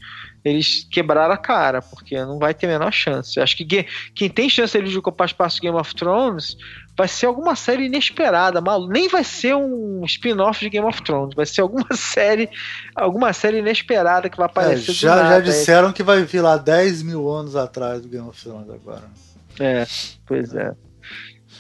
eles 0.45 0.87
quebraram 0.91 1.33
a 1.33 1.39
cara, 1.39 1.81
porque 1.81 2.23
não 2.23 2.39
vai 2.39 2.53
ter 2.53 2.67
a 2.67 2.69
menor 2.69 2.93
chance. 2.93 3.41
Acho 3.41 3.57
que 3.57 3.87
quem 4.15 4.29
tem 4.29 4.51
chance 4.51 4.79
de 4.79 4.99
ocupar 4.99 5.25
o 5.27 5.31
espaço 5.31 5.57
de 5.57 5.63
Game 5.63 5.79
of 5.79 5.95
Thrones 5.95 6.55
vai 6.95 7.09
ser 7.09 7.27
alguma 7.27 7.57
série 7.57 7.87
inesperada, 7.87 8.61
mal, 8.61 8.87
nem 8.87 9.09
vai 9.09 9.25
ser 9.25 9.57
um 9.57 10.05
spin-off 10.05 10.61
de 10.61 10.69
Game 10.69 10.87
of 10.87 11.03
Thrones, 11.03 11.35
vai 11.35 11.47
ser 11.47 11.63
alguma 11.63 11.89
série, 11.97 12.51
alguma 12.95 13.33
série 13.33 13.59
inesperada 13.61 14.29
que 14.29 14.37
vai 14.37 14.45
aparecer. 14.45 14.91
É, 14.91 14.95
já, 14.95 15.29
já 15.31 15.41
disseram 15.41 15.93
que 15.95 16.03
vai 16.03 16.23
vir 16.25 16.43
lá 16.43 16.59
10 16.59 17.03
mil 17.03 17.27
anos 17.31 17.57
atrás 17.57 18.03
do 18.03 18.09
Game 18.09 18.29
of 18.29 18.41
Thrones 18.41 18.69
agora. 18.69 19.05
É, 19.61 19.87
pois 20.27 20.55
é. 20.55 20.75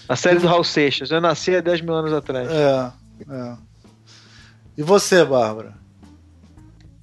A 0.09 0.16
série 0.16 0.39
do 0.39 0.47
Raul 0.47 0.65
Seixas. 0.65 1.11
Eu 1.11 1.21
nasci 1.21 1.55
há 1.55 1.61
10 1.61 1.81
mil 1.81 1.95
anos 1.95 2.12
atrás. 2.12 2.49
É, 2.51 2.93
é. 3.31 3.57
E 4.77 4.83
você, 4.83 5.25
Bárbara? 5.25 5.75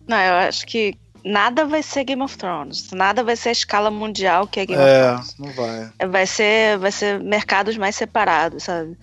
Não, 0.08 0.18
eu 0.18 0.34
acho 0.48 0.66
que 0.66 0.96
nada 1.24 1.66
vai 1.66 1.82
ser 1.82 2.04
Game 2.04 2.22
of 2.22 2.38
Thrones. 2.38 2.92
Nada 2.92 3.24
vai 3.24 3.36
ser 3.36 3.50
a 3.50 3.54
escala 3.54 3.90
mundial 3.90 4.48
que 4.48 4.60
é 4.60 4.66
Game 4.66 4.82
é, 4.82 5.14
of 5.14 5.36
Thrones. 5.36 5.36
É, 5.40 5.42
não 5.42 5.54
vai. 5.54 6.10
Vai 6.10 6.26
ser, 6.26 6.78
vai 6.78 6.92
ser 6.92 7.20
mercados 7.20 7.78
mais 7.78 7.96
separados, 7.96 8.64
sabe? 8.64 8.98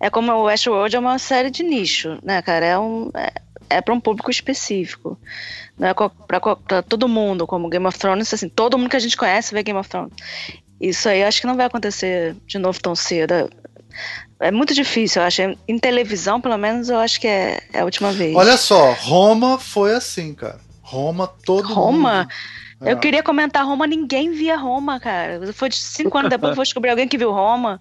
É 0.00 0.10
como 0.10 0.32
o 0.32 0.44
Westworld 0.44 0.96
é 0.96 0.98
uma 0.98 1.18
série 1.18 1.50
de 1.50 1.62
nicho, 1.62 2.18
né, 2.22 2.42
cara? 2.42 2.66
É 2.66 2.78
um. 2.78 3.10
É, 3.14 3.32
é 3.70 3.80
para 3.80 3.94
um 3.94 4.00
público 4.00 4.30
específico. 4.30 5.18
Não 5.78 5.88
é 5.88 5.94
para 5.94 6.82
todo 6.82 7.08
mundo, 7.08 7.46
como 7.46 7.68
Game 7.68 7.86
of 7.86 7.98
Thrones, 7.98 8.32
assim, 8.32 8.48
todo 8.48 8.78
mundo 8.78 8.90
que 8.90 8.96
a 8.96 9.00
gente 9.00 9.16
conhece 9.16 9.54
vê 9.54 9.62
Game 9.62 9.78
of 9.78 9.88
Thrones. 9.88 10.12
Isso 10.88 11.08
aí 11.08 11.24
acho 11.24 11.40
que 11.40 11.46
não 11.46 11.56
vai 11.56 11.66
acontecer 11.66 12.36
de 12.46 12.58
novo 12.58 12.78
tão 12.80 12.94
cedo. 12.94 13.50
É 14.38 14.50
muito 14.50 14.74
difícil, 14.74 15.22
eu 15.22 15.26
acho. 15.26 15.42
Em 15.66 15.78
televisão, 15.78 16.40
pelo 16.40 16.58
menos, 16.58 16.90
eu 16.90 16.98
acho 16.98 17.20
que 17.20 17.26
é, 17.26 17.62
é 17.72 17.80
a 17.80 17.84
última 17.84 18.12
vez. 18.12 18.36
Olha 18.36 18.56
só, 18.56 18.92
Roma 18.92 19.58
foi 19.58 19.94
assim, 19.94 20.34
cara. 20.34 20.60
Roma, 20.82 21.26
todo 21.26 21.72
Roma? 21.72 22.24
Mundo. 22.24 22.28
Eu 22.90 22.96
é. 22.96 23.00
queria 23.00 23.22
comentar 23.22 23.64
Roma, 23.64 23.86
ninguém 23.86 24.32
via 24.32 24.56
Roma, 24.56 25.00
cara. 25.00 25.52
Foi 25.54 25.68
de 25.68 25.76
cinco 25.76 26.18
anos 26.18 26.28
depois 26.28 26.52
que 26.52 26.60
eu 26.60 26.64
descobrir 26.64 26.90
alguém 26.90 27.08
que 27.08 27.16
viu 27.16 27.32
Roma. 27.32 27.80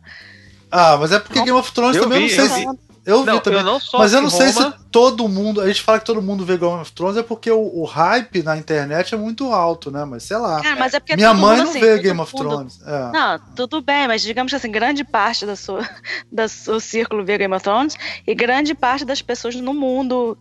Ah, 0.71 0.95
mas 0.97 1.11
é 1.11 1.19
porque 1.19 1.39
Game 1.43 1.51
of 1.51 1.71
Thrones 1.71 1.97
eu 1.97 2.03
também 2.03 2.27
vi, 2.27 2.37
não 2.37 2.47
sei 2.47 2.63
se. 2.63 2.79
Eu 3.05 3.25
não, 3.25 3.35
vi 3.35 3.41
também. 3.41 3.59
Eu 3.59 3.79
mas 3.93 4.13
eu 4.13 4.21
não 4.21 4.29
sei 4.29 4.49
se 4.49 4.73
todo 4.89 5.27
mundo. 5.27 5.59
A 5.59 5.67
gente 5.67 5.81
fala 5.81 5.99
que 5.99 6.05
todo 6.05 6.21
mundo 6.21 6.45
vê 6.45 6.57
Game 6.57 6.73
of 6.73 6.91
Thrones 6.93 7.17
é 7.17 7.23
porque 7.23 7.51
o, 7.51 7.81
o, 7.81 7.83
hype 7.83 8.41
na 8.43 8.57
internet 8.57 9.13
é 9.13 9.17
muito 9.17 9.51
alto, 9.51 9.91
né? 9.91 10.05
Mas 10.05 10.23
sei 10.23 10.37
lá. 10.37 10.61
É, 10.65 10.75
mas 10.75 10.93
é 10.93 11.01
Minha 11.15 11.33
mãe 11.33 11.57
mundo, 11.57 11.63
não 11.65 11.69
assim, 11.71 11.79
vê 11.81 11.99
Game 11.99 12.19
of 12.19 12.33
mundo... 12.33 12.49
Thrones. 12.49 12.79
É. 12.85 13.11
Não, 13.11 13.39
tudo 13.55 13.81
bem, 13.81 14.07
mas 14.07 14.21
digamos 14.21 14.51
que 14.51 14.55
assim, 14.55 14.71
grande 14.71 15.03
parte 15.03 15.45
da 15.45 15.55
sua, 15.55 15.87
do 16.31 16.47
seu 16.47 16.79
círculo 16.79 17.25
vê 17.25 17.37
Game 17.37 17.53
of 17.53 17.63
Thrones 17.63 17.95
e 18.25 18.33
grande 18.33 18.73
parte 18.73 19.03
das 19.03 19.21
pessoas 19.21 19.55
no 19.55 19.73
mundo 19.73 20.37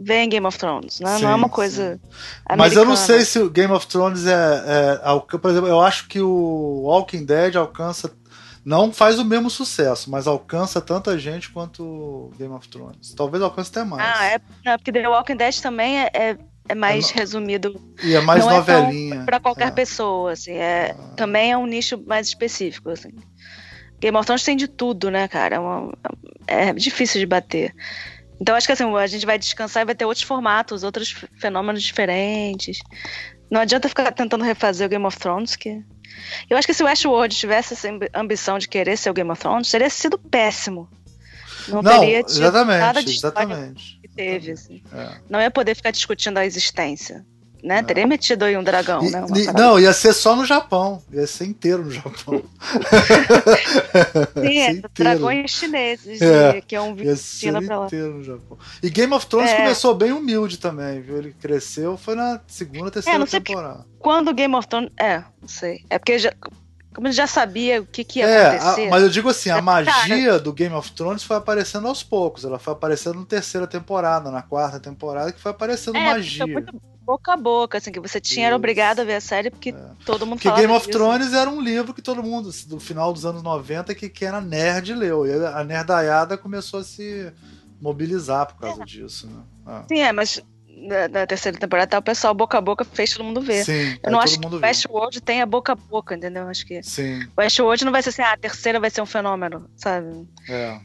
vê 0.00 0.26
Game 0.26 0.46
of 0.46 0.58
Thrones, 0.58 0.98
né? 0.98 1.16
Sim, 1.16 1.24
não 1.24 1.30
é 1.30 1.34
uma 1.34 1.48
coisa. 1.48 2.00
Mas 2.56 2.74
eu 2.74 2.84
não 2.84 2.96
sei 2.96 3.24
se 3.24 3.38
o 3.38 3.50
Game 3.50 3.72
of 3.72 3.86
Thrones 3.86 4.26
é, 4.26 5.00
é. 5.04 5.38
Por 5.38 5.50
exemplo, 5.50 5.68
eu 5.68 5.80
acho 5.80 6.08
que 6.08 6.20
o 6.20 6.82
Walking 6.84 7.24
Dead 7.24 7.54
alcança 7.54 8.10
não 8.64 8.92
faz 8.92 9.18
o 9.18 9.24
mesmo 9.24 9.48
sucesso, 9.48 10.10
mas 10.10 10.26
alcança 10.26 10.80
tanta 10.80 11.18
gente 11.18 11.50
quanto 11.50 12.30
Game 12.38 12.52
of 12.52 12.68
Thrones. 12.68 13.14
Talvez 13.14 13.42
alcance 13.42 13.70
até 13.70 13.84
mais. 13.84 14.02
Ah, 14.02 14.26
é, 14.26 14.40
é 14.66 14.76
porque 14.76 14.92
The 14.92 15.08
Walking 15.08 15.36
Dead 15.36 15.60
também 15.60 16.00
é, 16.00 16.10
é, 16.12 16.38
é 16.68 16.74
mais 16.74 17.10
é 17.10 17.14
resumido. 17.14 17.80
E 18.02 18.14
é 18.14 18.20
mais 18.20 18.44
não 18.44 18.52
é 18.52 18.56
novelinha. 18.56 19.14
É 19.16 19.24
para 19.24 19.40
qualquer 19.40 19.72
pessoa, 19.72 20.32
assim. 20.32 20.52
É, 20.52 20.94
ah. 20.98 21.14
Também 21.16 21.52
é 21.52 21.56
um 21.56 21.66
nicho 21.66 22.02
mais 22.06 22.26
específico, 22.28 22.90
assim. 22.90 23.12
Game 23.98 24.16
of 24.16 24.26
Thrones 24.26 24.44
tem 24.44 24.56
de 24.56 24.68
tudo, 24.68 25.10
né, 25.10 25.26
cara? 25.28 25.56
É, 25.56 25.58
uma, 25.58 25.92
é 26.46 26.72
difícil 26.72 27.20
de 27.20 27.26
bater. 27.26 27.74
Então 28.40 28.56
acho 28.56 28.66
que 28.66 28.72
assim, 28.72 28.84
a 28.96 29.06
gente 29.06 29.26
vai 29.26 29.38
descansar 29.38 29.82
e 29.82 29.86
vai 29.86 29.94
ter 29.94 30.06
outros 30.06 30.24
formatos, 30.24 30.82
outros 30.82 31.14
fenômenos 31.38 31.82
diferentes. 31.82 32.78
Não 33.50 33.60
adianta 33.60 33.88
ficar 33.88 34.10
tentando 34.12 34.44
refazer 34.44 34.86
o 34.86 34.90
Game 34.90 35.04
of 35.04 35.18
Thrones, 35.18 35.56
que 35.56 35.82
eu 36.48 36.56
acho 36.56 36.66
que 36.66 36.74
se 36.74 36.82
o 36.82 36.86
Westworld 36.86 37.34
tivesse 37.34 37.74
essa 37.74 37.88
ambição 38.14 38.58
de 38.58 38.68
querer 38.68 38.96
ser 38.96 39.10
o 39.10 39.14
Game 39.14 39.30
of 39.30 39.40
Thrones, 39.40 39.70
teria 39.70 39.90
sido 39.90 40.18
péssimo. 40.18 40.88
Não, 41.68 41.82
não 41.82 42.00
teria 42.00 42.22
tido 42.22 42.42
exatamente, 42.42 42.80
nada 42.80 43.02
de 43.02 43.12
exatamente. 43.12 43.98
que 44.00 44.08
teve. 44.08 44.52
Assim. 44.52 44.82
É. 44.92 45.20
Não 45.28 45.40
ia 45.40 45.50
poder 45.50 45.74
ficar 45.74 45.90
discutindo 45.90 46.38
a 46.38 46.46
existência. 46.46 47.24
Né? 47.62 47.78
É. 47.78 47.82
Teria 47.82 48.06
metido 48.06 48.44
aí 48.44 48.56
um 48.56 48.62
dragão, 48.62 49.02
e, 49.04 49.10
né? 49.10 49.24
não, 49.56 49.78
ia 49.78 49.92
ser 49.92 50.12
só 50.12 50.34
no 50.34 50.44
Japão. 50.44 51.02
Ia 51.12 51.26
ser 51.26 51.46
inteiro 51.46 51.84
no 51.84 51.90
Japão. 51.90 52.42
Sim, 54.34 54.58
é, 54.60 54.82
dragões 54.94 55.50
chineses, 55.50 56.20
é, 56.20 56.60
que 56.60 56.74
é 56.74 56.80
um 56.80 56.94
vídeo 56.94 57.16
pra 57.66 57.78
lá. 57.80 57.86
inteiro 57.86 58.14
no 58.14 58.24
Japão. 58.24 58.58
E 58.82 58.90
Game 58.90 59.12
of 59.12 59.26
Thrones 59.26 59.50
é. 59.50 59.56
começou 59.56 59.94
bem 59.94 60.12
humilde 60.12 60.58
também, 60.58 61.00
viu? 61.00 61.18
Ele 61.18 61.34
cresceu, 61.40 61.96
foi 61.96 62.14
na 62.14 62.40
segunda, 62.46 62.88
é, 62.88 62.90
terceira 62.90 63.26
temporada. 63.26 63.86
Quando 63.98 64.32
Game 64.32 64.54
of 64.54 64.66
Thrones. 64.66 64.90
É, 64.98 65.18
não 65.40 65.48
sei. 65.48 65.84
É 65.90 65.98
porque 65.98 66.18
já, 66.18 66.32
como 67.00 67.08
ele 67.08 67.14
já 67.14 67.26
sabia 67.26 67.80
o 67.80 67.86
que, 67.86 68.04
que 68.04 68.18
ia 68.18 68.26
é, 68.26 68.46
acontecer. 68.48 68.88
A, 68.88 68.90
mas 68.90 69.02
eu 69.02 69.08
digo 69.08 69.30
assim, 69.30 69.48
a 69.48 69.60
magia 69.62 70.38
do 70.38 70.52
Game 70.52 70.74
of 70.74 70.92
Thrones 70.92 71.22
foi 71.22 71.38
aparecendo 71.38 71.88
aos 71.88 72.02
poucos. 72.02 72.44
Ela 72.44 72.58
foi 72.58 72.74
aparecendo 72.74 73.18
na 73.18 73.24
terceira 73.24 73.66
temporada, 73.66 74.30
na 74.30 74.42
quarta 74.42 74.78
temporada, 74.78 75.32
que 75.32 75.40
foi 75.40 75.50
aparecendo 75.50 75.96
é, 75.96 76.12
magia. 76.12 76.44
Foi 76.44 76.52
muito 76.52 76.78
boca 77.02 77.32
a 77.32 77.36
boca, 77.38 77.78
assim, 77.78 77.90
que 77.90 77.98
você 77.98 78.20
tinha, 78.20 78.48
era 78.48 78.54
obrigado 78.54 79.00
a 79.00 79.04
ver 79.04 79.14
a 79.14 79.20
série 79.20 79.50
porque 79.50 79.70
é. 79.70 79.90
todo 80.04 80.26
mundo 80.26 80.36
porque 80.36 80.48
falava 80.48 80.60
Game 80.60 80.76
of 80.76 80.86
disso. 80.86 80.98
Thrones 80.98 81.32
era 81.32 81.48
um 81.48 81.60
livro 81.62 81.94
que 81.94 82.02
todo 82.02 82.22
mundo, 82.22 82.50
do 82.66 82.78
final 82.78 83.14
dos 83.14 83.24
anos 83.24 83.42
90, 83.42 83.94
que, 83.94 84.10
que 84.10 84.26
era 84.26 84.38
nerd 84.38 84.92
leu. 84.92 85.26
E 85.26 85.32
a 85.46 85.64
nerdaiada 85.64 86.36
começou 86.36 86.80
a 86.80 86.84
se 86.84 87.32
mobilizar 87.80 88.46
por 88.46 88.60
causa 88.60 88.82
é. 88.82 88.84
disso, 88.84 89.26
né? 89.26 89.42
Ah. 89.64 89.84
Sim, 89.88 90.00
é, 90.00 90.12
mas 90.12 90.42
da, 91.08 91.26
terceira 91.26 91.58
temporada, 91.58 91.90
tá, 91.90 91.98
o 91.98 92.02
pessoal 92.02 92.34
boca 92.34 92.58
a 92.58 92.60
boca 92.60 92.84
fez 92.84 93.12
todo 93.12 93.24
mundo 93.24 93.40
ver. 93.40 93.64
Sim, 93.64 93.98
eu 94.02 94.10
não 94.10 94.20
acho 94.20 94.38
que 94.38 94.46
o 94.46 94.60
Westworld 94.60 95.20
tenha 95.20 95.46
boca 95.46 95.72
a 95.72 95.74
boca, 95.74 96.14
entendeu? 96.14 96.46
Acho 96.48 96.66
que 96.66 96.82
Sim. 96.82 97.24
o 97.36 97.40
Westworld 97.40 97.84
não 97.84 97.92
vai 97.92 98.02
ser 98.02 98.10
assim, 98.10 98.22
ah, 98.22 98.32
a 98.32 98.36
terceira 98.36 98.80
vai 98.80 98.90
ser 98.90 99.02
um 99.02 99.06
fenômeno, 99.06 99.68
sabe? 99.76 100.26
É. 100.48 100.78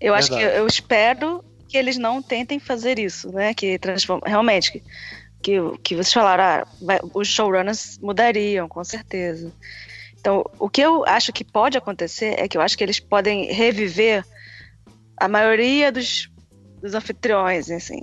Eu 0.00 0.14
Verdade. 0.14 0.14
acho 0.14 0.30
que 0.30 0.42
eu 0.58 0.66
espero 0.66 1.44
que 1.68 1.76
eles 1.76 1.96
não 1.96 2.22
tentem 2.22 2.58
fazer 2.58 2.98
isso, 2.98 3.30
né? 3.32 3.54
Que 3.54 3.78
transforma 3.78 4.22
realmente 4.26 4.72
que 4.72 4.82
que, 5.42 5.56
que 5.82 5.94
vocês 5.94 6.12
falaram, 6.12 6.44
ah, 6.44 6.66
vai, 6.80 7.00
os 7.14 7.28
showrunners 7.28 7.98
mudariam, 7.98 8.68
com 8.68 8.84
certeza. 8.84 9.52
Então, 10.18 10.44
o 10.58 10.68
que 10.68 10.82
eu 10.82 11.04
acho 11.06 11.32
que 11.32 11.44
pode 11.44 11.78
acontecer 11.78 12.38
é 12.38 12.46
que 12.46 12.56
eu 12.56 12.60
acho 12.60 12.76
que 12.76 12.84
eles 12.84 13.00
podem 13.00 13.50
reviver 13.52 14.24
a 15.16 15.26
maioria 15.28 15.90
dos, 15.90 16.30
dos 16.80 16.94
anfitriões, 16.94 17.70
assim. 17.70 18.02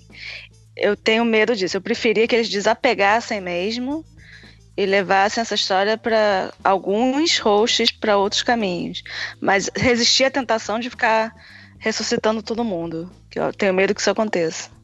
Eu 0.78 0.96
tenho 0.96 1.26
medo 1.26 1.56
disso. 1.56 1.78
Eu 1.78 1.82
preferia 1.82 2.28
que 2.28 2.36
eles 2.36 2.50
desapegassem 2.50 3.42
mesmo 3.42 4.06
e 4.76 4.86
levassem 4.86 5.42
essa 5.42 5.56
história 5.56 5.98
para 5.98 6.54
alguns 6.64 7.40
hosts 7.40 7.92
para 7.92 8.18
outros 8.18 8.44
caminhos. 8.44 9.04
Mas 9.42 9.70
resistir 9.76 10.26
à 10.26 10.32
tentação 10.32 10.80
de 10.80 10.90
ficar 10.90 11.34
ressuscitando 11.80 12.44
todo 12.44 12.64
mundo. 12.64 13.12
Que 13.30 13.40
eu 13.40 13.52
tenho 13.52 13.74
medo 13.74 13.94
que 13.94 14.02
isso 14.02 14.12
aconteça. 14.12 14.77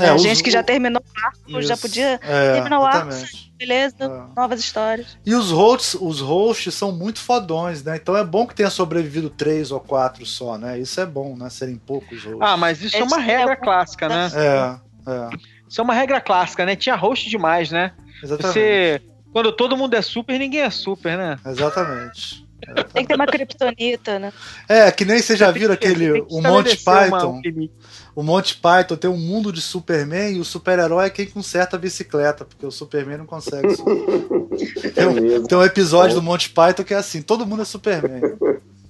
É, 0.00 0.18
gente 0.18 0.42
que 0.42 0.50
já 0.50 0.62
terminou 0.62 1.02
o 1.02 1.26
arco, 1.26 1.62
já 1.62 1.76
podia 1.76 2.20
é, 2.22 2.52
terminar 2.54 2.80
o 2.80 2.84
arco, 2.84 3.10
beleza, 3.56 3.96
é. 4.00 4.34
novas 4.38 4.60
histórias. 4.60 5.18
E 5.24 5.34
os 5.34 5.50
hosts, 5.50 5.94
os 6.00 6.20
hosts 6.20 6.74
são 6.74 6.92
muito 6.92 7.20
fodões, 7.20 7.82
né? 7.82 7.96
Então 7.96 8.16
é 8.16 8.24
bom 8.24 8.46
que 8.46 8.54
tenha 8.54 8.70
sobrevivido 8.70 9.28
três 9.28 9.70
ou 9.70 9.80
quatro 9.80 10.24
só, 10.24 10.56
né? 10.56 10.78
Isso 10.78 11.00
é 11.00 11.06
bom, 11.06 11.36
né? 11.36 11.50
Serem 11.50 11.76
poucos 11.76 12.24
hosts. 12.24 12.40
Ah, 12.40 12.56
mas 12.56 12.82
isso 12.82 12.96
é 12.96 13.02
uma 13.02 13.18
regra 13.18 13.56
clássica, 13.56 14.08
né? 14.08 14.30
É, 14.34 15.10
é. 15.10 15.28
Isso 15.68 15.80
é 15.80 15.84
uma 15.84 15.94
regra 15.94 16.20
clássica, 16.20 16.66
né? 16.66 16.74
Tinha 16.74 16.96
host 16.96 17.28
demais, 17.28 17.70
né? 17.70 17.92
Exatamente. 18.22 18.52
Você, 18.52 19.02
quando 19.32 19.52
todo 19.52 19.76
mundo 19.76 19.94
é 19.94 20.02
super, 20.02 20.38
ninguém 20.38 20.62
é 20.62 20.70
super, 20.70 21.16
né? 21.16 21.36
Exatamente. 21.46 22.49
Tem 22.92 23.02
que 23.02 23.08
ter 23.08 23.14
uma 23.14 23.26
criptonita, 23.26 24.18
né? 24.18 24.32
É, 24.68 24.90
que 24.90 25.04
nem 25.04 25.20
vocês 25.20 25.38
já 25.38 25.50
viram 25.50 25.74
aquele. 25.74 26.24
O 26.30 26.40
Monty 26.40 26.76
Python. 26.76 27.40
O 28.14 28.22
Monty 28.22 28.56
Python 28.56 28.96
tem 28.96 29.10
um 29.10 29.16
mundo 29.16 29.52
de 29.52 29.60
Superman 29.60 30.32
e 30.36 30.40
o 30.40 30.44
super-herói 30.44 31.06
é 31.06 31.10
quem 31.10 31.26
conserta 31.26 31.76
a 31.76 31.78
bicicleta, 31.78 32.44
porque 32.44 32.66
o 32.66 32.70
Superman 32.70 33.18
não 33.18 33.26
consegue. 33.26 33.68
tem, 34.94 35.06
um, 35.06 35.44
tem 35.44 35.58
um 35.58 35.62
episódio 35.62 36.16
do 36.16 36.22
Monty 36.22 36.50
Python 36.50 36.84
que 36.84 36.94
é 36.94 36.98
assim: 36.98 37.22
todo 37.22 37.46
mundo 37.46 37.62
é 37.62 37.64
Superman. 37.64 38.20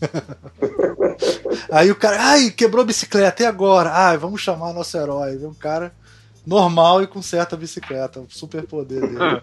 Aí 1.70 1.90
o 1.90 1.96
cara, 1.96 2.16
ai, 2.20 2.50
quebrou 2.50 2.82
a 2.82 2.86
bicicleta, 2.86 3.42
e 3.42 3.46
agora? 3.46 3.90
Ai, 3.92 4.16
vamos 4.16 4.40
chamar 4.40 4.72
nosso 4.72 4.96
herói. 4.96 5.36
Vem 5.36 5.48
um 5.48 5.54
cara 5.54 5.92
normal 6.46 7.02
e 7.02 7.06
conserta 7.06 7.54
a 7.54 7.58
bicicleta, 7.58 8.20
o 8.20 8.26
super 8.28 8.62
poder 8.66 9.00
dele. 9.00 9.42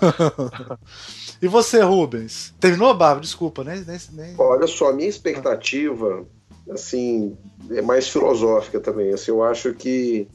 e 1.44 1.48
você, 1.48 1.80
Rubens? 1.82 2.54
Terminou, 2.58 2.94
Bárbara? 2.94 3.20
Desculpa, 3.20 3.62
né? 3.62 3.84
Nem, 3.86 3.98
nem... 4.12 4.34
Olha 4.38 4.66
só, 4.66 4.88
a 4.88 4.92
minha 4.94 5.08
expectativa 5.08 6.26
assim, 6.70 7.36
é 7.70 7.82
mais 7.82 8.08
filosófica 8.08 8.80
também. 8.80 9.12
Assim, 9.12 9.30
eu 9.30 9.42
acho 9.42 9.74
que 9.74 10.26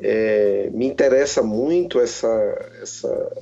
é, 0.00 0.68
me 0.72 0.86
interessa 0.86 1.42
muito 1.42 2.00
essa, 2.00 2.28
essa 2.82 3.36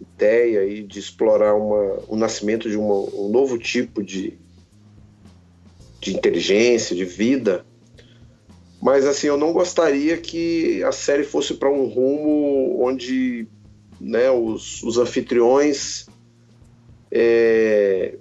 ideia 0.00 0.60
aí 0.60 0.82
de 0.82 0.98
explorar 0.98 1.54
uma, 1.54 1.98
o 2.08 2.16
nascimento 2.16 2.70
de 2.70 2.76
uma, 2.78 2.94
um 2.94 3.28
novo 3.28 3.58
tipo 3.58 4.02
de, 4.02 4.38
de 6.00 6.16
inteligência, 6.16 6.96
de 6.96 7.04
vida. 7.04 7.66
Mas 8.80 9.04
assim, 9.04 9.26
eu 9.26 9.36
não 9.36 9.52
gostaria 9.52 10.16
que 10.16 10.82
a 10.84 10.92
série 10.92 11.24
fosse 11.24 11.54
para 11.54 11.70
um 11.70 11.86
rumo 11.86 12.82
onde 12.82 13.46
né, 14.00 14.30
os, 14.30 14.82
os 14.82 14.98
anfitriões 14.98 16.06
é, 17.10 18.16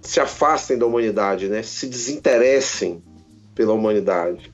se 0.00 0.20
afastem 0.20 0.76
da 0.76 0.86
humanidade, 0.86 1.48
né? 1.48 1.62
Se 1.62 1.86
desinteressem 1.86 3.02
pela 3.54 3.72
humanidade, 3.72 4.52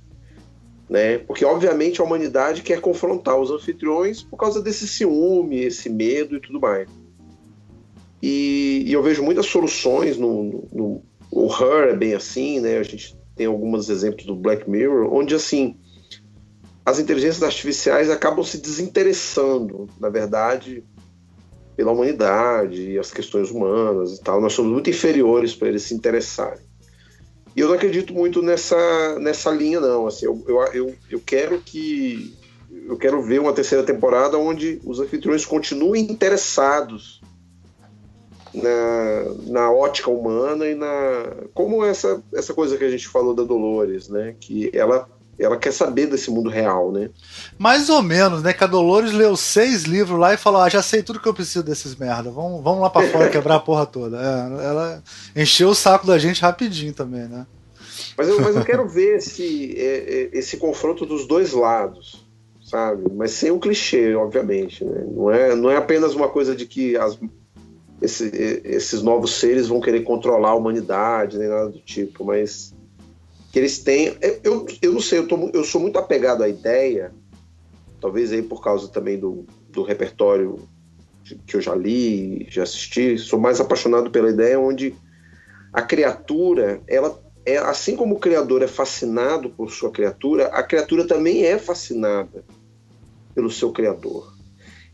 né? 0.88 1.18
Porque 1.18 1.44
obviamente 1.44 2.00
a 2.00 2.04
humanidade 2.04 2.62
quer 2.62 2.80
confrontar 2.80 3.38
os 3.38 3.50
anfitriões 3.50 4.22
por 4.22 4.36
causa 4.36 4.60
desse 4.60 4.86
ciúme, 4.86 5.62
esse 5.62 5.88
medo 5.88 6.36
e 6.36 6.40
tudo 6.40 6.60
mais. 6.60 6.88
E, 8.22 8.82
e 8.86 8.92
eu 8.92 9.02
vejo 9.02 9.22
muitas 9.22 9.46
soluções 9.46 10.16
no, 10.16 10.42
no, 10.42 10.68
no, 10.72 11.02
o 11.30 11.46
Her 11.46 11.90
é 11.90 11.96
bem 11.96 12.14
assim, 12.14 12.60
né? 12.60 12.78
A 12.78 12.82
gente 12.82 13.16
tem 13.36 13.46
alguns 13.46 13.88
exemplos 13.88 14.26
do 14.26 14.34
Black 14.34 14.68
Mirror, 14.68 15.12
onde 15.12 15.34
assim 15.34 15.76
as 16.88 16.98
inteligências 16.98 17.42
artificiais 17.42 18.08
acabam 18.08 18.42
se 18.42 18.56
desinteressando, 18.56 19.86
na 20.00 20.08
verdade, 20.08 20.82
pela 21.76 21.92
humanidade 21.92 22.92
e 22.92 22.98
as 22.98 23.10
questões 23.10 23.50
humanas 23.50 24.16
e 24.16 24.22
tal. 24.22 24.40
Nós 24.40 24.54
somos 24.54 24.72
muito 24.72 24.88
inferiores 24.88 25.54
para 25.54 25.68
eles 25.68 25.82
se 25.82 25.92
interessarem. 25.92 26.66
E 27.54 27.60
eu 27.60 27.68
não 27.68 27.74
acredito 27.74 28.14
muito 28.14 28.40
nessa, 28.40 29.18
nessa 29.18 29.50
linha, 29.50 29.80
não. 29.80 30.06
Assim, 30.06 30.24
eu, 30.24 30.42
eu, 30.48 30.58
eu, 30.72 30.94
eu 31.10 31.20
quero 31.20 31.60
que. 31.60 32.34
Eu 32.86 32.96
quero 32.96 33.20
ver 33.22 33.38
uma 33.38 33.52
terceira 33.52 33.84
temporada 33.84 34.38
onde 34.38 34.80
os 34.82 34.98
anfitriões 34.98 35.44
continuem 35.44 36.10
interessados 36.10 37.20
na, 38.54 39.24
na 39.46 39.70
ótica 39.70 40.10
humana 40.10 40.66
e 40.66 40.74
na. 40.74 40.86
Como 41.52 41.84
essa, 41.84 42.22
essa 42.32 42.54
coisa 42.54 42.78
que 42.78 42.84
a 42.84 42.90
gente 42.90 43.08
falou 43.08 43.34
da 43.34 43.42
Dolores, 43.42 44.08
né? 44.08 44.34
Que 44.40 44.70
ela 44.72 45.06
ela 45.38 45.56
quer 45.56 45.72
saber 45.72 46.06
desse 46.06 46.30
mundo 46.30 46.50
real, 46.50 46.90
né? 46.90 47.10
Mais 47.56 47.88
ou 47.88 48.02
menos, 48.02 48.42
né? 48.42 48.52
Que 48.52 48.64
a 48.64 48.66
Dolores 48.66 49.12
leu 49.12 49.36
seis 49.36 49.84
livros 49.84 50.18
lá 50.18 50.34
e 50.34 50.36
falou: 50.36 50.60
Ah, 50.60 50.68
já 50.68 50.82
sei 50.82 51.02
tudo 51.02 51.20
que 51.20 51.28
eu 51.28 51.34
preciso 51.34 51.62
desses 51.62 51.94
merda. 51.94 52.30
Vamos, 52.30 52.62
vamos 52.62 52.80
lá 52.80 52.90
para 52.90 53.08
fora 53.08 53.30
quebrar 53.30 53.56
a 53.56 53.60
porra 53.60 53.86
toda. 53.86 54.18
É, 54.18 54.66
ela 54.66 55.02
encheu 55.36 55.68
o 55.68 55.74
saco 55.74 56.06
da 56.06 56.18
gente 56.18 56.42
rapidinho 56.42 56.92
também, 56.92 57.28
né? 57.28 57.46
Mas 58.16 58.28
eu, 58.28 58.40
mas 58.40 58.56
eu 58.56 58.64
quero 58.66 58.88
ver 58.88 59.16
esse, 59.16 59.74
é, 59.76 59.84
é, 59.84 60.30
esse 60.32 60.56
confronto 60.56 61.06
dos 61.06 61.26
dois 61.26 61.52
lados, 61.52 62.26
sabe? 62.64 63.04
Mas 63.14 63.30
sem 63.30 63.52
o 63.52 63.60
clichê, 63.60 64.14
obviamente. 64.16 64.84
Né? 64.84 65.04
Não, 65.08 65.30
é, 65.30 65.54
não 65.54 65.70
é 65.70 65.76
apenas 65.76 66.14
uma 66.14 66.28
coisa 66.28 66.56
de 66.56 66.66
que 66.66 66.96
as, 66.96 67.16
esse, 68.02 68.30
esses 68.64 69.02
novos 69.02 69.34
seres 69.34 69.68
vão 69.68 69.80
querer 69.80 70.02
controlar 70.02 70.50
a 70.50 70.54
humanidade, 70.54 71.38
nem 71.38 71.48
nada 71.48 71.68
do 71.68 71.78
tipo, 71.78 72.24
mas 72.24 72.74
que 73.52 73.58
eles 73.58 73.78
têm. 73.78 74.16
Eu, 74.42 74.66
eu 74.80 74.92
não 74.92 75.00
sei, 75.00 75.18
eu, 75.18 75.28
tô, 75.28 75.50
eu 75.52 75.64
sou 75.64 75.80
muito 75.80 75.98
apegado 75.98 76.42
à 76.42 76.48
ideia, 76.48 77.12
talvez 78.00 78.32
aí 78.32 78.42
por 78.42 78.62
causa 78.62 78.88
também 78.88 79.18
do, 79.18 79.44
do 79.70 79.82
repertório 79.82 80.68
que 81.46 81.56
eu 81.56 81.60
já 81.60 81.74
li, 81.74 82.46
já 82.48 82.62
assisti, 82.62 83.18
sou 83.18 83.38
mais 83.38 83.60
apaixonado 83.60 84.10
pela 84.10 84.30
ideia 84.30 84.58
onde 84.58 84.94
a 85.72 85.82
criatura, 85.82 86.80
ela 86.86 87.20
é 87.44 87.58
assim 87.58 87.96
como 87.96 88.14
o 88.14 88.18
criador 88.18 88.62
é 88.62 88.66
fascinado 88.66 89.50
por 89.50 89.70
sua 89.70 89.90
criatura, 89.90 90.46
a 90.46 90.62
criatura 90.62 91.06
também 91.06 91.44
é 91.44 91.58
fascinada 91.58 92.44
pelo 93.34 93.50
seu 93.50 93.72
criador. 93.72 94.34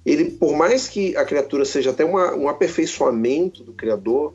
Ele, 0.05 0.32
por 0.32 0.55
mais 0.55 0.86
que 0.86 1.16
a 1.16 1.24
criatura 1.24 1.64
seja 1.64 1.90
até 1.90 2.05
uma, 2.05 2.35
um 2.35 2.48
aperfeiçoamento 2.48 3.64
do 3.64 3.72
criador, 3.72 4.35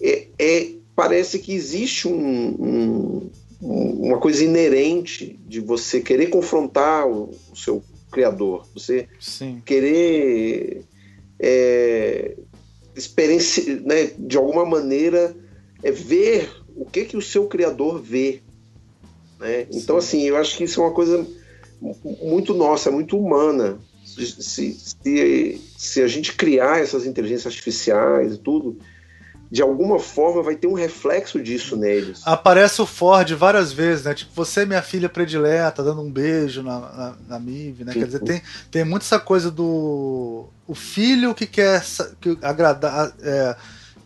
é, 0.00 0.26
é 0.38 0.72
parece 0.94 1.38
que 1.38 1.52
existe 1.52 2.06
um, 2.08 2.10
um, 2.12 3.30
uma 3.60 4.18
coisa 4.18 4.44
inerente 4.44 5.38
de 5.46 5.60
você 5.60 6.00
querer 6.00 6.28
confrontar 6.28 7.06
o, 7.06 7.30
o 7.50 7.56
seu 7.56 7.82
criador, 8.10 8.66
você 8.74 9.08
Sim. 9.18 9.62
querer 9.64 10.84
é, 11.40 12.36
experiência, 12.94 13.80
né, 13.80 14.10
de 14.18 14.36
alguma 14.36 14.66
maneira 14.66 15.34
é 15.82 15.90
ver 15.90 16.50
o 16.76 16.84
que 16.84 17.04
que 17.04 17.16
o 17.16 17.22
seu 17.22 17.46
criador 17.46 18.00
vê, 18.00 18.40
né? 19.40 19.66
Então 19.72 19.96
assim, 19.96 20.22
eu 20.22 20.36
acho 20.36 20.56
que 20.56 20.64
isso 20.64 20.80
é 20.80 20.84
uma 20.84 20.92
coisa 20.92 21.26
muito 22.22 22.54
nossa, 22.54 22.90
muito 22.90 23.18
humana. 23.18 23.78
Se, 24.04 24.74
se, 24.74 25.60
se 25.76 26.02
a 26.02 26.06
gente 26.06 26.34
criar 26.34 26.80
essas 26.80 27.06
inteligências 27.06 27.46
artificiais 27.46 28.34
e 28.34 28.38
tudo, 28.38 28.78
de 29.52 29.60
alguma 29.60 29.98
forma 29.98 30.42
vai 30.42 30.56
ter 30.56 30.66
um 30.66 30.72
reflexo 30.72 31.38
disso 31.38 31.76
neles. 31.76 32.22
Aparece 32.24 32.80
o 32.80 32.86
Ford 32.86 33.30
várias 33.32 33.70
vezes, 33.70 34.06
né? 34.06 34.14
Tipo, 34.14 34.32
você 34.34 34.62
é 34.62 34.64
minha 34.64 34.80
filha 34.80 35.10
predileta, 35.10 35.82
dando 35.82 36.00
um 36.00 36.10
beijo 36.10 36.62
na, 36.62 36.80
na, 36.80 37.14
na 37.28 37.38
Mive, 37.38 37.84
né? 37.84 37.92
Sim. 37.92 37.98
Quer 37.98 38.06
dizer, 38.06 38.20
tem, 38.20 38.42
tem 38.70 38.82
muito 38.82 39.02
essa 39.02 39.20
coisa 39.20 39.50
do. 39.50 40.46
O 40.66 40.74
filho 40.74 41.34
que 41.34 41.46
quer 41.46 41.84
que 42.18 42.38
agradar. 42.40 43.12
É, 43.20 43.56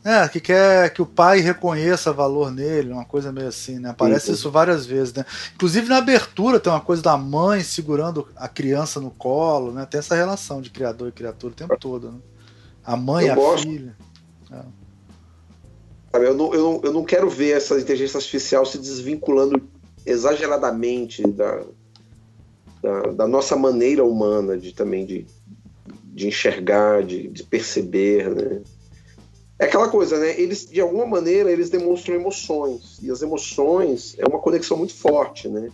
é, 0.04 0.28
que 0.28 0.40
quer 0.40 0.90
que 0.90 1.00
o 1.00 1.06
pai 1.06 1.38
reconheça 1.38 2.12
valor 2.12 2.50
nele, 2.50 2.92
uma 2.92 3.04
coisa 3.04 3.30
meio 3.30 3.46
assim, 3.46 3.78
né? 3.78 3.90
Aparece 3.90 4.26
Sim. 4.26 4.32
isso 4.32 4.50
várias 4.50 4.84
vezes, 4.84 5.14
né? 5.14 5.24
Inclusive 5.54 5.88
na 5.88 5.98
abertura 5.98 6.58
tem 6.58 6.72
uma 6.72 6.80
coisa 6.80 7.02
da 7.02 7.16
mãe 7.16 7.62
segurando 7.62 8.26
a 8.34 8.48
criança 8.48 9.00
no 9.00 9.12
colo, 9.12 9.70
né? 9.70 9.86
Tem 9.86 10.00
essa 10.00 10.16
relação 10.16 10.60
de 10.60 10.70
criador 10.70 11.08
e 11.08 11.12
criatura 11.12 11.52
o 11.52 11.56
tempo 11.56 11.76
todo, 11.78 12.10
né? 12.10 12.18
A 12.84 12.96
mãe 12.96 13.26
e 13.26 13.30
a 13.30 13.34
gosto. 13.36 13.62
filha. 13.62 13.96
É. 14.50 14.85
Eu 16.24 16.34
não, 16.34 16.54
eu, 16.54 16.62
não, 16.62 16.80
eu 16.84 16.92
não 16.92 17.04
quero 17.04 17.28
ver 17.28 17.56
essa 17.56 17.78
inteligência 17.78 18.18
artificial 18.18 18.64
se 18.64 18.78
desvinculando 18.78 19.62
exageradamente 20.04 21.22
da, 21.22 21.64
da, 22.82 23.00
da 23.12 23.28
nossa 23.28 23.56
maneira 23.56 24.04
humana 24.04 24.56
de 24.56 24.72
também 24.72 25.04
de, 25.04 25.26
de 26.04 26.28
enxergar, 26.28 27.02
de, 27.02 27.28
de 27.28 27.42
perceber, 27.42 28.34
né? 28.34 28.62
É 29.58 29.64
aquela 29.64 29.88
coisa, 29.88 30.18
né? 30.18 30.38
Eles, 30.38 30.66
de 30.66 30.80
alguma 30.80 31.06
maneira, 31.06 31.50
eles 31.50 31.70
demonstram 31.70 32.14
emoções. 32.14 32.98
E 33.02 33.10
as 33.10 33.22
emoções 33.22 34.14
é 34.18 34.26
uma 34.28 34.38
conexão 34.38 34.76
muito 34.76 34.94
forte, 34.94 35.48
né? 35.48 35.70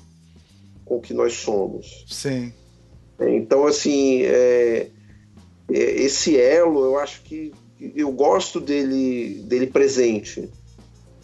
Com 0.84 0.98
o 0.98 1.00
que 1.00 1.12
nós 1.12 1.34
somos. 1.34 2.04
Sim. 2.08 2.52
Então, 3.18 3.66
assim, 3.66 4.22
é, 4.22 4.88
é, 5.68 6.02
esse 6.02 6.38
elo, 6.38 6.84
eu 6.84 6.98
acho 6.98 7.22
que 7.22 7.52
eu 7.96 8.12
gosto 8.12 8.60
dele, 8.60 9.42
dele 9.46 9.66
presente. 9.66 10.48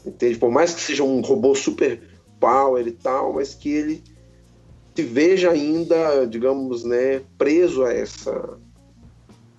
Entende? 0.04 0.38
Por 0.38 0.50
mais 0.50 0.74
que 0.74 0.80
seja 0.80 1.02
um 1.02 1.20
robô 1.20 1.54
super 1.54 2.00
power 2.40 2.86
e 2.86 2.92
tal, 2.92 3.34
mas 3.34 3.54
que 3.54 3.68
ele 3.68 4.02
se 4.94 5.02
veja 5.02 5.50
ainda, 5.50 6.24
digamos, 6.26 6.84
né, 6.84 7.22
preso 7.36 7.84
a 7.84 7.92
essa 7.92 8.58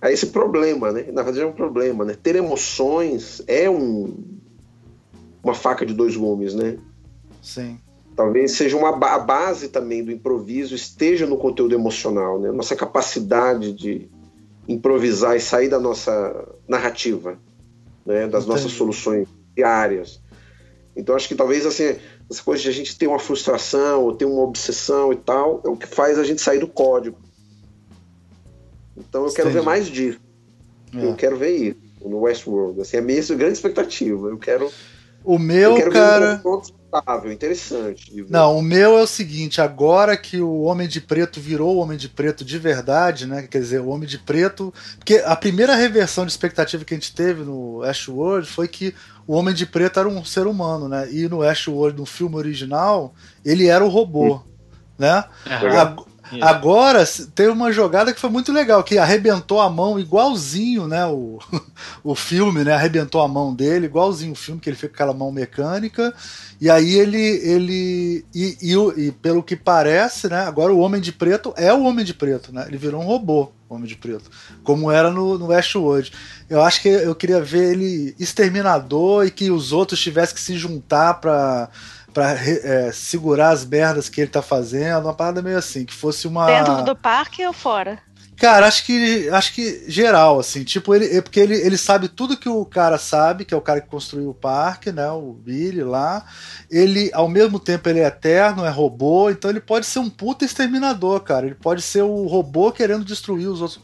a 0.02 0.10
esse 0.10 0.28
problema, 0.28 0.90
né? 0.90 1.06
Na 1.12 1.22
verdade 1.22 1.44
é 1.44 1.46
um 1.46 1.52
problema, 1.52 2.04
né? 2.04 2.16
Ter 2.20 2.36
emoções 2.36 3.42
é 3.46 3.68
um 3.68 4.16
uma 5.42 5.54
faca 5.54 5.84
de 5.84 5.94
dois 5.94 6.16
gumes, 6.16 6.54
né? 6.54 6.78
Sim. 7.42 7.78
Talvez 8.16 8.52
seja 8.52 8.76
uma 8.76 8.90
a 8.90 9.18
base 9.18 9.68
também 9.68 10.04
do 10.04 10.12
improviso 10.12 10.74
esteja 10.74 11.26
no 11.26 11.36
conteúdo 11.36 11.74
emocional, 11.74 12.38
né? 12.38 12.50
Nossa 12.50 12.76
capacidade 12.76 13.72
de 13.72 14.10
improvisar 14.68 15.36
e 15.36 15.40
sair 15.40 15.68
da 15.68 15.78
nossa 15.78 16.48
narrativa, 16.68 17.38
né? 18.04 18.26
Das 18.26 18.44
Entendi. 18.44 18.48
nossas 18.48 18.72
soluções 18.72 19.28
diárias. 19.54 20.20
Então 20.96 21.14
acho 21.14 21.28
que 21.28 21.34
talvez 21.34 21.64
assim 21.66 21.96
essa 22.30 22.42
coisa 22.42 22.62
de 22.62 22.68
a 22.68 22.72
gente 22.72 22.96
ter 22.96 23.06
uma 23.06 23.18
frustração 23.18 24.04
ou 24.04 24.14
ter 24.14 24.24
uma 24.24 24.42
obsessão 24.42 25.12
e 25.12 25.16
tal 25.16 25.62
é 25.64 25.68
o 25.68 25.76
que 25.76 25.86
faz 25.86 26.18
a 26.18 26.24
gente 26.24 26.40
sair 26.40 26.58
do 26.58 26.68
código. 26.68 27.16
Então 28.96 29.24
eu 29.24 29.32
quero 29.32 29.50
ver 29.50 29.62
mais 29.62 29.88
disso. 29.88 30.20
É. 30.94 31.04
Eu 31.04 31.14
quero 31.14 31.36
ver 31.36 31.56
isso 31.56 31.90
no 32.08 32.20
Westworld. 32.20 32.80
Assim, 32.80 32.96
é 32.96 33.00
a 33.00 33.02
minha 33.02 33.22
grande 33.22 33.52
expectativa. 33.52 34.28
Eu 34.28 34.38
quero. 34.38 34.70
O 35.24 35.38
meu, 35.38 35.72
eu 35.72 35.76
quero 35.76 35.92
cara. 35.92 36.42
Um 36.44 36.60
interessante. 37.32 38.26
Não, 38.28 38.58
o 38.58 38.62
meu 38.62 38.98
é 38.98 39.02
o 39.02 39.06
seguinte: 39.06 39.60
agora 39.60 40.16
que 40.16 40.40
o 40.40 40.62
Homem 40.62 40.88
de 40.88 41.00
Preto 41.00 41.40
virou 41.40 41.76
o 41.76 41.78
Homem 41.80 41.96
de 41.96 42.08
Preto 42.08 42.44
de 42.44 42.58
verdade, 42.58 43.26
né? 43.26 43.46
Quer 43.48 43.60
dizer, 43.60 43.80
o 43.80 43.88
Homem 43.88 44.08
de 44.08 44.18
Preto. 44.18 44.72
Porque 44.98 45.22
a 45.24 45.36
primeira 45.36 45.74
reversão 45.74 46.26
de 46.26 46.32
expectativa 46.32 46.84
que 46.84 46.94
a 46.94 46.96
gente 46.96 47.14
teve 47.14 47.42
no 47.42 47.82
Ashworld 47.82 48.48
foi 48.48 48.66
que 48.68 48.94
o 49.26 49.34
Homem 49.34 49.54
de 49.54 49.66
Preto 49.66 50.00
era 50.00 50.08
um 50.08 50.24
ser 50.24 50.46
humano, 50.46 50.88
né? 50.88 51.08
E 51.12 51.28
no 51.28 51.42
Ashworld, 51.42 51.98
no 51.98 52.06
filme 52.06 52.36
original, 52.36 53.14
ele 53.44 53.68
era 53.68 53.84
o 53.84 53.88
robô. 53.88 54.36
Hum. 54.36 54.42
Né? 54.98 55.24
Uhum. 55.46 56.09
Agora, 56.40 57.04
teve 57.34 57.50
uma 57.50 57.72
jogada 57.72 58.12
que 58.12 58.20
foi 58.20 58.30
muito 58.30 58.52
legal, 58.52 58.84
que 58.84 58.98
arrebentou 58.98 59.60
a 59.60 59.68
mão 59.68 59.98
igualzinho, 59.98 60.86
né? 60.86 61.06
O, 61.06 61.38
o 62.04 62.14
filme, 62.14 62.62
né? 62.62 62.74
Arrebentou 62.74 63.20
a 63.20 63.28
mão 63.28 63.54
dele, 63.54 63.86
igualzinho 63.86 64.32
o 64.32 64.36
filme, 64.36 64.60
que 64.60 64.68
ele 64.68 64.76
fica 64.76 64.88
com 64.88 64.94
aquela 64.94 65.14
mão 65.14 65.32
mecânica. 65.32 66.14
E 66.60 66.70
aí 66.70 66.94
ele. 66.94 67.18
ele 67.18 68.24
e, 68.34 68.56
e, 68.60 68.74
e, 69.06 69.12
pelo 69.12 69.42
que 69.42 69.56
parece, 69.56 70.28
né? 70.28 70.40
Agora 70.40 70.72
o 70.72 70.78
Homem 70.78 71.00
de 71.00 71.12
Preto 71.12 71.52
é 71.56 71.72
o 71.72 71.84
Homem 71.84 72.04
de 72.04 72.14
Preto, 72.14 72.52
né? 72.52 72.64
Ele 72.68 72.76
virou 72.76 73.00
um 73.00 73.06
robô, 73.06 73.50
Homem 73.68 73.86
de 73.86 73.96
Preto. 73.96 74.30
Como 74.62 74.90
era 74.90 75.10
no, 75.10 75.38
no 75.38 75.46
Westworld. 75.46 76.12
Eu 76.48 76.62
acho 76.62 76.82
que 76.82 76.88
eu 76.88 77.14
queria 77.14 77.40
ver 77.40 77.72
ele 77.72 78.14
exterminador 78.18 79.26
e 79.26 79.30
que 79.30 79.50
os 79.50 79.72
outros 79.72 80.00
tivessem 80.00 80.34
que 80.34 80.40
se 80.40 80.56
juntar 80.56 81.14
para 81.14 81.70
para 82.12 82.32
é, 82.32 82.92
segurar 82.92 83.50
as 83.50 83.64
merdas 83.64 84.08
que 84.08 84.20
ele 84.20 84.30
tá 84.30 84.42
fazendo, 84.42 85.04
uma 85.04 85.14
parada 85.14 85.42
meio 85.42 85.58
assim, 85.58 85.84
que 85.84 85.94
fosse 85.94 86.26
uma. 86.26 86.46
Dentro 86.46 86.82
do 86.84 86.96
parque 86.96 87.44
ou 87.46 87.52
fora? 87.52 87.98
Cara, 88.40 88.66
acho 88.66 88.86
que 88.86 89.28
acho 89.28 89.52
que 89.52 89.84
geral, 89.86 90.40
assim, 90.40 90.64
tipo, 90.64 90.94
ele, 90.94 91.14
é 91.14 91.20
porque 91.20 91.38
ele, 91.38 91.54
ele 91.54 91.76
sabe 91.76 92.08
tudo 92.08 92.38
que 92.38 92.48
o 92.48 92.64
cara 92.64 92.96
sabe, 92.96 93.44
que 93.44 93.52
é 93.52 93.56
o 93.56 93.60
cara 93.60 93.82
que 93.82 93.88
construiu 93.88 94.30
o 94.30 94.34
parque, 94.34 94.90
né? 94.90 95.10
O 95.10 95.34
Billy 95.34 95.82
lá. 95.82 96.24
Ele, 96.70 97.10
ao 97.12 97.28
mesmo 97.28 97.60
tempo, 97.60 97.86
ele 97.90 98.00
é 98.00 98.06
eterno, 98.06 98.64
é 98.64 98.70
robô, 98.70 99.28
então 99.28 99.50
ele 99.50 99.60
pode 99.60 99.84
ser 99.84 99.98
um 99.98 100.08
puta 100.08 100.46
exterminador, 100.46 101.20
cara. 101.20 101.44
Ele 101.44 101.54
pode 101.54 101.82
ser 101.82 102.00
o 102.00 102.26
robô 102.26 102.72
querendo 102.72 103.04
destruir 103.04 103.46
os 103.46 103.60
outros 103.60 103.78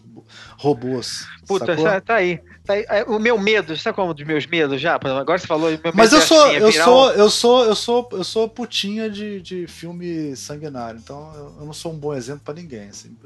robôs. 0.57 1.27
Puta, 1.47 1.77
sacou? 1.77 2.01
tá 2.01 2.15
aí. 2.15 2.41
Tá 2.67 2.77
é, 2.77 3.05
o 3.07 3.19
meu 3.19 3.39
medo, 3.39 3.77
sabe 3.77 3.95
como 3.95 4.13
dos 4.13 4.27
meus 4.27 4.45
medos 4.45 4.81
já? 4.81 4.97
Agora 4.97 5.39
você 5.39 5.47
falou. 5.47 5.71
Mas 5.95 6.13
eu 6.13 6.21
sou, 6.21 6.53
eu 6.53 6.73
sou, 6.73 7.13
eu 7.13 7.31
sou, 7.31 7.65
eu 7.65 7.75
sou, 7.77 8.09
eu 8.11 8.25
sou 8.25 8.49
putinha 8.49 9.09
de, 9.09 9.41
de 9.41 9.67
filme 9.69 10.35
sanguinário, 10.35 10.99
então 11.03 11.33
eu, 11.61 11.65
não 11.65 11.73
sou 11.73 11.93
um 11.93 11.97
bom 11.97 12.13
exemplo 12.13 12.43
para 12.45 12.55
ninguém. 12.55 12.89
Assim. 12.89 13.17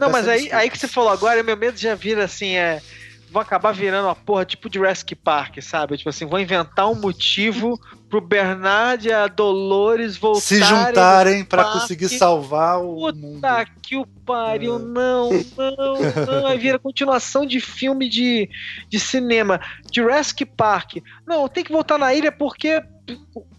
Não, 0.00 0.10
mas 0.10 0.26
aí, 0.26 0.50
aí 0.52 0.68
que 0.68 0.76
você 0.76 0.88
falou 0.88 1.10
agora, 1.10 1.44
meu 1.44 1.56
medo 1.56 1.78
já 1.78 1.94
vira 1.94 2.24
assim, 2.24 2.56
é 2.56 2.82
vão 3.30 3.42
acabar 3.42 3.72
virando 3.72 4.06
uma 4.06 4.14
porra 4.14 4.44
tipo 4.44 4.68
de 4.68 4.78
Jurassic 4.78 5.14
Park, 5.14 5.60
sabe? 5.60 5.96
Tipo 5.96 6.10
assim, 6.10 6.26
vão 6.26 6.38
inventar 6.38 6.90
um 6.90 6.94
motivo 6.94 7.78
pro 8.08 8.20
Bernard 8.20 9.06
e 9.06 9.12
a 9.12 9.26
Dolores 9.26 10.16
voltarem. 10.16 10.46
Se 10.46 10.62
juntarem 10.62 11.44
para 11.44 11.64
conseguir 11.64 12.08
salvar 12.08 12.80
o 12.80 12.94
Puta 12.94 13.18
mundo. 13.18 13.70
que 13.82 13.96
o 13.96 14.06
pariu, 14.06 14.76
é. 14.76 14.78
não, 14.78 15.30
não, 15.56 16.26
não. 16.26 16.46
Aí 16.46 16.58
vira 16.58 16.78
continuação 16.78 17.44
de 17.44 17.60
filme 17.60 18.08
de, 18.08 18.48
de 18.88 18.98
cinema. 18.98 19.60
Jurassic 19.92 20.44
Park. 20.44 20.96
Não, 21.26 21.48
tem 21.48 21.64
que 21.64 21.72
voltar 21.72 21.98
na 21.98 22.14
ilha 22.14 22.32
porque 22.32 22.82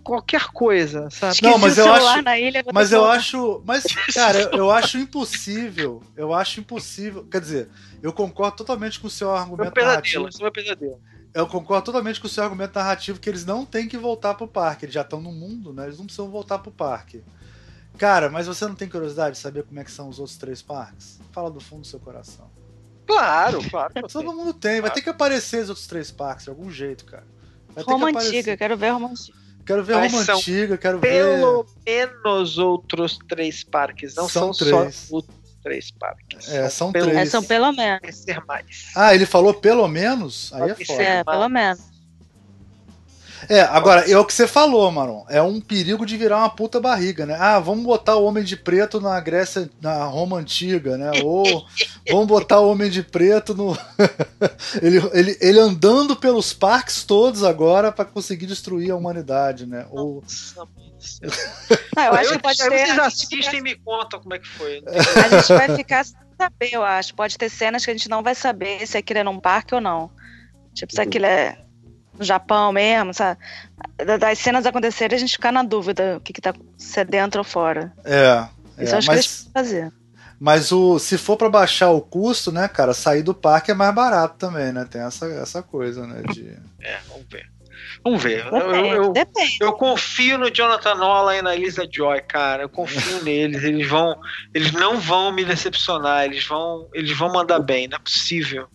qualquer 0.03 0.47
coisa, 0.47 1.09
sabe? 1.09 1.39
Não, 1.41 1.57
mas 1.57 1.77
eu 1.77 1.91
acho, 1.91 2.29
ilha, 2.37 2.63
mas 2.73 2.91
eu 2.91 3.05
acho, 3.05 3.61
mas 3.65 3.83
cara, 4.13 4.49
eu 4.55 4.69
acho 4.71 4.97
impossível, 4.97 6.01
eu 6.15 6.33
acho 6.33 6.59
impossível, 6.59 7.25
quer 7.25 7.41
dizer, 7.41 7.69
eu 8.01 8.11
concordo 8.13 8.57
totalmente 8.57 8.99
com 8.99 9.07
o 9.07 9.09
seu 9.09 9.31
argumento 9.31 9.63
meu 9.63 9.71
pesadelo, 9.71 9.91
narrativo. 9.91 10.29
Isso 10.29 10.39
é 10.39 10.43
meu 10.43 10.51
pesadelo. 10.51 11.01
Eu 11.33 11.45
concordo 11.47 11.85
totalmente 11.85 12.19
com 12.19 12.27
o 12.27 12.29
seu 12.29 12.43
argumento 12.43 12.73
narrativo 12.75 13.19
que 13.19 13.29
eles 13.29 13.45
não 13.45 13.65
têm 13.65 13.87
que 13.87 13.97
voltar 13.97 14.33
pro 14.33 14.47
parque, 14.47 14.85
eles 14.85 14.95
já 14.95 15.01
estão 15.01 15.21
no 15.21 15.31
mundo, 15.31 15.71
né? 15.71 15.85
Eles 15.85 15.97
não 15.97 16.05
precisam 16.05 16.29
voltar 16.29 16.59
pro 16.59 16.71
parque. 16.71 17.23
Cara, 17.97 18.29
mas 18.29 18.47
você 18.47 18.65
não 18.65 18.75
tem 18.75 18.87
curiosidade 18.87 19.35
de 19.35 19.41
saber 19.41 19.63
como 19.63 19.79
é 19.79 19.83
que 19.83 19.91
são 19.91 20.09
os 20.09 20.19
outros 20.19 20.37
três 20.37 20.61
parques? 20.61 21.19
Fala 21.31 21.51
do 21.51 21.59
fundo 21.59 21.81
do 21.81 21.87
seu 21.87 21.99
coração. 21.99 22.49
Claro, 23.05 23.59
claro. 23.69 23.93
Todo 24.07 24.33
mundo 24.33 24.53
tem, 24.53 24.73
claro. 24.73 24.81
vai 24.83 24.91
ter 24.91 25.01
que 25.01 25.09
aparecer 25.09 25.63
os 25.63 25.69
outros 25.69 25.87
três 25.87 26.09
parques 26.09 26.45
de 26.45 26.49
algum 26.49 26.71
jeito, 26.71 27.05
cara. 27.05 27.27
Vai 27.69 27.83
Roma 27.83 28.09
Antiga, 28.09 28.55
quero 28.55 28.77
ver 28.77 28.89
Roma 28.89 29.09
Antiga. 29.09 29.37
Quero 29.69 29.83
ver 29.83 29.97
Mas 29.97 30.11
Roma 30.11 30.33
Antiga, 30.33 30.77
quero 30.79 30.97
pelo 30.97 31.67
ver. 31.85 32.03
Pelo 32.09 32.23
menos 32.25 32.57
outros 32.57 33.19
três 33.29 33.63
parques, 33.63 34.15
não 34.15 34.27
são, 34.27 34.51
são 34.51 34.67
três. 34.67 34.95
só 34.95 35.17
os 35.17 35.25
três 35.61 35.91
parques. 35.91 36.49
É, 36.49 36.61
são, 36.69 36.91
são 36.91 36.91
três. 36.91 37.15
É, 37.15 37.25
são 37.27 37.43
pelo 37.43 37.71
menos. 37.71 38.15
Ser 38.15 38.43
mais. 38.47 38.87
Ah, 38.95 39.13
ele 39.13 39.27
falou 39.27 39.53
pelo 39.53 39.87
menos? 39.87 40.51
Aí 40.53 40.61
Pode 40.61 40.81
é 40.81 40.85
foda. 40.85 41.03
É, 41.03 41.23
pelo 41.23 41.49
menos. 41.49 41.79
É, 43.47 43.61
agora, 43.61 44.09
é 44.09 44.17
o 44.17 44.25
que 44.25 44.33
você 44.33 44.47
falou, 44.47 44.91
Maron. 44.91 45.25
É 45.29 45.41
um 45.41 45.61
perigo 45.61 46.05
de 46.05 46.17
virar 46.17 46.39
uma 46.39 46.49
puta 46.49 46.79
barriga, 46.79 47.25
né? 47.25 47.37
Ah, 47.39 47.59
vamos 47.59 47.85
botar 47.85 48.15
o 48.15 48.25
Homem 48.25 48.43
de 48.43 48.57
Preto 48.57 48.99
na 48.99 49.19
Grécia, 49.19 49.69
na 49.81 50.03
Roma 50.05 50.37
Antiga, 50.37 50.97
né? 50.97 51.11
Ou 51.23 51.43
vamos 52.09 52.27
botar 52.27 52.59
o 52.59 52.69
Homem 52.69 52.89
de 52.89 53.03
Preto 53.03 53.53
no. 53.53 53.77
ele, 54.81 54.97
ele, 55.13 55.37
ele 55.39 55.59
andando 55.59 56.15
pelos 56.15 56.51
parques 56.51 57.03
todos 57.03 57.43
agora 57.43 57.91
para 57.91 58.05
conseguir 58.05 58.45
destruir 58.45 58.91
a 58.91 58.95
humanidade, 58.95 59.65
né? 59.65 59.85
Ou. 59.91 60.23
Ah, 61.95 62.07
eu 62.07 62.13
acho 62.13 62.31
que 62.33 62.39
pode 62.39 62.57
ter. 62.57 62.69
Vocês 62.69 62.99
assistem 62.99 63.59
e 63.59 63.61
me 63.61 63.75
contam 63.75 64.19
como 64.19 64.33
é 64.33 64.39
que 64.39 64.47
foi. 64.49 64.83
A 64.85 65.29
gente 65.29 65.47
vai 65.47 65.73
ficar 65.77 66.03
sem 66.03 66.17
saber, 66.37 66.69
eu 66.73 66.83
acho. 66.83 67.15
Pode 67.15 67.37
ter 67.37 67.49
cenas 67.49 67.85
que 67.85 67.91
a 67.91 67.93
gente 67.93 68.09
não 68.09 68.21
vai 68.21 68.35
saber 68.35 68.85
se 68.85 68.97
aquilo 68.97 69.19
é 69.19 69.23
num 69.23 69.39
parque 69.39 69.73
ou 69.73 69.79
não. 69.79 70.11
Tipo, 70.73 70.93
se 70.93 70.99
aquilo 70.99 71.25
é 71.25 71.57
no 72.19 72.25
Japão 72.25 72.71
mesmo, 72.71 73.13
sabe? 73.13 73.39
Das 74.19 74.37
cenas 74.37 74.65
acontecerem, 74.65 75.15
a 75.15 75.19
gente 75.19 75.31
ficar 75.31 75.51
na 75.51 75.63
dúvida 75.63 76.17
o 76.17 76.19
que, 76.19 76.33
que 76.33 76.41
tá 76.41 76.53
se 76.77 76.99
é 76.99 77.05
dentro 77.05 77.39
ou 77.39 77.45
fora. 77.45 77.91
É. 78.03 78.45
Isso 78.77 78.93
é, 78.93 78.97
acho 78.97 79.07
mas, 79.07 79.07
que 79.07 79.13
eles 79.13 79.49
fazer. 79.53 79.93
Mas 80.39 80.71
o, 80.71 80.99
se 80.99 81.17
for 81.17 81.35
para 81.35 81.49
baixar 81.49 81.89
o 81.89 82.01
custo, 82.01 82.51
né, 82.51 82.67
cara, 82.67 82.93
sair 82.93 83.23
do 83.23 83.33
parque 83.33 83.71
é 83.71 83.73
mais 83.73 83.93
barato 83.93 84.37
também, 84.37 84.71
né? 84.71 84.85
Tem 84.89 85.01
essa, 85.01 85.25
essa 85.25 85.63
coisa, 85.63 86.05
né? 86.05 86.21
De... 86.31 86.57
É, 86.81 86.97
vamos 87.09 87.25
ver. 87.29 87.49
Vamos 88.03 88.23
ver. 88.23 88.45
Depende, 88.45 88.87
eu, 88.87 89.03
eu, 89.03 89.11
depende. 89.11 89.57
eu, 89.59 89.73
confio 89.73 90.37
no 90.37 90.49
Jonathan 90.49 90.95
Nolan 90.95 91.35
e 91.35 91.41
na 91.41 91.55
Lisa 91.55 91.85
Joy, 91.91 92.21
cara. 92.21 92.63
Eu 92.63 92.69
confio 92.69 93.19
neles. 93.23 93.63
Eles 93.63 93.87
vão, 93.87 94.17
eles 94.53 94.71
não 94.71 94.99
vão 94.99 95.31
me 95.31 95.43
decepcionar. 95.43 96.23
Eles 96.23 96.45
vão, 96.45 96.87
eles 96.93 97.17
vão 97.17 97.31
mandar 97.31 97.59
bem. 97.59 97.89
Não 97.89 97.97
é 97.97 97.99
possível. 97.99 98.67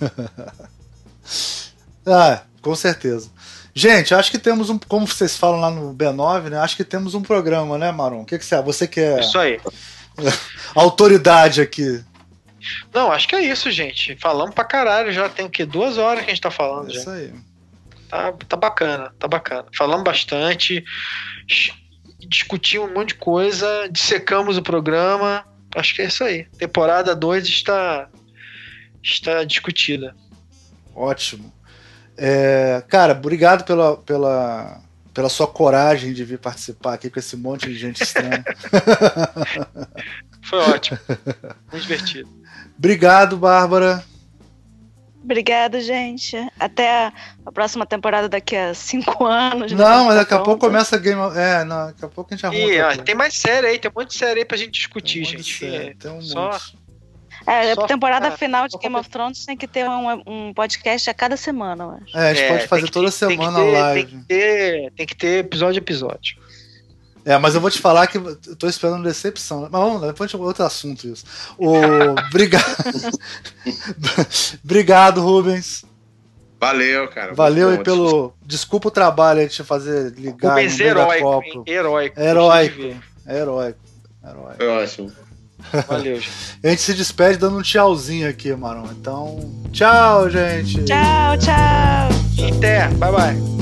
ah, 2.06 2.42
com 2.62 2.74
certeza. 2.74 3.30
Gente, 3.74 4.14
acho 4.14 4.30
que 4.30 4.38
temos 4.38 4.70
um, 4.70 4.78
como 4.78 5.06
vocês 5.06 5.36
falam 5.36 5.60
lá 5.60 5.70
no 5.70 5.94
B9, 5.94 6.50
né? 6.50 6.58
Acho 6.58 6.76
que 6.76 6.84
temos 6.84 7.14
um 7.14 7.22
programa, 7.22 7.76
né, 7.76 7.90
Maron? 7.90 8.22
O 8.22 8.24
que, 8.24 8.38
que 8.38 8.44
você 8.44 8.60
Você 8.62 8.86
que 8.86 9.00
é. 9.00 9.20
Isso 9.20 9.38
aí. 9.38 9.60
autoridade 10.74 11.60
aqui. 11.60 12.04
Não, 12.92 13.10
acho 13.10 13.26
que 13.26 13.34
é 13.34 13.42
isso, 13.42 13.70
gente. 13.70 14.16
Falamos 14.16 14.54
pra 14.54 14.64
caralho, 14.64 15.12
já 15.12 15.28
tem 15.28 15.46
o 15.46 15.50
quê? 15.50 15.64
Duas 15.64 15.98
horas 15.98 16.24
que 16.24 16.30
a 16.30 16.34
gente 16.34 16.42
tá 16.42 16.50
falando. 16.50 16.90
É 16.90 16.94
isso 16.94 17.04
já. 17.04 17.12
aí. 17.12 17.32
Tá, 18.08 18.32
tá 18.46 18.56
bacana, 18.56 19.12
tá 19.18 19.26
bacana. 19.26 19.64
Falamos 19.74 20.04
bastante, 20.04 20.84
discutimos 22.28 22.90
um 22.90 22.94
monte 22.94 23.08
de 23.08 23.14
coisa, 23.14 23.88
dissecamos 23.90 24.58
o 24.58 24.62
programa. 24.62 25.44
Acho 25.74 25.94
que 25.94 26.02
é 26.02 26.06
isso 26.06 26.22
aí. 26.22 26.44
Temporada 26.58 27.16
2 27.16 27.48
está, 27.48 28.08
está 29.02 29.42
discutida. 29.44 30.14
Ótimo. 30.94 31.50
É, 32.16 32.82
cara, 32.88 33.12
obrigado 33.12 33.64
pela, 33.64 33.96
pela, 33.96 34.80
pela 35.12 35.28
sua 35.28 35.46
coragem 35.46 36.12
de 36.12 36.24
vir 36.24 36.38
participar 36.38 36.94
aqui 36.94 37.10
com 37.10 37.18
esse 37.18 37.36
monte 37.36 37.66
de 37.66 37.76
gente 37.76 38.02
estranha. 38.02 38.44
Foi 40.42 40.58
ótimo. 40.58 40.98
Muito 41.70 41.82
divertido. 41.82 42.28
Obrigado, 42.76 43.36
Bárbara. 43.36 44.04
Obrigada, 45.22 45.80
gente. 45.80 46.36
Até 46.58 47.12
a, 47.46 47.52
próxima 47.52 47.86
temporada 47.86 48.28
daqui 48.28 48.56
a 48.56 48.74
cinco 48.74 49.24
anos. 49.24 49.70
Não, 49.70 50.06
mas 50.06 50.16
daqui 50.16 50.34
a 50.34 50.40
pouco 50.40 50.66
começa 50.66 50.96
a 50.96 50.98
Game 50.98 51.20
of... 51.20 51.38
É, 51.38 51.62
não, 51.64 51.86
daqui 51.86 52.04
a 52.04 52.08
pouco 52.08 52.34
a 52.34 52.36
gente 52.36 52.44
arruma. 52.44 52.72
E, 52.72 52.80
ó, 52.82 52.96
tem 52.96 53.14
mais 53.14 53.34
série 53.34 53.68
aí, 53.68 53.78
tem 53.78 53.90
um 53.90 54.00
monte 54.00 54.10
de 54.10 54.16
série 54.16 54.40
aí 54.40 54.44
pra 54.44 54.56
gente 54.56 54.72
discutir, 54.72 55.22
tem 55.22 55.24
gente. 55.24 55.58
Série, 55.58 55.94
tem 55.94 56.10
um 56.10 56.20
Só... 56.20 56.50
monte. 56.50 56.81
É, 57.46 57.72
a 57.72 57.86
temporada 57.86 58.30
final 58.32 58.68
de 58.68 58.78
Game 58.78 58.96
of 58.96 59.08
Thrones 59.08 59.44
tem 59.44 59.56
que 59.56 59.66
ter 59.66 59.88
um, 59.88 60.22
um 60.26 60.54
podcast 60.54 61.08
a 61.10 61.14
cada 61.14 61.36
semana, 61.36 61.84
eu 61.84 61.90
acho. 61.90 62.16
É, 62.16 62.30
a 62.30 62.34
gente 62.34 62.44
é, 62.44 62.48
pode 62.48 62.66
fazer 62.68 62.90
toda 62.90 63.06
ter, 63.06 63.12
semana 63.12 63.58
ter, 63.58 63.72
live. 63.72 64.06
Tem 64.06 64.18
que, 64.18 64.24
ter, 64.26 64.92
tem 64.92 65.06
que 65.06 65.14
ter 65.16 65.38
episódio 65.38 65.80
a 65.80 65.82
episódio. 65.82 66.36
É, 67.24 67.38
mas 67.38 67.54
eu 67.54 67.60
vou 67.60 67.70
te 67.70 67.78
falar 67.78 68.06
que 68.06 68.18
eu 68.18 68.56
tô 68.56 68.68
esperando 68.68 69.04
decepção. 69.04 69.62
Mas 69.62 69.70
vamos, 69.70 70.02
depois 70.02 70.34
outro 70.34 70.64
assunto 70.64 71.06
isso. 71.06 71.24
O... 71.56 71.76
Obrigado. 72.28 72.64
Obrigado, 74.64 75.20
Rubens. 75.20 75.84
Valeu, 76.60 77.08
cara. 77.08 77.34
Valeu 77.34 77.70
aí 77.70 77.78
pelo. 77.78 78.32
Desculpa 78.44 78.88
o 78.88 78.90
trabalho 78.90 79.40
de 79.48 79.54
te 79.54 79.64
fazer 79.64 80.12
ligar. 80.12 80.50
Rubens 80.50 80.78
heróico. 80.78 81.64
Heróico. 81.66 82.20
Heróico. 82.20 82.20
Heróico. 82.20 83.80
Heróico. 84.24 84.56
Foi 84.56 84.68
ótimo. 84.68 85.12
Valeu, 85.88 86.16
gente. 86.20 86.30
A 86.62 86.68
gente 86.68 86.82
se 86.82 86.94
despede 86.94 87.38
dando 87.38 87.58
um 87.58 87.62
tchauzinho 87.62 88.28
aqui, 88.28 88.54
Marão. 88.54 88.88
Então, 88.92 89.50
tchau, 89.72 90.28
gente. 90.30 90.82
Tchau, 90.84 91.36
tchau. 91.38 92.48
Até. 92.56 92.88
Bye, 92.88 93.12
bye. 93.12 93.61